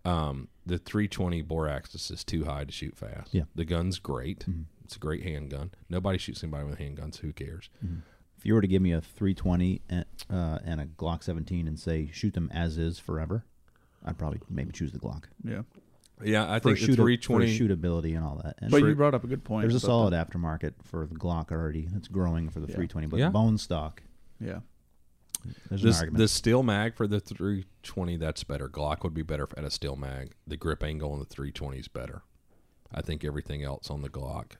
Um, 0.05 0.49
the 0.65 0.79
320 0.79 1.43
bore 1.43 1.69
axis 1.69 2.11
is 2.11 2.25
too 2.25 2.45
high 2.45 2.65
to 2.65 2.73
shoot 2.73 2.97
fast. 2.97 3.35
Yeah. 3.35 3.45
The 3.55 3.65
gun's 3.65 3.99
great. 3.99 4.47
Mhm. 4.49 4.65
It's 4.85 4.97
a 4.97 4.99
great 4.99 5.23
handgun. 5.25 5.71
Nobody 5.91 6.17
shoots 6.19 6.43
anybody 6.43 6.65
with 6.65 6.79
handguns. 6.79 7.17
Who 7.19 7.33
cares? 7.33 7.69
If 8.39 8.47
you 8.47 8.55
were 8.55 8.63
to 8.63 8.69
give 8.69 8.81
me 8.81 8.93
a 8.93 9.01
320 9.03 9.83
and, 9.91 10.05
uh, 10.31 10.61
and 10.65 10.81
a 10.81 10.87
Glock 10.87 11.23
17 11.25 11.67
and 11.69 11.79
say 11.79 12.09
shoot 12.13 12.33
them 12.35 12.49
as 12.55 12.79
is 12.79 12.99
forever, 12.99 13.45
I'd 14.05 14.17
probably 14.17 14.41
maybe 14.49 14.73
choose 14.73 14.93
the 14.93 14.99
Glock. 14.99 15.25
Yeah. 15.45 15.63
Yeah, 16.25 16.51
I 16.51 16.59
think 16.59 16.79
the 16.79 16.87
shoot 16.87 16.97
for 16.97 17.03
320. 17.05 17.59
shootability 17.59 18.17
and 18.17 18.25
all 18.25 18.41
that. 18.45 18.57
And 18.59 18.71
But 18.71 18.81
for- 18.81 18.89
you 18.89 18.95
brought 18.95 19.15
up 19.15 19.25
a 19.25 19.27
good 19.29 19.45
point. 19.45 19.63
there's 19.63 19.75
a 19.75 19.79
about 19.79 19.87
solid 19.87 20.13
the- 20.13 20.17
aftermarket 20.25 20.75
for 20.83 21.07
the 21.07 21.15
Glock 21.15 21.53
already. 21.53 21.89
It's 21.95 22.09
growing 22.09 22.49
for 22.51 22.61
the 22.61 22.67
Yeah. 22.69 22.75
320, 22.75 23.07
but 23.07 23.19
Yeah. 23.21 23.31
bone 23.31 23.57
stock. 23.59 24.03
Yeah. 24.41 24.61
There's 25.69 25.83
an 25.83 25.87
This, 25.89 25.99
argument. 26.01 26.19
the 26.19 26.29
steel 26.29 26.63
mag 26.65 26.95
for 26.95 27.07
the 27.07 27.21
320, 27.21 28.17
that's 28.17 28.43
better. 28.45 28.69
Glock 28.69 29.05
would 29.05 29.15
be 29.15 29.23
better 29.23 29.47
at 29.57 29.65
a 29.65 29.71
steel 29.71 29.95
mag. 29.97 30.35
The 30.47 30.57
grip 30.57 30.83
angle 30.83 31.13
on 31.13 31.21
the 31.21 31.25
320 31.25 31.79
is 31.79 31.89
better. 31.89 32.23
I 32.91 33.03
think 33.03 33.25
everything 33.25 33.63
else 33.63 33.89
on 33.91 34.03
the 34.03 34.09
Glock, 34.09 34.53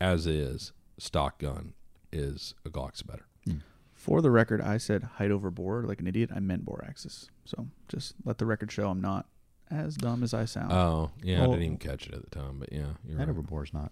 as 0.00 0.26
is, 0.26 0.72
stock 0.98 1.38
gun, 1.38 1.74
is 2.12 2.54
a 2.64 2.70
Glock's 2.70 3.02
better. 3.02 3.26
Hmm. 3.44 3.56
For 3.92 4.22
the 4.22 4.30
record, 4.30 4.60
I 4.60 4.78
said 4.78 5.02
height 5.02 5.30
over 5.30 5.50
bore 5.50 5.82
like 5.84 6.00
an 6.00 6.06
idiot. 6.06 6.30
I 6.34 6.40
meant 6.40 6.64
bore 6.64 6.82
axis. 6.84 7.28
So 7.44 7.68
just 7.88 8.14
let 8.24 8.38
the 8.38 8.46
record 8.46 8.72
show 8.72 8.88
I'm 8.88 9.00
not 9.00 9.28
as 9.72 9.96
dumb 9.96 10.22
as 10.22 10.34
I 10.34 10.44
sound. 10.44 10.72
Oh, 10.72 11.10
yeah, 11.22 11.40
Well- 11.40 11.50
I 11.50 11.52
didn't 11.54 11.64
even 11.64 11.78
catch 11.78 12.06
it 12.06 12.14
at 12.14 12.22
the 12.22 12.30
time, 12.30 12.58
but 12.58 12.72
yeah, 12.72 12.86
you're 13.06 13.18
Head 13.18 13.28
right. 13.28 13.30
over 13.30 13.42
bore's 13.42 13.72
not. 13.72 13.90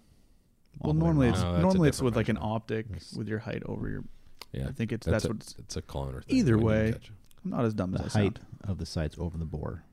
well, 0.79 0.89
all 0.89 0.93
the 0.93 0.99
way 0.99 1.03
normally 1.05 1.29
it's 1.29 1.41
No, 1.41 1.59
normally 1.61 1.89
it's 1.89 2.01
with 2.01 2.15
like 2.15 2.29
an 2.29 2.37
optic 2.39 2.87
That's- 2.87 3.13
with 3.13 3.27
your 3.27 3.39
height 3.39 3.63
over 3.65 3.89
your. 3.89 4.03
Yeah, 4.53 4.67
I 4.67 4.71
think 4.71 4.91
it's 4.91 5.05
that's 5.05 5.23
that's 5.23 5.25
a, 5.25 5.29
what's. 5.29 5.55
it's 5.59 5.77
a 5.77 5.81
cloner 5.81 6.23
thing. 6.23 6.37
Either 6.37 6.57
way. 6.57 6.93
I'm 7.43 7.49
not 7.51 7.65
as 7.65 7.73
dumb 7.73 7.91
the 7.91 7.99
as 7.99 8.05
I 8.05 8.09
sound. 8.09 8.13
The 8.13 8.19
height 8.19 8.37
sound. 8.37 8.71
of 8.71 8.77
the 8.77 8.85
sights 8.85 9.15
over 9.17 9.37
the 9.37 9.45
bore 9.45 9.83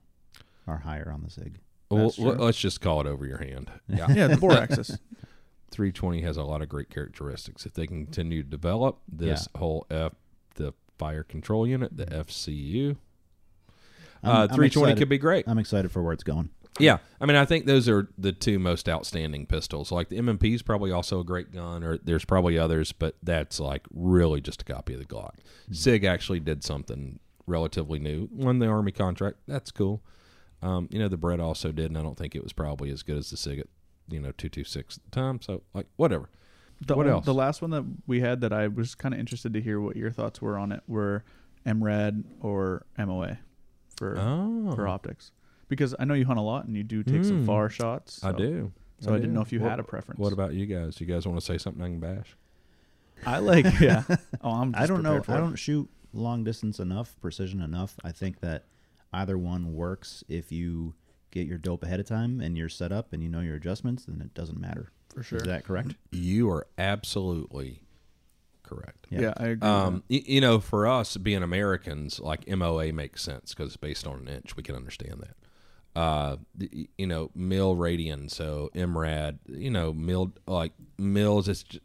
are 0.66 0.78
higher 0.78 1.10
on 1.12 1.22
the 1.22 1.30
Sig. 1.30 1.58
Well, 1.90 2.04
That's 2.04 2.18
l- 2.18 2.32
true. 2.34 2.44
let's 2.44 2.58
just 2.58 2.80
call 2.80 3.00
it 3.00 3.06
over 3.06 3.24
your 3.24 3.38
hand. 3.38 3.70
Yeah, 3.88 4.10
Yeah, 4.12 4.26
the 4.26 4.36
bore 4.36 4.52
axis. 4.52 4.98
320 5.70 6.22
has 6.22 6.36
a 6.36 6.42
lot 6.42 6.60
of 6.62 6.68
great 6.68 6.90
characteristics. 6.90 7.64
If 7.66 7.74
they 7.74 7.86
continue 7.86 8.42
to 8.42 8.48
develop 8.48 8.98
this 9.10 9.48
whole 9.56 9.86
F, 9.90 10.12
the 10.56 10.72
fire 10.98 11.22
control 11.22 11.66
unit, 11.66 11.96
the 11.96 12.06
mm-hmm. 12.06 12.20
FCU, 12.20 12.86
I'm- 12.88 12.98
uh, 14.24 14.46
320 14.48 14.94
could 14.96 15.08
be 15.08 15.18
great. 15.18 15.46
I'm 15.48 15.58
excited 15.58 15.90
for 15.90 16.02
where 16.02 16.12
it's 16.12 16.24
going. 16.24 16.50
Yeah, 16.80 16.98
I 17.20 17.26
mean, 17.26 17.36
I 17.36 17.44
think 17.44 17.66
those 17.66 17.88
are 17.88 18.08
the 18.16 18.30
two 18.30 18.58
most 18.60 18.88
outstanding 18.88 19.46
pistols. 19.46 19.90
Like 19.90 20.10
the 20.10 20.18
M&P 20.18 20.54
is 20.54 20.62
probably 20.62 20.92
also 20.92 21.18
a 21.18 21.24
great 21.24 21.50
gun, 21.52 21.82
or 21.82 21.98
there's 21.98 22.24
probably 22.24 22.56
others, 22.56 22.92
but 22.92 23.16
that's 23.22 23.58
like 23.58 23.82
really 23.92 24.40
just 24.40 24.62
a 24.62 24.64
copy 24.64 24.92
of 24.94 25.00
the 25.00 25.04
Glock. 25.06 25.34
Sig 25.72 26.04
actually 26.04 26.38
did 26.38 26.62
something 26.62 27.18
relatively 27.48 27.98
new, 27.98 28.28
won 28.32 28.60
the 28.60 28.68
Army 28.68 28.92
contract. 28.92 29.38
That's 29.48 29.72
cool. 29.72 30.02
Um, 30.62 30.88
you 30.92 30.98
know, 31.00 31.08
the 31.08 31.16
Brett 31.16 31.40
also 31.40 31.72
did, 31.72 31.86
and 31.86 31.98
I 31.98 32.02
don't 32.02 32.16
think 32.16 32.36
it 32.36 32.42
was 32.44 32.52
probably 32.52 32.90
as 32.90 33.02
good 33.02 33.16
as 33.16 33.30
the 33.30 33.36
Sig 33.36 33.58
at 33.58 33.66
you 34.08 34.20
know 34.20 34.30
two 34.32 34.48
two 34.48 34.64
six 34.64 34.98
at 34.98 35.04
the 35.04 35.10
time. 35.10 35.40
So 35.42 35.62
like 35.74 35.86
whatever. 35.96 36.28
The 36.86 36.94
What 36.94 37.06
on- 37.06 37.12
else? 37.12 37.24
The 37.24 37.34
last 37.34 37.60
one 37.60 37.70
that 37.72 37.84
we 38.06 38.20
had 38.20 38.40
that 38.42 38.52
I 38.52 38.68
was 38.68 38.94
kind 38.94 39.12
of 39.14 39.18
interested 39.18 39.52
to 39.54 39.60
hear 39.60 39.80
what 39.80 39.96
your 39.96 40.12
thoughts 40.12 40.40
were 40.40 40.56
on 40.56 40.70
it 40.70 40.82
were 40.86 41.24
MRAD 41.66 42.22
or 42.40 42.86
MOA 42.96 43.38
for 43.98 44.16
Oh, 44.18 44.72
for 44.74 44.86
optics. 44.88 45.32
Because 45.68 45.94
I 45.98 46.04
know 46.06 46.14
you 46.14 46.24
hunt 46.24 46.38
a 46.38 46.42
lot 46.42 46.64
and 46.66 46.76
you 46.76 46.82
do 46.82 47.02
take 47.02 47.24
some 47.24 47.40
Hmm. 47.40 47.46
far 47.46 47.68
shots. 47.68 48.24
I 48.24 48.32
do. 48.32 48.72
So 49.00 49.10
I, 49.10 49.16
didn't 49.16 49.30
do. 49.30 49.34
know 49.36 49.42
if 49.42 49.52
you 49.52 49.60
What- 49.60 49.70
had 49.70 49.80
a 49.80 49.84
preference. 49.84 50.18
What 50.18 50.32
about 50.32 50.54
you 50.54 50.66
guys? 50.66 51.00
You 51.00 51.06
guys 51.06 51.26
want 51.26 51.38
to 51.38 51.44
say 51.44 51.58
something 51.58 51.82
I 51.82 51.88
can 51.88 52.00
bash? 52.00 52.36
I 53.26 53.38
like 53.38 53.64
yeah. 53.80 54.04
Oh, 54.40 54.50
I'm. 54.52 54.74
I 54.76 54.86
don't 54.86 55.02
know. 55.02 55.20
for 55.22 55.32
I 55.32 55.36
it. 55.36 55.40
don't 55.40 55.56
shoot 55.56 55.88
long 56.12 56.42
distance 56.44 56.80
enough, 56.80 57.16
precision 57.20 57.60
enough. 57.60 57.96
I 58.02 58.12
think 58.12 58.40
that 58.40 58.64
either 59.12 59.36
one 59.36 59.74
works 59.74 60.24
if 60.28 60.50
you 60.52 60.94
get 61.30 61.46
your 61.46 61.58
dope 61.58 61.82
ahead 61.84 62.00
of 62.00 62.06
time 62.06 62.40
and 62.40 62.56
you're 62.56 62.68
set 62.68 62.90
up 62.92 63.12
and 63.12 63.22
you 63.22 63.28
know 63.28 63.40
your 63.40 63.56
adjustments, 63.56 64.04
then 64.06 64.20
it 64.22 64.32
doesn't 64.34 64.58
matter. 64.60 64.90
for 65.14 65.22
sure. 65.22 65.38
Is 65.38 65.44
that 65.44 65.64
correct? 65.64 65.94
You 66.12 66.50
are 66.50 66.66
absolutely 66.78 67.82
correct. 68.68 69.06
Yeah, 69.10 69.32
I 69.36 69.46
agree. 69.48 69.68
Um, 69.68 70.02
y- 70.10 70.22
you 70.26 70.40
know, 70.40 70.60
for 70.60 70.86
us 70.86 71.16
being 71.16 71.42
Americans, 71.42 72.20
like 72.20 72.46
MOA 72.48 72.92
makes 72.92 73.22
sense 73.22 73.54
because 73.54 73.68
it's 73.68 73.76
based 73.76 74.06
on 74.06 74.20
an 74.20 74.28
inch. 74.28 74.56
We 74.56 74.62
can 74.62 74.74
understand 74.74 75.20
that. 75.22 75.34
Uh, 75.98 76.36
you 76.96 77.06
know, 77.06 77.30
mil 77.34 77.74
radian, 77.74 78.30
so 78.30 78.70
MRAD. 78.74 79.38
You 79.48 79.70
know, 79.70 79.92
mil 79.92 80.32
like 80.46 80.72
mils. 80.98 81.48
It's 81.48 81.62
ju- 81.64 81.80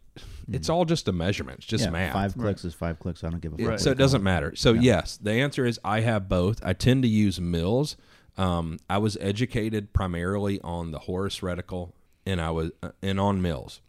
it's 0.51 0.69
all 0.69 0.85
just 0.85 1.07
a 1.07 1.11
measurement. 1.11 1.59
It's 1.59 1.67
just 1.67 1.85
yeah, 1.85 1.89
math. 1.89 2.13
Five 2.13 2.37
clicks 2.37 2.63
is 2.65 2.73
five 2.75 2.99
clicks. 2.99 3.23
I 3.23 3.29
don't 3.29 3.39
give 3.41 3.53
a 3.53 3.55
fuck. 3.55 3.63
Yeah, 3.63 3.69
what 3.71 3.81
So 3.81 3.91
it 3.91 3.97
doesn't 3.97 4.21
matter. 4.21 4.55
So 4.55 4.73
Yeah. 4.73 4.81
yes, 4.81 5.17
the 5.17 5.31
answer 5.31 5.65
is 5.65 5.79
I 5.83 6.01
have 6.01 6.29
both. 6.29 6.59
I 6.63 6.73
tend 6.73 7.01
to 7.03 7.09
use 7.09 7.39
mils. 7.41 7.95
Um, 8.37 8.77
I 8.89 8.97
was 8.99 9.17
educated 9.21 9.93
primarily 9.93 10.59
on 10.61 10.91
the 10.91 10.99
Horus 10.99 11.39
reticle, 11.39 11.93
and 12.25 12.39
I 12.41 12.51
was 12.51 12.71
uh, 12.83 12.89
and 13.01 13.19
on 13.19 13.41
mils. 13.41 13.81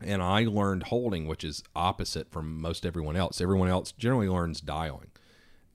And 0.00 0.22
I 0.22 0.44
learned 0.44 0.84
holding, 0.84 1.26
which 1.26 1.42
is 1.42 1.62
opposite 1.74 2.30
from 2.30 2.60
most 2.60 2.84
everyone 2.84 3.16
else. 3.16 3.40
Everyone 3.40 3.68
else 3.68 3.92
generally 3.92 4.28
learns 4.28 4.60
dialing, 4.60 5.10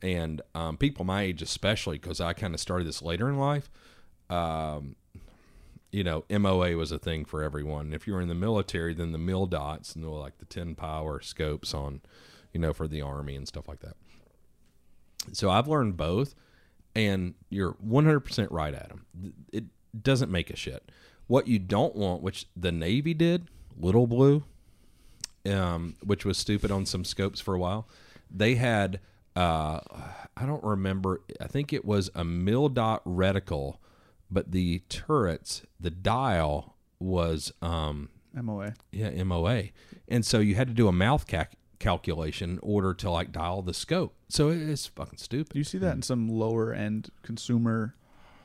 and 0.01 0.41
um, 0.53 0.77
people 0.77 1.05
my 1.05 1.23
age, 1.23 1.41
especially, 1.41 1.97
because 1.97 2.21
I 2.21 2.33
kind 2.33 2.53
of 2.53 2.59
started 2.59 2.87
this 2.87 3.01
later 3.01 3.29
in 3.29 3.37
life. 3.37 3.71
Um, 4.29 4.95
you 5.91 6.03
know, 6.03 6.23
MOA 6.29 6.77
was 6.77 6.91
a 6.91 6.99
thing 6.99 7.25
for 7.25 7.43
everyone. 7.43 7.93
If 7.93 8.07
you 8.07 8.13
were 8.13 8.21
in 8.21 8.29
the 8.29 8.35
military, 8.35 8.93
then 8.93 9.11
the 9.11 9.17
mil 9.17 9.45
dots 9.45 9.93
and 9.93 10.07
like 10.07 10.37
the 10.37 10.45
10 10.45 10.75
power 10.75 11.19
scopes 11.19 11.73
on, 11.73 12.01
you 12.53 12.59
know, 12.59 12.73
for 12.73 12.87
the 12.87 13.01
army 13.01 13.35
and 13.35 13.47
stuff 13.47 13.67
like 13.67 13.81
that. 13.81 13.97
So 15.33 15.49
I've 15.49 15.67
learned 15.67 15.97
both, 15.97 16.33
and 16.95 17.35
you're 17.49 17.73
100% 17.85 18.47
right, 18.49 18.73
Adam. 18.73 19.05
It 19.51 19.65
doesn't 20.01 20.31
make 20.31 20.49
a 20.49 20.55
shit. 20.55 20.89
What 21.27 21.47
you 21.47 21.59
don't 21.59 21.95
want, 21.95 22.21
which 22.21 22.47
the 22.55 22.71
Navy 22.71 23.13
did, 23.13 23.47
Little 23.81 24.07
Blue, 24.07 24.43
um, 25.49 25.95
which 26.03 26.23
was 26.25 26.37
stupid 26.37 26.71
on 26.71 26.85
some 26.85 27.03
scopes 27.03 27.41
for 27.41 27.53
a 27.55 27.59
while, 27.59 27.87
they 28.29 28.55
had, 28.55 28.99
uh, 29.35 29.79
I 30.37 30.45
don't 30.45 30.63
remember, 30.63 31.21
I 31.39 31.47
think 31.47 31.73
it 31.73 31.83
was 31.83 32.09
a 32.15 32.23
mil 32.23 32.69
dot 32.69 33.03
reticle, 33.05 33.77
but 34.29 34.51
the 34.51 34.79
turrets, 34.87 35.63
the 35.79 35.89
dial 35.91 36.75
was, 36.99 37.51
um, 37.61 38.09
MOA. 38.33 38.75
yeah, 38.91 39.23
MOA. 39.23 39.63
And 40.07 40.25
so 40.25 40.39
you 40.39 40.55
had 40.55 40.67
to 40.67 40.73
do 40.73 40.87
a 40.87 40.93
mouth 40.93 41.27
cac- 41.27 41.57
calculation 41.79 42.51
in 42.51 42.59
order 42.61 42.93
to 42.93 43.09
like 43.09 43.31
dial 43.31 43.61
the 43.61 43.73
scope. 43.73 44.13
So 44.29 44.49
it's 44.49 44.87
fucking 44.87 45.17
stupid. 45.17 45.57
You 45.57 45.63
see 45.65 45.79
that 45.79 45.95
in 45.95 46.01
some 46.01 46.29
lower 46.29 46.73
end 46.73 47.09
consumer 47.23 47.95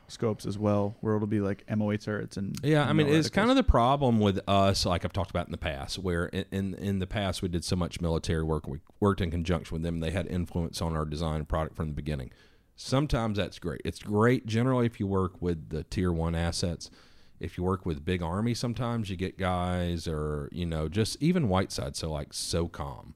scopes 0.09 0.47
as 0.47 0.59
well, 0.59 0.97
where 1.01 1.15
it'll 1.15 1.27
be 1.27 1.41
like 1.41 1.65
MOA 1.75 1.99
turrets 1.99 2.37
and 2.37 2.59
Yeah, 2.63 2.89
I 2.89 2.93
mean, 2.93 3.09
it's 3.09 3.31
kind 3.31 3.51
of 3.51 3.57
the 3.57 3.63
problem 3.63 4.21
with 4.21 4.41
us, 4.49 4.87
like 4.87 5.05
I've 5.05 5.13
talked 5.13 5.31
about 5.31 5.47
in 5.47 5.53
the 5.53 5.59
past, 5.59 5.99
where 5.99 6.27
in, 6.27 6.45
in 6.51 6.75
in 6.75 6.99
the 6.99 7.07
past 7.07 7.43
we 7.43 7.49
did 7.49 7.65
so 7.65 7.77
much 7.77 8.01
military 8.01 8.43
work, 8.43 8.67
we 8.67 8.81
worked 9.01 9.21
in 9.21 9.31
conjunction 9.31 9.75
with 9.75 9.83
them. 9.83 10.01
They 10.01 10.11
had 10.11 10.27
influence 10.27 10.81
on 10.81 10.97
our 10.97 11.05
design 11.05 11.45
product 11.45 11.77
from 11.77 11.89
the 11.89 11.95
beginning. 11.95 12.31
Sometimes 12.77 13.39
that's 13.39 13.59
great. 13.59 13.81
It's 13.85 14.01
great 14.01 14.47
generally 14.47 14.87
if 14.87 15.01
you 15.01 15.07
work 15.07 15.41
with 15.41 15.71
the 15.71 15.85
tier 15.85 16.13
one 16.13 16.35
assets. 16.35 16.91
If 17.39 17.59
you 17.59 17.65
work 17.65 17.85
with 17.85 18.05
big 18.05 18.23
army, 18.23 18.55
sometimes 18.55 19.11
you 19.11 19.17
get 19.17 19.39
guys, 19.39 20.09
or 20.09 20.49
you 20.53 20.67
know, 20.67 20.89
just 20.89 21.17
even 21.21 21.49
Whiteside. 21.49 21.97
So 21.97 22.11
like 22.11 22.31
SOCOM, 22.31 23.13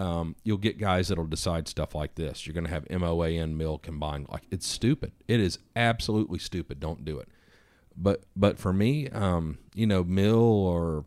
um, 0.00 0.34
you'll 0.44 0.56
get 0.56 0.78
guys 0.78 1.08
that'll 1.08 1.26
decide 1.26 1.68
stuff 1.68 1.94
like 1.94 2.14
this. 2.14 2.46
You're 2.46 2.54
going 2.54 2.64
to 2.64 2.70
have 2.70 2.88
MOA 2.90 3.32
and 3.32 3.58
mil 3.58 3.76
combined. 3.76 4.28
Like 4.30 4.44
it's 4.50 4.66
stupid. 4.66 5.12
It 5.28 5.40
is 5.40 5.58
absolutely 5.76 6.38
stupid. 6.38 6.80
Don't 6.80 7.04
do 7.04 7.18
it. 7.18 7.28
But 7.94 8.22
but 8.34 8.58
for 8.58 8.72
me, 8.72 9.08
um, 9.10 9.58
you 9.74 9.86
know, 9.86 10.02
mil 10.02 10.38
or 10.38 11.04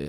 eh, 0.00 0.08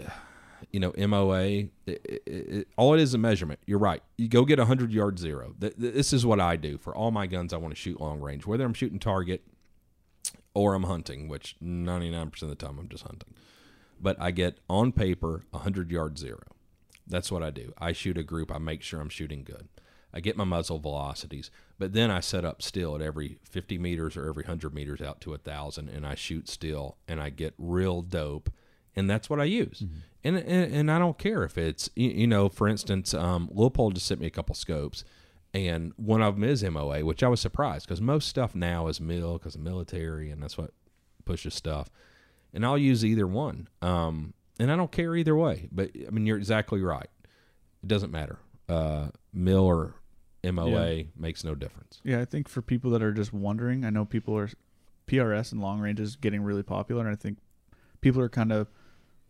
you 0.71 0.79
know 0.79 0.93
MOA, 0.97 1.43
it, 1.43 1.69
it, 1.85 2.23
it, 2.25 2.67
all 2.75 2.95
it 2.95 2.99
is 2.99 3.13
a 3.13 3.19
measurement. 3.19 3.59
You're 3.67 3.77
right. 3.77 4.01
You 4.17 4.29
go 4.29 4.45
get 4.45 4.57
a 4.57 4.65
hundred 4.65 4.91
yard 4.91 5.19
zero. 5.19 5.53
Th- 5.61 5.75
th- 5.79 5.93
this 5.93 6.11
is 6.11 6.25
what 6.25 6.39
I 6.39 6.55
do 6.55 6.79
for 6.79 6.95
all 6.95 7.11
my 7.11 7.27
guns. 7.27 7.53
I 7.53 7.57
want 7.57 7.75
to 7.75 7.79
shoot 7.79 8.01
long 8.01 8.19
range, 8.19 8.47
whether 8.47 8.65
I'm 8.65 8.73
shooting 8.73 8.97
target 8.97 9.43
or 10.55 10.73
I'm 10.73 10.83
hunting, 10.83 11.27
which 11.27 11.55
99% 11.61 12.41
of 12.41 12.49
the 12.49 12.55
time 12.55 12.79
I'm 12.79 12.89
just 12.89 13.03
hunting. 13.03 13.33
But 14.01 14.15
I 14.19 14.31
get 14.31 14.57
on 14.69 14.91
paper 14.91 15.45
a 15.53 15.59
hundred 15.59 15.91
yard 15.91 16.17
zero. 16.17 16.54
That's 17.07 17.31
what 17.31 17.43
I 17.43 17.51
do. 17.51 17.73
I 17.77 17.91
shoot 17.91 18.17
a 18.17 18.23
group. 18.23 18.51
I 18.51 18.57
make 18.57 18.81
sure 18.81 18.99
I'm 18.99 19.09
shooting 19.09 19.43
good. 19.43 19.67
I 20.13 20.21
get 20.21 20.37
my 20.37 20.45
muzzle 20.45 20.79
velocities, 20.79 21.51
but 21.77 21.91
then 21.91 22.09
I 22.09 22.21
set 22.21 22.45
up 22.45 22.61
still 22.61 22.95
at 22.95 23.01
every 23.01 23.37
50 23.43 23.77
meters 23.77 24.15
or 24.15 24.29
every 24.29 24.43
100 24.43 24.73
meters 24.73 25.01
out 25.01 25.19
to 25.21 25.33
a 25.33 25.37
thousand, 25.37 25.89
and 25.89 26.07
I 26.07 26.15
shoot 26.15 26.47
still, 26.47 26.95
and 27.05 27.19
I 27.19 27.29
get 27.29 27.53
real 27.57 28.01
dope, 28.01 28.49
and 28.95 29.09
that's 29.09 29.29
what 29.29 29.41
I 29.41 29.43
use. 29.43 29.83
And, 30.23 30.37
and 30.37 30.73
and 30.73 30.91
I 30.91 30.99
don't 30.99 31.17
care 31.17 31.43
if 31.43 31.57
it's 31.57 31.89
you, 31.95 32.09
you 32.09 32.27
know, 32.27 32.47
for 32.47 32.69
instance, 32.69 33.13
um, 33.13 33.49
Leupold 33.53 33.95
just 33.95 34.07
sent 34.07 34.21
me 34.21 34.27
a 34.27 34.31
couple 34.31 34.55
scopes, 34.55 35.03
and 35.53 35.91
one 35.97 36.21
of 36.21 36.35
them 36.35 36.45
is 36.45 36.63
MOA, 36.63 37.03
which 37.03 37.21
I 37.21 37.27
was 37.27 37.41
surprised 37.41 37.85
because 37.85 37.99
most 37.99 38.29
stuff 38.29 38.55
now 38.55 38.87
is 38.87 39.01
mil 39.01 39.37
because 39.37 39.55
of 39.55 39.61
military, 39.61 40.31
and 40.31 40.41
that's 40.41 40.57
what 40.57 40.71
pushes 41.25 41.53
stuff. 41.53 41.89
And 42.53 42.65
I'll 42.65 42.77
use 42.77 43.03
either 43.03 43.27
one, 43.27 43.67
um, 43.81 44.33
and 44.59 44.71
I 44.71 44.75
don't 44.75 44.91
care 44.91 45.15
either 45.15 45.35
way. 45.35 45.69
But 45.71 45.91
I 46.07 46.09
mean, 46.11 46.25
you're 46.25 46.37
exactly 46.37 46.81
right. 46.81 47.09
It 47.83 47.87
doesn't 47.87 48.11
matter. 48.11 48.39
Uh, 48.67 49.09
mil 49.33 49.63
or 49.63 49.95
MOA 50.43 51.03
makes 51.17 51.43
no 51.43 51.55
difference. 51.55 52.01
Yeah, 52.03 52.19
I 52.21 52.25
think 52.25 52.47
for 52.47 52.61
people 52.61 52.91
that 52.91 53.01
are 53.01 53.13
just 53.13 53.33
wondering, 53.33 53.83
I 53.85 53.89
know 53.89 54.05
people 54.05 54.37
are 54.37 54.49
PRS 55.07 55.51
and 55.51 55.61
long 55.61 55.79
range 55.79 55.99
is 55.99 56.15
getting 56.15 56.41
really 56.41 56.63
popular, 56.63 57.01
and 57.05 57.11
I 57.11 57.15
think 57.15 57.37
people 58.01 58.21
are 58.21 58.29
kind 58.29 58.51
of 58.51 58.67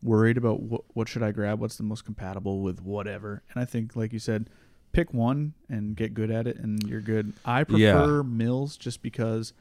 worried 0.03 0.37
about 0.37 0.61
what 0.61 0.83
what 0.93 1.07
should 1.09 1.23
I 1.23 1.31
grab, 1.31 1.59
what's 1.59 1.77
the 1.77 1.83
most 1.83 2.05
compatible 2.05 2.61
with 2.61 2.81
whatever. 2.81 3.43
And 3.53 3.61
I 3.61 3.65
think, 3.65 3.95
like 3.95 4.13
you 4.13 4.19
said, 4.19 4.49
pick 4.91 5.13
one 5.13 5.53
and 5.69 5.95
get 5.95 6.13
good 6.13 6.31
at 6.31 6.47
it, 6.47 6.57
and 6.57 6.81
you're 6.87 7.01
good. 7.01 7.33
I 7.43 7.59
Yeah. 7.59 7.65
prefer 7.65 8.23
mils 8.23 8.77
just 8.77 9.01
because 9.01 9.51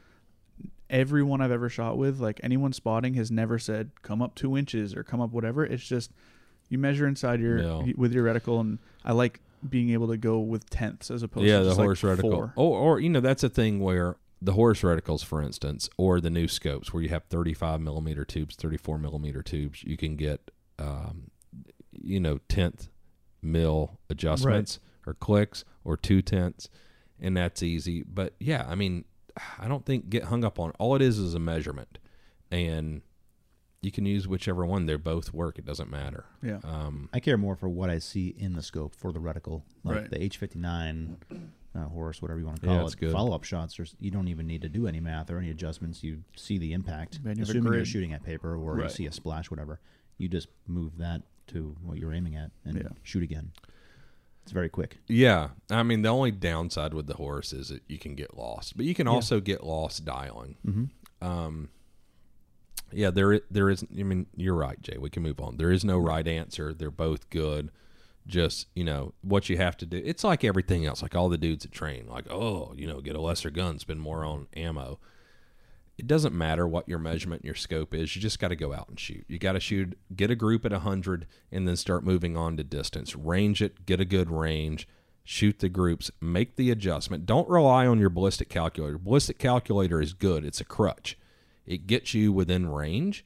everyone 0.89 1.41
I've 1.41 1.51
ever 1.51 1.69
shot 1.69 1.97
with, 1.97 2.19
like 2.19 2.39
anyone 2.43 2.73
spotting, 2.73 3.15
has 3.15 3.31
never 3.31 3.59
said 3.59 3.91
come 4.01 4.21
up 4.21 4.35
two 4.35 4.57
inches 4.57 4.95
or 4.95 5.03
come 5.03 5.21
up 5.21 5.31
whatever. 5.31 5.65
It's 5.65 5.85
just 5.85 6.11
you 6.69 6.77
measure 6.77 7.07
inside 7.07 7.39
your 7.39 7.83
with 7.95 8.13
your 8.13 8.25
reticle, 8.25 8.59
and 8.59 8.79
I 9.03 9.13
like 9.13 9.39
being 9.67 9.91
able 9.91 10.07
to 10.07 10.17
go 10.17 10.39
with 10.39 10.69
tenths 10.69 11.09
as 11.09 11.23
opposed 11.23 11.47
yeah, 11.47 11.59
to 11.59 11.63
the 11.63 11.69
just 11.71 11.79
Horus 11.79 12.03
like 12.03 12.17
reticle. 12.17 12.31
four. 12.31 12.53
Or, 12.55 12.79
or 12.79 12.99
you 12.99 13.09
know, 13.09 13.19
that's 13.19 13.43
a 13.43 13.49
thing 13.49 13.79
where 13.79 14.17
the 14.41 14.53
Horus 14.53 14.81
reticles, 14.81 15.23
for 15.23 15.41
instance, 15.41 15.89
or 15.97 16.21
the 16.21 16.29
new 16.29 16.47
scopes, 16.47 16.93
where 16.93 17.01
you 17.01 17.09
have 17.09 17.23
35 17.25 17.81
millimeter 17.81 18.25
tubes, 18.25 18.55
34 18.55 18.97
millimeter 18.99 19.41
tubes, 19.41 19.83
you 19.83 19.97
can 19.97 20.15
get, 20.15 20.51
um, 20.77 21.31
you 21.91 22.19
know, 22.19 22.39
tenth 22.47 22.89
mil 23.41 23.99
adjustments 24.09 24.79
or 25.07 25.13
clicks 25.13 25.63
or 25.83 25.95
two 25.97 26.21
tenths, 26.21 26.69
and 27.19 27.35
that's 27.35 27.63
easy. 27.63 28.03
But 28.03 28.33
yeah, 28.39 28.65
I 28.67 28.75
mean, 28.75 29.05
I 29.59 29.67
don't 29.67 29.85
think 29.85 30.09
get 30.09 30.23
hung 30.25 30.43
up 30.43 30.59
on. 30.59 30.71
All 30.79 30.95
it 30.95 31.01
is 31.01 31.17
is 31.17 31.33
a 31.33 31.39
measurement, 31.39 31.97
and 32.51 33.01
you 33.81 33.91
can 33.91 34.05
use 34.05 34.27
whichever 34.27 34.65
one. 34.65 34.85
They 34.85 34.95
both 34.95 35.33
work. 35.33 35.59
It 35.59 35.65
doesn't 35.65 35.89
matter. 35.89 36.25
Yeah. 36.41 36.59
Um, 36.63 37.09
I 37.13 37.19
care 37.19 37.37
more 37.37 37.55
for 37.55 37.69
what 37.69 37.89
I 37.89 37.99
see 37.99 38.33
in 38.37 38.53
the 38.53 38.61
scope 38.63 38.95
for 38.95 39.11
the 39.11 39.19
reticle, 39.19 39.63
like 39.83 39.95
Right. 39.97 40.09
the 40.09 40.17
H59 40.17 41.15
uh, 41.75 41.79
Horus, 41.89 42.21
whatever 42.21 42.39
you 42.39 42.45
want 42.45 42.61
to 42.61 42.65
call 42.67 42.85
it's 42.85 42.93
it. 42.93 42.99
good. 43.01 43.11
Follow 43.11 43.35
up 43.35 43.43
shots, 43.43 43.75
there's, 43.77 43.95
you 43.99 44.09
don't 44.09 44.29
even 44.29 44.47
need 44.47 44.61
to 44.61 44.69
do 44.69 44.87
any 44.87 44.99
math 45.01 45.29
or 45.29 45.37
any 45.37 45.49
adjustments. 45.51 46.01
You 46.03 46.23
see 46.35 46.57
the 46.57 46.71
impact, 46.73 47.19
Man, 47.21 47.35
you 47.35 47.41
have 47.41 47.49
assuming 47.49 47.73
you're 47.73 47.85
shooting 47.85 48.13
at 48.13 48.23
paper 48.23 48.55
or 48.55 48.79
you 48.79 48.89
see 48.89 49.05
a 49.07 49.11
splash, 49.11 49.51
whatever. 49.51 49.79
You 50.17 50.29
just 50.29 50.47
move 50.67 50.97
that 50.99 51.21
to 51.47 51.75
what 51.83 51.97
you're 51.97 52.13
aiming 52.13 52.37
at 52.37 52.51
and 52.63 52.77
Yeah. 52.77 52.87
shoot 53.03 53.21
again. 53.23 53.51
It's 54.45 54.51
very 54.51 54.69
quick. 54.69 54.99
Yeah, 55.07 55.49
I 55.71 55.81
mean 55.81 56.03
the 56.03 56.09
only 56.09 56.29
downside 56.29 56.93
with 56.93 57.07
the 57.07 57.15
Horus 57.15 57.51
is 57.51 57.69
that 57.69 57.81
you 57.87 57.97
can 57.97 58.13
get 58.13 58.37
lost, 58.37 58.77
but 58.77 58.85
you 58.85 58.93
can 58.93 59.07
also 59.07 59.39
get 59.39 59.63
lost 59.63 60.05
dialing. 60.05 60.55
Mm-hmm. 60.63 61.27
Um, 61.27 61.69
yeah, 62.91 63.09
there 63.09 63.41
there 63.49 63.71
is. 63.71 63.83
I 63.83 64.03
mean, 64.03 64.27
you're 64.35 64.53
right, 64.53 64.79
Jay. 64.79 64.99
We 64.99 65.09
can 65.09 65.23
move 65.23 65.39
on. 65.39 65.57
There 65.57 65.71
is 65.71 65.83
no 65.83 65.97
right 65.97 66.27
answer. 66.27 66.75
They're 66.75 66.91
both 66.91 67.27
good. 67.31 67.71
Just 68.27 68.67
you 68.75 68.83
know 68.83 69.15
what 69.23 69.49
you 69.49 69.57
have 69.57 69.77
to 69.77 69.85
do. 69.87 69.99
It's 70.05 70.23
like 70.23 70.43
everything 70.43 70.85
else. 70.85 71.01
Like 71.01 71.15
all 71.15 71.27
the 71.27 71.39
dudes 71.39 71.63
that 71.63 71.71
train, 71.71 72.05
like 72.07 72.31
oh, 72.31 72.71
you 72.75 72.85
know, 72.85 73.01
get 73.01 73.15
a 73.15 73.21
lesser 73.21 73.49
gun, 73.49 73.79
spend 73.79 73.99
more 73.99 74.23
on 74.23 74.45
ammo. 74.55 74.99
It 75.97 76.07
doesn't 76.07 76.35
matter 76.35 76.67
what 76.67 76.89
your 76.89 76.99
measurement 76.99 77.41
and 77.41 77.47
your 77.47 77.55
scope 77.55 77.93
is. 77.93 78.15
You 78.15 78.21
just 78.21 78.39
got 78.39 78.49
to 78.49 78.55
go 78.55 78.73
out 78.73 78.89
and 78.89 78.99
shoot. 78.99 79.23
You 79.29 79.39
got 79.39 79.53
to 79.53 79.61
shoot, 79.61 79.97
get 80.13 80.29
a 80.29 80.35
group 80.35 80.65
at 80.65 80.71
100, 80.71 81.25
and 81.51 81.67
then 81.67 81.77
start 81.77 82.03
moving 82.03 82.35
on 82.35 82.57
to 82.57 82.63
distance. 82.63 83.15
Range 83.15 83.61
it, 83.61 83.85
get 83.85 84.01
a 84.01 84.05
good 84.05 84.29
range, 84.29 84.87
shoot 85.23 85.59
the 85.59 85.69
groups, 85.69 86.11
make 86.19 86.57
the 86.57 86.69
adjustment. 86.69 87.25
Don't 87.25 87.49
rely 87.49 87.87
on 87.87 87.99
your 87.99 88.09
ballistic 88.09 88.49
calculator. 88.49 88.97
Ballistic 88.97 89.39
calculator 89.39 90.01
is 90.01 90.13
good, 90.13 90.43
it's 90.43 90.61
a 90.61 90.65
crutch. 90.65 91.17
It 91.65 91.87
gets 91.87 92.13
you 92.13 92.33
within 92.33 92.67
range, 92.69 93.25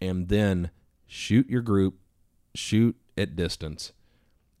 and 0.00 0.28
then 0.28 0.70
shoot 1.06 1.48
your 1.48 1.62
group, 1.62 1.94
shoot 2.54 2.96
at 3.16 3.36
distance, 3.36 3.92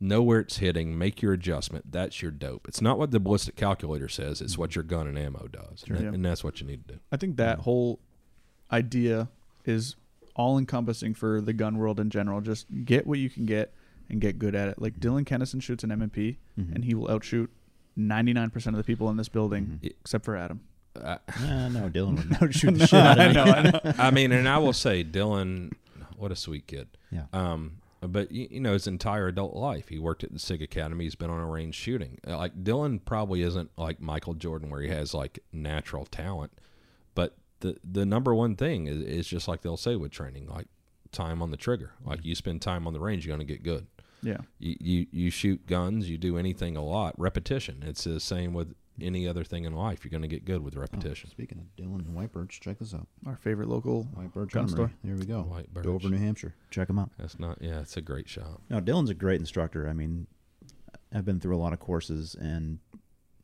know 0.02 0.22
where 0.22 0.40
it's 0.40 0.58
hitting, 0.58 0.98
make 0.98 1.22
your 1.22 1.32
adjustment. 1.32 1.90
That's 1.92 2.20
your 2.20 2.30
dope. 2.30 2.66
It's 2.68 2.80
not 2.80 2.98
what 2.98 3.10
the 3.12 3.20
ballistic 3.20 3.56
calculator 3.56 4.08
says, 4.08 4.40
it's 4.40 4.58
what 4.58 4.74
your 4.74 4.82
gun 4.84 5.06
and 5.06 5.18
ammo 5.18 5.48
does. 5.50 5.84
Sure. 5.86 5.96
and, 5.96 6.04
Yeah. 6.06 6.12
and 6.12 6.24
that's 6.24 6.42
what 6.44 6.60
you 6.60 6.66
need 6.66 6.86
to 6.88 6.94
do. 6.94 7.00
I 7.12 7.16
think 7.16 7.36
that 7.36 7.60
whole 7.60 8.00
idea 8.70 9.28
is 9.64 9.96
all 10.34 10.58
encompassing 10.58 11.14
for 11.14 11.40
the 11.40 11.52
gun 11.52 11.76
world 11.78 12.00
in 12.00 12.10
general. 12.10 12.40
Just 12.40 12.66
get 12.84 13.06
what 13.06 13.18
you 13.18 13.30
can 13.30 13.46
get 13.46 13.72
and 14.10 14.20
get 14.20 14.38
good 14.38 14.54
at 14.54 14.68
it. 14.68 14.80
Like 14.80 14.98
Dylan 14.98 15.24
Kennison 15.24 15.62
shoots 15.62 15.84
an 15.84 15.92
M&P 15.92 16.38
Mhm. 16.58 16.74
and 16.74 16.84
he 16.84 16.94
will 16.94 17.10
outshoot 17.10 17.50
99% 17.96 18.68
of 18.68 18.76
the 18.76 18.84
people 18.84 19.10
in 19.10 19.16
this 19.16 19.28
building 19.28 19.78
Mhm. 19.82 19.92
except 20.00 20.24
for 20.24 20.36
Adam. 20.36 20.60
Uh, 20.96 21.18
Uh, 21.40 21.68
no, 21.68 21.88
Dylan 21.90 22.16
would 22.16 22.32
outshoot 22.42 22.74
the 22.78 22.86
shit 22.86 22.98
out 22.98 23.18
of 23.18 23.34
me. 23.34 23.40
I 23.40 23.44
know, 23.44 23.52
I 23.52 23.62
know. 23.62 23.92
I 23.98 24.10
mean, 24.10 24.32
and 24.32 24.48
I 24.48 24.58
will 24.58 24.72
say, 24.72 25.04
Dylan, 25.04 25.72
what 26.16 26.32
a 26.32 26.36
sweet 26.36 26.66
kid. 26.66 26.88
Yeah. 27.10 27.26
Um, 27.32 27.78
but 28.08 28.32
you, 28.32 28.48
you 28.50 28.60
know, 28.60 28.72
his 28.72 28.86
entire 28.86 29.28
adult 29.28 29.54
life, 29.54 29.88
he 29.88 29.98
worked 29.98 30.24
at 30.24 30.32
the 30.32 30.38
SIG 30.38 30.62
Academy. 30.62 31.04
He's 31.04 31.14
been 31.14 31.30
on 31.30 31.40
a 31.40 31.46
range 31.46 31.74
shooting. 31.74 32.18
Uh, 32.26 32.36
Like 32.36 32.62
Dylan 32.64 33.04
probably 33.04 33.42
isn't 33.42 33.70
like 33.76 34.00
Michael 34.00 34.34
Jordan, 34.34 34.70
where 34.70 34.80
he 34.82 34.88
has 34.88 35.14
like 35.14 35.38
natural 35.52 36.04
talent. 36.06 36.52
But 37.14 37.36
the 37.60 37.76
the 37.84 38.04
number 38.04 38.34
one 38.34 38.56
thing 38.56 38.86
is, 38.86 39.00
is 39.02 39.26
just 39.28 39.46
like 39.48 39.62
they'll 39.62 39.76
say 39.76 39.96
with 39.96 40.10
training, 40.12 40.48
like 40.48 40.66
time 41.12 41.42
on 41.42 41.50
the 41.50 41.56
trigger. 41.56 41.92
Like 42.04 42.24
you 42.24 42.34
spend 42.34 42.62
time 42.62 42.86
on 42.86 42.92
the 42.92 43.00
range, 43.00 43.26
you're 43.26 43.36
going 43.36 43.46
to 43.46 43.52
get 43.52 43.62
good. 43.62 43.86
Yeah. 44.22 44.38
You, 44.58 44.76
you 44.80 45.06
you 45.10 45.30
shoot 45.30 45.66
guns, 45.66 46.08
you 46.08 46.16
do 46.18 46.38
anything 46.38 46.76
a 46.76 46.84
lot. 46.84 47.14
Repetition. 47.18 47.82
It's 47.86 48.04
the 48.04 48.20
same 48.20 48.52
with 48.54 48.74
any 49.00 49.26
other 49.26 49.44
thing 49.44 49.64
in 49.64 49.74
life. 49.74 50.04
You're 50.04 50.10
going 50.10 50.22
to 50.22 50.28
get 50.28 50.44
good 50.44 50.62
with 50.62 50.76
oh, 50.76 50.80
repetition. 50.80 51.28
Oh, 51.30 51.32
speaking 51.32 51.58
of 51.58 51.64
Dylan 51.76 52.06
and 52.06 52.14
White 52.14 52.32
Birch, 52.32 52.60
check 52.60 52.78
this 52.78 52.94
out. 52.94 53.06
Our 53.26 53.36
favorite 53.36 53.68
local 53.68 54.04
White 54.14 54.32
Birch 54.32 54.52
Gun 54.52 54.68
store. 54.68 54.92
There 55.02 55.16
we 55.16 55.24
go. 55.24 55.42
White 55.42 55.72
Birch. 55.72 55.84
Dover, 55.84 56.08
New 56.08 56.18
Hampshire. 56.18 56.54
Check 56.70 56.88
them 56.88 56.98
out. 56.98 57.10
That's 57.18 57.38
not. 57.38 57.58
Yeah, 57.60 57.80
it's 57.80 57.96
a 57.96 58.02
great 58.02 58.28
shop. 58.28 58.60
No, 58.68 58.80
Dylan's 58.80 59.10
a 59.10 59.14
great 59.14 59.40
instructor. 59.40 59.88
I 59.88 59.92
mean, 59.92 60.26
I've 61.14 61.24
been 61.24 61.40
through 61.40 61.56
a 61.56 61.58
lot 61.58 61.72
of 61.72 61.80
courses, 61.80 62.34
and 62.34 62.78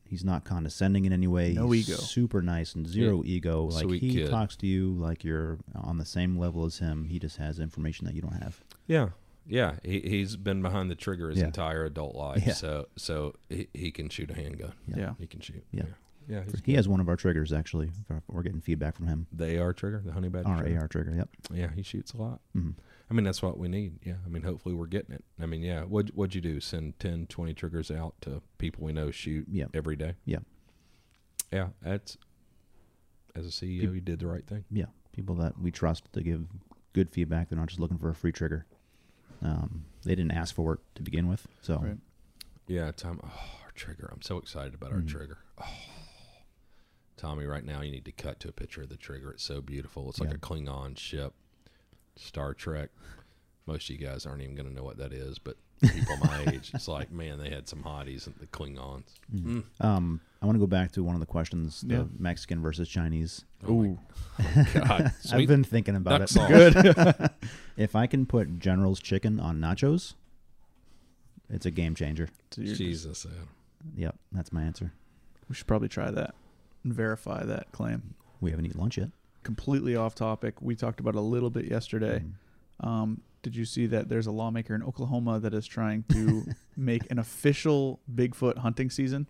he's 0.05 0.23
not 0.23 0.43
condescending 0.43 1.05
in 1.05 1.13
any 1.13 1.27
way. 1.27 1.53
No 1.53 1.69
he's 1.71 1.89
ego. 1.89 1.99
Super 1.99 2.41
nice 2.41 2.75
and 2.75 2.87
zero 2.87 3.23
ego. 3.25 3.63
Like 3.65 3.83
Sweet 3.83 4.01
he 4.01 4.13
kid. 4.15 4.29
talks 4.29 4.55
to 4.57 4.67
you 4.67 4.93
like 4.93 5.23
you're 5.23 5.59
on 5.75 5.97
the 5.97 6.05
same 6.05 6.37
level 6.37 6.65
as 6.65 6.79
him. 6.79 7.05
He 7.05 7.19
just 7.19 7.37
has 7.37 7.59
information 7.59 8.05
that 8.05 8.15
you 8.15 8.21
don't 8.21 8.41
have. 8.41 8.59
Yeah, 8.87 9.09
yeah. 9.49 9.75
He 9.83 9.99
he's 10.01 10.35
been 10.37 10.61
behind 10.61 10.89
the 10.89 10.95
trigger 10.95 11.29
his 11.29 11.39
Yeah. 11.39 11.45
entire 11.45 11.83
adult 11.85 12.15
life, 12.15 12.43
Yeah. 12.45 12.53
so 12.53 12.87
so 12.95 13.35
he, 13.49 13.67
he 13.73 13.91
can 13.91 14.07
shoot 14.09 14.29
a 14.31 14.33
handgun. 14.33 14.73
Yeah. 14.87 14.95
Yeah. 14.97 15.13
He 15.19 15.27
can 15.27 15.41
shoot. 15.41 15.65
Yeah. 15.71 15.83
yeah. 16.27 16.37
yeah 16.37 16.43
he's 16.43 16.61
He 16.65 16.73
has 16.75 16.87
one 16.87 16.99
of 17.01 17.09
our 17.09 17.15
triggers 17.17 17.51
actually. 17.51 17.91
We're 18.27 18.43
getting 18.43 18.61
feedback 18.61 18.95
from 18.95 19.07
him. 19.07 19.27
the 19.33 19.59
AR 19.59 19.73
trigger, 19.73 20.01
the 20.05 20.11
honey 20.13 20.29
badger. 20.29 20.47
Our 20.47 20.61
trigger. 20.61 20.79
AR 20.79 20.87
trigger. 20.87 21.13
Yep. 21.17 21.29
Yeah, 21.53 21.71
he 21.75 21.81
shoots 21.83 22.13
a 22.13 22.17
lot. 22.17 22.39
Mhm. 22.55 22.75
I 23.11 23.15
mean, 23.15 23.23
that's 23.23 23.41
what 23.41 23.57
we 23.57 23.67
need. 23.67 23.97
Yeah. 24.05 24.17
I 24.23 24.29
mean, 24.29 24.43
hopefully 24.43 24.75
we're 24.75 24.85
getting 24.85 25.15
it. 25.15 25.23
I 25.41 25.47
mean, 25.47 25.61
yeah. 25.63 25.83
What 25.83 26.09
what'd 26.15 26.35
you 26.35 26.41
do? 26.41 26.59
Send 26.59 26.99
10, 26.99 27.25
20 27.27 27.53
triggers 27.55 27.89
out 27.89 28.13
to 28.21 28.41
people 28.59 28.85
we 28.85 28.93
know 28.93 29.09
shoot 29.11 29.47
Yeah. 29.49 29.65
every 29.73 29.95
day. 29.95 30.13
Yeah. 30.25 30.39
Yeah. 31.51 31.69
That's 31.81 32.17
as 33.35 33.45
a 33.45 33.51
CEO, 33.51 33.81
Peop- 33.81 33.93
you 33.95 34.01
did 34.01 34.19
the 34.19 34.27
right 34.27 34.45
thing. 34.45 34.65
Yeah. 34.69 34.85
People 35.11 35.35
that 35.35 35.59
we 35.59 35.71
trust 35.71 36.11
to 36.13 36.21
give 36.21 36.45
good 36.93 37.09
feedback. 37.11 37.49
They're 37.49 37.57
not 37.59 37.67
just 37.69 37.79
looking 37.79 37.97
for 37.97 38.09
a 38.09 38.15
free 38.15 38.31
trigger. 38.31 38.65
Um, 39.41 39.85
they 40.03 40.15
didn't 40.15 40.31
ask 40.31 40.53
for 40.53 40.73
it 40.75 40.79
to 40.95 41.01
begin 41.01 41.27
with, 41.27 41.47
so 41.61 41.77
Right. 41.77 41.97
Yeah, 42.67 42.91
Tom. 42.91 43.19
Oh, 43.23 43.59
our 43.63 43.71
trigger. 43.73 44.09
I'm 44.13 44.21
so 44.21 44.37
excited 44.37 44.73
about 44.75 44.91
our 44.91 44.99
Mhm. 45.01 45.07
trigger. 45.07 45.39
Oh, 45.57 45.77
Tommy, 47.17 47.45
right 47.45 47.63
now 47.65 47.81
you 47.81 47.91
need 47.91 48.05
to 48.05 48.11
cut 48.11 48.39
to 48.41 48.49
a 48.49 48.51
picture 48.51 48.83
of 48.83 48.89
the 48.89 48.95
trigger. 48.97 49.31
It's 49.31 49.43
so 49.43 49.61
beautiful. 49.61 50.09
It's 50.09 50.19
like 50.19 50.29
Yeah. 50.29 50.35
a 50.35 50.39
Klingon 50.39 50.97
ship, 50.97 51.33
Star 52.15 52.53
Trek. 52.53 52.91
Most 53.65 53.89
of 53.89 53.99
you 53.99 54.05
guys 54.05 54.25
aren't 54.25 54.41
even 54.41 54.55
going 54.55 54.67
to 54.67 54.73
know 54.73 54.83
what 54.83 54.97
that 54.97 55.11
is, 55.13 55.37
but 55.39 55.57
people 55.81 56.17
my 56.17 56.45
age, 56.47 56.71
it's 56.73 56.87
like, 56.87 57.11
man, 57.11 57.39
they 57.39 57.49
had 57.49 57.67
some 57.67 57.83
hotties 57.83 58.25
and 58.27 58.35
the 58.37 58.47
Klingons. 58.47 59.05
Mhm. 59.33 59.63
Mm. 59.81 59.85
Um, 59.85 60.21
I 60.41 60.45
want 60.45 60.55
to 60.55 60.59
go 60.59 60.67
back 60.67 60.91
to 60.93 61.03
one 61.03 61.15
of 61.15 61.19
the 61.21 61.25
questions: 61.27 61.81
the 61.81 61.95
Yeah. 61.95 62.03
Mexican 62.17 62.61
versus 62.61 62.87
Chinese. 62.89 63.45
Oh 63.67 63.73
my 63.83 63.87
Ooh. 63.87 63.99
God, 64.73 65.13
I've 65.31 65.47
been 65.47 65.63
thinking 65.63 65.95
about 65.95 66.19
duck 66.19 66.21
it. 66.21 66.29
sauce. 66.29 66.49
Good. 66.49 67.29
if 67.77 67.95
I 67.95 68.07
can 68.07 68.25
put 68.25 68.59
General's 68.59 68.99
chicken 68.99 69.39
on 69.39 69.59
nachos, 69.59 70.13
it's 71.49 71.65
a 71.65 71.71
game 71.71 71.95
changer. 71.95 72.29
So 72.51 72.61
Jesus, 72.63 73.25
man. 73.25 73.35
Yep, 73.95 74.15
that's 74.31 74.51
my 74.51 74.63
answer. 74.63 74.91
we 75.47 75.55
should 75.55 75.67
probably 75.67 75.87
try 75.89 76.11
that 76.11 76.35
and 76.83 76.93
verify 76.93 77.43
that 77.45 77.71
claim. 77.71 78.13
We 78.41 78.51
haven't 78.51 78.65
eaten 78.67 78.79
lunch 78.79 78.97
yet. 78.97 79.09
Completely 79.43 79.95
off 79.95 80.15
topic. 80.15 80.55
We 80.61 80.75
talked 80.75 80.99
about 80.99 81.15
it 81.15 81.17
a 81.17 81.21
little 81.21 81.49
bit 81.49 81.65
yesterday. 81.65 82.23
Mm. 82.83 82.87
Um, 82.87 83.21
did 83.41 83.55
you 83.55 83.65
see 83.65 83.85
that 83.87 84.09
there's 84.09 84.27
a 84.27 84.31
lawmaker 84.31 84.75
in 84.75 84.83
Oklahoma 84.83 85.39
that 85.39 85.53
is 85.53 85.65
trying 85.65 86.03
to 86.11 86.45
make 86.77 87.09
an 87.11 87.19
official 87.19 87.99
Bigfoot 88.13 88.57
hunting 88.59 88.89
season? 88.89 89.27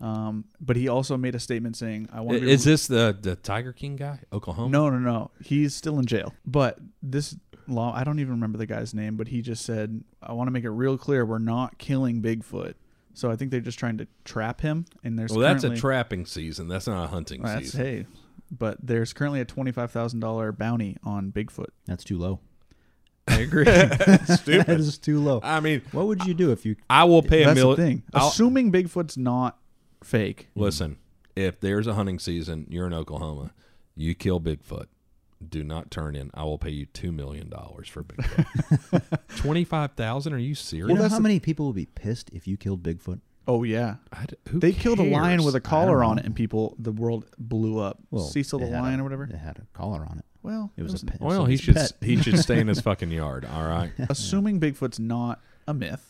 Um, 0.00 0.46
but 0.60 0.76
he 0.76 0.88
also 0.88 1.16
made 1.18 1.34
a 1.34 1.38
statement 1.38 1.76
saying, 1.76 2.08
"I 2.12 2.22
want 2.22 2.40
to." 2.40 2.48
Is 2.48 2.64
this 2.64 2.86
the 2.86 3.16
the 3.20 3.36
Tiger 3.36 3.72
King 3.72 3.96
guy, 3.96 4.20
Oklahoma? 4.32 4.70
No, 4.70 4.88
no, 4.88 4.98
no. 4.98 5.30
He's 5.44 5.74
still 5.74 5.98
in 5.98 6.06
jail. 6.06 6.32
But 6.46 6.78
this 7.02 7.36
law, 7.68 7.94
I 7.94 8.02
don't 8.04 8.18
even 8.18 8.32
remember 8.32 8.56
the 8.56 8.66
guy's 8.66 8.94
name, 8.94 9.16
but 9.16 9.28
he 9.28 9.42
just 9.42 9.64
said, 9.64 10.02
I 10.22 10.32
want 10.32 10.48
to 10.48 10.52
make 10.52 10.64
it 10.64 10.70
real 10.70 10.96
clear 10.96 11.24
we're 11.24 11.38
not 11.38 11.78
killing 11.78 12.22
Bigfoot. 12.22 12.74
So 13.12 13.30
I 13.30 13.36
think 13.36 13.50
they're 13.50 13.60
just 13.60 13.78
trying 13.78 13.98
to 13.98 14.06
trap 14.24 14.60
him. 14.60 14.86
And 15.04 15.18
there's 15.18 15.32
Well, 15.32 15.40
that's 15.40 15.64
a 15.64 15.76
trapping 15.76 16.26
season. 16.26 16.68
That's 16.68 16.86
not 16.86 17.04
a 17.04 17.08
hunting 17.08 17.42
That's, 17.42 17.72
season. 17.72 17.80
hey, 17.80 18.06
but 18.50 18.78
there's 18.82 19.12
currently 19.12 19.40
a 19.40 19.44
$25,000 19.44 20.56
bounty 20.56 20.96
on 21.04 21.30
Bigfoot. 21.32 21.68
That's 21.86 22.04
too 22.04 22.18
low. 22.18 22.40
I 23.30 23.40
agree. 23.40 23.64
Stupid. 24.36 24.66
That 24.66 24.80
is 24.80 24.98
too 24.98 25.20
low. 25.20 25.40
I 25.42 25.60
mean, 25.60 25.82
What 25.92 26.06
would 26.06 26.24
you 26.24 26.34
do 26.34 26.52
if 26.52 26.64
you? 26.66 26.76
I 26.88 27.04
will 27.04 27.22
pay 27.22 27.42
a 27.42 27.46
That's 27.46 27.60
the 27.60 27.66
million. 27.66 27.86
thing. 27.86 28.02
Assuming 28.14 28.72
Bigfoot's 28.72 29.16
not 29.16 29.58
fake. 30.02 30.48
Listen, 30.54 30.98
if 31.36 31.60
there's 31.60 31.86
a 31.86 31.94
hunting 31.94 32.18
season, 32.18 32.66
you're 32.70 32.86
in 32.86 32.94
Oklahoma, 32.94 33.52
you 33.96 34.14
kill 34.14 34.40
Bigfoot. 34.40 34.86
Do 35.48 35.64
not 35.64 35.90
turn 35.90 36.14
in. 36.16 36.30
I 36.34 36.44
will 36.44 36.58
pay 36.58 36.68
you 36.70 36.84
two 36.86 37.12
million 37.12 37.48
dollars 37.48 37.88
for 37.88 38.02
Bigfoot. 38.04 39.18
Twenty 39.36 39.64
five 39.64 39.92
thousand? 39.92 40.34
Are 40.34 40.38
you 40.38 40.48
You 40.48 40.54
serious? 40.54 40.94
know 40.94 41.00
that's 41.00 41.12
how 41.14 41.18
the- 41.18 41.22
many 41.22 41.40
people 41.40 41.66
would 41.66 41.76
be 41.76 41.86
pissed 41.86 42.28
if 42.34 42.46
you 42.46 42.56
killed 42.58 42.82
Bigfoot? 42.82 43.20
Oh 43.48 43.62
yeah, 43.62 43.96
I 44.12 44.26
d- 44.26 44.36
who 44.50 44.60
they 44.60 44.72
killed 44.72 44.98
a 45.00 45.02
lion 45.02 45.42
with 45.42 45.54
a 45.54 45.60
collar 45.60 46.04
on 46.04 46.18
it, 46.18 46.26
and 46.26 46.36
people, 46.36 46.76
the 46.78 46.92
world 46.92 47.24
blew 47.38 47.78
up. 47.78 47.98
Well, 48.10 48.22
Cecil 48.24 48.58
the 48.58 48.66
lion 48.66 49.00
a- 49.00 49.02
or 49.02 49.04
whatever. 49.04 49.24
It 49.24 49.34
had 49.34 49.56
a 49.58 49.62
collar 49.72 50.06
on 50.08 50.18
it. 50.18 50.24
Well, 50.42 50.70
It 50.76 50.82
was 50.82 50.92
a 50.92 50.94
wasn't- 50.94 51.10
pet. 51.12 51.20
Well, 51.20 51.44
he 51.44 51.56
should 51.56 51.74
pet. 51.76 51.92
he 52.00 52.16
should 52.22 52.38
stay 52.38 52.60
in 52.60 52.68
his 52.68 52.80
fucking 52.88 53.10
yard. 53.10 53.44
All 53.44 53.66
right. 53.66 53.92
assuming 54.08 54.58
Bigfoot's 54.60 54.98
not 54.98 55.40
a 55.66 55.74
myth. 55.74 56.09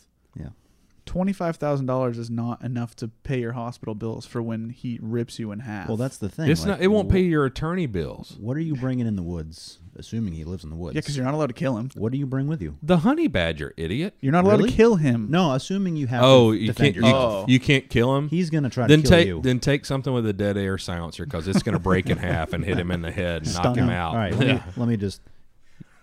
Yeah. 1.05 1.11
Twenty 1.11 1.33
five 1.33 1.55
thousand 1.57 1.85
dollars 1.87 2.17
is 2.17 2.29
not 2.29 2.63
enough 2.63 2.95
to 2.97 3.07
pay 3.23 3.39
your 3.39 3.53
hospital 3.53 3.95
bills 3.95 4.25
for 4.25 4.41
when 4.41 4.69
he 4.69 4.99
rips 5.01 5.39
you 5.39 5.51
in 5.51 5.59
half. 5.59 5.87
Well, 5.87 5.97
that's 5.97 6.17
the 6.17 6.29
thing. 6.29 6.49
It's 6.49 6.61
like, 6.61 6.67
not. 6.69 6.81
It 6.81 6.87
won't 6.87 7.09
wh- 7.09 7.13
pay 7.13 7.21
your 7.21 7.45
attorney 7.45 7.85
bills. 7.87 8.37
What 8.39 8.55
are 8.57 8.61
you 8.61 8.75
bringing 8.75 9.07
in 9.07 9.15
the 9.15 9.23
woods? 9.23 9.79
Assuming 9.97 10.33
he 10.33 10.45
lives 10.45 10.63
in 10.63 10.69
the 10.69 10.75
woods. 10.77 10.95
yeah, 10.95 11.01
because 11.01 11.17
you're 11.17 11.25
not 11.25 11.33
allowed 11.33 11.47
to 11.47 11.53
kill 11.53 11.75
him. 11.77 11.89
What 11.95 12.13
do 12.13 12.17
you 12.17 12.25
bring 12.25 12.47
with 12.47 12.61
you? 12.61 12.77
The 12.81 12.97
honey 12.99 13.27
badger, 13.27 13.73
idiot. 13.75 14.15
You're 14.21 14.31
not 14.31 14.45
allowed 14.45 14.59
Really? 14.59 14.69
to 14.69 14.75
kill 14.75 14.95
him. 14.95 15.27
No, 15.29 15.51
assuming 15.53 15.97
you 15.97 16.07
have. 16.07 16.23
Oh, 16.23 16.51
to 16.53 16.57
you 16.57 16.67
defend 16.67 16.93
can't. 16.93 16.95
You, 16.95 17.01
yourself. 17.11 17.33
Oh. 17.33 17.45
you 17.51 17.59
can't 17.59 17.89
kill 17.89 18.15
him. 18.15 18.29
He's 18.29 18.49
gonna 18.49 18.69
try 18.69 18.87
then 18.87 19.01
to 19.01 19.07
kill 19.09 19.17
take 19.17 19.27
you. 19.27 19.41
then 19.41 19.59
take 19.59 19.85
something 19.85 20.13
with 20.13 20.25
a 20.27 20.33
dead 20.33 20.55
air 20.57 20.77
silencer 20.77 21.25
because 21.25 21.47
it's 21.47 21.61
going 21.63 21.73
to 21.73 21.79
break 21.79 22.09
in 22.09 22.17
half 22.19 22.53
and 22.53 22.63
hit 22.63 22.77
him 22.79 22.89
in 22.91 23.01
the 23.01 23.11
head 23.11 23.43
and 23.43 23.53
knock 23.53 23.63
Stun 23.63 23.77
him 23.77 23.83
him. 23.85 23.89
out. 23.89 24.11
All 24.11 24.17
right, 24.17 24.33
let 24.33 24.47
me, 24.47 24.61
let 24.77 24.87
me 24.87 24.95
just. 24.97 25.19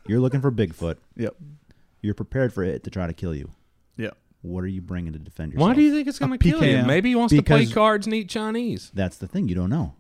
You're 0.07 0.21
looking 0.21 0.41
for 0.43 0.51
Bigfoot. 0.53 0.97
Yep. 1.17 1.37
You're 2.03 2.15
prepared 2.15 2.53
for 2.53 2.63
it 2.63 2.85
to 2.85 2.91
try 2.91 3.07
to 3.07 3.13
kill 3.15 3.35
you. 3.35 3.51
Yep. 3.97 4.17
What 4.43 4.63
are 4.65 4.69
you 4.69 4.81
bringing 4.81 5.13
to 5.15 5.19
defend 5.19 5.53
yourself? 5.53 5.69
Why 5.71 5.75
do 5.75 5.83
you 5.83 5.93
think 5.93 6.07
it's 6.09 6.19
going 6.19 6.31
to 6.33 6.39
kill 6.39 6.63
you? 6.65 6.83
Maybe 6.85 7.09
he 7.11 7.15
wants 7.17 7.35
to 7.35 7.43
play 7.43 7.61
Because- 7.61 7.75
cards 7.75 8.07
and 8.07 8.15
eat 8.15 8.29
Chinese. 8.29 8.91
That's 8.95 9.17
the 9.17 9.27
thing. 9.27 9.49
You 9.49 9.55
don't 9.57 9.71
know. 9.71 9.95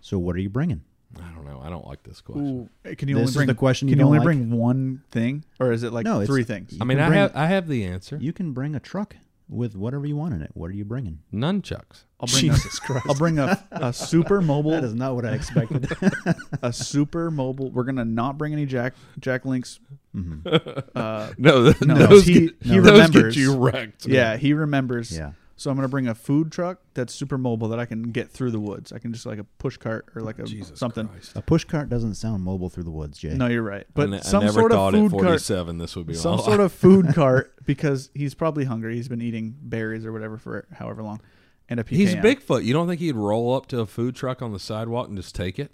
So 0.00 0.18
what 0.18 0.34
are 0.36 0.40
you 0.40 0.50
bringing? 0.50 0.82
I 1.16 1.30
don't 1.32 1.44
know. 1.44 1.60
I 1.64 1.68
don't 1.70 1.86
like 1.86 2.02
this 2.02 2.20
question. 2.20 2.68
Ooh, 2.84 2.94
can 2.96 3.08
you 3.08 3.14
This 3.14 3.20
only 3.20 3.28
is 3.30 3.36
bring 3.36 3.46
the 3.46 3.54
question 3.54 3.86
you 3.86 3.92
Can 3.92 3.98
you 4.00 4.02
don't 4.04 4.06
only 4.08 4.18
like? 4.18 4.24
bring 4.24 4.50
one 4.50 5.02
thing, 5.12 5.44
or 5.60 5.70
is 5.70 5.84
it 5.84 5.92
like 5.92 6.04
No, 6.04 6.14
it's- 6.16 6.26
three 6.26 6.42
things? 6.42 6.76
I 6.80 6.84
mean, 6.84 6.98
I 6.98 7.06
bring- 7.06 7.18
have 7.20 7.36
I 7.36 7.46
have 7.46 7.68
the 7.68 7.84
answer. 7.84 8.18
You 8.20 8.32
can 8.32 8.52
bring 8.52 8.74
a 8.74 8.80
truck 8.80 9.14
with 9.48 9.76
whatever 9.76 10.06
you 10.06 10.16
want 10.16 10.34
in 10.34 10.42
it. 10.42 10.50
What 10.54 10.70
are 10.70 10.74
you 10.74 10.84
bringing? 10.84 11.20
Nunchucks. 11.32 12.04
I'll 12.20 12.26
bring 12.28 12.52
Jesus 12.52 12.80
a, 12.88 13.00
I'll 13.06 13.14
bring 13.14 13.38
a, 13.38 13.62
a 13.72 13.92
super 13.92 14.40
mobile 14.40 14.70
That 14.70 14.84
is 14.84 14.94
not 14.94 15.14
what 15.14 15.26
I 15.26 15.32
expected. 15.34 15.86
a 16.62 16.72
super 16.72 17.30
mobile. 17.30 17.70
We're 17.70 17.84
gonna 17.84 18.04
not 18.06 18.38
bring 18.38 18.52
any 18.54 18.64
Jack 18.66 18.94
Jack 19.20 19.44
Links. 19.44 19.80
Mhm. 20.16 20.82
Uh, 20.94 21.32
No, 21.38 21.64
th- 21.72 21.80
No, 21.82 21.94
those 21.94 22.24
he- 22.26 22.32
get, 22.46 22.54
he 22.62 22.78
those 22.78 22.90
remembers. 22.90 23.34
get 23.34 23.40
you 23.40 23.56
wrecked. 23.58 24.06
yeah, 24.06 24.36
he 24.38 24.54
remembers. 24.54 25.14
Yeah. 25.16 25.32
So 25.56 25.70
I'm 25.70 25.76
gonna 25.76 25.88
bring 25.88 26.08
a 26.08 26.14
food 26.14 26.50
truck 26.50 26.80
that's 26.94 27.14
super 27.14 27.38
mobile 27.38 27.68
that 27.68 27.78
I 27.78 27.84
can 27.86 28.10
get 28.10 28.30
through 28.30 28.50
the 28.50 28.58
woods. 28.58 28.92
I 28.92 28.98
can 28.98 29.12
just 29.12 29.24
like 29.24 29.38
a 29.38 29.44
push 29.44 29.76
cart 29.76 30.06
or 30.14 30.22
like 30.22 30.38
a 30.38 30.44
Jesus 30.44 30.78
something. 30.78 31.06
Christ. 31.06 31.32
A 31.36 31.42
push 31.42 31.64
cart 31.64 31.88
doesn't 31.88 32.14
sound 32.16 32.42
mobile 32.42 32.68
through 32.68 32.82
the 32.84 32.90
woods, 32.90 33.18
Jay. 33.18 33.34
No, 33.34 33.46
you're 33.46 33.62
right. 33.62 33.82
I 33.88 33.90
But 33.94 34.10
ne- 34.10 34.16
I 34.18 34.20
some 34.20 34.44
never 34.44 34.60
sort 34.60 34.72
of 34.72 34.76
thought 34.76 34.94
at 34.94 35.00
food 35.00 35.10
cart, 35.12 35.22
47 35.22 35.78
this 35.78 35.94
would 35.96 36.06
be 36.06 36.14
some 36.14 36.36
my 36.38 36.42
sort 36.42 36.60
of 36.60 36.72
food 36.72 37.06
cart 37.14 37.54
because 37.64 38.10
he's 38.14 38.34
probably 38.34 38.64
hungry. 38.64 38.96
He's 38.96 39.08
been 39.08 39.22
eating 39.22 39.54
berries 39.62 40.04
or 40.04 40.12
whatever 40.12 40.38
for 40.38 40.66
however 40.72 41.02
long, 41.02 41.20
and 41.68 41.78
a 41.78 41.84
PKM. 41.84 41.96
He's 41.96 42.14
Bigfoot. 42.16 42.64
You 42.64 42.72
don't 42.72 42.88
think 42.88 43.00
he'd 43.00 43.14
roll 43.16 43.54
up 43.54 43.66
to 43.66 43.80
a 43.80 43.86
food 43.86 44.16
truck 44.16 44.42
on 44.42 44.52
the 44.52 44.58
sidewalk 44.58 45.08
and 45.08 45.16
just 45.16 45.34
take 45.34 45.58
it? 45.58 45.70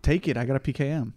Take 0.00 0.28
it. 0.28 0.36
I 0.36 0.44
got 0.44 0.54
a 0.56 0.60
PKM. 0.60 1.12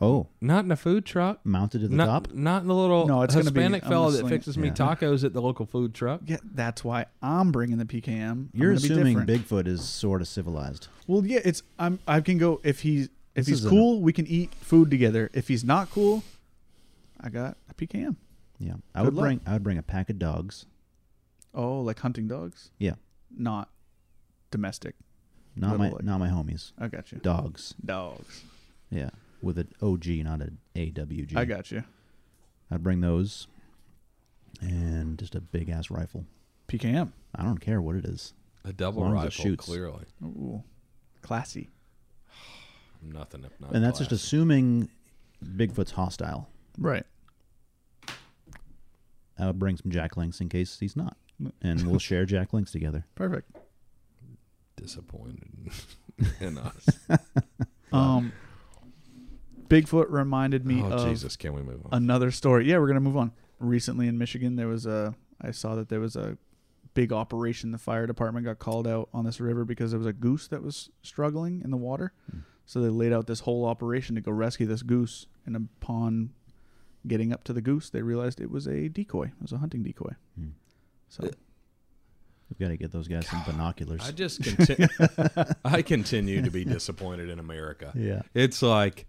Oh, 0.00 0.26
Not 0.40 0.64
in 0.64 0.72
a 0.72 0.76
food 0.76 1.06
truck. 1.06 1.44
mounted 1.46 1.80
to 1.80 1.88
the 1.88 1.94
Not, 1.94 2.06
top. 2.06 2.32
not 2.34 2.62
in 2.62 2.68
the 2.68 2.74
little 2.74 3.06
No, 3.06 3.22
it's 3.22 3.32
gonna 3.34 3.44
be- 3.50 3.60
Hispanic 3.60 3.84
I'm 3.84 3.90
fella 3.90 4.10
that 4.10 4.18
sling 4.18 4.26
it. 4.26 4.34
fixes 4.36 4.58
me 4.58 4.68
Yeah. 4.68 4.74
tacos 4.74 5.22
at 5.24 5.32
the 5.32 5.40
local 5.40 5.66
food 5.66 5.94
truck. 5.94 6.20
Yeah, 6.26 6.38
that's 6.44 6.82
why 6.82 7.06
I'm 7.22 7.52
bringing 7.52 7.78
the 7.78 7.86
PKM. 7.86 8.50
You're 8.52 8.70
gonna 8.74 8.76
assuming 8.84 9.18
different. 9.24 9.48
Bigfoot 9.48 9.66
is 9.68 9.84
sort 9.84 10.20
of 10.20 10.26
civilized. 10.28 10.88
Well, 11.06 11.24
yeah, 11.24 11.40
it's 11.44 11.62
I'm 11.78 12.00
I 12.08 12.20
can 12.20 12.38
go 12.38 12.60
if 12.64 12.80
he's 12.80 13.06
if 13.36 13.46
This 13.46 13.46
he's 13.48 13.58
is 13.60 13.66
a- 13.66 13.70
cool, 13.70 14.00
we 14.02 14.12
can 14.12 14.26
eat 14.26 14.52
food 14.56 14.90
together. 14.90 15.30
If 15.32 15.48
he's 15.48 15.64
not 15.64 15.90
cool, 15.90 16.22
I 17.20 17.28
got 17.30 17.56
a 17.70 17.74
PKM. 17.74 18.16
Yeah, 18.58 18.74
I 18.94 19.00
Good 19.00 19.04
would 19.06 19.14
luck. 19.14 19.22
bring. 19.24 19.40
I 19.46 19.52
would 19.54 19.62
bring 19.62 19.78
a 19.78 19.82
pack 19.82 20.10
of 20.10 20.18
dogs. 20.18 20.66
Oh, 21.54 21.80
like 21.80 22.00
hunting 22.00 22.26
dogs, 22.26 22.70
Yeah, 22.78 22.94
not 23.30 23.70
domestic. 24.50 24.96
not 25.56 25.72
Little, 25.72 25.86
my 25.86 25.92
like- 25.92 26.04
not 26.04 26.18
my 26.18 26.28
homies. 26.28 26.72
I 26.78 26.88
got 26.88 27.12
you. 27.12 27.18
Dogs. 27.18 27.74
Dogs. 27.84 28.42
Yeah, 28.90 29.10
with 29.44 29.58
an 29.58 29.68
OG, 29.82 30.06
not 30.24 30.40
an 30.40 30.58
AWG. 30.74 31.36
I 31.36 31.44
got 31.44 31.70
you. 31.70 31.84
I'd 32.70 32.82
bring 32.82 33.00
those, 33.00 33.46
and 34.60 35.18
just 35.18 35.34
a 35.34 35.40
big 35.40 35.68
ass 35.68 35.90
rifle. 35.90 36.24
PKM. 36.68 37.12
I 37.34 37.42
don't 37.42 37.58
care 37.60 37.80
what 37.80 37.94
it 37.96 38.04
is. 38.04 38.32
A 38.64 38.72
double 38.72 39.02
long 39.02 39.12
as 39.18 39.22
it 39.22 39.26
rifle, 39.26 39.44
shoots. 39.44 39.64
clearly. 39.66 40.04
Ooh, 40.22 40.62
classy. 41.22 41.68
Nothing 43.02 43.44
if 43.44 43.60
not. 43.60 43.74
and 43.74 43.84
that's 43.84 43.98
just 43.98 44.12
assuming 44.12 44.88
Bigfoot's 45.44 45.90
hostile. 45.92 46.48
Right. 46.78 47.04
I 49.38 49.46
would 49.46 49.58
bring 49.58 49.76
some 49.76 49.90
Jack 49.90 50.16
Links 50.16 50.40
in 50.40 50.48
case 50.48 50.78
he's 50.80 50.96
not, 50.96 51.16
and 51.60 51.86
we'll 51.86 51.98
share 51.98 52.24
Jack 52.24 52.52
Links 52.54 52.70
together. 52.72 53.04
Perfect. 53.14 53.50
disappointed 54.76 55.42
in 56.40 56.56
us. 56.58 56.86
Um, 57.92 58.32
Bigfoot 59.74 60.06
reminded 60.08 60.64
me 60.64 60.82
oh 60.82 60.92
of 60.92 61.08
Jesus! 61.08 61.36
Can 61.36 61.54
we 61.54 61.62
move 61.62 61.80
on? 61.86 61.90
another 61.92 62.30
story. 62.30 62.68
Yeah, 62.68 62.78
we're 62.78 62.86
gonna 62.86 63.00
move 63.00 63.16
on. 63.16 63.32
Recently 63.58 64.08
in 64.08 64.18
Michigan, 64.18 64.56
there 64.56 64.68
was 64.68 64.86
a. 64.86 65.14
I 65.40 65.50
saw 65.50 65.74
that 65.74 65.88
there 65.88 66.00
was 66.00 66.16
a 66.16 66.38
big 66.94 67.12
operation. 67.12 67.72
The 67.72 67.78
fire 67.78 68.06
department 68.06 68.46
got 68.46 68.58
called 68.58 68.86
out 68.86 69.08
on 69.12 69.24
this 69.24 69.40
river 69.40 69.64
because 69.64 69.90
there 69.90 69.98
was 69.98 70.06
a 70.06 70.12
goose 70.12 70.48
that 70.48 70.62
was 70.62 70.90
struggling 71.02 71.60
in 71.62 71.70
the 71.70 71.76
water. 71.76 72.12
Hmm. 72.30 72.40
So 72.66 72.80
they 72.80 72.88
laid 72.88 73.12
out 73.12 73.26
this 73.26 73.40
whole 73.40 73.66
operation 73.66 74.14
to 74.14 74.20
go 74.20 74.30
rescue 74.30 74.66
this 74.66 74.82
goose. 74.82 75.26
And 75.44 75.56
upon 75.56 76.30
getting 77.06 77.32
up 77.32 77.44
to 77.44 77.52
the 77.52 77.60
goose, 77.60 77.90
they 77.90 78.00
realized 78.00 78.40
it 78.40 78.50
was 78.50 78.66
a 78.66 78.88
decoy. 78.88 79.26
It 79.26 79.42
was 79.42 79.52
a 79.52 79.58
hunting 79.58 79.82
decoy. 79.82 80.12
Hmm. 80.38 80.50
So 81.08 81.28
We've 82.50 82.58
got 82.58 82.68
to 82.68 82.76
get 82.76 82.92
those 82.92 83.08
guys 83.08 83.26
some 83.26 83.42
binoculars. 83.44 84.02
I 84.06 84.12
just 84.12 84.42
continue. 84.42 84.86
I 85.64 85.82
continue 85.82 86.42
to 86.42 86.50
be 86.50 86.64
disappointed 86.64 87.28
in 87.28 87.38
America. 87.38 87.92
yeah. 87.96 88.22
It's 88.34 88.62
like, 88.62 89.06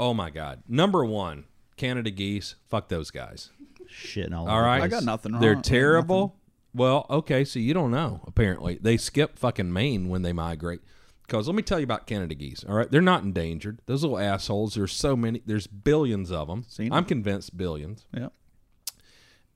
oh 0.00 0.14
my 0.14 0.30
God! 0.30 0.64
Number 0.66 1.04
one, 1.04 1.44
Canada 1.76 2.10
geese. 2.10 2.56
Fuck 2.68 2.88
those 2.88 3.12
guys. 3.12 3.50
Shitting 3.88 4.34
all, 4.34 4.48
All 4.48 4.58
over 4.58 4.64
the. 4.64 4.84
I 4.84 4.88
got 4.88 5.04
nothing 5.04 5.32
wrong. 5.32 5.40
They're 5.40 5.52
I 5.52 5.54
got 5.54 5.64
terrible. 5.64 6.36
Well, 6.74 7.06
okay, 7.10 7.44
so 7.44 7.58
you 7.58 7.74
don't 7.74 7.90
know. 7.90 8.20
Apparently, 8.26 8.78
they 8.80 8.96
skip 8.96 9.38
fucking 9.38 9.72
Maine 9.72 10.08
when 10.08 10.22
they 10.22 10.32
migrate. 10.32 10.80
Because 11.26 11.46
let 11.46 11.54
me 11.54 11.62
tell 11.62 11.78
you 11.78 11.84
about 11.84 12.06
Canada 12.06 12.34
geese. 12.34 12.64
All 12.68 12.74
right, 12.74 12.90
they're 12.90 13.00
not 13.00 13.22
endangered. 13.22 13.80
Those 13.86 14.02
little 14.02 14.18
assholes. 14.18 14.74
There's 14.74 14.92
so 14.92 15.14
many. 15.16 15.42
There's 15.46 15.66
billions 15.68 16.32
of 16.32 16.48
them. 16.48 16.64
Seen 16.68 16.86
'em. 16.86 16.92
I'm 16.92 17.04
convinced 17.04 17.56
billions. 17.56 18.06
Yeah. 18.16 18.28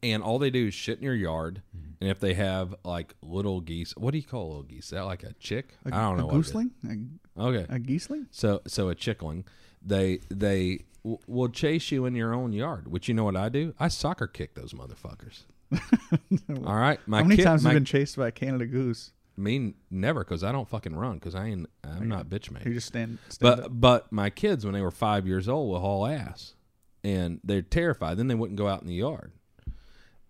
And 0.03 0.23
all 0.23 0.39
they 0.39 0.51
do 0.51 0.67
is 0.67 0.75
shit 0.75 0.99
in 0.99 1.05
your 1.05 1.15
yard. 1.15 1.63
Mm-hmm. 1.77 1.91
And 2.03 2.11
if 2.11 2.21
they 2.21 2.35
have 2.35 2.75
like 2.85 3.15
little 3.23 3.61
geese, 3.61 3.97
what 3.97 4.11
do 4.11 4.19
you 4.19 4.25
call 4.25 4.49
little 4.49 4.63
geese? 4.63 4.85
Is 4.85 4.91
that 4.91 5.05
like 5.05 5.23
a 5.23 5.33
chick? 5.35 5.75
A, 5.87 5.95
I 5.95 6.01
don't 6.03 6.19
know. 6.19 6.25
A 6.25 6.27
what 6.27 6.37
it 6.37 6.41
is. 6.41 6.53
gooseling? 6.53 7.09
Okay. 7.39 7.67
A, 7.73 7.77
a 7.77 7.79
geeseling? 7.79 8.27
So 8.31 8.61
so 8.67 8.89
a 8.89 8.95
chickling, 8.95 9.45
they 9.85 10.21
they 10.31 10.85
w- 11.03 11.19
will 11.27 11.49
chase 11.49 11.91
you 11.91 12.05
in 12.07 12.15
your 12.15 12.33
own 12.35 12.53
yard. 12.53 12.89
Which 12.89 13.09
you 13.09 13.15
know 13.15 13.25
what 13.25 13.37
I 13.37 13.49
do? 13.49 13.75
I 13.79 13.89
soccer 13.89 14.27
kick 14.27 14.55
those 14.55 14.73
motherfuckers. 14.73 15.43
All 16.67 16.77
right, 16.77 16.99
my 17.07 17.19
How 17.19 17.25
many 17.25 17.37
kid, 17.37 17.45
times 17.45 17.65
my, 17.65 17.71
have 17.71 17.75
you 17.75 17.81
been 17.81 17.85
chased 17.85 18.17
by 18.17 18.29
a 18.29 18.33
Canada 18.33 18.67
goose? 18.67 19.13
me 19.37 19.75
never 19.91 20.21
because 20.23 20.45
I 20.45 20.53
don't 20.53 20.69
fucking 20.69 20.95
run 20.95 21.15
because 21.15 21.35
I 21.35 21.47
ain't 21.47 21.69
I'm 21.83 22.09
not 22.09 22.29
bitch 22.29 22.53
mate. 22.53 22.65
You 22.65 22.75
just 22.75 22.87
stand, 22.87 23.19
stand 23.29 23.41
But 23.57 23.65
up. 23.65 23.71
but 23.73 24.13
my 24.13 24.31
kids 24.31 24.65
when 24.65 24.75
they 24.75 24.81
were 24.81 24.93
five 24.93 25.27
years 25.27 25.49
old 25.49 25.71
will 25.71 25.81
haul 25.81 26.07
ass, 26.07 26.55
and 27.03 27.41
they're 27.43 27.61
terrified. 27.63 28.17
Then 28.17 28.29
they 28.29 28.37
wouldn't 28.37 28.57
go 28.59 28.69
out 28.69 28.83
in 28.83 28.87
the 28.87 28.95
yard, 28.95 29.33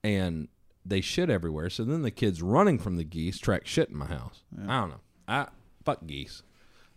and 0.03 0.49
they 0.87 1.01
shit 1.03 1.29
everywhere. 1.31 1.69
So 1.71 1.85
then 1.85 2.01
the 2.03 2.11
kids 2.11 2.41
running 2.43 2.79
from 2.79 2.97
the 2.97 3.05
geese 3.05 3.39
track 3.39 3.67
shit 3.67 3.91
in 3.91 3.97
my 3.97 4.07
house. 4.07 4.43
I 4.67 4.81
don't 4.81 4.91
know. 4.91 5.01
I 5.29 5.49
fuck 5.85 6.07
geese. 6.07 6.43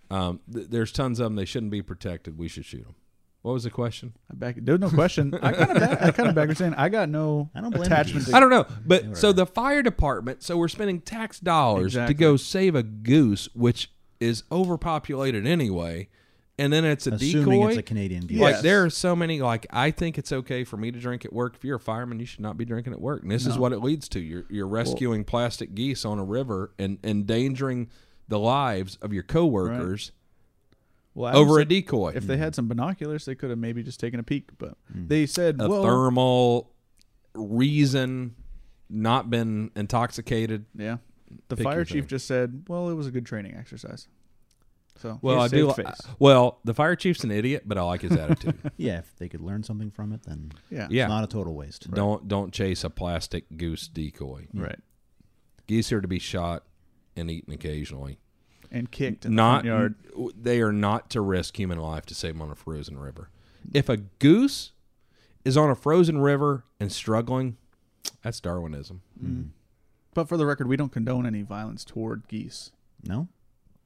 Um, 0.09 0.39
th- 0.53 0.67
there's 0.69 0.91
tons 0.91 1.19
of 1.19 1.25
them. 1.25 1.35
They 1.35 1.45
shouldn't 1.45 1.71
be 1.71 1.81
protected. 1.81 2.37
We 2.37 2.47
should 2.47 2.65
shoot 2.65 2.83
them. 2.83 2.95
What 3.43 3.53
was 3.53 3.63
the 3.63 3.69
question? 3.69 4.13
I 4.31 4.35
back. 4.35 4.55
There's 4.59 4.79
no 4.79 4.89
question. 4.89 5.33
I 5.41 5.51
kind 5.53 5.71
of, 5.71 5.79
back, 5.79 6.01
I 6.01 6.11
kind 6.11 6.27
of 6.29 6.35
back. 6.35 6.51
saying 6.57 6.73
I 6.73 6.89
got 6.89 7.07
no 7.07 7.49
I 7.55 7.61
don't 7.61 7.69
blame 7.71 7.83
attachment. 7.83 8.25
geese. 8.25 8.29
To, 8.31 8.35
I 8.35 8.39
don't 8.39 8.49
know, 8.49 8.65
but 8.85 9.07
They 9.09 9.13
so 9.15 9.31
the 9.31 9.45
fire 9.45 9.81
department. 9.81 10.43
So 10.43 10.57
we're 10.57 10.67
spending 10.67 10.99
tax 11.01 11.39
dollars 11.39 11.87
Exactly. 11.95 12.13
to 12.15 12.19
go 12.19 12.35
save 12.35 12.75
a 12.75 12.83
goose, 12.83 13.47
which 13.53 13.91
is 14.19 14.43
overpopulated 14.51 15.45
anyway, 15.47 16.09
and 16.57 16.73
then 16.73 16.83
it's 16.83 17.07
a 17.07 17.13
Assuming 17.13 17.59
decoy. 17.61 17.67
it's 17.69 17.77
a 17.77 17.83
Canadian 17.83 18.25
geese. 18.25 18.39
Yes. 18.39 18.53
Like 18.55 18.61
there 18.63 18.83
are 18.83 18.89
so 18.89 19.15
many. 19.15 19.39
Like 19.41 19.65
I 19.69 19.91
think 19.91 20.17
it's 20.17 20.31
okay 20.33 20.63
for 20.65 20.75
me 20.75 20.91
to 20.91 20.99
drink 20.99 21.23
at 21.23 21.31
work. 21.31 21.55
If 21.55 21.63
you're 21.63 21.77
a 21.77 21.79
fireman, 21.79 22.19
you 22.19 22.25
should 22.25 22.41
not 22.41 22.57
be 22.57 22.65
drinking 22.65 22.93
at 22.93 22.99
work. 22.99 23.21
And 23.21 23.31
this 23.31 23.45
is 23.45 23.57
what 23.57 23.71
it 23.71 23.79
leads 23.79 24.09
to. 24.09 24.19
You're 24.19 24.45
you're 24.49 24.67
rescuing 24.67 25.23
plastic 25.23 25.73
geese 25.75 26.03
on 26.03 26.19
a 26.19 26.23
river 26.23 26.71
and 26.79 26.97
endangering 27.03 27.89
the 28.27 28.39
lives 28.39 28.97
of 29.01 29.13
your 29.13 29.23
coworkers 29.23 30.11
well, 31.13 31.29
Adam 31.29 31.41
over 31.41 31.57
a 31.57 31.61
said 31.61 31.67
decoy. 31.69 32.13
If 32.15 32.25
they 32.27 32.37
had 32.37 32.53
some 32.55 32.67
binoculars, 32.67 33.25
they 33.25 33.35
could 33.35 33.49
have 33.49 33.57
maybe 33.59 33.81
just 33.83 33.99
taken 33.99 34.19
a 34.19 34.23
peek. 34.23 34.49
But 34.57 34.75
Mm. 34.95 35.07
they 35.07 35.25
said, 35.25 35.59
a 35.59 35.67
well, 35.69 35.81
thermal 35.83 36.71
reason, 37.33 38.35
not 38.89 39.29
been 39.29 39.71
intoxicated. 39.75 40.65
yeah. 40.75 40.97
The 41.49 41.57
Pick 41.57 41.63
fire 41.65 41.75
your 41.79 41.85
chief 41.85 42.03
thing. 42.03 42.07
just 42.09 42.25
said, 42.27 42.63
well, 42.69 42.89
it 42.89 42.93
was 42.93 43.05
a 43.07 43.11
good 43.11 43.25
training 43.25 43.53
exercise. 43.57 44.07
So 44.95 45.19
Well, 45.21 45.35
he 45.39 45.41
I 45.41 45.47
do. 45.49 45.67
saved 45.67 45.77
li- 45.79 45.83
face. 45.83 46.01
Well, 46.19 46.59
the 46.63 46.73
fire 46.73 46.95
chief's 46.95 47.23
an 47.25 47.31
idiot, 47.31 47.63
but 47.65 47.77
I 47.77 47.81
like 47.81 48.01
his 48.01 48.11
attitude. 48.17 48.55
yeah, 48.77 48.99
if 48.99 49.13
they 49.17 49.27
could 49.27 49.41
learn 49.41 49.61
something 49.63 49.91
from 49.91 50.13
it, 50.13 50.23
then 50.23 50.51
yeah. 50.71 50.87
yeah. 50.89 51.03
it's 51.03 51.09
not 51.09 51.23
a 51.25 51.27
total 51.27 51.53
waste. 51.53 51.91
Don't 51.91 52.27
don't 52.29 52.53
chase 52.53 52.83
a 52.85 52.89
plastic 52.89 53.45
goose 53.57 53.87
decoy. 53.89 54.47
Right. 54.53 54.79
Geese 55.67 55.91
are 55.91 55.99
to 56.01 56.07
be 56.07 56.17
shot 56.19 56.63
and 57.17 57.29
eaten 57.31 57.53
occasionally. 57.53 58.19
and 58.71 58.91
kicked 58.91 59.25
in 59.25 59.35
Not 59.35 59.63
the 59.63 59.69
yard. 59.69 59.95
they 60.39 60.61
are 60.61 60.71
not 60.73 61.09
to 61.11 61.21
risk 61.21 61.57
human 61.57 61.77
life 61.79 62.05
to 62.07 62.15
save 62.15 62.33
them 62.33 62.41
on 62.41 62.51
a 62.51 62.55
frozen 62.55 62.97
river. 62.99 63.29
If 63.73 63.89
a 63.89 63.97
goose 63.97 64.71
is 65.45 65.57
on 65.57 65.69
a 65.69 65.75
frozen 65.75 66.19
river 66.19 66.63
and 66.79 66.91
struggling, 66.91 67.57
that's 68.23 68.39
Darwinism. 68.39 69.01
Mm. 69.23 69.27
Mm. 69.29 69.47
But 70.13 70.27
for 70.29 70.37
the 70.37 70.45
record, 70.45 70.67
we 70.67 70.77
don't 70.77 70.91
condone 70.91 71.25
any 71.25 71.41
violence 71.43 71.85
toward 71.85 72.27
geese. 72.27 72.71
No, 73.03 73.27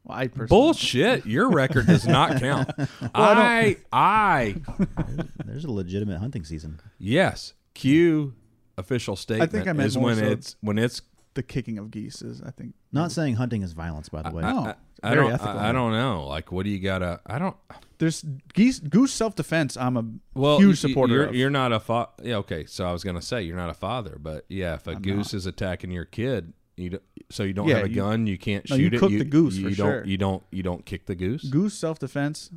Well, 0.04 0.18
I 0.18 0.28
personally 0.28 0.48
Bullshit. 0.48 1.26
Your 1.26 1.50
record 1.50 1.88
does 1.88 2.08
not 2.08 2.40
count. 2.40 2.72
I, 3.14 3.78
I, 3.92 4.56
there's 5.46 5.66
a 5.66 5.72
legitimate 5.72 6.20
hunting 6.20 6.44
season. 6.46 6.80
yes. 6.98 7.54
Q 7.74 8.34
official 8.78 9.16
statement 9.16 9.68
I 9.68 9.74
meant 9.74 9.88
is 9.88 9.96
more 9.98 10.06
when 10.08 10.18
so- 10.18 10.26
it's 10.26 10.56
when 10.62 10.78
it's 10.78 11.02
the 11.34 11.44
kicking 11.44 11.78
of 11.78 11.92
geese 11.92 12.22
is. 12.22 12.42
I 12.42 12.52
think 12.52 12.74
Not 12.92 13.12
saying 13.12 13.36
hunting 13.36 13.62
is 13.62 13.74
violence, 13.74 14.10
by 14.10 14.22
the 14.22 14.32
way. 14.32 14.42
No. 14.44 14.66
I, 14.68 14.76
I 15.04 15.14
very 15.16 15.24
don't 15.26 15.34
ethical. 15.34 15.58
I, 15.60 15.70
I 15.70 15.72
don't 15.72 15.92
know. 15.94 16.28
Like 16.28 16.52
what 16.52 16.64
do 16.64 16.70
you 16.70 16.80
gotta 16.80 17.20
I 17.26 17.40
don't 17.40 17.56
there's 17.98 18.24
geese 18.54 18.80
goose 18.80 19.14
self 19.14 19.36
defense. 19.36 19.76
I'm 19.78 19.98
a 19.98 20.06
well 20.34 20.58
huge 20.60 20.84
y- 20.84 20.88
y- 20.88 20.90
supporter 20.94 21.14
You're, 21.14 21.26
of. 21.26 21.36
you're 21.36 21.50
not 21.50 21.72
a 21.72 21.80
fa- 21.80 22.10
yeah, 22.22 22.36
okay. 22.38 22.66
So 22.66 22.86
I 22.86 22.92
was 22.92 23.04
gonna 23.04 23.22
say 23.22 23.42
you're 23.44 23.56
not 23.58 23.70
a 23.70 23.74
father, 23.76 24.18
but 24.20 24.46
yeah, 24.50 24.76
if 24.76 24.88
a 24.88 24.92
I'm 24.92 25.02
goose 25.02 25.34
not. 25.34 25.38
is 25.38 25.46
attacking 25.46 25.92
your 25.92 26.06
kid, 26.06 26.54
you 26.78 26.92
don't, 26.92 27.04
so 27.30 27.44
you 27.44 27.54
don't 27.54 27.68
Yeah, 27.68 27.78
have 27.78 27.86
a 27.86 27.90
you- 27.90 27.96
gun, 27.96 28.28
you 28.28 28.38
can't 28.38 28.70
No, 28.70 28.76
you 28.76 28.86
shoot 28.86 28.94
it. 28.96 29.00
cook 29.00 29.10
the 29.12 29.24
goose 29.24 29.56
you 29.56 29.70
for 29.70 29.76
don't 29.76 29.88
sure. 29.92 30.06
you 30.06 30.18
don't 30.18 30.44
you 30.52 30.64
don't 30.64 30.86
kick 30.86 31.06
the 31.06 31.16
goose. 31.16 31.44
goose 31.46 31.74
self 31.74 31.98
defense. 32.00 32.50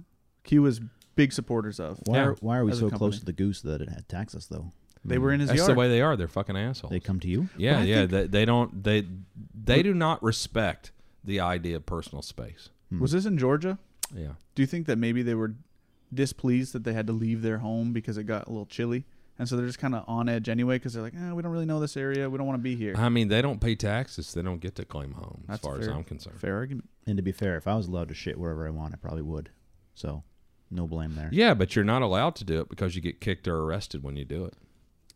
Q 0.43 0.67
is 0.67 0.81
big 1.15 1.33
supporters 1.33 1.79
of. 1.81 2.01
Why, 2.05 2.17
Yeah. 2.17 2.25
are, 2.27 2.33
why 2.41 2.59
are 2.59 2.65
we 2.65 2.73
so 2.75 2.91
close 2.91 3.19
to 3.21 3.25
the 3.25 3.33
goose 3.33 3.63
that 3.63 3.81
it 3.81 3.89
attacks 3.97 4.35
us, 4.35 4.47
though? 4.47 4.73
They 5.05 5.19
were 5.19 5.33
in 5.33 5.41
his 5.41 5.49
That's 5.51 5.59
yard. 5.59 5.71
the 5.71 5.75
way 5.75 5.89
they 5.89 6.01
are. 6.01 6.17
They're 6.17 6.29
fucking 6.29 6.57
assholes. 6.57 6.91
They 6.91 7.01
come 7.01 7.21
to 7.21 7.29
you. 7.29 7.49
yeah, 7.59 7.75
But 7.75 7.79
I 7.81 7.83
yeah. 7.85 7.97
think- 8.07 8.11
They, 8.11 8.27
they 8.27 8.45
don't 8.45 8.83
they 8.85 9.07
they 9.55 9.83
do 9.83 9.93
not 9.95 10.23
respect 10.23 10.93
the 11.23 11.41
idea 11.41 11.77
of 11.77 11.87
personal 11.87 12.23
space. 12.23 12.71
Was 12.99 13.13
this 13.13 13.25
in 13.27 13.37
Georgia? 13.39 13.79
Yeah. 14.15 14.33
Do 14.55 14.63
you 14.63 14.67
think 14.67 14.87
that 14.87 14.99
maybe 14.99 15.23
they 15.23 15.35
were 15.35 15.55
displeased 16.13 16.73
that 16.75 16.85
they 16.85 16.93
had 16.93 17.07
to 17.09 17.13
leave 17.13 17.43
their 17.43 17.59
home 17.59 17.93
because 17.93 18.17
it 18.19 18.25
got 18.25 18.47
a 18.47 18.51
little 18.51 18.67
chilly, 18.67 19.05
and 19.39 19.49
so 19.49 19.57
they're 19.57 19.67
just 19.67 19.79
kind 19.81 19.95
of 19.95 20.05
on 20.07 20.29
edge 20.29 20.49
anyway 20.49 20.77
because 20.77 20.93
they're 20.93 21.03
like, 21.03 21.15
eh, 21.15 21.33
we 21.33 21.43
don't 21.43 21.51
really 21.53 21.67
know 21.67 21.81
this 21.81 21.97
area. 21.97 22.31
We 22.31 22.39
don't 22.39 22.47
want 22.47 22.59
to 22.59 22.63
be 22.63 22.77
here. 22.77 22.95
I 22.97 23.09
mean, 23.09 23.29
they 23.29 23.43
don't 23.43 23.61
pay 23.61 23.75
taxes. 23.75 24.33
They 24.33 24.43
don't 24.43 24.61
get 24.61 24.77
to 24.77 24.85
claim 24.85 25.13
home, 25.13 25.43
That's 25.49 25.59
as 25.61 25.69
far 25.69 25.79
as 25.81 25.87
fair. 25.87 25.95
I'm 25.95 26.05
concerned. 26.05 26.41
Fair 26.41 26.57
argument. 26.57 26.89
And 27.07 27.17
to 27.17 27.23
be 27.23 27.33
fair, 27.33 27.57
if 27.57 27.67
I 27.67 27.75
was 27.75 27.89
allowed 27.89 28.09
to 28.09 28.15
shit 28.15 28.39
wherever 28.39 28.67
I 28.67 28.71
want, 28.71 28.95
I 28.95 28.97
probably 28.97 29.23
would. 29.23 29.51
So, 29.95 30.23
no 30.71 30.87
blame 30.87 31.15
there. 31.17 31.29
Yeah, 31.33 31.55
but 31.55 31.75
you're 31.75 31.85
not 31.85 32.03
allowed 32.03 32.37
to 32.37 32.45
do 32.45 32.61
it 32.61 32.69
because 32.69 32.95
you 32.95 33.01
get 33.03 33.21
kicked 33.21 33.49
or 33.49 33.59
arrested 33.63 34.03
when 34.05 34.17
you 34.17 34.25
do 34.25 34.45
it. 34.45 34.55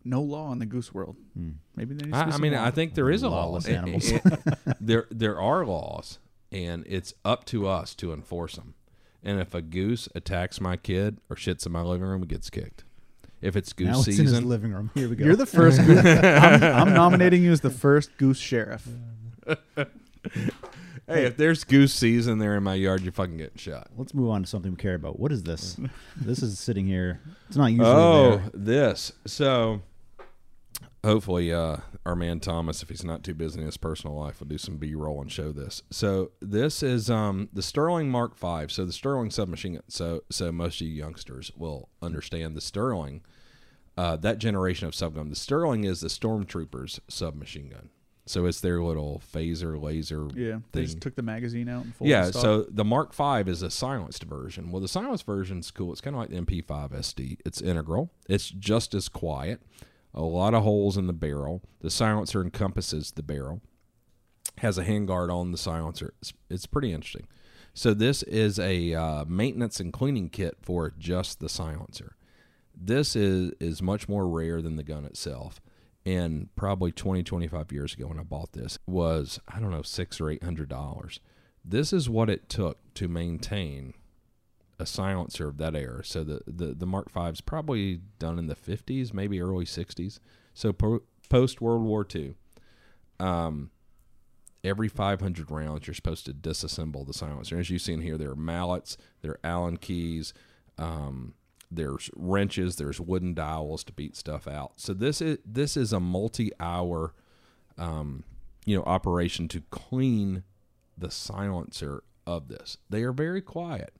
No 0.09 0.23
law 0.23 0.51
in 0.53 0.59
the 0.59 0.67
goose 0.67 0.93
world. 0.95 1.17
Hmm. 1.35 1.51
Maybe 1.77 1.95
there 1.95 2.07
needs 2.07 2.19
to 2.19 2.25
I, 2.27 2.31
I 2.31 2.39
mean, 2.39 2.53
law. 2.55 2.65
I 2.65 2.71
think 2.71 2.95
there 2.95 3.11
is 3.11 3.23
a 3.23 3.29
law. 3.29 3.45
Lawless 3.45 3.67
It- 3.69 3.75
animals. 3.75 4.11
it- 4.11 4.23
there, 4.81 5.07
there 5.11 5.41
are 5.41 5.65
laws, 5.67 6.19
and 6.51 6.85
it's 6.87 7.13
up 7.25 7.45
to 7.47 7.67
us 7.69 7.95
to 7.97 8.13
enforce 8.13 8.57
them. 8.57 8.75
And 9.23 9.41
if 9.41 9.53
a 9.55 9.61
goose 9.61 10.09
attacks 10.15 10.61
my 10.61 10.77
kid 10.77 11.19
or 11.29 11.37
shits 11.37 11.67
in 11.67 11.73
my 11.73 11.83
living 11.83 12.07
room, 12.07 12.23
it 12.23 12.29
gets 12.29 12.49
kicked. 12.51 12.85
If 13.41 13.55
it's 13.57 13.73
goose 13.73 13.87
now 13.89 13.99
it's 13.99 14.07
in 14.09 14.13
his 14.15 14.31
season, 14.31 14.49
living 14.49 14.73
room. 14.73 14.91
Here 14.95 15.09
we 15.09 15.15
go. 15.17 15.25
You're 15.25 15.37
the 15.37 15.47
first. 15.47 15.81
goose. 15.87 16.05
I'm, 16.05 16.63
I'm 16.63 16.93
nominating 16.95 17.43
you 17.43 17.53
as 17.53 17.61
the 17.61 17.71
first 17.71 18.17
goose 18.17 18.39
sheriff. 18.39 18.87
hey, 21.07 21.25
if 21.27 21.37
there's 21.37 21.65
goose 21.65 21.93
season 21.93 22.39
there 22.39 22.57
in 22.57 22.63
my 22.63 22.75
yard, 22.75 23.03
you're 23.03 23.13
fucking 23.13 23.37
getting 23.37 23.57
shot. 23.59 23.89
Let's 23.97 24.15
move 24.15 24.31
on 24.31 24.43
to 24.43 24.49
something 24.49 24.73
we 24.73 24.77
care 24.77 24.95
about. 24.95 25.19
What 25.19 25.33
is 25.33 25.43
this? 25.45 25.77
this 26.17 26.43
is 26.43 26.59
sitting 26.59 26.87
here. 26.87 27.21
It's 27.49 27.57
not 27.57 27.67
usually 27.67 27.89
Oh, 27.89 28.37
there. 28.39 28.51
this. 28.55 29.13
So 29.27 29.83
hopefully 31.05 31.53
uh 31.53 31.79
our 32.05 32.17
man 32.17 32.41
Thomas, 32.41 32.83
if 32.83 32.89
he's 32.89 33.05
not 33.05 33.23
too 33.23 33.35
busy 33.35 33.61
in 33.61 33.67
his 33.67 33.77
personal 33.77 34.17
life, 34.17 34.41
will 34.41 34.47
do 34.47 34.59
some 34.59 34.79
B 34.79 34.95
roll 34.95 35.21
and 35.21 35.31
show 35.31 35.53
this. 35.53 35.83
So 35.91 36.33
this 36.41 36.83
is 36.83 37.11
um 37.11 37.49
the 37.53 37.63
Sterling 37.63 38.11
Mark 38.11 38.37
Five. 38.37 38.73
So 38.73 38.85
the 38.85 38.93
Sterling 38.93 39.31
submachine 39.31 39.75
gun. 39.75 39.83
So 39.89 40.23
so 40.31 40.51
most 40.53 40.81
of 40.81 40.87
you 40.87 40.93
youngsters 40.93 41.53
will 41.57 41.89
understand 42.03 42.57
the 42.57 42.61
Sterling. 42.61 43.23
Uh, 43.97 44.17
that 44.17 44.39
generation 44.39 44.87
of 44.87 44.95
subgun. 44.95 45.29
The 45.29 45.35
Sterling 45.35 45.83
is 45.83 46.01
the 46.03 46.07
Stormtroopers 46.09 47.01
submachine 47.09 47.71
gun. 47.71 47.91
So 48.29 48.45
it's 48.47 48.61
their 48.61 48.83
little 48.83 49.21
phaser 49.35 49.83
laser 49.83 50.29
Yeah, 50.35 50.59
they 50.73 50.85
just 50.85 51.01
took 51.01 51.17
the 51.17 51.23
magazine 51.23 51.69
out 51.69 51.87
Yeah, 51.99 52.31
so 52.31 52.67
the 52.69 52.85
Mark 52.85 53.15
V 53.15 53.51
is 53.51 53.63
a 53.63 53.71
silenced 53.71 54.23
version. 54.25 54.71
Well, 54.71 54.81
the 54.83 54.89
silenced 54.89 55.25
version's 55.27 55.71
cool. 55.71 55.93
It's 55.93 56.01
kind 56.01 56.15
of 56.15 56.21
like 56.21 56.31
the 56.31 56.37
MP5 56.37 56.93
SD. 56.93 57.39
It's 57.45 57.61
integral. 57.61 58.11
It's 58.29 58.51
just 58.51 58.95
as 58.95 59.09
quiet. 59.09 59.63
A 60.15 60.23
lot 60.23 60.55
of 60.55 60.63
holes 60.63 60.97
in 60.97 61.07
the 61.07 61.13
barrel. 61.13 61.63
The 61.81 61.91
silencer 61.91 62.43
encompasses 62.43 63.13
the 63.13 63.23
barrel. 63.23 63.61
Has 64.59 64.79
a 64.79 64.85
handguard 64.85 65.33
on 65.33 65.53
the 65.53 65.59
silencer. 65.59 66.15
It's, 66.21 66.33
it's 66.51 66.67
pretty 66.67 66.93
interesting. 66.93 67.29
So 67.75 67.95
this 67.95 68.25
is 68.25 68.59
a 68.59 68.95
uh, 68.95 69.25
maintenance 69.27 69.79
and 69.79 69.93
cleaning 69.93 70.31
kit 70.31 70.57
for 70.63 70.93
just 70.99 71.39
the 71.39 71.49
silencer. 71.49 72.17
This 72.75 73.15
is 73.15 73.53
is 73.61 73.83
much 73.83 74.09
more 74.09 74.29
rare 74.29 74.61
than 74.63 74.77
the 74.77 74.83
gun 74.83 75.05
itself. 75.05 75.61
And 76.05 76.49
probably 76.57 76.91
20, 76.91 77.23
25 77.23 77.71
years 77.71 77.95
ago 77.95 78.07
when 78.07 78.19
I 78.19 78.23
bought 78.23 78.53
this 78.53 78.79
was 78.87 79.39
I 79.47 79.61
don't 79.61 79.71
know 79.71 79.83
six 79.83 80.21
or 80.21 80.31
eight 80.31 80.43
hundred 80.43 80.69
dollars. 80.69 81.21
This 81.65 81.93
is 81.93 82.09
what 82.09 82.31
it 82.31 82.49
took 82.49 82.79
to 82.95 83.09
maintain 83.09 83.95
a 84.79 84.87
silencer 84.87 85.49
of 85.49 85.59
that 85.59 85.75
era. 85.75 86.05
So 86.05 86.25
the 86.25 86.41
the, 86.47 86.75
the 86.75 86.87
Mark 86.87 87.11
V 87.13 87.21
is 87.31 87.41
probably 87.41 88.01
done 88.19 88.39
in 88.39 88.47
the 88.47 88.55
50s, 88.55 89.13
maybe 89.13 89.41
early 89.41 89.65
60s. 89.65 90.21
So 90.55 90.73
po- 90.73 91.03
post 91.29 91.61
World 91.61 91.83
War 91.83 92.07
II. 92.15 92.35
Um, 93.21 93.71
every 94.65 94.89
500 94.89 95.51
rounds, 95.51 95.87
you're 95.87 95.95
supposed 95.95 96.27
to 96.27 96.33
disassemble 96.33 97.07
the 97.07 97.13
silencer. 97.13 97.59
As 97.59 97.71
you 97.71 97.79
see 97.79 97.93
in 97.93 98.01
here, 98.01 98.19
there 98.19 98.31
are 98.31 98.37
mallets, 98.37 98.97
there 99.23 99.33
are 99.33 99.41
Allen 99.45 99.77
keys, 99.77 100.33
um, 100.79 101.35
there's 101.71 102.11
wrenches, 102.17 102.77
there's 102.77 103.01
wooden 103.01 103.35
dowels 103.35 103.85
to 103.85 103.93
beat 103.93 104.17
stuff 104.17 104.47
out. 104.47 104.73
So 104.77 104.95
this 104.95 105.21
is 105.21 105.39
this 105.45 105.77
is 105.77 105.93
a 105.93 106.01
multi-hour, 106.01 107.15
um, 107.77 108.25
you 108.65 108.77
know, 108.77 108.85
operation 108.85 109.49
to 109.49 109.63
clean 109.71 110.45
the 110.97 111.11
silencer 111.11 112.03
of 112.27 112.49
this. 112.49 112.79
They 112.89 113.03
are 113.03 113.13
very 113.13 113.43
quiet, 113.43 113.95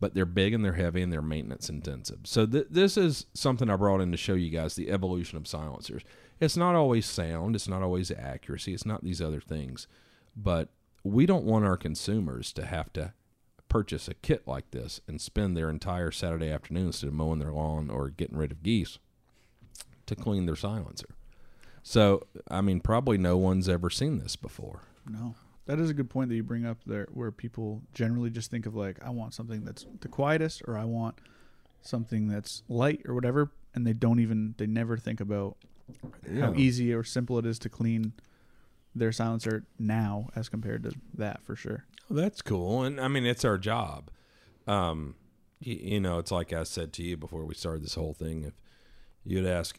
but 0.00 0.14
they're 0.14 0.24
big 0.24 0.54
and 0.54 0.64
they're 0.64 0.74
heavy 0.74 1.02
and 1.02 1.12
they're 1.12 1.22
maintenance 1.22 1.68
intensive. 1.68 2.20
So 2.24 2.46
th- 2.46 2.68
this 2.70 2.96
is 2.96 3.26
something 3.34 3.68
I 3.68 3.76
brought 3.76 4.00
in 4.00 4.10
to 4.12 4.16
show 4.16 4.34
you 4.34 4.50
guys 4.50 4.74
the 4.74 4.90
evolution 4.90 5.36
of 5.36 5.48
silencers. 5.48 6.02
It's 6.40 6.56
not 6.56 6.74
always 6.74 7.06
sound, 7.06 7.56
it's 7.56 7.68
not 7.68 7.82
always 7.82 8.10
accuracy, 8.10 8.74
it's 8.74 8.86
not 8.86 9.02
these 9.02 9.20
other 9.20 9.40
things, 9.40 9.88
but 10.36 10.68
we 11.02 11.26
don't 11.26 11.44
want 11.44 11.64
our 11.64 11.76
consumers 11.76 12.52
to 12.52 12.64
have 12.64 12.92
to 12.92 13.12
purchase 13.68 14.08
a 14.08 14.14
kit 14.14 14.46
like 14.46 14.70
this 14.70 15.00
and 15.06 15.20
spend 15.20 15.56
their 15.56 15.68
entire 15.68 16.10
Saturday 16.10 16.50
afternoon 16.50 16.86
instead 16.86 17.08
of 17.08 17.14
mowing 17.14 17.38
their 17.38 17.52
lawn 17.52 17.90
or 17.90 18.08
getting 18.08 18.36
rid 18.36 18.52
of 18.52 18.62
geese 18.62 18.98
to 20.06 20.16
clean 20.16 20.46
their 20.46 20.56
silencer. 20.56 21.08
So, 21.82 22.26
I 22.50 22.60
mean, 22.60 22.80
probably 22.80 23.18
no 23.18 23.36
one's 23.36 23.68
ever 23.68 23.90
seen 23.90 24.18
this 24.18 24.36
before. 24.36 24.82
No, 25.08 25.34
that 25.68 25.78
is 25.78 25.90
a 25.90 25.94
good 25.94 26.08
point 26.08 26.30
that 26.30 26.34
you 26.34 26.42
bring 26.42 26.66
up 26.66 26.78
there, 26.86 27.06
where 27.12 27.30
people 27.30 27.82
generally 27.92 28.30
just 28.30 28.50
think 28.50 28.66
of 28.66 28.74
like, 28.74 28.98
I 29.04 29.10
want 29.10 29.34
something 29.34 29.64
that's 29.64 29.86
the 30.00 30.08
quietest, 30.08 30.62
or 30.66 30.76
I 30.76 30.84
want 30.84 31.16
something 31.82 32.26
that's 32.26 32.62
light, 32.68 33.02
or 33.06 33.14
whatever, 33.14 33.52
and 33.74 33.86
they 33.86 33.92
don't 33.92 34.18
even, 34.18 34.54
they 34.56 34.66
never 34.66 34.96
think 34.96 35.20
about 35.20 35.56
how 36.40 36.54
easy 36.54 36.92
or 36.92 37.04
simple 37.04 37.38
it 37.38 37.46
is 37.46 37.58
to 37.60 37.68
clean 37.68 38.14
their 38.94 39.12
silencer 39.12 39.64
now 39.78 40.28
as 40.34 40.48
compared 40.48 40.82
to 40.84 40.92
that 41.14 41.42
for 41.44 41.54
sure. 41.54 41.84
Well, 42.08 42.22
that's 42.22 42.42
cool, 42.42 42.82
and 42.82 42.98
I 43.00 43.08
mean 43.08 43.26
it's 43.26 43.44
our 43.44 43.58
job. 43.58 44.10
Um, 44.66 45.16
you, 45.60 45.76
you 45.76 46.00
know, 46.00 46.18
it's 46.18 46.30
like 46.30 46.52
I 46.52 46.62
said 46.62 46.92
to 46.94 47.02
you 47.02 47.16
before 47.16 47.44
we 47.44 47.54
started 47.54 47.84
this 47.84 47.94
whole 47.94 48.14
thing. 48.14 48.44
If 48.44 48.54
you'd 49.24 49.46
ask, 49.46 49.78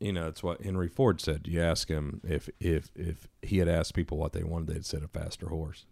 you 0.00 0.12
know, 0.12 0.26
it's 0.26 0.42
what 0.42 0.62
Henry 0.62 0.88
Ford 0.88 1.20
said. 1.20 1.46
You 1.46 1.60
ask 1.60 1.88
him 1.88 2.20
if 2.24 2.48
if 2.58 2.90
if 2.96 3.28
he 3.42 3.58
had 3.58 3.68
asked 3.68 3.94
people 3.94 4.18
what 4.18 4.32
they 4.32 4.42
wanted, 4.42 4.68
they'd 4.68 4.86
said 4.86 5.02
a 5.02 5.08
faster 5.08 5.48
horse. 5.48 5.84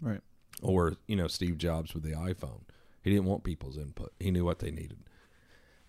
Right. 0.00 0.20
Or 0.62 0.96
you 1.06 1.16
know, 1.16 1.28
Steve 1.28 1.58
Jobs 1.58 1.94
with 1.94 2.02
the 2.02 2.12
iPhone. 2.12 2.62
He 3.02 3.10
didn't 3.10 3.26
want 3.26 3.44
people's 3.44 3.78
input. 3.78 4.12
He 4.18 4.30
knew 4.30 4.44
what 4.44 4.58
they 4.58 4.70
needed. 4.70 4.98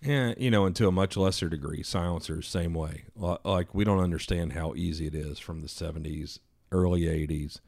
And 0.02 0.36
you 0.38 0.52
know, 0.52 0.66
and 0.66 0.76
to 0.76 0.88
a 0.88 0.92
much 0.92 1.16
lesser 1.16 1.48
degree, 1.48 1.82
silencers 1.84 2.48
same 2.48 2.74
way. 2.74 3.06
Like 3.16 3.74
we 3.74 3.84
don't 3.84 4.00
understand 4.00 4.54
how 4.54 4.74
easy 4.76 5.08
it 5.08 5.16
is 5.16 5.40
from 5.40 5.62
the 5.62 5.68
'70s, 5.68 6.40
early 6.72 7.02
'80s, 7.04 7.60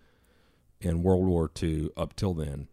and 0.81 1.03
World 1.03 1.27
War 1.27 1.49
II 1.61 1.89
up 1.95 2.15
till 2.15 2.33
then, 2.33 2.67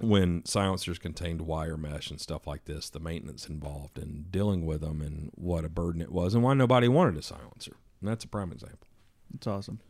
when 0.00 0.44
silencers 0.44 0.98
contained 0.98 1.40
wire 1.42 1.76
mesh 1.76 2.10
and 2.10 2.20
stuff 2.20 2.46
like 2.46 2.64
this, 2.64 2.90
the 2.90 3.00
maintenance 3.00 3.48
involved 3.48 3.98
in 3.98 4.26
dealing 4.30 4.66
with 4.66 4.80
them 4.82 5.00
and 5.00 5.30
what 5.34 5.64
a 5.64 5.68
burden 5.68 6.02
it 6.02 6.12
was, 6.12 6.34
and 6.34 6.42
why 6.42 6.54
nobody 6.54 6.88
wanted 6.88 7.16
a 7.16 7.22
silencer. 7.22 7.76
And 8.00 8.08
that's 8.08 8.24
a 8.24 8.28
prime 8.28 8.52
example. 8.52 8.86
It's 9.34 9.46
awesome. 9.46 9.80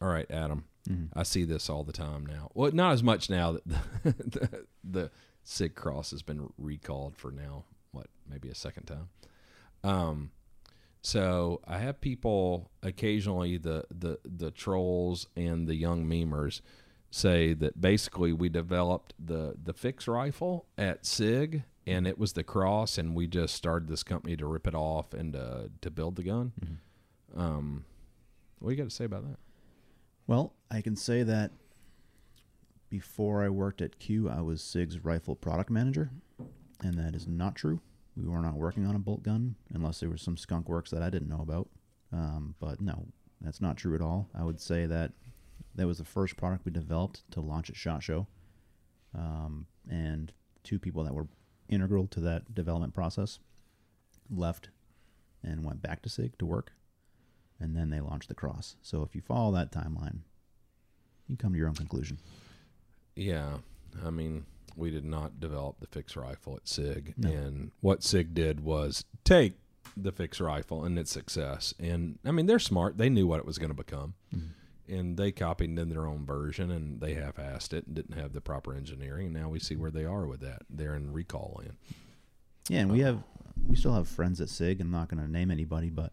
All 0.00 0.08
right, 0.08 0.30
Adam. 0.30 0.64
Mhm. 0.88 1.08
I 1.14 1.22
see 1.24 1.44
this 1.44 1.68
all 1.68 1.84
the 1.84 1.92
time 1.92 2.24
now. 2.24 2.50
Well, 2.54 2.70
not 2.72 2.92
as 2.92 3.02
much 3.02 3.28
now 3.28 3.52
that 3.52 3.66
the, 3.68 3.80
the, 4.04 4.64
the 4.82 5.10
Sig 5.44 5.74
Cross 5.74 6.10
has 6.12 6.22
been 6.22 6.50
recalled 6.56 7.16
for 7.16 7.30
now, 7.30 7.64
what, 7.92 8.06
maybe 8.28 8.48
a 8.48 8.54
second 8.54 8.84
time. 8.84 9.08
Um, 9.84 10.30
So 11.02 11.60
I 11.66 11.78
have 11.78 12.00
people 12.00 12.70
occasionally 12.82 13.56
the 13.58 13.84
the 13.90 14.18
the 14.24 14.50
trolls 14.50 15.26
and 15.36 15.68
the 15.68 15.76
young 15.76 16.04
memers 16.06 16.60
say 17.10 17.54
that 17.54 17.80
basically 17.80 18.32
we 18.32 18.48
developed 18.48 19.14
the 19.18 19.54
the 19.62 19.72
fix 19.72 20.06
rifle 20.06 20.66
at 20.76 21.06
Sig 21.06 21.62
and 21.86 22.06
it 22.06 22.18
was 22.18 22.34
the 22.34 22.44
cross 22.44 22.98
and 22.98 23.14
we 23.14 23.26
just 23.26 23.54
started 23.54 23.88
this 23.88 24.02
company 24.02 24.36
to 24.36 24.46
rip 24.46 24.66
it 24.66 24.74
off 24.74 25.14
and 25.14 25.34
uh, 25.34 25.62
to 25.80 25.90
build 25.90 26.16
the 26.16 26.22
gun. 26.22 26.52
Um, 27.34 27.84
what 28.58 28.70
do 28.70 28.76
you 28.76 28.82
got 28.82 28.90
to 28.90 28.94
say 28.94 29.04
about 29.04 29.22
that? 29.28 29.38
Well, 30.26 30.52
I 30.70 30.82
can 30.82 30.96
say 30.96 31.22
that 31.22 31.52
before 32.90 33.42
I 33.42 33.48
worked 33.48 33.80
at 33.80 33.98
Q, 33.98 34.28
I 34.28 34.40
was 34.40 34.62
SIG's 34.62 35.04
rifle 35.04 35.34
product 35.34 35.70
manager, 35.70 36.10
and 36.82 36.94
that 36.98 37.14
is 37.14 37.26
not 37.26 37.54
true. 37.54 37.80
We 38.16 38.26
were 38.28 38.40
not 38.40 38.54
working 38.54 38.86
on 38.86 38.96
a 38.96 38.98
bolt 38.98 39.22
gun 39.22 39.54
unless 39.72 40.00
there 40.00 40.10
was 40.10 40.22
some 40.22 40.36
skunk 40.36 40.68
works 40.68 40.90
that 40.90 41.02
I 41.02 41.10
didn't 41.10 41.28
know 41.28 41.40
about. 41.40 41.68
Um, 42.12 42.54
but 42.58 42.80
no, 42.80 43.06
that's 43.40 43.60
not 43.60 43.76
true 43.76 43.94
at 43.94 44.00
all. 44.00 44.28
I 44.34 44.42
would 44.42 44.60
say 44.60 44.86
that 44.86 45.12
that 45.78 45.86
was 45.86 45.98
the 45.98 46.04
first 46.04 46.36
product 46.36 46.64
we 46.64 46.72
developed 46.72 47.22
to 47.30 47.40
launch 47.40 47.70
at 47.70 47.76
Shot 47.76 48.02
Show, 48.02 48.26
um, 49.14 49.66
and 49.90 50.32
two 50.64 50.78
people 50.78 51.04
that 51.04 51.14
were 51.14 51.28
integral 51.68 52.06
to 52.08 52.20
that 52.20 52.54
development 52.54 52.94
process 52.94 53.38
left 54.30 54.68
and 55.42 55.64
went 55.64 55.80
back 55.80 56.02
to 56.02 56.08
SIG 56.08 56.36
to 56.38 56.46
work, 56.46 56.72
and 57.60 57.76
then 57.76 57.90
they 57.90 58.00
launched 58.00 58.28
the 58.28 58.34
Cross. 58.34 58.76
So 58.82 59.02
if 59.02 59.14
you 59.14 59.20
follow 59.22 59.52
that 59.52 59.70
timeline, 59.72 60.18
you 61.28 61.36
come 61.36 61.52
to 61.52 61.58
your 61.58 61.68
own 61.68 61.74
conclusion. 61.74 62.18
Yeah, 63.14 63.58
I 64.04 64.10
mean, 64.10 64.46
we 64.76 64.90
did 64.90 65.04
not 65.04 65.40
develop 65.40 65.80
the 65.80 65.86
fixed 65.86 66.16
rifle 66.16 66.56
at 66.56 66.68
SIG, 66.68 67.14
No. 67.16 67.30
and 67.30 67.70
what 67.80 68.02
SIG 68.02 68.34
did 68.34 68.60
was 68.60 69.04
take 69.24 69.54
the 69.96 70.12
fixed 70.12 70.40
rifle 70.40 70.84
and 70.84 70.98
its 70.98 71.10
success, 71.10 71.72
and 71.78 72.18
I 72.24 72.30
mean, 72.32 72.46
they're 72.46 72.58
smart. 72.58 72.98
They 72.98 73.08
knew 73.08 73.26
what 73.26 73.38
it 73.40 73.46
was 73.46 73.58
going 73.58 73.70
to 73.70 73.74
become, 73.76 74.14
and 74.88 75.16
they 75.16 75.32
copied 75.32 75.78
in 75.78 75.88
their 75.88 76.06
own 76.06 76.24
version, 76.26 76.70
and 76.70 77.00
they 77.00 77.14
half-assed 77.14 77.72
it 77.72 77.86
and 77.86 77.94
didn't 77.94 78.18
have 78.18 78.32
the 78.32 78.40
proper 78.40 78.74
engineering. 78.74 79.26
And 79.26 79.34
now 79.34 79.48
we 79.48 79.58
see 79.58 79.76
where 79.76 79.90
they 79.90 80.04
are 80.04 80.26
with 80.26 80.40
that. 80.40 80.62
They're 80.70 80.94
in 80.94 81.12
recall 81.12 81.56
land. 81.58 81.76
Yeah, 82.68 82.80
and 82.80 82.90
we 82.92 83.00
have 83.00 83.22
we 83.66 83.76
still 83.76 83.94
have 83.94 84.08
friends 84.08 84.40
at 84.40 84.48
SIG. 84.48 84.80
I'm 84.80 84.90
not 84.90 85.08
going 85.08 85.22
to 85.24 85.30
name 85.30 85.50
anybody, 85.50 85.90
but 85.90 86.12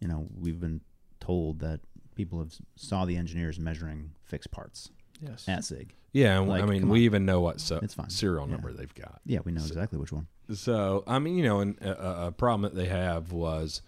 you 0.00 0.08
know 0.08 0.26
we've 0.38 0.60
been 0.60 0.80
told 1.20 1.60
that 1.60 1.80
people 2.14 2.38
have 2.38 2.54
saw 2.76 3.04
the 3.04 3.16
engineers 3.16 3.58
measuring 3.60 4.10
fixed 4.24 4.50
parts 4.50 4.90
Yes. 5.20 5.48
at 5.48 5.64
SIG. 5.64 5.94
Yeah, 6.12 6.38
and 6.40 6.48
Like, 6.48 6.62
I 6.62 6.66
mean, 6.66 6.88
we 6.88 7.00
on. 7.00 7.04
even 7.04 7.26
know 7.26 7.40
what 7.40 7.60
so, 7.60 7.78
It's 7.82 7.92
fine. 7.94 8.08
serial 8.10 8.46
Yeah. 8.46 8.52
number 8.52 8.72
they've 8.72 8.94
got. 8.94 9.20
Yeah, 9.26 9.40
we 9.44 9.52
know 9.52 9.60
exactly 9.64 9.98
which 9.98 10.12
one. 10.12 10.26
So 10.54 11.04
I 11.06 11.18
mean, 11.18 11.36
you 11.36 11.44
know, 11.44 11.60
and 11.60 11.78
a, 11.80 12.24
a- 12.24 12.26
a 12.28 12.32
problem 12.32 12.62
that 12.62 12.74
they 12.74 12.86
have 12.88 13.32
was 13.32 13.82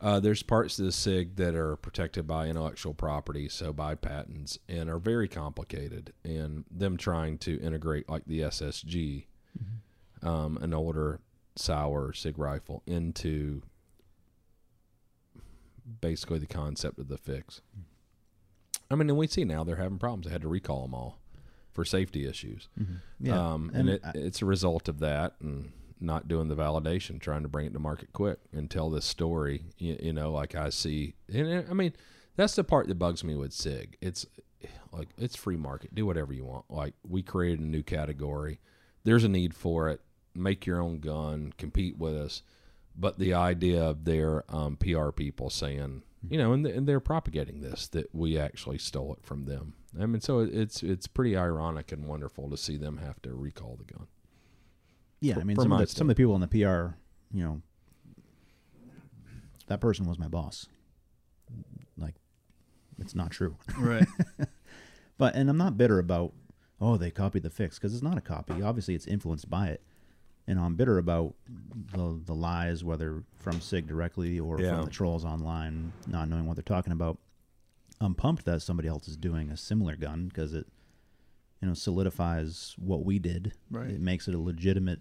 uh, 0.00 0.18
there's 0.20 0.42
parts 0.42 0.78
of 0.78 0.84
the 0.86 0.92
SIG 0.92 1.36
that 1.36 1.54
are 1.54 1.76
protected 1.76 2.26
by 2.26 2.46
intellectual 2.48 2.94
property, 2.94 3.48
so 3.48 3.72
by 3.72 3.94
patents, 3.94 4.58
and 4.68 4.88
are 4.88 4.98
very 4.98 5.28
complicated. 5.28 6.12
And 6.24 6.64
them 6.70 6.96
trying 6.96 7.38
to 7.38 7.60
integrate 7.60 8.08
like 8.08 8.24
the 8.26 8.40
SSG, 8.40 9.26
um, 10.22 10.56
an 10.62 10.72
older 10.74 11.20
Sauer 11.56 12.12
SIG 12.14 12.38
rifle, 12.38 12.82
into 12.86 13.62
basically 16.00 16.38
the 16.38 16.46
concept 16.46 16.98
of 16.98 17.08
the 17.08 17.18
fix. 17.18 17.60
I 18.90 18.94
mean, 18.96 19.08
and 19.08 19.18
we 19.18 19.26
see 19.26 19.44
now 19.44 19.64
they're 19.64 19.76
having 19.76 19.98
problems. 19.98 20.26
They 20.26 20.32
had 20.32 20.42
to 20.42 20.48
recall 20.48 20.82
them 20.82 20.94
all 20.94 21.18
for 21.72 21.84
safety 21.84 22.26
issues. 22.26 22.68
Yeah, 23.20 23.52
Um, 23.52 23.70
and 23.74 23.88
it, 23.88 24.00
I- 24.04 24.12
it's 24.14 24.42
a 24.42 24.46
result 24.46 24.88
of 24.88 24.98
that 25.00 25.34
and 25.40 25.72
not 26.00 26.28
doing 26.28 26.48
the 26.48 26.56
validation, 26.56 27.20
trying 27.20 27.42
to 27.42 27.48
bring 27.48 27.66
it 27.66 27.72
to 27.72 27.78
market 27.78 28.12
quick 28.12 28.38
and 28.52 28.70
tell 28.70 28.90
this 28.90 29.04
story. 29.04 29.64
You, 29.78 29.96
you 30.00 30.12
know, 30.12 30.32
like 30.32 30.54
I 30.54 30.70
see, 30.70 31.14
and 31.32 31.66
I 31.68 31.74
mean, 31.74 31.92
that's 32.36 32.54
the 32.54 32.64
part 32.64 32.88
that 32.88 32.98
bugs 32.98 33.22
me 33.24 33.34
with 33.34 33.52
SIG. 33.52 33.96
It's 34.00 34.26
like 34.92 35.08
it's 35.16 35.36
free 35.36 35.56
market. 35.56 35.94
Do 35.94 36.06
whatever 36.06 36.32
you 36.32 36.44
want. 36.44 36.64
Like 36.70 36.94
we 37.06 37.22
created 37.22 37.60
a 37.60 37.66
new 37.66 37.82
category. 37.82 38.60
There's 39.04 39.24
a 39.24 39.28
need 39.28 39.54
for 39.54 39.88
it. 39.88 40.00
Make 40.34 40.66
your 40.66 40.80
own 40.80 41.00
gun. 41.00 41.52
Compete 41.58 41.98
with 41.98 42.16
us. 42.16 42.42
But 42.96 43.18
the 43.18 43.34
idea 43.34 43.82
of 43.82 44.04
their 44.04 44.44
um, 44.54 44.76
PR 44.76 45.10
people 45.10 45.48
saying, 45.48 46.02
you 46.28 46.38
know, 46.38 46.52
and, 46.52 46.66
and 46.66 46.86
they're 46.86 47.00
propagating 47.00 47.60
this 47.60 47.88
that 47.88 48.14
we 48.14 48.38
actually 48.38 48.78
stole 48.78 49.14
it 49.14 49.24
from 49.24 49.46
them. 49.46 49.74
I 50.00 50.06
mean, 50.06 50.20
so 50.20 50.40
it's 50.40 50.82
it's 50.82 51.06
pretty 51.06 51.36
ironic 51.36 51.92
and 51.92 52.06
wonderful 52.06 52.50
to 52.50 52.56
see 52.56 52.76
them 52.76 52.98
have 52.98 53.20
to 53.22 53.34
recall 53.34 53.76
the 53.76 53.92
gun. 53.92 54.06
Yeah. 55.20 55.38
I 55.38 55.44
mean, 55.44 55.56
some 55.56 55.72
of, 55.72 55.78
the, 55.80 55.86
some 55.86 56.08
of 56.10 56.16
the 56.16 56.20
people 56.20 56.34
in 56.34 56.40
the 56.40 56.48
PR, 56.48 56.94
you 57.32 57.44
know, 57.44 57.62
that 59.66 59.80
person 59.80 60.06
was 60.06 60.18
my 60.18 60.28
boss. 60.28 60.66
Like, 61.96 62.14
it's 62.98 63.14
not 63.14 63.30
true. 63.30 63.56
Right. 63.78 64.06
But 65.18 65.34
and 65.34 65.50
I'm 65.50 65.58
not 65.58 65.76
bitter 65.76 65.98
about 65.98 66.32
oh 66.80 66.96
they 66.96 67.10
copied 67.10 67.42
the 67.42 67.50
fix 67.50 67.78
because 67.78 67.92
it's 67.92 68.02
not 68.02 68.16
a 68.16 68.22
copy. 68.22 68.62
Obviously, 68.62 68.94
it's 68.94 69.06
influenced 69.06 69.50
by 69.50 69.66
it, 69.68 69.82
and 70.46 70.58
I'm 70.58 70.76
bitter 70.76 70.96
about 70.96 71.34
the 71.92 72.18
the 72.24 72.34
lies, 72.34 72.82
whether 72.82 73.22
from 73.38 73.60
Sig 73.60 73.86
directly 73.86 74.40
or 74.40 74.58
Yeah. 74.58 74.76
from 74.76 74.86
the 74.86 74.90
trolls 74.90 75.26
online, 75.26 75.92
not 76.06 76.30
knowing 76.30 76.46
what 76.46 76.56
they're 76.56 76.62
talking 76.62 76.94
about. 76.94 77.18
I'm 78.00 78.14
pumped 78.14 78.46
that 78.46 78.62
somebody 78.62 78.88
else 78.88 79.08
is 79.08 79.18
doing 79.18 79.50
a 79.50 79.58
similar 79.58 79.94
gun 79.94 80.28
because 80.28 80.54
it, 80.54 80.66
you 81.60 81.68
know, 81.68 81.74
solidifies 81.74 82.74
what 82.78 83.04
we 83.04 83.18
did. 83.18 83.52
Right. 83.70 83.90
It 83.90 84.00
makes 84.00 84.26
it 84.26 84.34
a 84.34 84.38
legitimate 84.38 85.00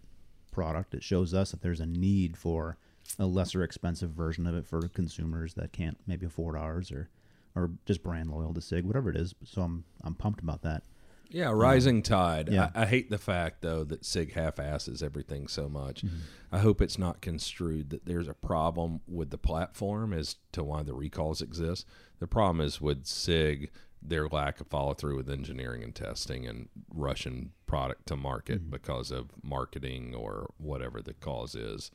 product. 0.60 0.94
It 0.94 1.04
shows 1.04 1.34
us 1.34 1.52
that 1.52 1.62
there's 1.62 1.80
a 1.80 1.86
need 1.86 2.36
for 2.36 2.76
a 3.18 3.26
lesser 3.26 3.64
expensive 3.64 4.10
version 4.10 4.46
of 4.46 4.56
it 4.56 4.68
for 4.68 4.82
consumers 4.90 5.54
that 5.54 5.72
can't 5.72 5.98
maybe 6.06 6.26
afford 6.26 6.58
ours 6.58 6.92
or 6.92 7.08
or 7.56 7.72
just 7.86 8.04
brand 8.04 8.30
loyal 8.30 8.54
to 8.54 8.60
Sig, 8.60 8.84
whatever 8.84 9.10
it 9.10 9.16
is. 9.16 9.34
So 9.46 9.62
I'm 9.62 9.86
I'm 10.04 10.16
pumped 10.16 10.42
about 10.42 10.64
that. 10.64 10.84
Yeah, 11.30 11.52
rising 11.54 12.02
tide. 12.02 12.50
yeah. 12.52 12.72
I, 12.76 12.82
I 12.82 12.86
hate 12.88 13.10
the 13.10 13.18
fact 13.18 13.62
though 13.62 13.86
that 13.86 14.04
Sig 14.04 14.34
half-asses 14.34 15.02
everything 15.02 15.48
so 15.48 15.70
much. 15.70 16.04
Mm-hmm. 16.04 16.18
I 16.52 16.60
hope 16.60 16.82
it's 16.82 16.98
not 16.98 17.22
construed 17.22 17.92
that 17.92 18.04
there's 18.06 18.28
a 18.28 18.34
problem 18.34 19.00
with 19.08 19.30
the 19.30 19.38
platform 19.38 20.12
as 20.12 20.36
to 20.52 20.62
why 20.62 20.84
the 20.84 20.94
recalls 20.94 21.42
exist. 21.42 21.88
The 22.20 22.28
problem 22.28 22.60
is 22.60 22.82
with 22.82 23.06
Sig 23.06 23.72
their 24.02 24.28
lack 24.28 24.62
of 24.62 24.68
follow 24.68 24.94
through 24.94 25.18
with 25.18 25.30
engineering 25.30 25.84
and 25.84 25.94
testing 25.94 26.48
and 26.48 26.70
rushing 26.94 27.52
product 27.68 28.08
to 28.08 28.16
market 28.16 28.62
Mm-hmm. 28.62 28.72
because 28.72 29.12
of 29.12 29.30
marketing 29.44 30.16
or 30.16 30.52
whatever 30.58 31.02
the 31.02 31.14
cause 31.14 31.54
is 31.56 31.92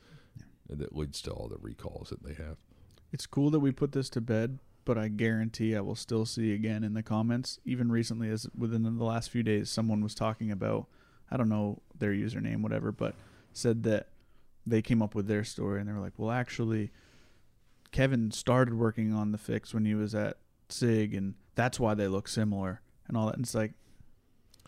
that 0.69 0.95
leads 0.95 1.21
to 1.21 1.31
all 1.31 1.47
the 1.47 1.57
recalls 1.59 2.09
that 2.09 2.23
they 2.23 2.33
have. 2.33 2.57
It's 3.11 3.25
cool 3.27 3.49
that 3.51 3.59
we 3.59 3.71
put 3.71 3.91
this 3.91 4.09
to 4.11 4.21
bed, 4.21 4.59
but 4.83 4.97
I 4.97 5.07
guarantee 5.07 5.75
I 5.75 5.81
will 5.81 5.95
still 5.95 6.25
see 6.25 6.53
again 6.53 6.83
in 6.83 6.93
the 6.93 7.03
comments. 7.03 7.59
Even 7.65 7.91
recently, 7.91 8.29
as 8.29 8.47
within 8.57 8.83
the 8.83 9.03
last 9.03 9.29
few 9.29 9.43
days, 9.43 9.69
someone 9.69 10.01
was 10.01 10.15
talking 10.15 10.51
about 10.51 10.87
I 11.31 11.37
don't 11.37 11.49
know 11.49 11.81
their 11.97 12.11
username, 12.11 12.61
whatever, 12.61 12.91
but 12.91 13.15
said 13.51 13.83
that 13.83 14.09
they 14.65 14.81
came 14.81 15.01
up 15.01 15.15
with 15.15 15.27
their 15.27 15.43
story 15.43 15.79
and 15.79 15.89
they 15.89 15.93
were 15.93 15.99
like, 15.99 16.13
well, 16.17 16.31
actually, 16.31 16.91
Kevin 17.91 18.31
started 18.31 18.73
working 18.75 19.13
on 19.13 19.31
the 19.31 19.37
fix 19.37 19.73
when 19.73 19.85
he 19.85 19.95
was 19.95 20.13
at 20.13 20.37
Sig, 20.71 21.13
and 21.13 21.35
that's 21.55 21.79
why 21.79 21.93
they 21.93 22.07
look 22.07 22.27
similar 22.27 22.81
and 23.07 23.17
all 23.17 23.27
that. 23.27 23.35
And 23.35 23.43
it's 23.43 23.55
like, 23.55 23.73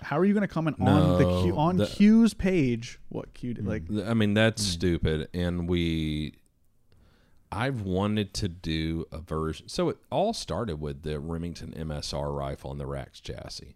how 0.01 0.17
are 0.17 0.25
you 0.25 0.33
going 0.33 0.41
to 0.41 0.47
comment 0.47 0.77
on 0.79 1.17
the 1.17 1.41
Q 1.41 1.57
on 1.57 1.77
the- 1.77 1.85
Q's 1.85 2.33
page 2.33 2.99
what 3.09 3.33
Q 3.33 3.53
did? 3.53 3.65
Like, 3.65 3.83
I 4.05 4.13
mean, 4.13 4.33
that's 4.33 4.63
hmm. 4.63 4.71
stupid. 4.71 5.29
And 5.33 5.67
we, 5.67 6.35
I've 7.51 7.81
wanted 7.81 8.33
to 8.35 8.47
do 8.47 9.05
a 9.11 9.19
version. 9.19 9.69
So 9.69 9.89
it 9.89 9.97
all 10.11 10.33
started 10.33 10.79
with 10.79 11.03
the 11.03 11.19
Remington 11.19 11.73
MSR 11.77 12.35
rifle 12.35 12.71
and 12.71 12.79
the 12.79 12.85
Rax 12.85 13.19
chassis. 13.19 13.75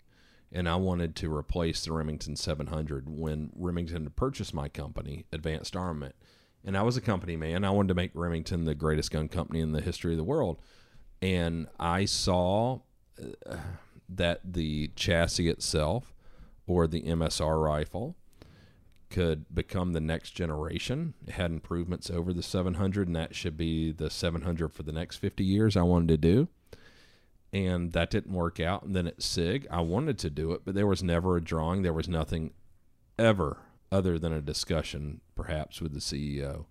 And 0.52 0.68
I 0.68 0.76
wanted 0.76 1.16
to 1.18 1.34
replace 1.34 1.86
the 1.86 1.94
Remington 1.94 2.36
700 2.36 3.08
when 3.08 3.52
Remington 3.56 4.10
purchased 4.16 4.54
my 4.54 4.68
company, 4.68 5.26
Advanced 5.32 5.78
Armament. 5.78 6.14
And 6.64 6.78
I 6.78 6.82
was 6.82 6.98
a 6.98 7.02
company 7.02 7.38
man. 7.38 7.64
I 7.64 7.72
wanted 7.72 7.88
to 7.88 7.94
make 7.96 8.12
Remington 8.14 8.66
the 8.66 8.76
greatest 8.76 9.12
gun 9.12 9.30
company 9.30 9.62
in 9.62 9.72
the 9.72 9.82
history 9.82 10.12
of 10.12 10.18
the 10.18 10.24
world. 10.26 10.60
And 11.22 11.68
I 11.80 12.06
saw 12.06 12.80
uh, 13.20 13.58
that 14.10 14.42
the 14.44 14.90
chassis 14.96 15.50
itself 15.50 16.14
or 16.68 16.88
the 16.88 17.04
MSR 17.04 17.64
rifle 17.64 18.16
could 19.10 19.54
become 19.54 19.94
the 19.94 20.00
next 20.00 20.32
generation. 20.32 21.14
It 21.28 21.34
had 21.34 21.52
improvements 21.52 22.10
over 22.10 22.34
the 22.34 22.42
700, 22.42 23.08
and 23.08 23.16
that 23.16 23.36
should 23.36 23.58
be 23.58 23.92
the 23.92 24.10
700 24.10 24.70
for 24.74 24.84
the 24.84 24.92
next 24.92 25.18
50 25.18 25.44
years. 25.44 25.78
I 25.78 25.84
wanted 25.84 26.08
to 26.10 26.18
do, 26.18 26.48
and 27.54 27.92
that 27.92 28.10
didn't 28.10 28.34
work 28.34 28.60
out. 28.60 28.84
And 28.84 28.96
then 28.96 29.08
at 29.08 29.22
SIG, 29.22 29.68
I 29.70 29.82
wanted 29.82 30.18
to 30.20 30.30
do 30.30 30.54
it, 30.54 30.62
but 30.66 30.74
there 30.74 30.88
was 30.88 31.04
never 31.04 31.36
a 31.36 31.44
drawing. 31.44 31.82
There 31.82 31.94
was 31.94 32.08
nothing 32.08 32.54
ever 33.20 33.58
other 33.92 34.18
than 34.18 34.32
a 34.32 34.42
discussion, 34.42 35.20
perhaps 35.36 35.82
with 35.82 35.94
the 35.94 36.00
CEO, 36.00 36.66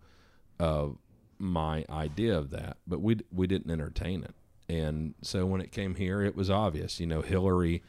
of 0.58 0.96
my 1.38 1.84
idea 1.90 2.36
of 2.36 2.50
that. 2.50 2.78
But 2.86 3.00
we 3.00 3.18
we 3.30 3.46
didn't 3.46 3.70
entertain 3.70 4.24
it, 4.24 4.34
and 4.70 5.14
so 5.20 5.46
when 5.46 5.60
it 5.60 5.72
came 5.72 5.96
here, 5.96 6.22
it 6.22 6.36
was 6.36 6.48
obvious. 6.48 7.00
You 7.00 7.06
know, 7.06 7.22
Hillary 7.22 7.82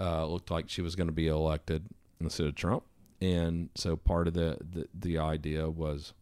uh, 0.00 0.24
looked 0.26 0.50
like 0.50 0.70
she 0.70 0.80
was 0.80 0.96
going 0.96 1.08
to 1.08 1.12
be 1.12 1.28
elected 1.28 1.86
instead 2.18 2.46
of 2.46 2.54
Trump, 2.54 2.84
and 3.20 3.68
so 3.74 3.94
part 3.94 4.26
of 4.26 4.34
the, 4.34 4.56
the 4.60 4.88
the 4.94 5.18
idea 5.18 5.68
was 5.68 6.14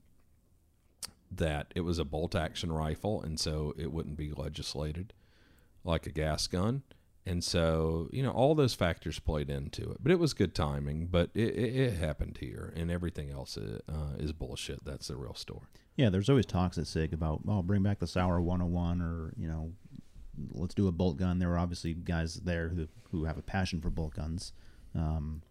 that 1.31 1.73
it 1.77 1.83
was 1.83 2.01
a 2.01 2.05
bolt 2.05 2.35
action 2.35 2.73
rifle, 2.73 3.23
and 3.23 3.39
so 3.39 3.75
it 3.79 3.93
wouldn't 3.93 4.17
be 4.17 4.33
legislated 4.33 5.13
like 5.85 6.07
a 6.07 6.13
gas 6.13 6.49
gun. 6.49 6.83
And 7.25 7.45
so, 7.45 8.09
you 8.11 8.21
know, 8.21 8.33
all 8.33 8.57
those 8.57 8.75
factors 8.75 9.21
played 9.21 9.49
into 9.49 9.89
it. 9.93 9.99
But 10.03 10.11
it 10.11 10.19
was 10.19 10.35
good 10.35 10.57
timing. 10.57 11.07
But 11.07 11.31
it, 11.35 11.55
it, 11.55 11.77
it 11.77 11.95
happened 11.95 12.39
here, 12.41 12.73
and 12.77 12.91
everything 12.91 13.31
else 13.31 13.57
is, 13.57 13.81
uh, 13.89 14.17
is 14.19 14.33
bullshit. 14.33 14.85
That's 14.85 15.07
the 15.07 15.17
real 15.17 15.35
story. 15.35 15.69
Yeah, 15.97 16.11
there's 16.11 16.29
always 16.29 16.47
talks 16.47 16.79
at 16.79 16.89
SIG 16.89 17.13
about, 17.13 17.43
oh, 17.47 17.63
bring 17.63 17.85
back 17.85 18.01
the 18.01 18.09
Sauer 18.09 18.41
101 18.41 19.01
or, 19.01 19.33
you 19.37 19.47
know, 19.47 19.73
let's 20.53 20.75
do 20.75 20.89
a 20.89 20.93
bolt 20.93 21.17
gun. 21.17 21.39
There 21.39 21.49
were 21.49 21.59
obviously 21.59 21.95
guys 21.95 22.35
there 22.37 22.69
who, 22.69 22.89
who 23.11 23.25
have 23.25 23.39
a 23.39 23.43
passion 23.43 23.81
for 23.81 23.91
bolt 23.91 24.15
guns. 24.15 24.53
Um, 24.95 25.43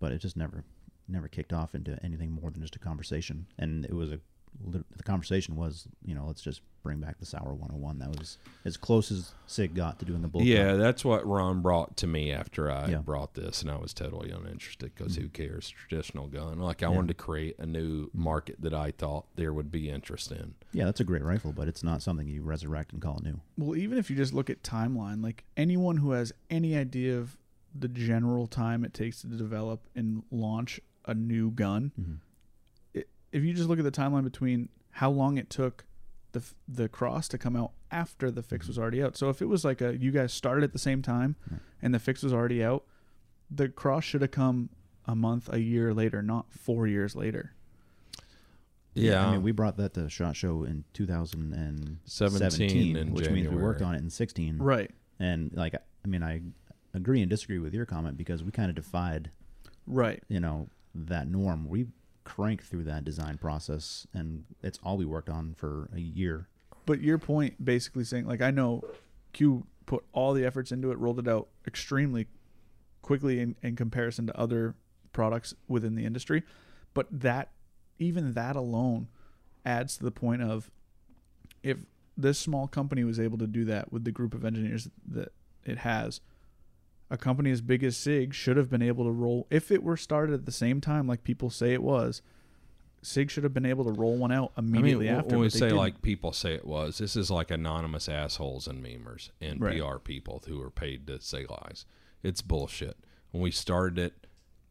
but 0.00 0.12
it 0.12 0.18
just 0.18 0.36
never 0.36 0.64
never 1.08 1.28
kicked 1.28 1.52
off 1.52 1.74
into 1.74 1.98
anything 2.02 2.30
more 2.30 2.50
than 2.50 2.62
just 2.62 2.76
a 2.76 2.78
conversation. 2.78 3.46
And 3.58 3.84
it 3.84 3.92
was 3.92 4.10
a 4.12 4.20
the 4.68 5.02
conversation 5.02 5.56
was, 5.56 5.88
you 6.04 6.14
know, 6.14 6.26
let's 6.26 6.42
just 6.42 6.60
bring 6.82 6.98
back 7.00 7.18
the 7.18 7.26
Sauer 7.26 7.54
101. 7.54 7.98
That 7.98 8.10
was 8.10 8.38
as 8.64 8.76
close 8.76 9.10
as 9.10 9.34
SIG 9.46 9.74
got 9.74 9.98
to 10.00 10.04
doing 10.04 10.20
the 10.22 10.28
bolt 10.28 10.44
Yeah, 10.44 10.72
gun. 10.72 10.80
that's 10.80 11.04
what 11.04 11.26
Ron 11.26 11.62
brought 11.62 11.96
to 11.98 12.06
me 12.06 12.32
after 12.32 12.70
I 12.70 12.88
Yeah. 12.90 12.98
brought 12.98 13.34
this, 13.34 13.62
and 13.62 13.70
I 13.70 13.76
was 13.76 13.94
totally 13.94 14.30
uninterested 14.30 14.92
because 14.94 15.12
Mm-hmm. 15.14 15.22
who 15.22 15.28
cares? 15.30 15.68
Traditional 15.70 16.26
gun. 16.28 16.58
Like 16.58 16.82
I 16.82 16.88
wanted 16.88 17.08
to 17.08 17.14
create 17.14 17.58
a 17.58 17.66
new 17.66 18.10
market 18.12 18.60
that 18.60 18.74
I 18.74 18.90
thought 18.92 19.26
there 19.36 19.52
would 19.52 19.70
be 19.70 19.88
interest 19.90 20.30
in. 20.32 20.54
Yeah, 20.72 20.84
that's 20.84 21.00
a 21.00 21.04
great 21.04 21.22
rifle, 21.24 21.52
but 21.52 21.68
it's 21.68 21.82
not 21.82 22.02
something 22.02 22.26
you 22.28 22.42
resurrect 22.42 22.92
and 22.92 23.00
call 23.00 23.18
it 23.18 23.24
new. 23.24 23.40
Well, 23.56 23.76
even 23.76 23.98
if 23.98 24.10
you 24.10 24.16
just 24.16 24.32
look 24.32 24.50
at 24.50 24.62
timeline, 24.62 25.22
like 25.22 25.44
anyone 25.56 25.96
who 25.98 26.12
has 26.12 26.32
any 26.50 26.76
idea 26.76 27.18
of 27.18 27.36
the 27.74 27.88
general 27.88 28.46
time 28.46 28.84
it 28.84 28.92
takes 28.92 29.22
to 29.22 29.26
develop 29.28 29.88
and 29.96 30.22
launch 30.30 30.80
a 31.06 31.14
new 31.14 31.50
gun, 31.50 31.92
Mm-hmm. 32.00 32.14
It, 33.32 33.38
if 33.38 33.44
you 33.44 33.52
just 33.52 33.68
look 33.68 33.78
at 33.78 33.84
the 33.84 33.90
timeline 33.90 34.24
between 34.24 34.68
how 34.92 35.10
long 35.10 35.38
it 35.38 35.50
took 35.50 35.84
the 36.32 36.42
the 36.66 36.88
cross 36.88 37.28
to 37.28 37.38
come 37.38 37.56
out 37.56 37.72
after 37.90 38.30
the 38.30 38.42
fix 38.42 38.66
was 38.66 38.76
mm-hmm. 38.76 38.82
already 38.82 39.02
out. 39.02 39.16
So 39.16 39.28
if 39.28 39.42
it 39.42 39.46
was 39.46 39.64
like 39.64 39.80
a 39.80 39.96
you 39.96 40.10
guys 40.10 40.32
started 40.32 40.64
at 40.64 40.72
the 40.72 40.78
same 40.78 41.02
time 41.02 41.36
and 41.80 41.94
the 41.94 41.98
fix 41.98 42.22
was 42.22 42.32
already 42.32 42.62
out, 42.64 42.84
the 43.50 43.68
cross 43.68 44.04
should 44.04 44.22
have 44.22 44.30
come 44.30 44.70
a 45.06 45.14
month, 45.14 45.52
a 45.52 45.60
year 45.60 45.92
later, 45.92 46.22
not 46.22 46.52
4 46.52 46.86
years 46.86 47.16
later. 47.16 47.54
Yeah, 48.94 49.26
I 49.26 49.32
mean, 49.32 49.42
we 49.42 49.52
brought 49.52 49.78
that 49.78 49.94
to 49.94 50.08
Shot 50.10 50.36
Show 50.36 50.64
in 50.64 50.84
2017, 50.92 52.00
17 52.04 52.96
in 52.96 53.12
which 53.12 53.30
means 53.30 53.48
we 53.48 53.56
worked 53.56 53.80
on 53.80 53.94
it 53.94 53.98
in 53.98 54.10
16. 54.10 54.58
Right. 54.58 54.90
And 55.18 55.50
like, 55.54 55.74
I 55.74 56.08
mean, 56.08 56.22
I 56.22 56.42
agree 56.92 57.22
and 57.22 57.30
disagree 57.30 57.58
with 57.58 57.72
your 57.72 57.86
comment 57.86 58.18
because 58.18 58.44
we 58.44 58.50
kind 58.50 58.68
of 58.68 58.74
defied, 58.76 59.30
Right. 59.86 60.22
you 60.28 60.40
know, 60.40 60.68
that 60.94 61.26
norm. 61.26 61.68
We 61.68 61.86
cranked 62.24 62.64
through 62.64 62.84
that 62.84 63.04
design 63.04 63.38
process, 63.38 64.06
and 64.12 64.44
it's 64.62 64.78
all 64.82 64.96
we 64.96 65.04
worked 65.04 65.28
on 65.28 65.54
for 65.54 65.88
a 65.94 66.00
year. 66.00 66.48
But 66.86 67.00
your 67.00 67.18
point 67.18 67.64
basically 67.64 68.04
saying 68.04 68.26
like 68.26 68.40
I 68.40 68.50
know 68.50 68.82
Q 69.32 69.66
put 69.86 70.04
all 70.12 70.32
the 70.32 70.44
efforts 70.44 70.72
into 70.72 70.90
it, 70.90 70.98
rolled 70.98 71.18
it 71.18 71.28
out 71.28 71.48
extremely 71.66 72.28
quickly 73.02 73.40
in, 73.40 73.56
in 73.62 73.76
comparison 73.76 74.26
to 74.28 74.38
other 74.38 74.74
products 75.12 75.54
within 75.68 75.94
the 75.94 76.04
industry. 76.04 76.42
But 76.94 77.06
that 77.10 77.50
even 77.98 78.32
that 78.32 78.56
alone 78.56 79.08
adds 79.64 79.96
to 79.96 80.04
the 80.04 80.10
point 80.10 80.42
of 80.42 80.70
if 81.62 81.84
this 82.16 82.38
small 82.38 82.66
company 82.66 83.04
was 83.04 83.18
able 83.18 83.38
to 83.38 83.46
do 83.46 83.64
that 83.64 83.92
with 83.92 84.04
the 84.04 84.12
group 84.12 84.34
of 84.34 84.44
engineers 84.44 84.88
that 85.08 85.32
it 85.64 85.78
has, 85.78 86.20
a 87.12 87.18
company 87.18 87.50
as 87.50 87.60
big 87.60 87.84
as 87.84 87.94
SIG 87.96 88.32
should 88.32 88.56
have 88.56 88.70
been 88.70 88.80
able 88.82 89.04
to 89.04 89.10
roll 89.10 89.46
if 89.50 89.70
it 89.70 89.82
were 89.82 89.98
started 89.98 90.32
at 90.32 90.46
the 90.46 90.50
same 90.52 90.80
time 90.80 91.06
like 91.06 91.22
people 91.22 91.50
say 91.50 91.74
it 91.74 91.82
was. 91.82 92.22
SIG 93.02 93.30
should 93.30 93.44
have 93.44 93.52
been 93.52 93.66
able 93.66 93.84
to 93.84 93.90
roll 93.90 94.16
one 94.16 94.32
out 94.32 94.52
immediately 94.56 95.08
I 95.08 95.12
mean, 95.12 95.20
after. 95.20 95.34
When 95.34 95.40
we 95.40 95.50
say 95.50 95.66
didn't. 95.66 95.76
like 95.76 96.02
people 96.02 96.32
say 96.32 96.54
it 96.54 96.64
was, 96.64 96.98
this 96.98 97.14
is 97.14 97.30
like 97.30 97.50
anonymous 97.50 98.08
assholes 98.08 98.66
and 98.66 98.82
memers 98.82 99.30
and 99.40 99.60
Right. 99.60 99.78
PR 99.78 99.98
people 99.98 100.42
who 100.46 100.62
are 100.62 100.70
paid 100.70 101.06
to 101.08 101.20
say 101.20 101.44
lies. 101.48 101.84
It's 102.22 102.40
bullshit. 102.40 102.96
When 103.32 103.42
we 103.42 103.50
started 103.50 103.98
it, 103.98 104.26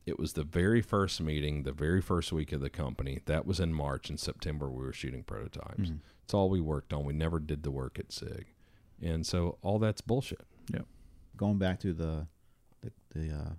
it 0.06 0.18
was 0.18 0.34
the 0.34 0.44
very 0.44 0.82
first 0.82 1.22
meeting, 1.22 1.62
the 1.64 1.72
very 1.74 2.02
first 2.02 2.32
week 2.32 2.52
of 2.54 2.62
the 2.62 2.70
company. 2.72 3.20
That 3.26 3.46
was 3.46 3.60
in 3.60 3.74
March. 3.74 4.10
In 4.10 4.18
September, 4.18 4.68
we 4.70 4.84
were 4.84 4.94
shooting 4.94 5.24
prototypes. 5.24 5.82
Mm-hmm. 5.90 5.98
It's 6.24 6.34
all 6.34 6.50
we 6.50 6.62
worked 6.62 6.92
on. 6.92 7.06
We 7.06 7.14
never 7.14 7.40
did 7.40 7.62
the 7.62 7.72
work 7.72 8.00
at 8.00 8.12
SIG. 8.12 8.48
And 9.00 9.28
so 9.28 9.58
all 9.62 9.78
that's 9.78 10.02
bullshit. 10.02 10.42
Yep. 10.74 10.88
Going 11.42 11.58
back 11.58 11.80
to 11.80 11.92
the 11.94 12.28
the, 12.82 12.92
the 13.16 13.34
uh, 13.36 13.50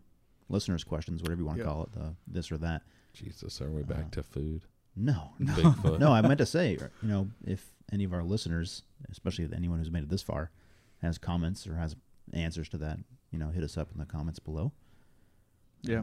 listeners' 0.49 0.85
questions, 0.85 1.21
whatever 1.21 1.41
you 1.41 1.47
want 1.47 1.59
to 1.59 1.65
Yeah. 1.65 1.69
call 1.71 1.83
it, 1.83 1.93
the 1.93 2.15
this 2.29 2.53
or 2.53 2.59
that. 2.59 2.83
Jesus, 3.13 3.61
are 3.61 3.71
we 3.71 3.83
back 3.83 4.13
to 4.13 4.23
food? 4.23 4.63
No, 4.95 5.33
no, 5.41 5.53
Bigfoot. 5.53 5.99
no. 5.99 6.13
I 6.13 6.23
meant 6.23 6.39
to 6.39 6.47
say, 6.47 6.79
you 7.03 7.09
know, 7.09 7.29
if 7.45 7.75
any 7.93 8.05
of 8.05 8.13
our 8.15 8.23
listeners, 8.23 8.85
especially 9.11 9.49
anyone 9.55 9.79
who's 9.81 9.91
made 9.91 10.05
it 10.05 10.09
this 10.11 10.23
far, 10.23 10.51
has 11.03 11.19
comments 11.19 11.67
or 11.67 11.75
has 11.75 11.97
answers 12.33 12.69
to 12.69 12.79
that, 12.79 12.99
you 13.33 13.39
know, 13.41 13.49
hit 13.49 13.65
us 13.65 13.77
up 13.77 13.89
in 13.93 13.99
the 13.99 14.07
comments 14.07 14.39
below. 14.39 14.71
Yeah. 15.83 16.03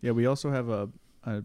Yeah, 0.00 0.12
we 0.12 0.24
also 0.26 0.50
have 0.50 0.68
a, 0.70 0.88
a 1.24 1.44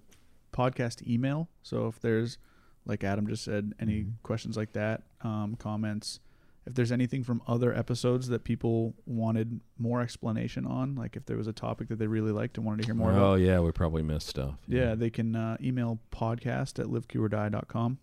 podcast 0.53 1.05
email. 1.07 1.49
So 1.63 1.87
if 1.87 1.99
there's, 1.99 2.37
like 2.85 3.03
Adam 3.03 3.27
just 3.27 3.43
said, 3.43 3.73
any 3.79 4.05
questions 4.23 4.55
like 4.55 4.71
that, 4.73 5.03
um, 5.21 5.55
comments, 5.59 6.19
if 6.65 6.75
there's 6.75 6.91
anything 6.91 7.23
from 7.23 7.41
other 7.47 7.75
episodes 7.75 8.29
that 8.29 8.43
people 8.43 8.93
wanted 9.05 9.59
more 9.77 10.01
explanation 10.01 10.65
on, 10.65 10.95
like 10.95 11.15
if 11.15 11.25
there 11.25 11.37
was 11.37 11.47
a 11.47 11.53
topic 11.53 11.89
that 11.89 11.99
they 11.99 12.07
really 12.07 12.31
liked 12.31 12.57
and 12.57 12.65
wanted 12.65 12.81
to 12.83 12.85
hear 12.87 12.95
more 12.95 13.11
oh, 13.11 13.15
about, 13.15 13.39
yeah, 13.41 13.59
we 13.59 13.71
probably 13.71 14.01
missed 14.01 14.27
stuff. 14.27 14.55
yeah, 14.67 14.95
they 14.95 15.09
can 15.09 15.35
uh, 15.35 15.57
email 15.61 15.99
podcast 16.11 16.79
at 16.79 16.87
liveqordie.com. 16.87 17.97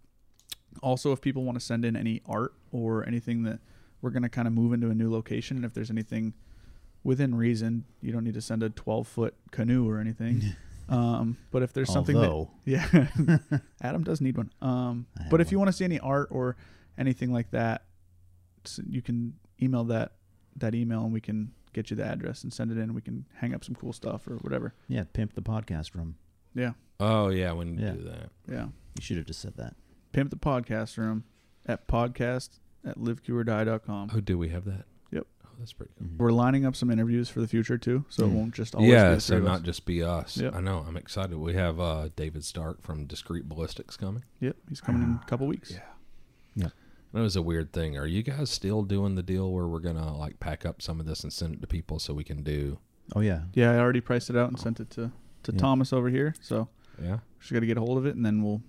Also, 0.82 1.12
if 1.12 1.20
people 1.20 1.44
want 1.44 1.58
to 1.58 1.64
send 1.64 1.84
in 1.84 1.96
any 1.96 2.20
art 2.26 2.52
or 2.70 3.06
anything 3.06 3.42
that 3.44 3.60
we're 4.02 4.10
going 4.10 4.22
to 4.22 4.28
kind 4.28 4.46
of 4.46 4.54
move 4.54 4.72
into 4.72 4.88
a 4.90 4.94
new 4.94 5.10
location, 5.10 5.56
and 5.56 5.64
if 5.64 5.74
there's 5.74 5.90
anything 5.90 6.34
within 7.02 7.34
reason, 7.34 7.84
you 8.00 8.12
don't 8.12 8.24
need 8.24 8.34
to 8.34 8.40
send 8.40 8.62
a 8.62 8.70
12 8.70 9.08
foot 9.08 9.34
canoe 9.50 9.88
or 9.88 9.98
anything. 9.98 10.42
um, 10.88 11.36
but 11.50 11.62
if 11.62 11.72
there's 11.72 11.90
something 11.92 12.16
Although- 12.16 12.50
that, 12.66 13.08
yeah, 13.50 13.58
Adam 13.82 14.04
does 14.04 14.20
need 14.20 14.36
one. 14.36 14.52
Um, 14.60 15.06
I 15.18 15.22
have 15.22 15.30
but 15.30 15.40
if 15.40 15.50
you 15.50 15.58
want 15.58 15.68
to 15.68 15.72
see 15.72 15.84
any 15.84 15.98
art 15.98 16.28
or 16.30 16.56
anything 16.98 17.32
like 17.32 17.50
that, 17.52 17.82
s- 17.82 17.89
you 18.88 19.02
can 19.02 19.34
email 19.62 19.84
that 19.84 20.12
that 20.56 20.74
email 20.74 21.04
and 21.04 21.12
we 21.12 21.20
can 21.20 21.52
get 21.72 21.90
you 21.90 21.96
the 21.96 22.04
address 22.04 22.42
and 22.42 22.52
send 22.52 22.70
it 22.72 22.78
in. 22.78 22.92
We 22.94 23.00
can 23.00 23.26
hang 23.36 23.54
up 23.54 23.64
some 23.64 23.74
cool 23.76 23.92
stuff 23.92 24.26
or 24.26 24.36
whatever. 24.38 24.74
Yeah, 24.88 25.04
pimp 25.12 25.34
the 25.34 25.42
podcast 25.42 25.94
room. 25.94 26.16
Yeah, 26.54 26.72
Oh, 26.98 27.28
yeah, 27.28 27.52
we 27.52 27.64
need 27.66 27.78
to 27.78 27.82
Yeah. 27.84 27.92
do 27.92 28.02
that. 28.04 28.30
yeah. 28.48 28.64
You 28.96 29.00
should 29.02 29.16
have 29.18 29.26
just 29.26 29.40
said 29.40 29.54
that. 29.56 29.76
Pimp 30.12 30.30
the 30.30 30.36
podcast 30.36 30.98
room 30.98 31.22
at 31.66 31.86
podcast 31.86 32.58
at 32.84 32.98
liveqordie.com. 32.98 34.10
Oh, 34.12 34.20
do 34.20 34.36
we 34.36 34.48
have 34.48 34.64
that? 34.64 34.84
Yep. 35.12 35.26
Oh, 35.44 35.48
that's 35.60 35.72
pretty 35.72 35.92
cool. 35.98 36.08
We're 36.18 36.32
lining 36.32 36.66
up 36.66 36.74
some 36.74 36.90
interviews 36.90 37.28
for 37.28 37.40
the 37.40 37.46
future 37.48 37.78
too, 37.78 38.04
so 38.08 38.24
it 38.24 38.30
Mm. 38.30 38.34
won't 38.34 38.54
just 38.54 38.74
always 38.74 38.90
yeah, 38.90 39.10
be 39.10 39.14
the 39.14 39.20
so 39.20 39.38
not 39.38 39.60
us. 39.60 39.62
just 39.62 39.86
be 39.86 40.02
us. 40.02 40.36
Yep. 40.36 40.54
I 40.56 40.60
know. 40.60 40.84
I'm 40.86 40.96
excited. 40.96 41.38
We 41.38 41.54
have 41.54 41.78
uh, 41.78 42.08
David 42.16 42.44
Stark 42.44 42.82
from 42.82 43.06
Discreet 43.06 43.48
Ballistics 43.48 43.96
coming. 43.96 44.24
Yep, 44.40 44.56
he's 44.68 44.80
coming 44.80 45.02
in 45.02 45.20
a 45.22 45.26
couple 45.26 45.46
weeks. 45.46 45.70
Yeah. 45.70 45.82
Yep. 46.56 46.72
That 47.12 47.20
was 47.20 47.34
a 47.36 47.42
weird 47.42 47.72
thing. 47.72 47.96
Are 47.98 48.06
you 48.06 48.22
guys 48.22 48.50
still 48.50 48.82
doing 48.82 49.16
the 49.16 49.22
deal 49.22 49.50
where 49.50 49.66
we're 49.66 49.80
gonna 49.80 50.16
like 50.16 50.38
pack 50.38 50.64
up 50.64 50.80
some 50.80 51.00
of 51.00 51.06
this 51.06 51.22
and 51.24 51.32
send 51.32 51.54
it 51.54 51.60
to 51.60 51.66
people 51.66 51.98
so 51.98 52.14
we 52.14 52.24
can 52.24 52.42
do? 52.42 52.78
Oh 53.16 53.20
yeah. 53.20 53.42
Yeah, 53.54 53.72
I 53.72 53.78
already 53.78 54.00
priced 54.00 54.30
it 54.30 54.36
out 54.36 54.48
and 54.48 54.58
sent 54.58 54.78
it 54.80 54.90
to 54.90 55.10
to 55.44 55.52
Yeah. 55.52 55.58
Thomas 55.58 55.92
over 55.92 56.08
here. 56.08 56.34
So 56.40 56.68
Yeah. 57.02 57.18
just 57.40 57.52
got 57.52 57.60
to 57.60 57.66
get 57.66 57.76
a 57.76 57.80
hold 57.80 57.98
of 57.98 58.06
it 58.06 58.14
and 58.14 58.24
then 58.24 58.42
we'll 58.42 58.62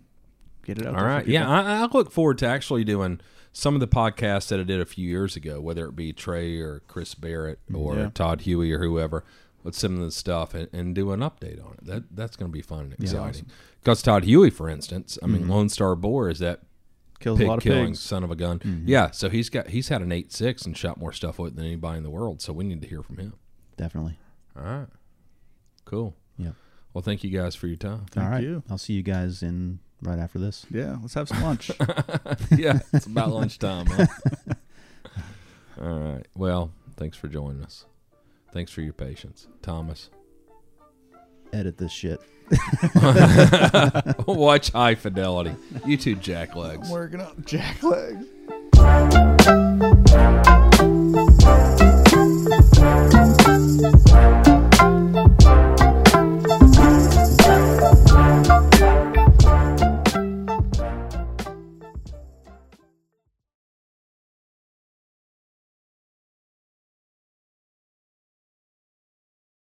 get 0.65 0.77
it 0.79 0.87
out. 0.87 0.95
All 0.95 1.01
there 1.01 1.09
for 1.09 1.15
right. 1.17 1.27
Yeah. 1.27 1.49
I, 1.49 1.81
I 1.81 1.85
look 1.85 2.11
forward 2.11 2.37
to 2.39 2.47
actually 2.47 2.83
doing 2.83 3.19
some 3.53 3.75
of 3.75 3.81
the 3.81 3.87
podcasts 3.87 4.47
that 4.47 4.59
I 4.59 4.63
did 4.63 4.79
a 4.79 4.85
few 4.85 5.07
years 5.07 5.35
ago, 5.35 5.59
whether 5.61 5.85
it 5.85 5.95
be 5.95 6.13
Trey 6.13 6.59
or 6.59 6.81
Chris 6.87 7.13
Barrett 7.13 7.59
mm-hmm. 7.65 7.75
or 7.75 7.95
Yeah. 7.95 8.09
Todd 8.13 8.41
Huey 8.41 8.71
or 8.71 8.79
whoever. 8.79 9.23
With 9.63 9.75
some 9.75 9.93
of 9.93 9.99
the 9.99 10.09
stuff 10.11 10.55
and, 10.55 10.67
and 10.73 10.95
do 10.95 11.11
an 11.11 11.19
update 11.19 11.63
on 11.63 11.73
it. 11.73 11.85
That 11.85 12.03
that's 12.15 12.35
going 12.35 12.49
to 12.49 12.51
be 12.51 12.63
fun 12.63 12.85
and 12.85 12.93
exciting. 12.93 13.45
Because 13.79 14.01
Todd 14.01 14.23
Huey, 14.23 14.49
for 14.49 14.67
instance, 14.67 15.19
I 15.21 15.27
mean, 15.27 15.43
mm-hmm. 15.43 15.51
Lone 15.51 15.69
Star 15.69 15.95
Boar 15.95 16.29
is 16.31 16.39
that 16.39 16.61
kills 17.21 17.37
pig 17.39 17.47
a 17.47 17.49
lot 17.49 17.57
of 17.57 17.63
killing 17.63 17.87
pigs. 17.87 17.99
son 17.99 18.23
of 18.23 18.31
a 18.31 18.35
gun. 18.35 18.59
Mm-hmm. 18.59 18.87
Yeah, 18.87 19.11
so 19.11 19.29
he's 19.29 19.49
got 19.49 19.69
he's 19.69 19.87
had 19.87 20.01
an 20.01 20.11
eight 20.11 20.31
six 20.31 20.65
and 20.65 20.75
shot 20.77 20.97
more 20.97 21.13
stuff 21.13 21.39
with 21.39 21.55
than 21.55 21.65
anybody 21.65 21.97
in 21.97 22.03
the 22.03 22.09
world. 22.09 22.41
So 22.41 22.51
we 22.53 22.63
need 22.63 22.81
to 22.81 22.87
hear 22.87 23.01
from 23.03 23.17
him. 23.17 23.33
Definitely. 23.77 24.19
All 24.57 24.63
right, 24.63 24.87
cool. 25.85 26.15
Yeah. 26.37 26.51
Well, 26.93 27.01
thank 27.01 27.23
you 27.23 27.29
guys 27.29 27.55
for 27.55 27.67
your 27.67 27.77
time. 27.77 28.05
Thank 28.11 28.25
All 28.25 28.31
right. 28.31 28.43
you. 28.43 28.63
I'll 28.69 28.77
see 28.77 28.93
you 28.93 29.03
guys 29.03 29.41
in 29.43 29.79
right 30.01 30.19
after 30.19 30.39
this. 30.39 30.65
Yeah, 30.69 30.97
let's 31.01 31.13
have 31.13 31.29
some 31.29 31.41
lunch. 31.41 31.71
yeah, 32.57 32.79
it's 32.91 33.05
about 33.05 33.29
lunchtime. 33.31 33.85
Huh? 33.85 34.05
All 35.81 35.99
right. 35.99 36.27
Well, 36.35 36.71
thanks 36.97 37.17
for 37.17 37.27
joining 37.27 37.63
us. 37.63 37.85
Thanks 38.51 38.71
for 38.71 38.81
your 38.81 38.93
patience, 38.93 39.47
Thomas. 39.61 40.09
Edit 41.53 41.77
this 41.77 41.91
shit. 41.91 42.19
Watch 44.27 44.71
High 44.71 44.95
Fidelity. 44.95 45.55
You 45.85 45.97
two 45.97 46.15
jacklegs. 46.15 46.85
I'm 46.85 46.89
working 46.89 47.21
up 47.21 47.39
jacklegs. 47.41 48.27